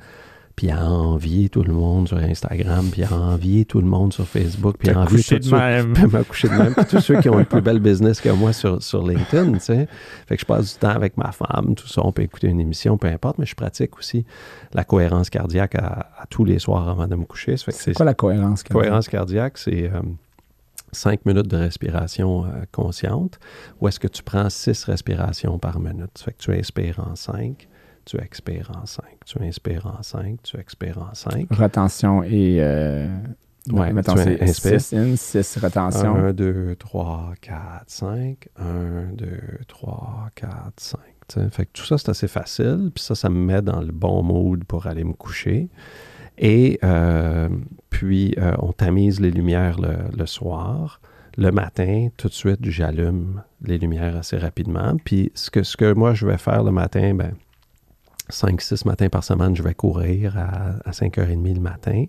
puis 0.57 0.71
à 0.71 0.85
envier 0.85 1.49
tout 1.49 1.63
le 1.63 1.73
monde 1.73 2.09
sur 2.09 2.19
Instagram, 2.19 2.87
puis 2.93 3.03
à 3.03 3.13
envier 3.15 3.65
tout 3.65 3.81
le 3.81 3.87
monde 3.87 4.13
sur 4.13 4.27
Facebook, 4.27 4.77
puis 4.79 4.91
à 4.91 5.01
envier 5.01 5.23
tout 5.23 5.39
de 5.39 5.55
même. 5.55 5.93
Puis 5.93 6.25
coucher 6.29 6.49
de 6.49 6.55
même. 6.55 6.75
Puis 6.75 6.85
tous 6.85 7.01
ceux 7.01 7.21
qui 7.21 7.29
ont 7.29 7.39
un 7.39 7.45
plus 7.45 7.63
belle 7.63 7.79
business 7.79 8.21
que 8.21 8.29
moi 8.31 8.53
sur, 8.53 8.83
sur 8.83 9.07
LinkedIn, 9.07 9.53
tu 9.53 9.61
sais? 9.61 9.89
Fait 10.27 10.37
que 10.37 10.41
je 10.41 10.47
passe 10.47 10.75
du 10.75 10.79
temps 10.79 10.91
avec 10.91 11.17
ma 11.17 11.33
femme, 11.33 11.75
tout 11.75 11.89
ça, 11.89 12.03
on 12.05 12.13
peut 12.13 12.23
écouter 12.23 12.49
une 12.49 12.61
émission, 12.61 12.99
peu 12.99 13.09
importe, 13.09 13.39
mais 13.39 13.47
je 13.47 13.55
pratique 13.55 13.99
aussi 13.99 14.25
la 14.75 14.85
cohérence 14.85 15.31
cardiaque 15.31 15.77
à, 15.77 16.27
tous 16.29 16.45
les 16.45 16.59
soirs 16.59 16.89
avant 16.89 17.07
de 17.07 17.17
me 17.17 17.25
coucher. 17.25 17.57
C'est 17.57 17.95
quoi 17.95 18.05
la 18.05 18.15
cohérence 18.15 18.63
cardiaque? 18.63 18.83
Cohérence 18.83 19.09
cardiaque, 19.09 19.59
c'est... 19.59 19.85
Euh, 19.85 20.01
cinq 20.93 21.25
minutes 21.27 21.49
de 21.49 21.57
respiration 21.57 22.45
euh, 22.45 22.65
consciente, 22.73 23.39
ou 23.81 23.89
est-ce 23.89 24.01
que 24.01 24.09
tu 24.09 24.23
prends 24.23 24.51
six 24.51 24.85
respirations 24.85 25.59
par 25.59 25.81
minute? 25.81 26.11
Ça 26.17 26.27
fait 26.27 26.33
que 26.33 26.43
tu 26.43 26.53
inspires 26.53 27.01
en 27.01 27.17
cinq, 27.17 27.69
tu 28.05 28.19
expires 28.19 28.73
en 28.81 28.87
cinq, 28.87 29.19
tu 29.27 29.43
inspires 29.43 29.87
en 29.87 30.03
cinq, 30.03 30.43
tu 30.43 30.59
expires 30.59 30.99
en 30.99 31.15
cinq. 31.15 31.47
Retention 31.51 32.23
et... 32.23 32.59
Euh, 32.61 33.09
ouais, 33.71 33.93
mettons, 33.93 34.17
c'est 34.17 34.47
6 34.47 34.93
in, 34.95 35.17
6 35.17 35.59
retention. 35.59 36.17
1, 36.17 36.33
2, 36.33 36.77
3, 36.77 37.35
4, 37.41 37.85
5. 37.87 38.49
1, 38.57 38.65
2, 39.15 39.27
3, 39.69 40.29
4, 40.35 40.51
5. 40.77 41.01
Fait 41.51 41.67
que 41.67 41.71
tout 41.73 41.85
ça, 41.85 41.97
c'est 41.99 42.09
assez 42.09 42.29
facile. 42.29 42.91
Puis 42.95 43.05
ça, 43.05 43.15
ça 43.15 43.29
me 43.29 43.39
met 43.39 43.63
dans 43.63 43.81
le 43.81 43.93
bon 43.93 44.23
mood 44.23 44.65
pour 44.65 44.87
aller 44.87 45.05
me 45.05 45.13
coucher. 45.13 45.69
Et 46.41 46.79
euh, 46.83 47.51
puis, 47.91 48.35
euh, 48.39 48.55
on 48.59 48.73
tamise 48.73 49.21
les 49.21 49.31
lumières 49.31 49.77
le, 49.79 50.27
soir. 50.27 51.01
Le 51.37 51.53
matin, 51.53 52.09
tout 52.17 52.29
de 52.29 52.33
suite, 52.33 52.61
j'allume 52.63 53.43
les 53.63 53.79
lumières 53.79 54.17
assez 54.17 54.39
rapidement. 54.39 54.97
Puis, 55.05 55.31
ce 55.35 55.51
que, 55.51 55.63
ce 55.63 55.77
que 55.77 55.93
moi, 55.93 56.15
je 56.15 56.27
vais 56.27 56.39
faire 56.39 56.65
le 56.65 56.73
matin, 56.73 57.15
ben, 57.15 57.35
5-6 58.31 58.87
matins 58.87 59.11
par 59.11 59.23
semaine, 59.23 59.55
je 59.55 59.63
vais 59.63 59.75
courir 59.75 60.39
à, 60.39 60.77
à 60.89 60.93
5h30 60.93 61.55
le 61.55 61.61
matin. 61.61 62.07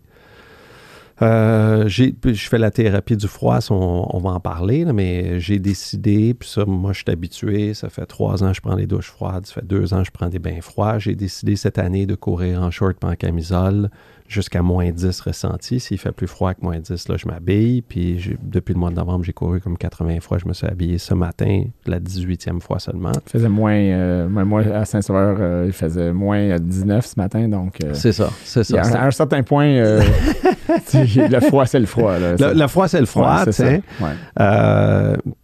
Euh, 1.21 1.87
je 1.87 2.13
fais 2.49 2.57
la 2.57 2.71
thérapie 2.71 3.15
du 3.15 3.27
froid, 3.27 3.59
on, 3.69 4.17
va 4.17 4.31
en 4.31 4.39
parler, 4.39 4.85
mais 4.85 5.39
j'ai 5.39 5.59
décidé, 5.59 6.33
puis 6.33 6.49
ça, 6.49 6.65
moi, 6.65 6.93
je 6.93 6.99
suis 6.99 7.11
habitué. 7.11 7.73
Ça 7.75 7.89
fait 7.89 8.05
trois 8.07 8.43
ans 8.43 8.49
que 8.49 8.55
je 8.55 8.61
prends 8.61 8.75
les 8.75 8.87
douches 8.87 9.11
froides, 9.11 9.45
ça 9.45 9.55
fait 9.55 9.65
deux 9.65 9.93
ans 9.93 9.99
que 9.99 10.05
je 10.05 10.11
prends 10.11 10.29
des 10.29 10.39
bains 10.39 10.61
froids. 10.61 10.97
J'ai 10.97 11.15
décidé 11.15 11.55
cette 11.55 11.77
année 11.77 12.07
de 12.07 12.15
courir 12.15 12.63
en 12.63 12.71
short, 12.71 12.97
pas 12.97 13.09
en 13.09 13.15
camisole 13.15 13.91
jusqu'à 14.31 14.61
moins 14.61 14.89
10 14.91 15.19
ressenti. 15.21 15.79
S'il 15.79 15.97
fait 15.97 16.13
plus 16.13 16.27
froid 16.27 16.53
que 16.53 16.61
moins 16.61 16.79
10, 16.79 17.09
là, 17.09 17.17
je 17.17 17.27
m'habille. 17.27 17.81
Puis 17.81 18.37
depuis 18.41 18.73
le 18.73 18.79
mois 18.79 18.89
de 18.89 18.95
novembre, 18.95 19.25
j'ai 19.25 19.33
couru 19.33 19.59
comme 19.59 19.77
80 19.77 20.21
fois. 20.21 20.37
Je 20.37 20.47
me 20.47 20.53
suis 20.53 20.65
habillé 20.65 20.97
ce 20.97 21.13
matin, 21.13 21.65
la 21.85 21.99
18e 21.99 22.61
fois 22.61 22.79
seulement. 22.79 23.11
Il 23.25 23.29
faisait 23.29 23.49
moins, 23.49 23.75
euh, 23.75 24.29
moi 24.29 24.61
à 24.61 24.85
Saint-Sauveur, 24.85 25.37
euh, 25.39 25.63
il 25.67 25.73
faisait 25.73 26.13
moins 26.13 26.57
19 26.57 27.05
ce 27.05 27.19
matin. 27.19 27.47
Donc, 27.49 27.83
euh, 27.83 27.93
c'est 27.93 28.13
ça, 28.13 28.29
c'est 28.43 28.63
ça. 28.63 28.81
À 28.81 29.07
un, 29.07 29.11
certain 29.11 29.43
point, 29.43 29.67
le 30.93 31.39
froid, 31.41 31.65
c'est 31.65 31.79
le 31.79 31.85
froid. 31.85 32.13
le, 32.17 32.67
froid, 32.67 32.87
c'est 32.87 33.01
le 33.01 33.05
froid, 33.05 33.45
tu 33.45 33.51
sais. 33.51 33.81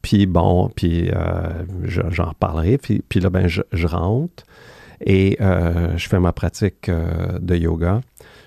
puis 0.01 0.25
bon, 0.27 0.69
puis 0.73 1.11
j'en 1.83 2.29
reparlerai. 2.29 2.77
Puis, 2.77 3.03
puis 3.07 3.19
là, 3.19 3.29
ben, 3.29 3.47
je, 3.47 3.61
je 3.73 3.87
rentre 3.87 4.45
et 5.05 5.37
je 5.39 6.07
fais 6.07 6.19
ma 6.19 6.31
pratique 6.31 6.89
de 6.89 7.55
yoga 7.55 7.99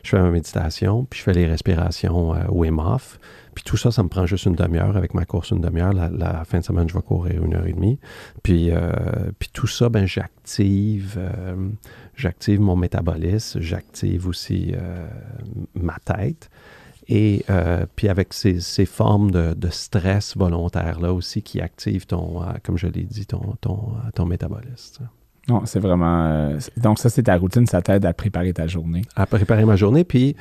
je 0.03 0.11
fais 0.11 0.21
ma 0.21 0.31
méditation, 0.31 1.05
puis 1.05 1.19
je 1.19 1.25
fais 1.25 1.33
les 1.33 1.47
respirations 1.47 2.35
euh, 2.35 2.45
Wim 2.49 2.79
Hof. 2.79 3.19
Puis 3.55 3.65
tout 3.65 3.77
ça, 3.77 3.91
ça 3.91 4.03
me 4.03 4.09
prend 4.09 4.27
juste 4.27 4.47
une 4.47 4.55
demi-heure. 4.55 4.97
Avec 4.97 5.13
ma 5.13 5.25
course, 5.25 5.51
une 5.51 5.61
demi-heure. 5.61 5.93
La, 5.93 6.45
fin 6.45 6.61
de 6.61 6.65
semaine, 6.65 6.89
je 6.89 6.95
vais 6.95 7.03
courir 7.03 7.45
une 7.45 7.55
heure 7.55 7.67
et 7.67 7.73
demie. 7.73 7.99
Puis, 8.43 8.71
euh, 8.71 8.93
puis 9.39 9.51
tout 9.53 9.67
ça, 9.67 9.89
ben, 9.89 10.07
j'active, 10.07 11.17
euh, 11.19 11.69
j'active 12.15 12.61
mon 12.61 12.77
métabolisme, 12.77 13.61
j'active 13.61 14.29
aussi 14.29 14.73
ma 15.75 15.97
tête. 16.05 16.49
Et 17.09 17.45
puis 17.97 18.09
avec 18.09 18.33
ces, 18.33 18.61
ces 18.61 18.87
formes 18.87 19.33
de, 19.33 19.53
de, 19.53 19.69
stress 19.69 20.37
volontaire-là 20.37 21.13
aussi 21.13 21.43
qui 21.43 21.61
activent 21.61 22.07
ton, 22.07 22.43
comme 22.63 22.79
je 22.79 22.87
l'ai 22.87 23.03
dit, 23.03 23.27
ton, 23.27 23.57
ton, 23.61 23.95
ton 24.15 24.27
métabolisme. 24.27 25.09
Non, 25.51 25.63
c'est 25.67 25.81
vraiment. 25.81 26.27
Euh, 26.27 26.59
donc, 26.77 27.01
ça, 27.01 27.11
c'est 27.11 27.25
ta 27.25 27.37
routine, 27.37 27.67
ça 27.67 27.83
t'aide 27.83 28.07
à 28.07 28.13
préparer 28.13 28.53
ta 28.53 28.69
journée. 28.69 29.03
À 29.17 29.27
préparer 29.27 29.65
ma 29.65 29.75
journée. 29.75 30.05
Puis, 30.05 30.37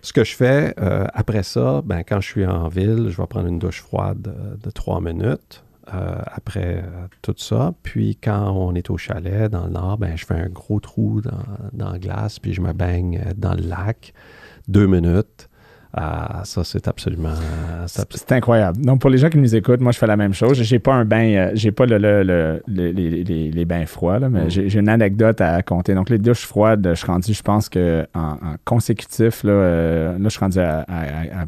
ce 0.00 0.14
que 0.14 0.24
je 0.24 0.34
fais 0.34 0.74
euh, 0.80 1.04
après 1.12 1.42
ça, 1.42 1.82
ben, 1.84 2.02
quand 2.08 2.22
je 2.22 2.26
suis 2.26 2.46
en 2.46 2.68
ville, 2.68 3.08
je 3.10 3.20
vais 3.20 3.26
prendre 3.26 3.48
une 3.48 3.58
douche 3.58 3.82
froide 3.82 4.34
de, 4.62 4.70
trois 4.70 5.02
minutes. 5.02 5.62
Euh, 5.92 6.20
après 6.26 6.84
tout 7.20 7.34
ça. 7.36 7.74
Puis 7.82 8.14
quand 8.14 8.52
on 8.52 8.76
est 8.76 8.90
au 8.90 8.96
chalet 8.96 9.50
dans 9.50 9.64
le 9.64 9.72
nord, 9.72 9.98
ben, 9.98 10.16
je 10.16 10.24
fais 10.24 10.34
un 10.34 10.48
gros 10.48 10.78
trou 10.78 11.20
dans, 11.20 11.32
dans 11.72 11.90
la 11.90 11.98
glace, 11.98 12.38
puis 12.38 12.52
je 12.52 12.60
me 12.60 12.72
baigne 12.72 13.20
dans 13.36 13.54
le 13.54 13.62
lac 13.62 14.14
deux 14.68 14.86
minutes. 14.86 15.49
Ah, 15.92 16.42
ça, 16.44 16.62
c'est 16.62 16.86
absolument. 16.86 17.34
C'est 17.86 18.32
incroyable. 18.32 18.80
Donc, 18.80 19.00
pour 19.00 19.10
les 19.10 19.18
gens 19.18 19.28
qui 19.28 19.38
nous 19.38 19.56
écoutent, 19.56 19.80
moi, 19.80 19.90
je 19.90 19.98
fais 19.98 20.06
la 20.06 20.16
même 20.16 20.32
chose. 20.32 20.62
J'ai 20.62 20.78
pas 20.78 20.94
un 20.94 21.04
bain, 21.04 21.34
euh, 21.34 21.50
j'ai 21.54 21.72
pas 21.72 21.84
le, 21.84 21.98
le, 21.98 22.62
les, 22.68 22.92
les, 23.50 23.64
bains 23.64 23.86
froids, 23.86 24.20
mais 24.20 24.44
mm. 24.44 24.50
j'ai 24.50 24.78
une 24.78 24.88
anecdote 24.88 25.40
à 25.40 25.62
compter. 25.62 25.94
Donc, 25.94 26.08
les 26.08 26.18
douches 26.18 26.46
froides, 26.46 26.86
je 26.90 26.94
suis 26.94 27.06
rendu, 27.06 27.34
je 27.34 27.42
pense 27.42 27.68
que 27.68 28.06
en, 28.14 28.36
consécutif, 28.64 29.42
là, 29.42 29.50
euh, 29.50 30.12
là, 30.12 30.24
je 30.24 30.28
suis 30.28 30.38
rendu 30.38 30.60
à, 30.60 30.86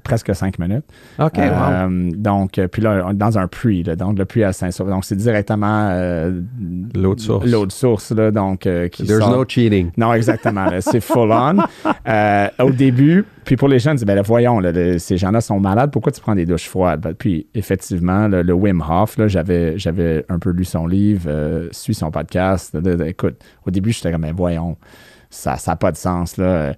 presque 0.03 0.34
cinq 0.34 0.59
minutes. 0.59 0.84
OK. 1.20 1.38
Euh, 1.38 2.11
donc, 2.12 2.61
puis 2.72 2.82
là, 2.82 3.12
dans 3.12 3.38
un 3.38 3.47
puits, 3.47 3.84
donc 3.84 4.18
le 4.18 4.24
puits 4.24 4.43
à 4.43 4.53
Saint-Sauveur. 4.53 4.95
Donc, 4.95 5.05
c'est 5.05 5.16
directement 5.16 5.90
l'eau 6.95 7.14
de 7.14 7.20
source. 7.20 7.47
L'eau 7.47 7.66
de 7.66 7.72
source, 7.72 8.11
là, 8.11 8.32
donc. 8.32 8.68
qui 8.90 9.05
There's 9.05 9.20
no 9.20 9.45
cheating. 9.47 9.93
Non, 9.97 10.12
exactement. 10.12 10.66
c'est 10.80 11.01
full 11.01 11.30
on. 11.30 11.59
au 12.64 12.70
début, 12.70 13.24
puis 13.45 13.57
pour 13.57 13.68
les 13.68 13.78
gens, 13.78 13.93
ils 13.93 13.97
disent, 13.97 14.07
ben 14.07 14.20
voyons, 14.22 14.61
ces 14.99 15.16
gens-là 15.16 15.40
sont 15.40 15.59
malades, 15.59 15.90
pourquoi 15.90 16.12
tu 16.12 16.20
prends 16.20 16.34
des 16.34 16.47
douches 16.47 16.68
froides? 16.68 17.01
Ben, 17.01 17.14
puis 17.14 17.47
effectivement, 17.55 18.28
le 18.28 18.53
Wim 18.53 18.82
Hof, 18.88 19.16
j'avais, 19.26 19.78
j'avais 19.78 20.24
un 20.28 20.38
peu 20.38 20.51
lu 20.51 20.64
son 20.64 20.86
livre, 20.86 21.24
euh, 21.28 21.68
son 21.72 22.11
podcast. 22.11 22.76
écoute, 23.07 23.43
au 23.66 23.70
début, 23.70 23.93
j'étais 23.93 24.12
comme, 24.12 24.22
mais 24.22 24.32
voyons, 24.32 24.76
ça 25.30 25.57
n'a 25.66 25.76
pas 25.76 25.93
de 25.93 25.97
sens. 25.97 26.36
Là. 26.36 26.74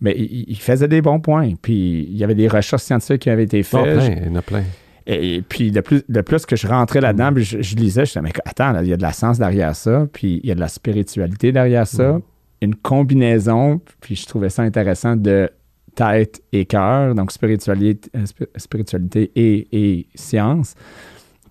Mais 0.00 0.16
il, 0.18 0.58
faisait 0.58 0.88
des 0.88 1.00
bons 1.00 1.20
points. 1.20 1.52
Puis 1.60 2.08
il 2.10 2.16
y 2.16 2.24
avait 2.24 2.34
des 2.34 2.48
recherches 2.48 2.82
scientifiques 2.82 3.22
qui 3.22 3.30
avaient 3.30 3.44
été 3.44 3.62
faites. 3.62 4.18
il 4.18 4.26
y 4.26 4.30
en 4.30 4.36
a 4.36 4.42
plein. 4.42 4.64
Et, 5.06 5.42
puis, 5.42 5.72
de 5.72 5.80
plus, 5.80 6.02
de 6.08 6.20
plus 6.20 6.46
que 6.46 6.56
je 6.56 6.66
rentrais 6.66 7.00
là-dedans, 7.00 7.32
mm. 7.32 7.38
je, 7.38 7.76
lisais, 7.76 8.04
je 8.04 8.10
disais, 8.10 8.22
mais 8.22 8.32
attends, 8.44 8.80
il 8.80 8.88
y 8.88 8.92
a 8.92 8.96
de 8.96 9.02
la 9.02 9.12
science 9.12 9.38
derrière 9.38 9.74
ça, 9.74 10.06
puis 10.12 10.40
il 10.42 10.48
y 10.48 10.52
a 10.52 10.54
de 10.54 10.60
la 10.60 10.68
spiritualité 10.68 11.50
derrière 11.52 11.86
ça, 11.86 12.12
mm. 12.12 12.22
une 12.60 12.74
combinaison, 12.76 13.80
puis 14.00 14.14
je 14.14 14.26
trouvais 14.26 14.48
ça 14.48 14.62
intéressant 14.62 15.16
de 15.16 15.50
tête 15.94 16.42
et 16.52 16.64
cœur, 16.64 17.14
donc 17.14 17.32
spiritualité, 17.32 18.10
euh, 18.16 18.24
spiritualité 18.56 19.30
et, 19.34 19.68
et 19.72 20.06
science, 20.14 20.74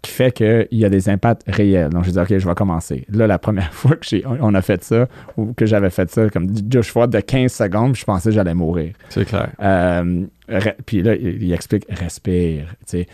qui 0.02 0.12
fait 0.12 0.32
qu'il 0.32 0.68
y 0.72 0.86
a 0.86 0.90
des 0.90 1.10
impacts 1.10 1.44
réels. 1.48 1.90
Donc, 1.90 2.06
je 2.06 2.12
dis, 2.12 2.20
OK, 2.20 2.36
je 2.36 2.48
vais 2.48 2.56
commencer. 2.56 3.06
Là, 3.10 3.28
la 3.28 3.38
première 3.38 3.74
fois 3.74 3.96
que 3.96 4.06
j'ai, 4.06 4.24
on 4.26 4.54
a 4.54 4.62
fait 4.62 4.84
ça, 4.84 5.08
ou 5.38 5.54
que 5.54 5.66
j'avais 5.66 5.90
fait 5.90 6.10
ça, 6.10 6.30
comme 6.30 6.48
douche 6.48 6.90
froide 6.90 7.12
de 7.12 7.20
15 7.20 7.52
secondes, 7.52 7.96
je 7.96 8.04
pensais 8.04 8.30
que 8.30 8.36
j'allais 8.36 8.56
mourir. 8.56 8.94
C'est 9.10 9.26
clair. 9.26 9.52
Euh, 9.62 10.26
puis 10.86 11.04
là, 11.04 11.16
il, 11.16 11.52
explique, 11.54 11.86
respire, 11.90 12.76
tu 12.90 13.06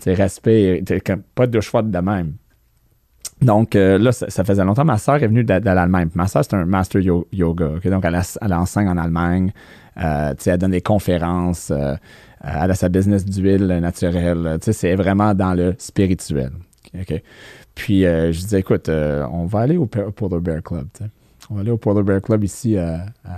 sais. 0.00 0.14
respire, 0.14 0.82
pas 1.34 1.46
de 1.46 1.52
douche 1.52 1.68
froide 1.68 1.90
de 1.90 1.98
même. 1.98 2.32
Donc 3.42 3.76
euh, 3.76 3.98
là, 3.98 4.12
ça, 4.12 4.44
faisait 4.44 4.64
longtemps. 4.64 4.84
Ma 4.84 4.98
soeur 4.98 5.22
est 5.22 5.26
venue 5.26 5.44
de, 5.44 5.52
l'Allemagne. 5.52 6.08
Ma 6.14 6.26
soeur, 6.26 6.44
c'est 6.44 6.54
un 6.54 6.64
master 6.64 7.00
yoga. 7.00 7.68
Donc, 7.84 8.04
elle, 8.04 8.54
enseigne 8.54 8.88
en 8.88 8.96
Allemagne. 8.96 9.52
Euh, 9.98 10.34
elle 10.44 10.58
donne 10.58 10.70
des 10.70 10.80
conférences. 10.80 11.70
Euh, 11.70 11.96
elle 12.42 12.70
a 12.70 12.74
sa 12.74 12.88
business 12.88 13.24
d'huile 13.24 13.66
naturelle. 13.66 14.58
C'est 14.60 14.94
vraiment 14.94 15.34
dans 15.34 15.54
le 15.54 15.74
spirituel. 15.78 16.52
Puis 17.74 18.02
je 18.02 18.30
disais, 18.30 18.60
écoute, 18.60 18.88
on 18.88 19.46
va 19.46 19.60
aller 19.60 19.76
au 19.76 19.86
Polar 19.86 20.40
Bear 20.40 20.62
Club. 20.62 20.86
On 21.50 21.54
va 21.54 21.60
aller 21.60 21.70
au 21.70 21.76
Polar 21.76 22.02
Bear 22.02 22.20
Club 22.20 22.42
ici 22.44 22.76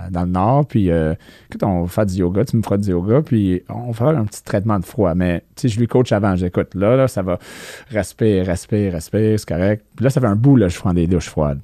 dans 0.09 0.23
le 0.23 0.29
nord. 0.29 0.65
Puis 0.65 0.89
écoute, 0.89 1.63
on 1.63 1.83
va 1.83 1.87
faire 1.87 2.05
du 2.05 2.15
yoga. 2.15 2.43
Tu 2.45 2.57
me 2.57 2.61
feras 2.61 2.77
du 2.77 2.89
yoga. 2.89 3.21
Puis 3.21 3.61
on 3.69 3.91
va 3.91 3.93
faire 3.93 4.19
un 4.19 4.25
petit 4.25 4.43
traitement 4.43 4.79
de 4.79 4.85
froid. 4.85 5.13
Mais 5.13 5.43
tu 5.55 5.61
sais, 5.61 5.67
je 5.69 5.79
lui 5.79 5.87
coach 5.87 6.11
avant. 6.11 6.35
J'écoute, 6.35 6.73
là, 6.75 6.95
là, 6.95 7.07
ça 7.07 7.21
va. 7.21 7.37
Respire, 7.91 8.45
respire, 8.45 8.93
respire. 8.93 9.39
C'est 9.39 9.47
correct. 9.47 9.85
Puis 9.95 10.03
là, 10.03 10.09
ça 10.09 10.21
fait 10.21 10.27
un 10.27 10.35
bout, 10.35 10.55
là, 10.55 10.69
je 10.69 10.79
prends 10.79 10.93
des 10.93 11.07
douches 11.07 11.29
froides. 11.29 11.59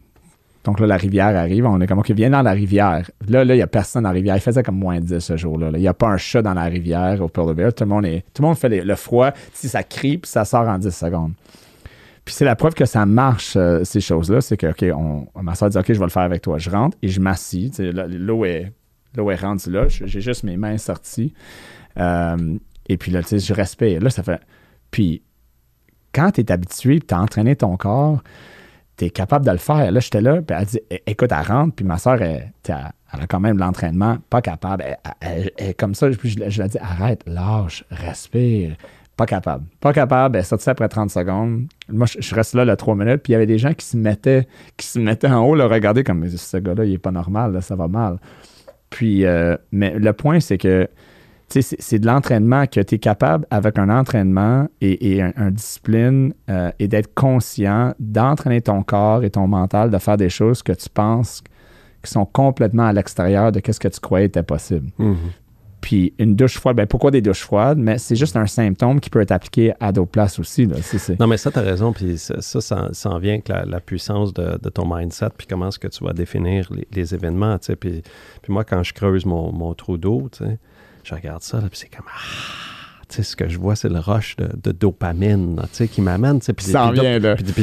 Donc 0.65 0.79
là, 0.79 0.87
la 0.87 0.97
rivière 0.97 1.35
arrive. 1.35 1.65
On 1.65 1.79
est 1.79 1.87
comme, 1.87 1.99
OK, 1.99 2.09
viens 2.11 2.31
dans 2.31 2.41
la 2.41 2.51
rivière. 2.51 3.09
Là, 3.27 3.45
là, 3.45 3.53
il 3.53 3.57
n'y 3.57 3.63
a 3.63 3.67
personne 3.67 4.03
dans 4.03 4.09
la 4.09 4.15
rivière. 4.15 4.35
Il 4.35 4.41
faisait 4.41 4.63
comme 4.63 4.79
moins 4.79 4.99
10 4.99 5.19
ce 5.19 5.37
jour-là. 5.37 5.69
Il 5.73 5.79
n'y 5.79 5.87
a 5.87 5.93
pas 5.93 6.07
un 6.07 6.17
chat 6.17 6.41
dans 6.41 6.55
la 6.55 6.63
rivière 6.63 7.21
au 7.21 7.27
Pearl 7.27 7.53
Bear. 7.53 7.73
Tout 7.73 7.83
le 7.83 7.89
monde, 7.89 8.05
est, 8.05 8.25
tout 8.33 8.41
le 8.41 8.47
monde 8.47 8.57
fait 8.57 8.69
le 8.69 8.95
froid. 8.95 9.31
Si 9.53 9.69
ça 9.69 9.83
crie, 9.83 10.17
puis 10.17 10.29
ça 10.29 10.43
sort 10.43 10.67
en 10.67 10.79
10 10.79 10.89
secondes. 10.89 11.33
Puis 12.26 12.34
c'est 12.34 12.45
la 12.45 12.55
preuve 12.55 12.73
que 12.73 12.86
ça 12.86 13.05
marche, 13.05 13.55
euh, 13.55 13.84
ces 13.84 14.01
choses-là. 14.01 14.41
C'est 14.41 14.57
que, 14.57 14.67
OK, 14.67 15.34
ma 15.41 15.53
soeur 15.53 15.69
dit, 15.69 15.78
OK, 15.78 15.86
je 15.88 15.99
vais 15.99 16.05
le 16.05 16.09
faire 16.09 16.23
avec 16.23 16.41
toi. 16.41 16.57
Je 16.57 16.71
rentre 16.71 16.97
et 17.03 17.07
je 17.07 17.21
m'assis. 17.21 17.71
L'eau 17.80 18.45
est, 18.45 18.73
est 19.15 19.36
rendue 19.36 19.69
là. 19.69 19.88
J'ai 19.88 20.21
juste 20.21 20.43
mes 20.43 20.57
mains 20.57 20.80
sorties. 20.80 21.34
Euh, 21.97 22.57
et 22.88 22.97
puis 22.97 23.11
là, 23.11 23.21
tu 23.21 23.30
sais, 23.30 23.39
je 23.39 23.53
respire. 23.53 24.01
Là, 24.01 24.09
ça 24.09 24.23
fait. 24.23 24.41
Puis 24.89 25.21
quand 26.13 26.32
tu 26.32 26.41
es 26.41 26.51
habitué, 26.51 26.99
tu 26.99 27.13
as 27.13 27.21
entraîné 27.21 27.55
ton 27.55 27.78
corps, 27.78 28.23
tu 28.97 29.05
es 29.05 29.09
capable 29.11 29.45
de 29.45 29.51
le 29.51 29.57
faire. 29.57 29.91
Là, 29.91 29.99
j'étais 29.99 30.21
là, 30.21 30.41
puis 30.41 30.57
elle 30.57 30.65
dit 30.65 30.80
écoute, 31.05 31.32
elle 31.32 31.45
rentre, 31.45 31.76
puis 31.76 31.86
ma 31.86 31.97
soeur, 31.97 32.21
elle, 32.21 32.51
a 32.67 33.28
quand 33.28 33.39
même 33.39 33.57
l'entraînement, 33.57 34.17
pas 34.30 34.41
capable. 34.41 34.84
Elle, 35.19 35.76
comme 35.76 35.93
ça, 35.93 36.09
puis 36.09 36.30
je, 36.30 36.49
je 36.49 36.61
lui 36.61 36.65
ai 36.65 36.69
dit 36.69 36.78
arrête, 36.80 37.21
lâche, 37.28 37.84
respire. 37.91 38.76
Pas 39.18 39.26
capable. 39.26 39.66
Pas 39.80 39.93
capable. 39.93 40.36
Elle 40.36 40.41
est 40.41 40.45
sortie 40.45 40.70
après 40.70 40.89
30 40.89 41.09
secondes. 41.09 41.68
Moi, 41.89 42.05
je, 42.05 42.36
reste 42.36 42.53
là, 42.53 42.66
là, 42.66 42.76
3 42.76 42.95
minutes. 42.95 43.22
Puis 43.24 43.32
il 43.32 43.34
y 43.34 43.36
avait 43.36 43.45
des 43.45 43.57
gens 43.57 43.74
qui 43.74 43.86
se 43.86 43.95
mettaient, 43.95 44.47
qui 44.76 44.88
se 44.88 44.99
mettaient 44.99 45.30
en 45.30 45.45
haut, 45.45 45.55
le 45.55 45.66
regarder 45.66 46.03
comme 46.03 46.28
ce 46.28 46.57
gars-là, 46.57 46.84
il 46.86 46.93
est 46.93 46.97
pas 46.97 47.11
normal, 47.11 47.61
ça 47.61 47.76
va 47.76 47.88
mal. 47.88 48.18
Puis, 48.89 49.26
euh, 49.26 49.55
mais 49.72 49.97
le 49.97 50.13
point, 50.13 50.39
c'est 50.39 50.57
que 50.57 50.88
c'est 51.47 51.99
de 51.99 52.07
l'entraînement 52.07 52.66
que 52.66 52.82
tu 52.82 52.95
es 52.95 52.99
capable, 52.99 53.45
avec 53.51 53.78
un 53.78 53.89
entraînement 53.89 54.68
et, 54.82 55.22
un, 55.22 55.51
discipline, 55.51 56.34
euh, 56.49 56.72
et 56.80 56.88
d'être 56.88 57.13
conscient 57.13 57.93
d'entraîner 57.99 58.61
ton 58.61 58.84
corps 58.84 59.24
et 59.24 59.30
ton 59.30 59.47
mental, 59.47 59.91
de 59.91 59.97
faire 59.97 60.18
des 60.18 60.30
choses 60.30 60.63
que 60.63 60.72
tu 60.72 60.89
penses 60.89 61.43
qui 62.03 62.11
sont 62.11 62.26
complètement 62.26 62.86
à 62.86 62.93
l'extérieur 62.93 63.51
de 63.51 63.61
ce 63.66 63.80
que 63.80 63.88
tu 63.88 63.99
croyais 63.99 64.28
était 64.28 64.43
possible. 64.43 64.89
Mm-hmm. 64.99 65.16
Puis 65.86 66.15
une 66.17 66.36
douche 66.36 66.57
froide, 66.57 66.77
ben 66.77 66.88
pourquoi 66.88 67.11
des 67.11 67.21
douches 67.21 67.43
froides? 67.43 67.77
Mais 67.77 67.99
c'est 67.99 68.15
juste 68.15 68.36
un 68.38 68.47
symptôme 68.47 68.99
qui 68.99 69.11
peut 69.11 69.21
être 69.21 69.29
appliqué 69.29 69.71
à 69.79 69.91
d'autres 69.91 70.09
places 70.09 70.39
aussi. 70.39 70.67
Non, 71.19 71.27
mais 71.27 71.38
ça, 71.38 71.51
tu 71.51 71.59
as 71.59 71.61
raison. 71.61 71.93
Puis 71.93 72.17
ça, 72.17 72.41
ça, 72.41 72.89
en 73.05 73.19
vient 73.19 73.33
avec 73.33 73.49
la, 73.49 73.79
puissance 73.79 74.33
de, 74.33 74.69
ton 74.69 74.91
mindset, 74.91 75.29
puis 75.38 75.45
comment 75.45 75.67
est-ce 75.67 75.77
que 75.77 75.88
tu 75.88 76.03
vas 76.03 76.13
définir 76.13 76.71
les, 76.91 77.13
événements. 77.13 77.59
Puis, 77.59 78.01
puis 78.41 78.49
moi, 78.49 78.63
quand 78.63 78.81
je 78.81 78.93
creuse 78.93 79.27
mon, 79.27 79.51
mon 79.51 79.75
trou 79.75 79.97
d'eau, 79.97 80.27
je 81.03 81.13
regarde 81.13 81.43
ça, 81.43 81.59
puis 81.59 81.69
c'est 81.73 81.95
comme. 81.95 82.07
Ah, 82.07 83.05
tu 83.07 83.17
sais, 83.17 83.21
ce 83.21 83.36
que 83.36 83.47
je 83.47 83.59
vois, 83.59 83.75
c'est 83.75 83.89
le 83.89 83.99
rush 83.99 84.38
de, 84.38 84.71
dopamine, 84.71 85.61
qui 85.91 86.01
m'amène, 86.01 86.39
puis, 86.39 86.73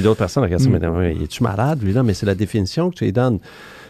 d'autres 0.01 0.19
personnes 0.19 0.45
regardent 0.45 0.63
ça, 0.63 0.69
mm. 0.69 0.97
mais 0.97 1.17
es-tu 1.25 1.43
malade, 1.43 1.83
lui, 1.83 1.93
là? 1.93 2.05
Mais 2.05 2.15
c'est 2.15 2.27
la 2.27 2.37
définition 2.37 2.91
que 2.91 2.95
tu 2.95 3.05
lui 3.05 3.13
donnes. 3.13 3.41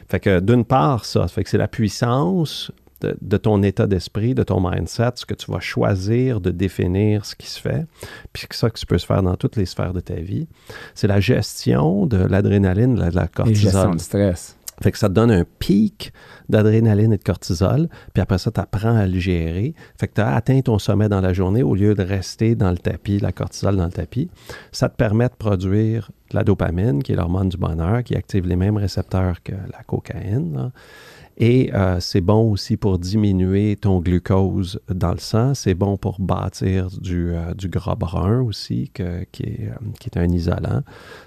Fait 0.09 0.21
que, 0.21 0.41
d'une 0.41 0.65
part, 0.65 1.05
ça, 1.05 1.29
fait 1.29 1.45
que 1.45 1.51
c'est 1.51 1.59
la 1.59 1.69
puissance 1.69 2.73
de, 3.21 3.37
ton 3.37 3.63
état 3.63 3.87
d'esprit, 3.87 4.35
de 4.35 4.43
ton 4.43 4.61
mindset, 4.61 5.13
ce 5.17 5.27
que 5.27 5.35
tu 5.35 5.51
vas 5.51 5.61
choisir 5.61 6.41
de 6.41 6.51
définir 6.51 7.25
ce 7.25 7.35
qui 7.35 7.47
se 7.47 7.61
fait, 7.61 7.87
puis 8.33 8.47
ça 8.51 8.71
que 8.71 8.79
tu 8.79 8.87
peux 8.87 8.99
se 8.99 9.07
faire 9.07 9.23
dans 9.23 9.37
toutes 9.37 9.57
les 9.57 9.67
sphères 9.67 9.93
de 9.93 10.01
ta 10.01 10.15
vie. 10.15 10.49
C'est 10.95 11.07
la 11.07 11.21
gestion 11.21 12.07
de 12.07 12.17
l'adrénaline, 12.17 12.95
de 12.95 13.15
la, 13.15 13.29
cortisol. 13.29 13.65
La 13.65 13.71
gestion 13.71 13.91
du 13.91 13.99
stress. 13.99 14.57
Fait 14.83 14.91
que 14.91 14.99
ça 14.99 15.09
te 15.09 15.15
donne 15.15 15.31
un 15.31 15.45
pic 15.59 16.13
d'adrénaline 16.49 17.13
et 17.13 17.19
de 17.19 17.23
cortisol, 17.23 17.89
puis 18.13 18.23
après 18.23 18.39
ça, 18.39 18.51
tu 18.51 18.61
apprends 18.61 18.97
à 18.97 19.07
le 19.07 19.19
gérer. 19.19 19.75
Fait 19.99 20.09
que 20.09 20.15
tu 20.15 20.21
as 20.21 20.35
atteint 20.35 20.61
ton 20.61 20.79
sommet 20.79 21.09
dans 21.09 21.21
la 21.21 21.33
journée 21.33 21.63
au 21.63 21.75
lieu 21.75 21.95
de 21.95 22.03
rester 22.03 22.55
dans 22.55 22.71
le 22.71 22.79
tapis, 22.79 23.19
la 23.19 23.33
cortisol 23.33 23.77
dans 23.77 23.85
le 23.85 23.93
tapis. 23.93 24.29
Ça 24.73 24.89
te 24.89 24.97
permet 24.97 25.29
de 25.29 25.35
produire 25.35 26.11
la 26.33 26.43
dopamine, 26.43 27.03
qui 27.03 27.13
est 27.13 27.17
l'hormone 27.17 27.49
du 27.49 27.57
bonheur, 27.57 28.03
qui 28.03 28.17
active 28.17 28.47
les 28.47 28.57
mêmes 28.57 28.77
récepteurs 28.77 29.43
que 29.43 29.53
la 29.53 29.83
cocaïne. 29.87 30.73
Et 31.39 31.71
euh, 31.75 31.99
c'est 32.01 32.21
bon 32.21 32.51
aussi 32.51 32.77
pour 32.77 32.99
diminuer 32.99 33.77
ton 33.77 34.01
glucose 34.01 34.81
dans 34.89 35.13
le 35.13 35.19
sang. 35.19 35.55
C'est 35.55 35.75
bon 35.75 35.97
pour 35.97 36.21
bâtir 36.21 36.89
du, 37.01 37.33
euh, 37.33 37.55
du 37.55 37.69
gras 37.69 37.95
brun 37.95 38.41
aussi, 38.43 38.91
que, 38.93 39.25
qui, 39.33 39.45
est, 39.45 39.69
euh, 39.69 39.89
qui, 39.99 40.11
est, 40.11 40.19
un 40.19 40.29
isolant. 40.29 40.83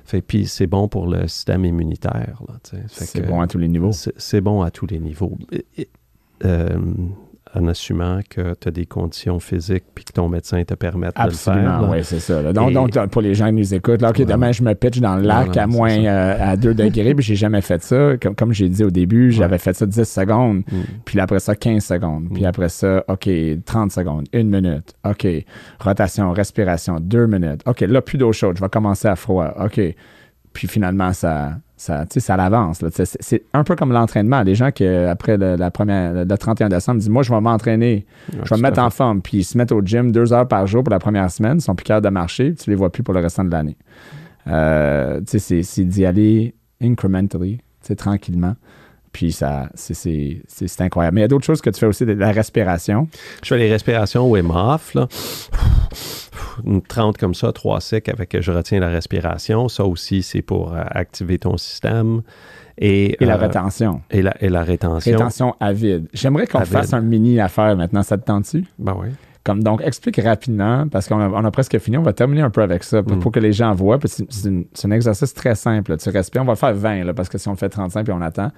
Fait, 0.05 0.21
puis 0.21 0.47
c'est 0.47 0.67
bon 0.67 0.87
pour 0.87 1.07
le 1.07 1.27
système 1.27 1.65
immunitaire. 1.65 2.41
C'est 2.87 3.25
bon 3.25 3.41
à 3.41 3.47
tous 3.47 3.57
les 3.57 3.67
niveaux. 3.67 3.91
C'est 3.91 4.41
bon 4.41 4.61
à 4.61 4.71
tous 4.71 4.85
les 4.85 4.99
niveaux 4.99 5.37
en 7.55 7.67
assumant 7.67 8.19
que 8.29 8.53
tu 8.59 8.67
as 8.67 8.71
des 8.71 8.85
conditions 8.85 9.39
physiques 9.39 9.85
puis 9.93 10.03
que 10.03 10.13
ton 10.13 10.29
médecin 10.29 10.63
te 10.63 10.73
permette 10.73 11.15
de 11.15 11.23
le 11.23 11.31
faire. 11.31 11.87
oui, 11.89 11.99
c'est 12.03 12.19
ça. 12.19 12.53
Donc, 12.53 12.73
donc, 12.73 13.09
pour 13.09 13.21
les 13.21 13.33
gens 13.33 13.47
qui 13.47 13.53
nous 13.53 13.73
écoutent, 13.73 14.01
là, 14.01 14.09
OK, 14.09 14.21
demain, 14.23 14.51
je 14.51 14.63
me 14.63 14.73
pitch 14.73 14.99
dans 14.99 15.15
le 15.15 15.23
lac 15.23 15.55
à 15.57 15.67
moins 15.67 15.97
euh, 15.97 16.37
à 16.39 16.57
2 16.57 16.73
degrés, 16.73 17.15
puis 17.15 17.25
j'ai 17.25 17.35
jamais 17.35 17.61
fait 17.61 17.81
ça. 17.81 18.17
Comme, 18.21 18.35
comme 18.35 18.53
j'ai 18.53 18.69
dit 18.69 18.83
au 18.83 18.91
début, 18.91 19.31
j'avais 19.31 19.57
fait 19.57 19.73
ça 19.73 19.85
10 19.85 20.03
secondes, 20.03 20.63
mm. 20.71 20.81
puis 21.05 21.19
après 21.19 21.39
ça, 21.39 21.55
15 21.55 21.83
secondes, 21.83 22.29
puis 22.33 22.43
mm. 22.43 22.47
après 22.47 22.69
ça, 22.69 23.03
OK, 23.07 23.29
30 23.65 23.91
secondes, 23.91 24.25
une 24.33 24.49
minute, 24.49 24.93
OK, 25.03 25.27
rotation, 25.79 26.31
respiration, 26.31 26.99
deux 26.99 27.27
minutes, 27.27 27.61
OK, 27.65 27.81
là, 27.81 28.01
plus 28.01 28.17
d'eau 28.17 28.31
chaude, 28.31 28.57
je 28.57 28.61
vais 28.61 28.69
commencer 28.69 29.07
à 29.07 29.15
froid, 29.15 29.53
OK. 29.59 29.79
Puis 30.53 30.67
finalement, 30.67 31.11
ça, 31.11 31.57
ça, 31.77 32.05
ça 32.09 32.37
l'avance. 32.37 32.83
C'est 33.19 33.43
un 33.53 33.63
peu 33.63 33.75
comme 33.75 33.91
l'entraînement. 33.91 34.43
Les 34.43 34.55
gens 34.55 34.71
qui, 34.71 34.85
après 34.85 35.37
le, 35.37 35.55
la 35.55 35.71
première, 35.71 36.25
le 36.25 36.37
31 36.37 36.69
décembre, 36.69 36.99
disent 36.99 37.09
Moi, 37.09 37.23
je 37.23 37.33
vais 37.33 37.41
m'entraîner, 37.41 38.05
je 38.31 38.49
vais 38.49 38.57
me 38.57 38.61
mettre 38.61 38.79
en 38.79 38.89
forme. 38.89 39.21
Puis 39.21 39.39
ils 39.39 39.43
se 39.43 39.57
mettent 39.57 39.71
au 39.71 39.81
gym 39.81 40.11
deux 40.11 40.31
heures 40.31 40.47
par 40.47 40.67
jour 40.67 40.83
pour 40.83 40.91
la 40.91 40.99
première 40.99 41.29
semaine, 41.29 41.57
ils 41.57 41.61
sont 41.61 41.75
plus 41.75 41.83
capables 41.83 42.05
de 42.05 42.11
marcher, 42.11 42.55
tu 42.55 42.69
les 42.69 42.75
vois 42.75 42.91
plus 42.91 43.03
pour 43.03 43.13
le 43.13 43.19
restant 43.19 43.43
de 43.43 43.51
l'année. 43.51 43.77
Euh, 44.47 45.21
c'est 45.25 45.83
d'y 45.83 46.05
aller 46.05 46.55
incrementally, 46.81 47.59
tranquillement. 47.97 48.55
Puis 49.15 49.31
ça, 49.31 49.69
c'est 49.75 50.81
incroyable. 50.81 51.15
Mais 51.15 51.21
il 51.21 51.23
y 51.23 51.25
a 51.25 51.29
d'autres 51.29 51.45
choses 51.45 51.61
que 51.61 51.69
tu 51.69 51.79
fais 51.79 51.85
aussi, 51.85 52.05
de 52.05 52.11
la 52.11 52.33
respiration. 52.33 53.07
Je 53.41 53.47
fais 53.47 53.57
les 53.57 53.71
respirations 53.71 54.29
Wim 54.29 54.51
Hof, 54.51 54.93
là 54.93 55.07
une 56.65 56.81
30 56.81 57.17
comme 57.17 57.33
ça, 57.33 57.51
trois 57.53 57.79
secs 57.81 58.09
avec 58.09 58.39
je 58.39 58.51
retiens 58.51 58.79
la 58.79 58.89
respiration. 58.89 59.69
Ça 59.69 59.85
aussi, 59.85 60.21
c'est 60.21 60.41
pour 60.41 60.73
euh, 60.73 60.83
activer 60.89 61.37
ton 61.39 61.55
système. 61.57 62.23
Et, 62.77 63.15
la 63.21 63.35
euh, 63.35 63.37
rétention. 63.37 64.01
Et 64.11 64.21
la, 64.21 64.35
et 64.43 64.49
la 64.49 64.63
rétention. 64.63 65.11
Rétention 65.11 65.55
à 65.61 65.71
vide. 65.71 66.07
J'aimerais 66.13 66.45
qu'on 66.45 66.65
fasse 66.65 66.93
un 66.93 67.01
mini 67.01 67.39
affaire 67.39 67.75
maintenant. 67.77 68.03
Ça 68.03 68.17
te 68.17 68.25
tente-tu? 68.25 68.65
Ben 68.79 68.95
oui. 68.99 69.09
Comme, 69.45 69.63
donc, 69.63 69.81
explique 69.81 70.17
rapidement, 70.17 70.87
parce 70.87 71.07
qu'on 71.07 71.19
a, 71.19 71.51
presque 71.51 71.77
fini. 71.77 71.97
On 71.97 72.01
va 72.01 72.13
terminer 72.13 72.41
un 72.41 72.49
peu 72.49 72.63
avec 72.63 72.83
ça 72.83 73.03
pour, 73.03 73.15
mm. 73.17 73.31
que 73.31 73.39
les 73.39 73.53
gens 73.53 73.73
voient. 73.73 73.99
C'est 74.03 74.85
un 74.85 74.91
exercice 74.91 75.33
très 75.33 75.55
simple. 75.55 75.95
Tu 75.97 76.09
respires. 76.09 76.41
On 76.41 76.45
va 76.45 76.53
le 76.53 76.57
faire 76.57 76.73
20, 76.73 77.13
parce 77.13 77.29
que 77.29 77.37
si 77.37 77.47
on 77.47 77.51
le 77.51 77.57
fait 77.57 77.69
35 77.69 78.03
puis 78.03 78.13
on 78.13 78.21
attend. 78.21 78.51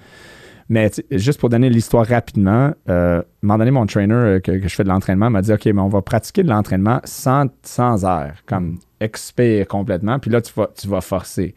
Mais 0.68 0.90
juste 1.10 1.40
pour 1.40 1.48
donner 1.48 1.70
l'histoire 1.70 2.06
rapidement, 2.06 2.72
euh, 2.88 3.18
à 3.18 3.20
un 3.20 3.24
moment 3.42 3.58
donné, 3.58 3.70
mon 3.70 3.86
trainer 3.86 4.14
euh, 4.14 4.40
que, 4.40 4.60
je 4.60 4.74
fais 4.74 4.84
de 4.84 4.88
l'entraînement 4.88 5.30
m'a 5.30 5.40
dit 5.40 5.52
OK, 5.52 5.64
mais 5.64 5.80
on 5.80 5.88
va 5.88 6.02
pratiquer 6.02 6.42
de 6.42 6.48
l'entraînement 6.48 7.00
sans, 7.04 7.46
sans 7.62 8.04
air, 8.04 8.42
comme 8.44 8.78
expire 9.00 9.66
complètement, 9.66 10.18
puis 10.18 10.30
là, 10.30 10.40
tu 10.42 10.52
vas, 10.54 10.68
tu 10.74 10.86
vas 10.88 11.00
forcer. 11.00 11.54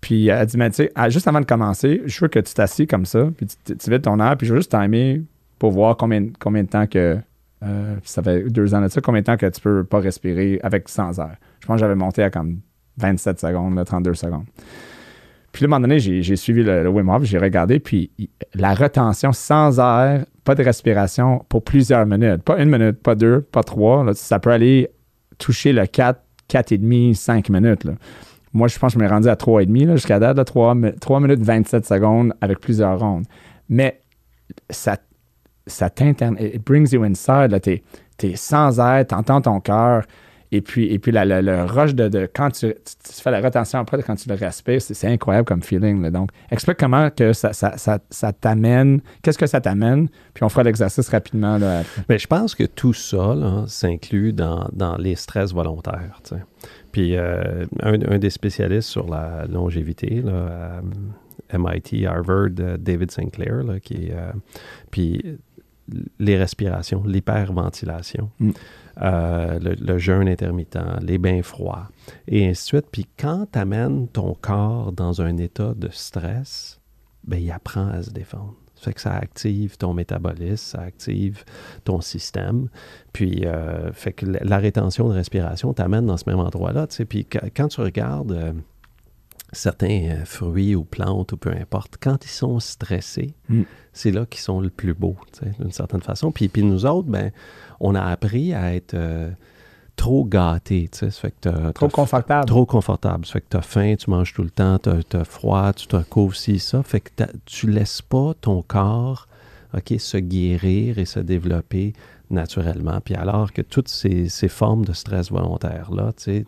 Puis 0.00 0.26
elle 0.26 0.38
a 0.38 0.46
dit, 0.46 0.56
mais 0.56 0.70
tu 0.70 0.76
sais, 0.76 0.92
juste 1.08 1.28
avant 1.28 1.40
de 1.40 1.46
commencer, 1.46 2.02
je 2.04 2.20
veux 2.20 2.28
que 2.28 2.40
tu 2.40 2.52
t'assieds 2.52 2.88
comme 2.88 3.06
ça, 3.06 3.28
puis 3.36 3.46
tu, 3.46 3.76
tu 3.76 3.90
vides 3.90 4.02
ton 4.02 4.18
air, 4.18 4.36
puis 4.36 4.48
je 4.48 4.52
veux 4.52 4.58
juste 4.58 4.72
timer 4.72 5.22
pour 5.62 5.70
voir 5.70 5.96
combien, 5.96 6.26
combien 6.40 6.64
de 6.64 6.68
temps 6.68 6.88
que. 6.88 7.18
Euh, 7.62 7.94
ça 8.02 8.20
fait 8.20 8.42
deux 8.50 8.74
ans 8.74 8.80
de 8.80 8.88
ça, 8.88 9.00
combien 9.00 9.20
de 9.20 9.26
temps 9.26 9.36
que 9.36 9.46
tu 9.46 9.60
peux 9.60 9.84
pas 9.84 10.00
respirer 10.00 10.58
avec 10.64 10.88
sans 10.88 11.20
air. 11.20 11.36
Je 11.60 11.66
pense 11.68 11.76
que 11.76 11.80
j'avais 11.80 11.94
monté 11.94 12.24
à 12.24 12.30
comme 12.30 12.58
27 12.96 13.38
secondes, 13.38 13.80
32 13.84 14.14
secondes. 14.14 14.46
Puis 15.52 15.64
à 15.64 15.66
un 15.66 15.68
moment 15.68 15.80
donné, 15.80 15.98
j'ai 15.98 16.36
suivi 16.36 16.62
le, 16.62 16.88
Wim 16.88 17.08
Hof, 17.10 17.24
j'ai 17.24 17.38
regardé, 17.38 17.78
puis 17.78 18.10
la 18.54 18.74
retention 18.74 19.32
sans 19.32 19.78
air, 19.78 20.24
pas 20.44 20.54
de 20.54 20.62
respiration 20.62 21.44
pour 21.48 21.62
plusieurs 21.62 22.06
minutes. 22.06 22.42
Pas 22.42 22.58
une 22.58 22.70
minute, 22.70 23.02
pas 23.02 23.14
deux, 23.14 23.42
pas 23.42 23.62
trois. 23.62 24.14
ça 24.14 24.38
peut 24.38 24.50
aller 24.50 24.88
toucher 25.38 25.72
le 25.72 25.86
4, 25.86 26.20
4,5, 26.48 27.14
5 27.14 27.50
minutes. 27.50 27.86
Moi, 28.54 28.68
je 28.68 28.78
pense 28.78 28.94
que 28.94 28.98
je 28.98 29.04
m'ai 29.04 29.10
rendu 29.10 29.28
à 29.28 29.34
3,5 29.34 29.92
jusqu'à 29.92 30.18
date, 30.18 30.42
3, 30.44 30.74
3 31.00 31.20
minutes 31.20 31.42
27 31.42 31.86
secondes 31.86 32.32
avec 32.40 32.58
plusieurs 32.60 32.98
rondes. 32.98 33.24
Mais 33.68 34.00
ça, 34.70 34.96
ça 35.66 35.90
t'interne, 35.90 36.36
it 36.40 36.64
brings 36.64 36.92
you 36.92 37.02
inside. 37.02 37.58
Tu 37.62 37.82
es, 38.26 38.36
sans 38.36 38.78
air, 38.78 39.06
tu 39.06 39.14
entends 39.14 39.40
ton 39.40 39.60
cœur 39.60 40.04
Et 40.54 40.60
puis, 40.60 40.92
et 40.92 40.98
puis 40.98 41.12
la, 41.12 41.24
le 41.24 41.64
rush 41.64 41.94
de, 41.94 42.28
quand 42.32 42.50
tu, 42.50 42.74
fais 43.04 43.30
la 43.30 43.40
rotation 43.40 43.78
après, 43.78 44.02
quand 44.02 44.16
tu 44.16 44.28
le 44.28 44.34
respires, 44.34 44.82
c'est 44.82 45.08
incroyable 45.08 45.46
comme 45.46 45.62
feeling. 45.62 46.10
Donc, 46.10 46.28
explique 46.50 46.76
comment 46.76 47.08
que 47.10 47.32
ça, 47.32 48.32
t'amène, 48.38 49.00
qu'est-ce 49.22 49.38
que 49.38 49.46
ça 49.46 49.62
t'amène, 49.62 50.08
puis 50.34 50.44
on 50.44 50.50
fera 50.50 50.62
l'exercice 50.62 51.08
rapidement. 51.08 51.58
Mais 52.08 52.18
je 52.18 52.26
pense 52.26 52.54
que 52.54 52.64
tout 52.64 52.92
ça 52.92 53.34
s'inclut 53.66 54.34
dans, 54.34 54.68
dans 54.72 54.96
les 54.98 55.14
stress 55.14 55.54
volontaires. 55.54 56.20
Puis 56.92 57.16
euh, 57.16 57.64
un, 57.80 58.18
des 58.18 58.30
spécialistes 58.30 58.88
sur 58.90 59.08
la 59.08 59.46
longévité, 59.46 60.22
MIT, 61.52 62.06
Harvard, 62.06 62.50
euh, 62.60 62.76
David 62.76 63.10
Sinclair, 63.10 63.62
qui 63.82 64.06
est, 64.06 64.12
euh, 64.12 64.32
puis 64.90 65.38
les 66.18 66.36
respirations, 66.36 67.02
l'hyperventilation, 67.04 68.30
Mm. 68.38 68.50
euh, 69.02 69.58
le, 69.58 69.74
le 69.74 69.98
jeûne 69.98 70.28
intermittent, 70.28 70.78
les 71.00 71.18
bains 71.18 71.42
froids, 71.42 71.88
et 72.28 72.46
ainsi 72.46 72.62
de 72.62 72.66
suite. 72.66 72.86
Puis 72.90 73.06
quand 73.18 73.46
tu 73.52 73.58
amènes 73.58 74.08
ton 74.08 74.34
corps 74.34 74.92
dans 74.92 75.20
un 75.20 75.36
état 75.38 75.74
de 75.74 75.88
stress, 75.90 76.80
ben, 77.24 77.38
il 77.38 77.50
apprend 77.50 77.88
à 77.88 78.02
se 78.02 78.10
défendre. 78.10 78.54
Ça 78.74 78.86
fait 78.86 78.94
que 78.94 79.00
ça 79.00 79.14
active 79.14 79.76
ton 79.76 79.94
métabolisme, 79.94 80.76
ça 80.76 80.80
active 80.80 81.44
ton 81.84 82.00
système. 82.00 82.68
Puis, 83.12 83.46
euh, 83.46 83.92
fait 83.92 84.12
que 84.12 84.26
la, 84.26 84.58
rétention 84.58 85.08
de 85.08 85.14
respiration 85.14 85.72
t'amène 85.72 86.06
dans 86.06 86.16
ce 86.16 86.24
même 86.28 86.40
endroit-là. 86.40 86.88
Puis, 87.08 87.24
quand, 87.24 87.46
quand 87.54 87.68
tu 87.68 87.80
regardes 87.80 88.32
euh, 88.32 88.52
certains 89.52 90.08
euh, 90.10 90.24
fruits 90.24 90.74
ou 90.74 90.84
plantes 90.84 91.32
ou 91.32 91.36
peu 91.36 91.50
importe, 91.50 91.96
quand 92.00 92.24
ils 92.24 92.30
sont 92.30 92.58
stressés, 92.60 93.34
Mm. 93.48 93.62
c'est 93.92 94.10
là 94.10 94.24
qu'ils 94.26 94.40
sont 94.40 94.60
le 94.60 94.70
plus 94.70 94.94
beaux, 94.94 95.16
d'une 95.60 95.72
certaine 95.72 96.00
façon. 96.02 96.32
Puis, 96.32 96.48
puis 96.48 96.62
nous 96.62 96.86
autres, 96.86 97.08
ben, 97.08 97.30
on 97.80 97.94
a 97.94 98.02
appris 98.02 98.54
à 98.54 98.74
être 98.74 98.94
euh, 98.94 99.30
trop 99.96 100.24
gâtés. 100.24 100.88
tu 100.90 100.98
sais. 101.00 101.10
Ça 101.10 101.20
fait 101.20 101.30
que 101.32 101.36
t'as- 101.42 101.72
Trop 101.74 101.86
t'as- 101.88 101.92
confortable. 101.92 102.46
Trop 102.46 102.64
confortable. 102.66 103.26
Ça 103.26 103.32
fait 103.34 103.40
que 103.42 103.48
tu 103.50 103.56
as 103.58 103.62
faim, 103.62 103.94
tu 103.98 104.08
manges 104.10 104.32
tout 104.32 104.42
le 104.42 104.50
temps, 104.50 104.78
tu 104.78 104.88
as, 105.16 105.24
froid, 105.24 105.72
tu 105.74 105.86
te 105.86 105.96
recouvres 105.96 106.34
ci, 106.36 106.58
ça. 106.58 106.82
Fait 106.82 107.00
que 107.00 107.10
tu 107.44 107.68
laisses 107.70 108.00
pas 108.02 108.32
ton 108.40 108.62
corps 108.62 109.28
ok, 109.74 109.94
se 109.98 110.18
guérir 110.18 110.98
et 110.98 111.04
se 111.06 111.18
développer 111.20 111.94
naturellement. 112.30 113.00
Puis 113.02 113.14
alors 113.14 113.52
que 113.52 113.62
toutes 113.62 113.88
ces, 113.88 114.28
ces 114.28 114.48
formes 114.48 114.84
de 114.84 114.92
stress 114.92 115.30
volontaire-là, 115.30 116.12
tu 116.16 116.22
sais, 116.24 116.46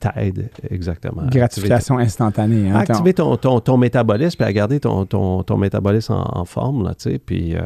T'aide. 0.00 0.50
exactement. 0.70 1.22
Gratification 1.26 1.98
instantanée. 1.98 2.68
activer- 2.68 2.70
Hein, 2.70 2.76
à 2.76 2.80
activer 2.80 3.14
ton, 3.14 3.36
ton, 3.36 3.60
ton 3.60 3.76
métabolisme 3.76 4.36
puis 4.36 4.46
à 4.46 4.52
garder 4.52 4.78
ton, 4.80 5.04
ton, 5.06 5.42
ton 5.42 5.56
métabolisme 5.56 6.12
en, 6.12 6.38
en 6.40 6.44
forme, 6.44 6.84
là, 6.84 6.94
tu 6.94 7.10
sais. 7.10 7.18
Puis 7.18 7.56
euh, 7.56 7.60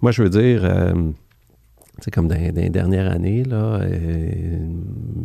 moi, 0.00 0.12
je 0.12 0.22
veux 0.22 0.30
dire, 0.30 0.60
euh, 0.64 0.92
c'est 2.00 2.12
comme 2.12 2.28
dans, 2.28 2.36
dans 2.36 2.60
les 2.60 2.70
dernières 2.70 3.10
années, 3.10 3.42
là, 3.42 3.80
euh, 3.82 4.58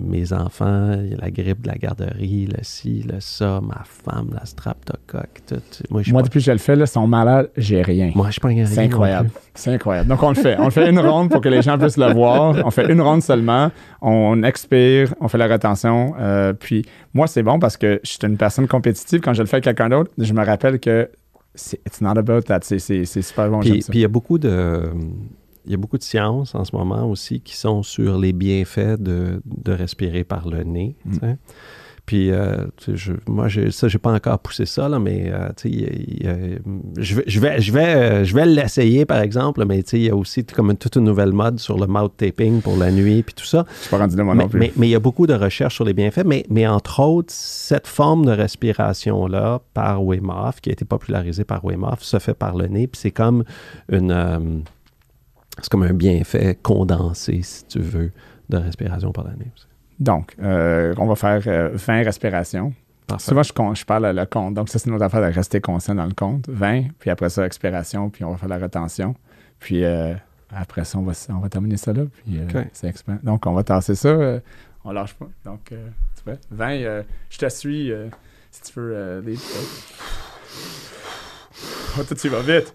mes 0.07 0.33
enfants, 0.33 0.93
il 1.03 1.11
y 1.11 1.13
a 1.13 1.17
la 1.17 1.29
grippe 1.29 1.61
de 1.61 1.67
la 1.67 1.75
garderie, 1.75 2.47
le 2.47 2.63
ci, 2.63 3.03
le 3.07 3.19
ça, 3.19 3.61
ma 3.61 3.83
femme, 3.83 4.31
la 4.33 4.45
streptocoque, 4.45 5.41
tout. 5.47 5.61
Moi, 5.91 6.01
pas, 6.11 6.21
depuis 6.23 6.39
que 6.39 6.45
je 6.45 6.51
le 6.51 6.57
fais, 6.57 6.75
là, 6.75 6.87
sont 6.87 7.05
malades, 7.05 7.51
j'ai 7.57 7.83
rien. 7.83 8.11
moi, 8.15 8.27
je 8.27 8.33
suis 8.33 8.41
pas 8.41 8.49
un 8.49 8.65
C'est 8.65 8.79
incroyable. 8.79 9.29
C'est 9.53 9.71
incroyable. 9.71 10.09
Donc, 10.09 10.23
on 10.23 10.29
le 10.29 10.35
fait. 10.35 10.57
On 10.57 10.65
le 10.65 10.71
fait 10.71 10.89
une 10.89 10.99
ronde 10.99 11.29
pour 11.29 11.41
que 11.41 11.49
les 11.49 11.61
gens 11.61 11.77
puissent 11.77 11.97
le 11.97 12.11
voir. 12.11 12.55
On 12.65 12.71
fait 12.71 12.91
une 12.91 13.01
ronde 13.01 13.21
seulement. 13.21 13.69
On 14.01 14.41
expire, 14.41 15.13
on 15.21 15.27
fait 15.27 15.37
la 15.37 15.47
rétention. 15.47 16.15
Euh, 16.19 16.53
puis, 16.53 16.85
moi, 17.13 17.27
c'est 17.27 17.43
bon 17.43 17.59
parce 17.59 17.77
que 17.77 17.99
je 18.03 18.09
suis 18.09 18.19
une 18.23 18.37
personne 18.37 18.67
compétitive. 18.67 19.21
Quand 19.21 19.33
je 19.33 19.43
le 19.43 19.47
fais 19.47 19.57
avec 19.57 19.65
quelqu'un 19.65 19.89
d'autre, 19.89 20.11
je 20.17 20.33
me 20.33 20.43
rappelle 20.43 20.79
que 20.79 21.07
c'est 21.53 21.79
it's 21.85 22.01
not 22.01 22.17
about 22.17 22.41
that. 22.41 22.61
C'est, 22.63 22.79
super 23.05 23.49
bon. 23.49 23.59
puis 23.59 23.83
il 23.89 23.99
y 23.99 24.05
a 24.05 24.07
beaucoup 24.07 24.39
de 24.39 24.81
il 25.65 25.71
y 25.71 25.75
a 25.75 25.77
beaucoup 25.77 25.97
de 25.97 26.03
sciences 26.03 26.55
en 26.55 26.65
ce 26.65 26.75
moment 26.75 27.09
aussi 27.09 27.39
qui 27.41 27.55
sont 27.55 27.83
sur 27.83 28.17
les 28.17 28.33
bienfaits 28.33 28.99
de, 28.99 29.41
de 29.45 29.71
respirer 29.71 30.23
par 30.23 30.47
le 30.47 30.63
nez. 30.63 30.95
Mm. 31.05 31.17
Puis 32.05 32.31
euh, 32.31 32.65
je, 32.93 33.13
moi, 33.29 33.47
ça, 33.71 33.87
j'ai 33.87 33.97
pas 33.97 34.11
encore 34.11 34.37
poussé 34.39 34.65
ça, 34.65 34.89
là, 34.89 34.99
mais 34.99 35.31
euh, 35.33 35.47
y 35.63 35.85
y 35.85 36.59
je 36.97 37.15
vais, 37.15 37.23
je 37.27 37.39
vais, 37.39 37.61
je 37.61 37.71
vais, 37.71 37.95
euh, 37.95 38.25
je 38.25 38.35
vais 38.35 38.45
l'essayer, 38.45 39.05
par 39.05 39.21
exemple, 39.21 39.63
mais 39.65 39.79
il 39.79 40.01
y 40.03 40.09
a 40.09 40.15
aussi 40.17 40.43
comme 40.43 40.71
une- 40.71 40.75
toute 40.77 40.97
une 40.97 41.05
nouvelle 41.05 41.31
mode 41.31 41.59
sur 41.59 41.79
le 41.79 41.87
mouth 41.87 42.11
taping 42.17 42.59
pour 42.61 42.75
la 42.75 42.91
nuit, 42.91 43.23
puis 43.23 43.33
tout 43.33 43.45
ça. 43.45 43.65
Je 43.77 43.81
suis 43.83 43.89
pas 43.89 43.99
rendu 43.99 44.17
là, 44.17 44.23
moi 44.25 44.35
Mais, 44.35 44.43
non 44.43 44.49
plus. 44.49 44.59
mais- 44.59 44.73
mais 44.75 44.87
il 44.87 44.91
y 44.91 44.95
a 44.95 44.99
beaucoup 44.99 45.27
de 45.27 45.33
recherches 45.33 45.75
sur 45.75 45.85
les 45.85 45.93
bienfaits, 45.93 46.25
mais, 46.25 46.45
mais 46.49 46.67
entre 46.67 46.99
autres, 46.99 47.31
cette 47.33 47.87
forme 47.87 48.25
de 48.25 48.31
respiration-là 48.31 49.61
par 49.73 50.03
Wim 50.03 50.29
Hof, 50.29 50.59
qui 50.59 50.71
a 50.71 50.73
été 50.73 50.83
popularisée 50.83 51.45
par 51.45 51.63
Wim 51.63 51.85
Hof, 51.85 52.03
se 52.03 52.19
fait 52.19 52.33
par 52.33 52.57
le 52.57 52.67
nez, 52.67 52.87
puis 52.87 52.99
c'est 52.99 53.11
comme 53.11 53.45
une... 53.89 54.11
euh, 54.11 54.39
c'est 55.59 55.69
comme 55.69 55.83
un 55.83 55.93
bienfait 55.93 56.57
condensé, 56.61 57.41
si 57.43 57.65
tu 57.65 57.79
veux, 57.79 58.11
de 58.49 58.57
respiration 58.57 59.11
par 59.11 59.25
nez. 59.25 59.51
Donc, 59.99 60.35
euh, 60.41 60.93
on 60.97 61.05
va 61.05 61.15
faire 61.15 61.41
euh, 61.47 61.69
20 61.73 62.03
respirations. 62.03 62.73
Parfait. 63.07 63.29
Souvent, 63.29 63.43
je, 63.43 63.79
je 63.79 63.85
parle 63.85 64.15
le 64.15 64.25
compte. 64.25 64.53
Donc, 64.53 64.69
ça, 64.69 64.79
c'est 64.79 64.89
notre 64.89 65.03
affaire 65.03 65.21
de 65.21 65.33
rester 65.33 65.61
conscient 65.61 65.95
dans 65.95 66.05
le 66.05 66.13
compte. 66.13 66.49
20, 66.49 66.85
puis 66.99 67.09
après 67.09 67.29
ça, 67.29 67.45
expiration, 67.45 68.09
puis 68.09 68.23
on 68.23 68.31
va 68.31 68.37
faire 68.37 68.49
la 68.49 68.57
rétention. 68.57 69.15
Puis 69.59 69.83
euh, 69.83 70.13
après 70.49 70.83
ça, 70.83 70.97
on 70.97 71.03
va, 71.03 71.13
on 71.29 71.39
va 71.39 71.49
terminer 71.49 71.77
ça 71.77 71.93
là. 71.93 72.03
Puis 72.23 72.39
euh, 72.39 72.63
expand. 72.83 73.19
Donc, 73.23 73.45
on 73.45 73.53
va 73.53 73.63
tasser 73.63 73.95
ça. 73.95 74.39
on 74.83 74.91
lâche 74.91 75.13
pas. 75.13 75.27
Donc, 75.45 75.71
euh, 75.71 75.87
tu 76.15 76.23
vois, 76.25 76.39
20, 76.51 76.71
euh, 76.71 77.03
je 77.29 77.37
te 77.37 77.49
suis 77.49 77.91
si 78.53 78.61
tu 78.61 78.79
veux. 78.79 78.93
Euh, 78.95 79.21
les... 79.21 79.35
Oh, 81.97 82.03
tu 82.03 82.29
vas 82.29 82.41
vite. 82.41 82.73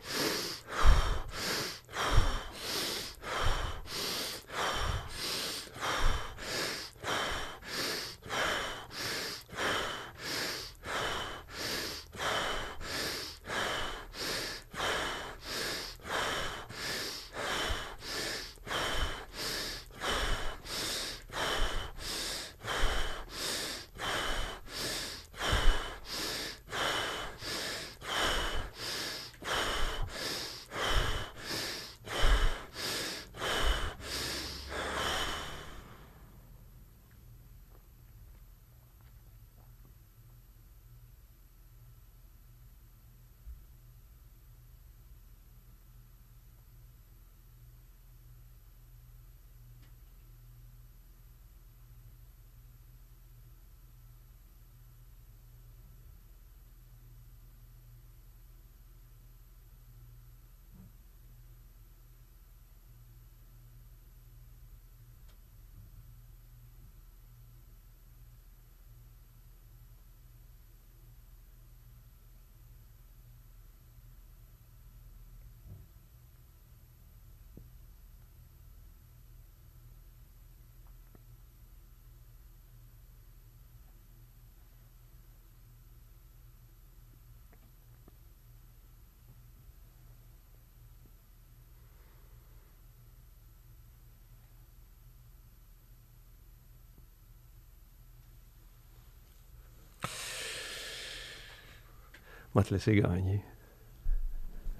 On 102.59 102.61
va 102.61 102.67
te 102.67 102.75
laisser 102.75 102.97
gagner. 102.97 103.41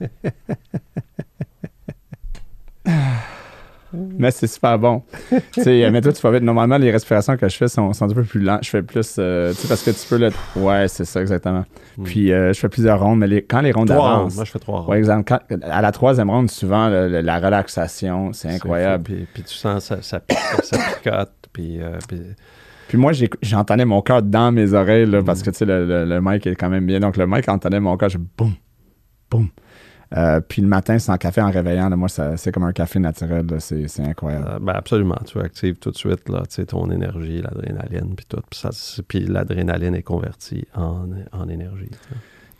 Mais 3.93 4.31
c'est 4.33 4.49
super 4.49 4.79
bon. 4.79 5.03
euh, 5.33 5.91
mais 5.91 6.01
toi, 6.03 6.13
tu 6.13 6.21
vas 6.21 6.31
vite. 6.33 6.43
Normalement, 6.43 6.77
les 6.77 6.91
respirations 6.91 7.37
que 7.39 7.49
je 7.49 7.57
fais 7.57 7.69
sont, 7.69 7.91
sont 7.95 8.05
un 8.11 8.13
peu 8.15 8.23
plus 8.25 8.41
lentes. 8.41 8.65
Je 8.65 8.69
fais 8.71 8.83
plus, 8.83 9.15
euh, 9.19 9.51
tu 9.55 9.61
sais, 9.61 9.69
parce 9.69 9.83
que 9.83 9.91
tu 9.93 10.07
peux 10.09 10.19
le. 10.19 10.31
Ouais, 10.57 10.89
c'est 10.89 11.05
ça, 11.07 11.21
exactement. 11.23 11.65
Mm. 11.97 12.03
Puis, 12.05 12.33
euh, 12.33 12.53
je 12.53 12.59
fais 12.61 12.69
plusieurs 12.69 13.01
rondes, 13.01 13.21
mais 13.21 13.27
les- 13.29 13.43
quand 13.45 13.61
les 13.63 13.73
rondes 13.73 13.89
Trois 13.89 14.03
rondes. 14.11 14.19
avancent. 14.21 14.35
Moi, 14.35 14.45
je 14.45 14.51
fais 14.51 14.59
trois 14.59 14.81
rondes. 14.81 14.91
Ouais, 14.91 14.99
exemple, 14.99 15.25
quand- 15.27 15.41
à 15.63 15.81
la 15.81 15.93
troisième 15.93 16.29
ronde, 16.29 16.51
souvent, 16.51 16.89
le- 16.91 17.09
le- 17.09 17.21
la 17.23 17.39
relaxation, 17.39 18.33
c'est 18.35 18.51
incroyable. 18.51 19.05
Puis, 19.05 19.27
puis 19.33 19.43
tu 19.45 19.55
sens 19.55 19.85
ça, 19.85 20.03
ça, 20.03 20.21
pique- 20.21 20.37
ça 20.65 20.77
picote, 21.03 21.31
Puis, 21.53 21.81
euh, 21.81 21.97
puis, 22.09 22.21
Puis 22.89 22.97
moi, 22.99 23.13
j'entendais 23.43 23.85
mon 23.85 24.01
cœur 24.03 24.23
dans 24.23 24.51
mes 24.51 24.73
oreilles, 24.73 25.07
là, 25.07 25.23
parce 25.23 25.43
que 25.43 25.51
tu 25.51 25.59
sais, 25.59 25.65
le, 25.67 25.87
le, 25.87 26.05
le 26.05 26.21
mic 26.23 26.47
est 26.47 26.57
quand 26.57 26.71
même 26.71 26.87
bien. 26.87 27.01
Donc 27.01 27.17
le 27.17 27.27
mic 27.27 27.49
entendait 27.49 27.81
mon 27.81 27.97
cœur, 27.97 28.09
je 28.09 28.19
boum, 28.19 28.55
boum. 29.31 29.49
Euh, 30.17 30.41
puis 30.41 30.63
le 30.63 30.69
matin, 30.69 30.99
sans 30.99 31.19
café 31.19 31.43
en 31.43 31.51
réveillant, 31.51 31.91
là, 31.91 31.97
moi, 31.97 32.09
c'est 32.09 32.51
comme 32.51 32.63
un 32.65 32.73
café 32.73 32.99
naturel. 32.99 33.45
C'est 33.59 34.01
incroyable. 34.01 34.47
euh, 34.49 34.59
ben 34.59 34.73
absolument, 34.73 35.19
tu 35.27 35.39
actives 35.39 35.75
tout 35.77 35.91
de 35.91 35.97
suite 35.97 36.31
là, 36.31 36.45
ton 36.67 36.91
énergie, 36.91 37.43
l'adrénaline, 37.43 38.15
puis 38.17 38.25
tout. 38.27 38.41
Puis, 39.07 39.27
l'adrénaline 39.27 39.95
est 39.95 40.03
convertie 40.03 40.65
en, 40.75 41.09
en 41.33 41.49
énergie. 41.49 41.91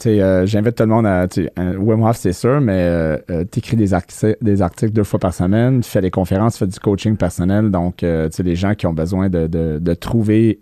Euh, 0.07 0.47
j'invite 0.47 0.77
tout 0.77 0.85
le 0.85 0.91
monde 0.91 1.07
à. 1.07 1.27
tu 1.27 1.49
Wim 1.57 2.03
Hof, 2.05 2.17
c'est 2.19 2.33
sûr, 2.33 2.61
mais 2.61 2.73
euh, 2.75 3.19
euh, 3.31 3.45
des, 3.77 3.93
arti- 3.95 4.37
des 4.41 4.63
articles 4.63 4.93
deux 4.93 5.03
fois 5.03 5.19
par 5.19 5.35
semaine, 5.35 5.81
tu 5.81 5.91
fais 5.91 6.01
des 6.01 6.11
conférences, 6.13 6.53
tu 6.55 6.59
fais 6.61 6.67
du 6.69 6.79
coaching 6.79 7.17
personnel. 7.17 7.71
Donc, 7.73 8.05
euh, 8.05 8.29
tu 8.29 8.37
les 8.45 8.55
gens 8.55 8.75
qui 8.77 8.87
ont 8.87 8.93
besoin 8.93 9.29
de, 9.29 9.49
de- 9.49 9.79
trouver 9.95 10.61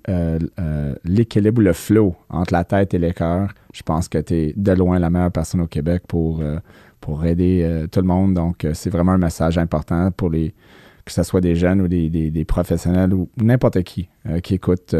l'équilibre 1.04 1.60
ou 1.60 1.64
le 1.64 1.74
flow 1.74 2.16
entre 2.30 2.54
la 2.54 2.64
tête 2.64 2.94
et 2.94 2.98
le 2.98 3.12
cœur, 3.12 3.52
je 3.74 3.82
pense 3.82 4.08
que 4.08 4.18
tu 4.18 4.34
es 4.34 4.52
de 4.56 4.72
loin 4.72 4.98
la 4.98 5.10
meilleure 5.10 5.32
personne 5.32 5.60
au 5.60 5.66
Québec 5.66 6.04
pour, 6.08 6.42
pour 7.00 7.24
aider 7.26 7.84
tout 7.92 8.00
le 8.00 8.06
monde. 8.06 8.32
Donc, 8.34 8.66
c'est 8.72 8.90
vraiment 8.90 9.12
un 9.12 9.18
message 9.18 9.58
important 9.58 10.10
pour 10.12 10.30
les 10.30 10.54
que 11.04 11.12
ce 11.12 11.22
soit 11.22 11.40
des 11.40 11.54
jeunes 11.54 11.82
ou 11.82 11.88
des, 11.88 12.08
des- 12.08 12.30
professionnels 12.46 13.12
ou 13.14 13.28
n'importe 13.36 13.82
qui 13.82 14.08
qui 14.42 14.54
écoute 14.54 14.96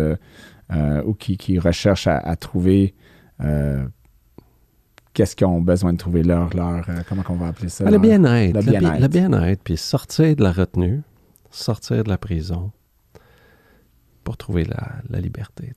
ou 1.07 1.15
qui, 1.15 1.37
qui 1.39 1.59
recherche 1.59 2.07
à, 2.07 2.19
trouver 2.37 2.95
qu'est-ce 5.17 5.35
qu'ils 5.35 5.47
ont 5.47 5.61
besoin 5.63 5.93
de 5.95 5.99
trouver 5.99 6.23
leur, 6.23 6.55
leur 6.55 6.85
euh, 6.91 7.01
comment 7.09 7.23
on 7.31 7.35
va 7.35 7.47
appeler 7.49 7.71
ça? 7.71 7.85
Ah, 7.87 7.91
le 7.91 7.99
bien-être. 7.99 8.55
le 8.55 8.61
Le 8.61 8.65
bi- 8.67 8.71
bien-être. 8.79 9.01
le 9.01 9.09
bien-être, 9.09 9.63
puis 9.65 9.77
sortir 9.79 10.37
de 10.37 10.43
la 10.43 10.53
retenue, 10.53 11.01
sortir 11.51 12.05
de 12.05 12.11
la 12.11 12.19
prison 12.19 12.71
pour 14.23 14.37
trouver 14.37 14.65
la, 14.65 14.89
la 15.09 15.21
liberté. 15.21 15.73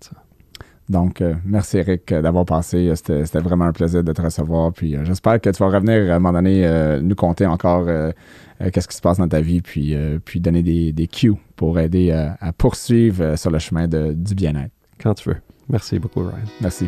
Donc, 0.90 1.22
euh, 1.22 1.36
merci 1.46 1.78
Eric 1.78 2.12
euh, 2.12 2.22
d'avoir 2.22 2.46
passé. 2.46 2.92
C'était 2.96 3.24
c'était 3.26 3.40
vraiment 3.40 3.66
un 3.66 3.72
plaisir 3.72 4.04
de 4.04 4.12
te 4.12 4.22
recevoir. 4.22 4.74
Puis 4.74 4.96
euh, 4.96 5.06
j'espère 5.06 5.40
que 5.40 5.50
tu 5.52 5.64
vas 5.64 5.70
revenir 5.70 6.12
à 6.12 6.16
un 6.16 6.20
moment 6.20 6.34
donné 6.42 7.00
nous 7.02 7.16
conter 7.16 7.46
encore 7.46 7.86
qu'est-ce 8.74 8.88
qui 8.90 8.96
se 8.98 9.02
passe 9.02 9.20
dans 9.20 9.28
ta 9.30 9.40
vie, 9.40 9.62
puis, 9.62 9.96
puis 10.26 10.42
donner 10.42 10.64
des, 10.64 10.92
des 10.92 11.08
cues 11.08 11.36
pour 11.56 11.80
aider 11.80 12.12
à 12.12 12.52
poursuivre 12.54 13.38
sur 13.38 13.52
le 13.52 13.60
chemin 13.60 13.88
de- 13.88 14.12
du 14.14 14.36
bien-être. 14.36 14.74
Quand 15.02 15.14
tu 15.14 15.30
veux. 15.30 15.38
Merci 15.70 15.98
beaucoup, 16.00 16.22
Ryan. 16.22 16.40
Merci. 16.60 16.88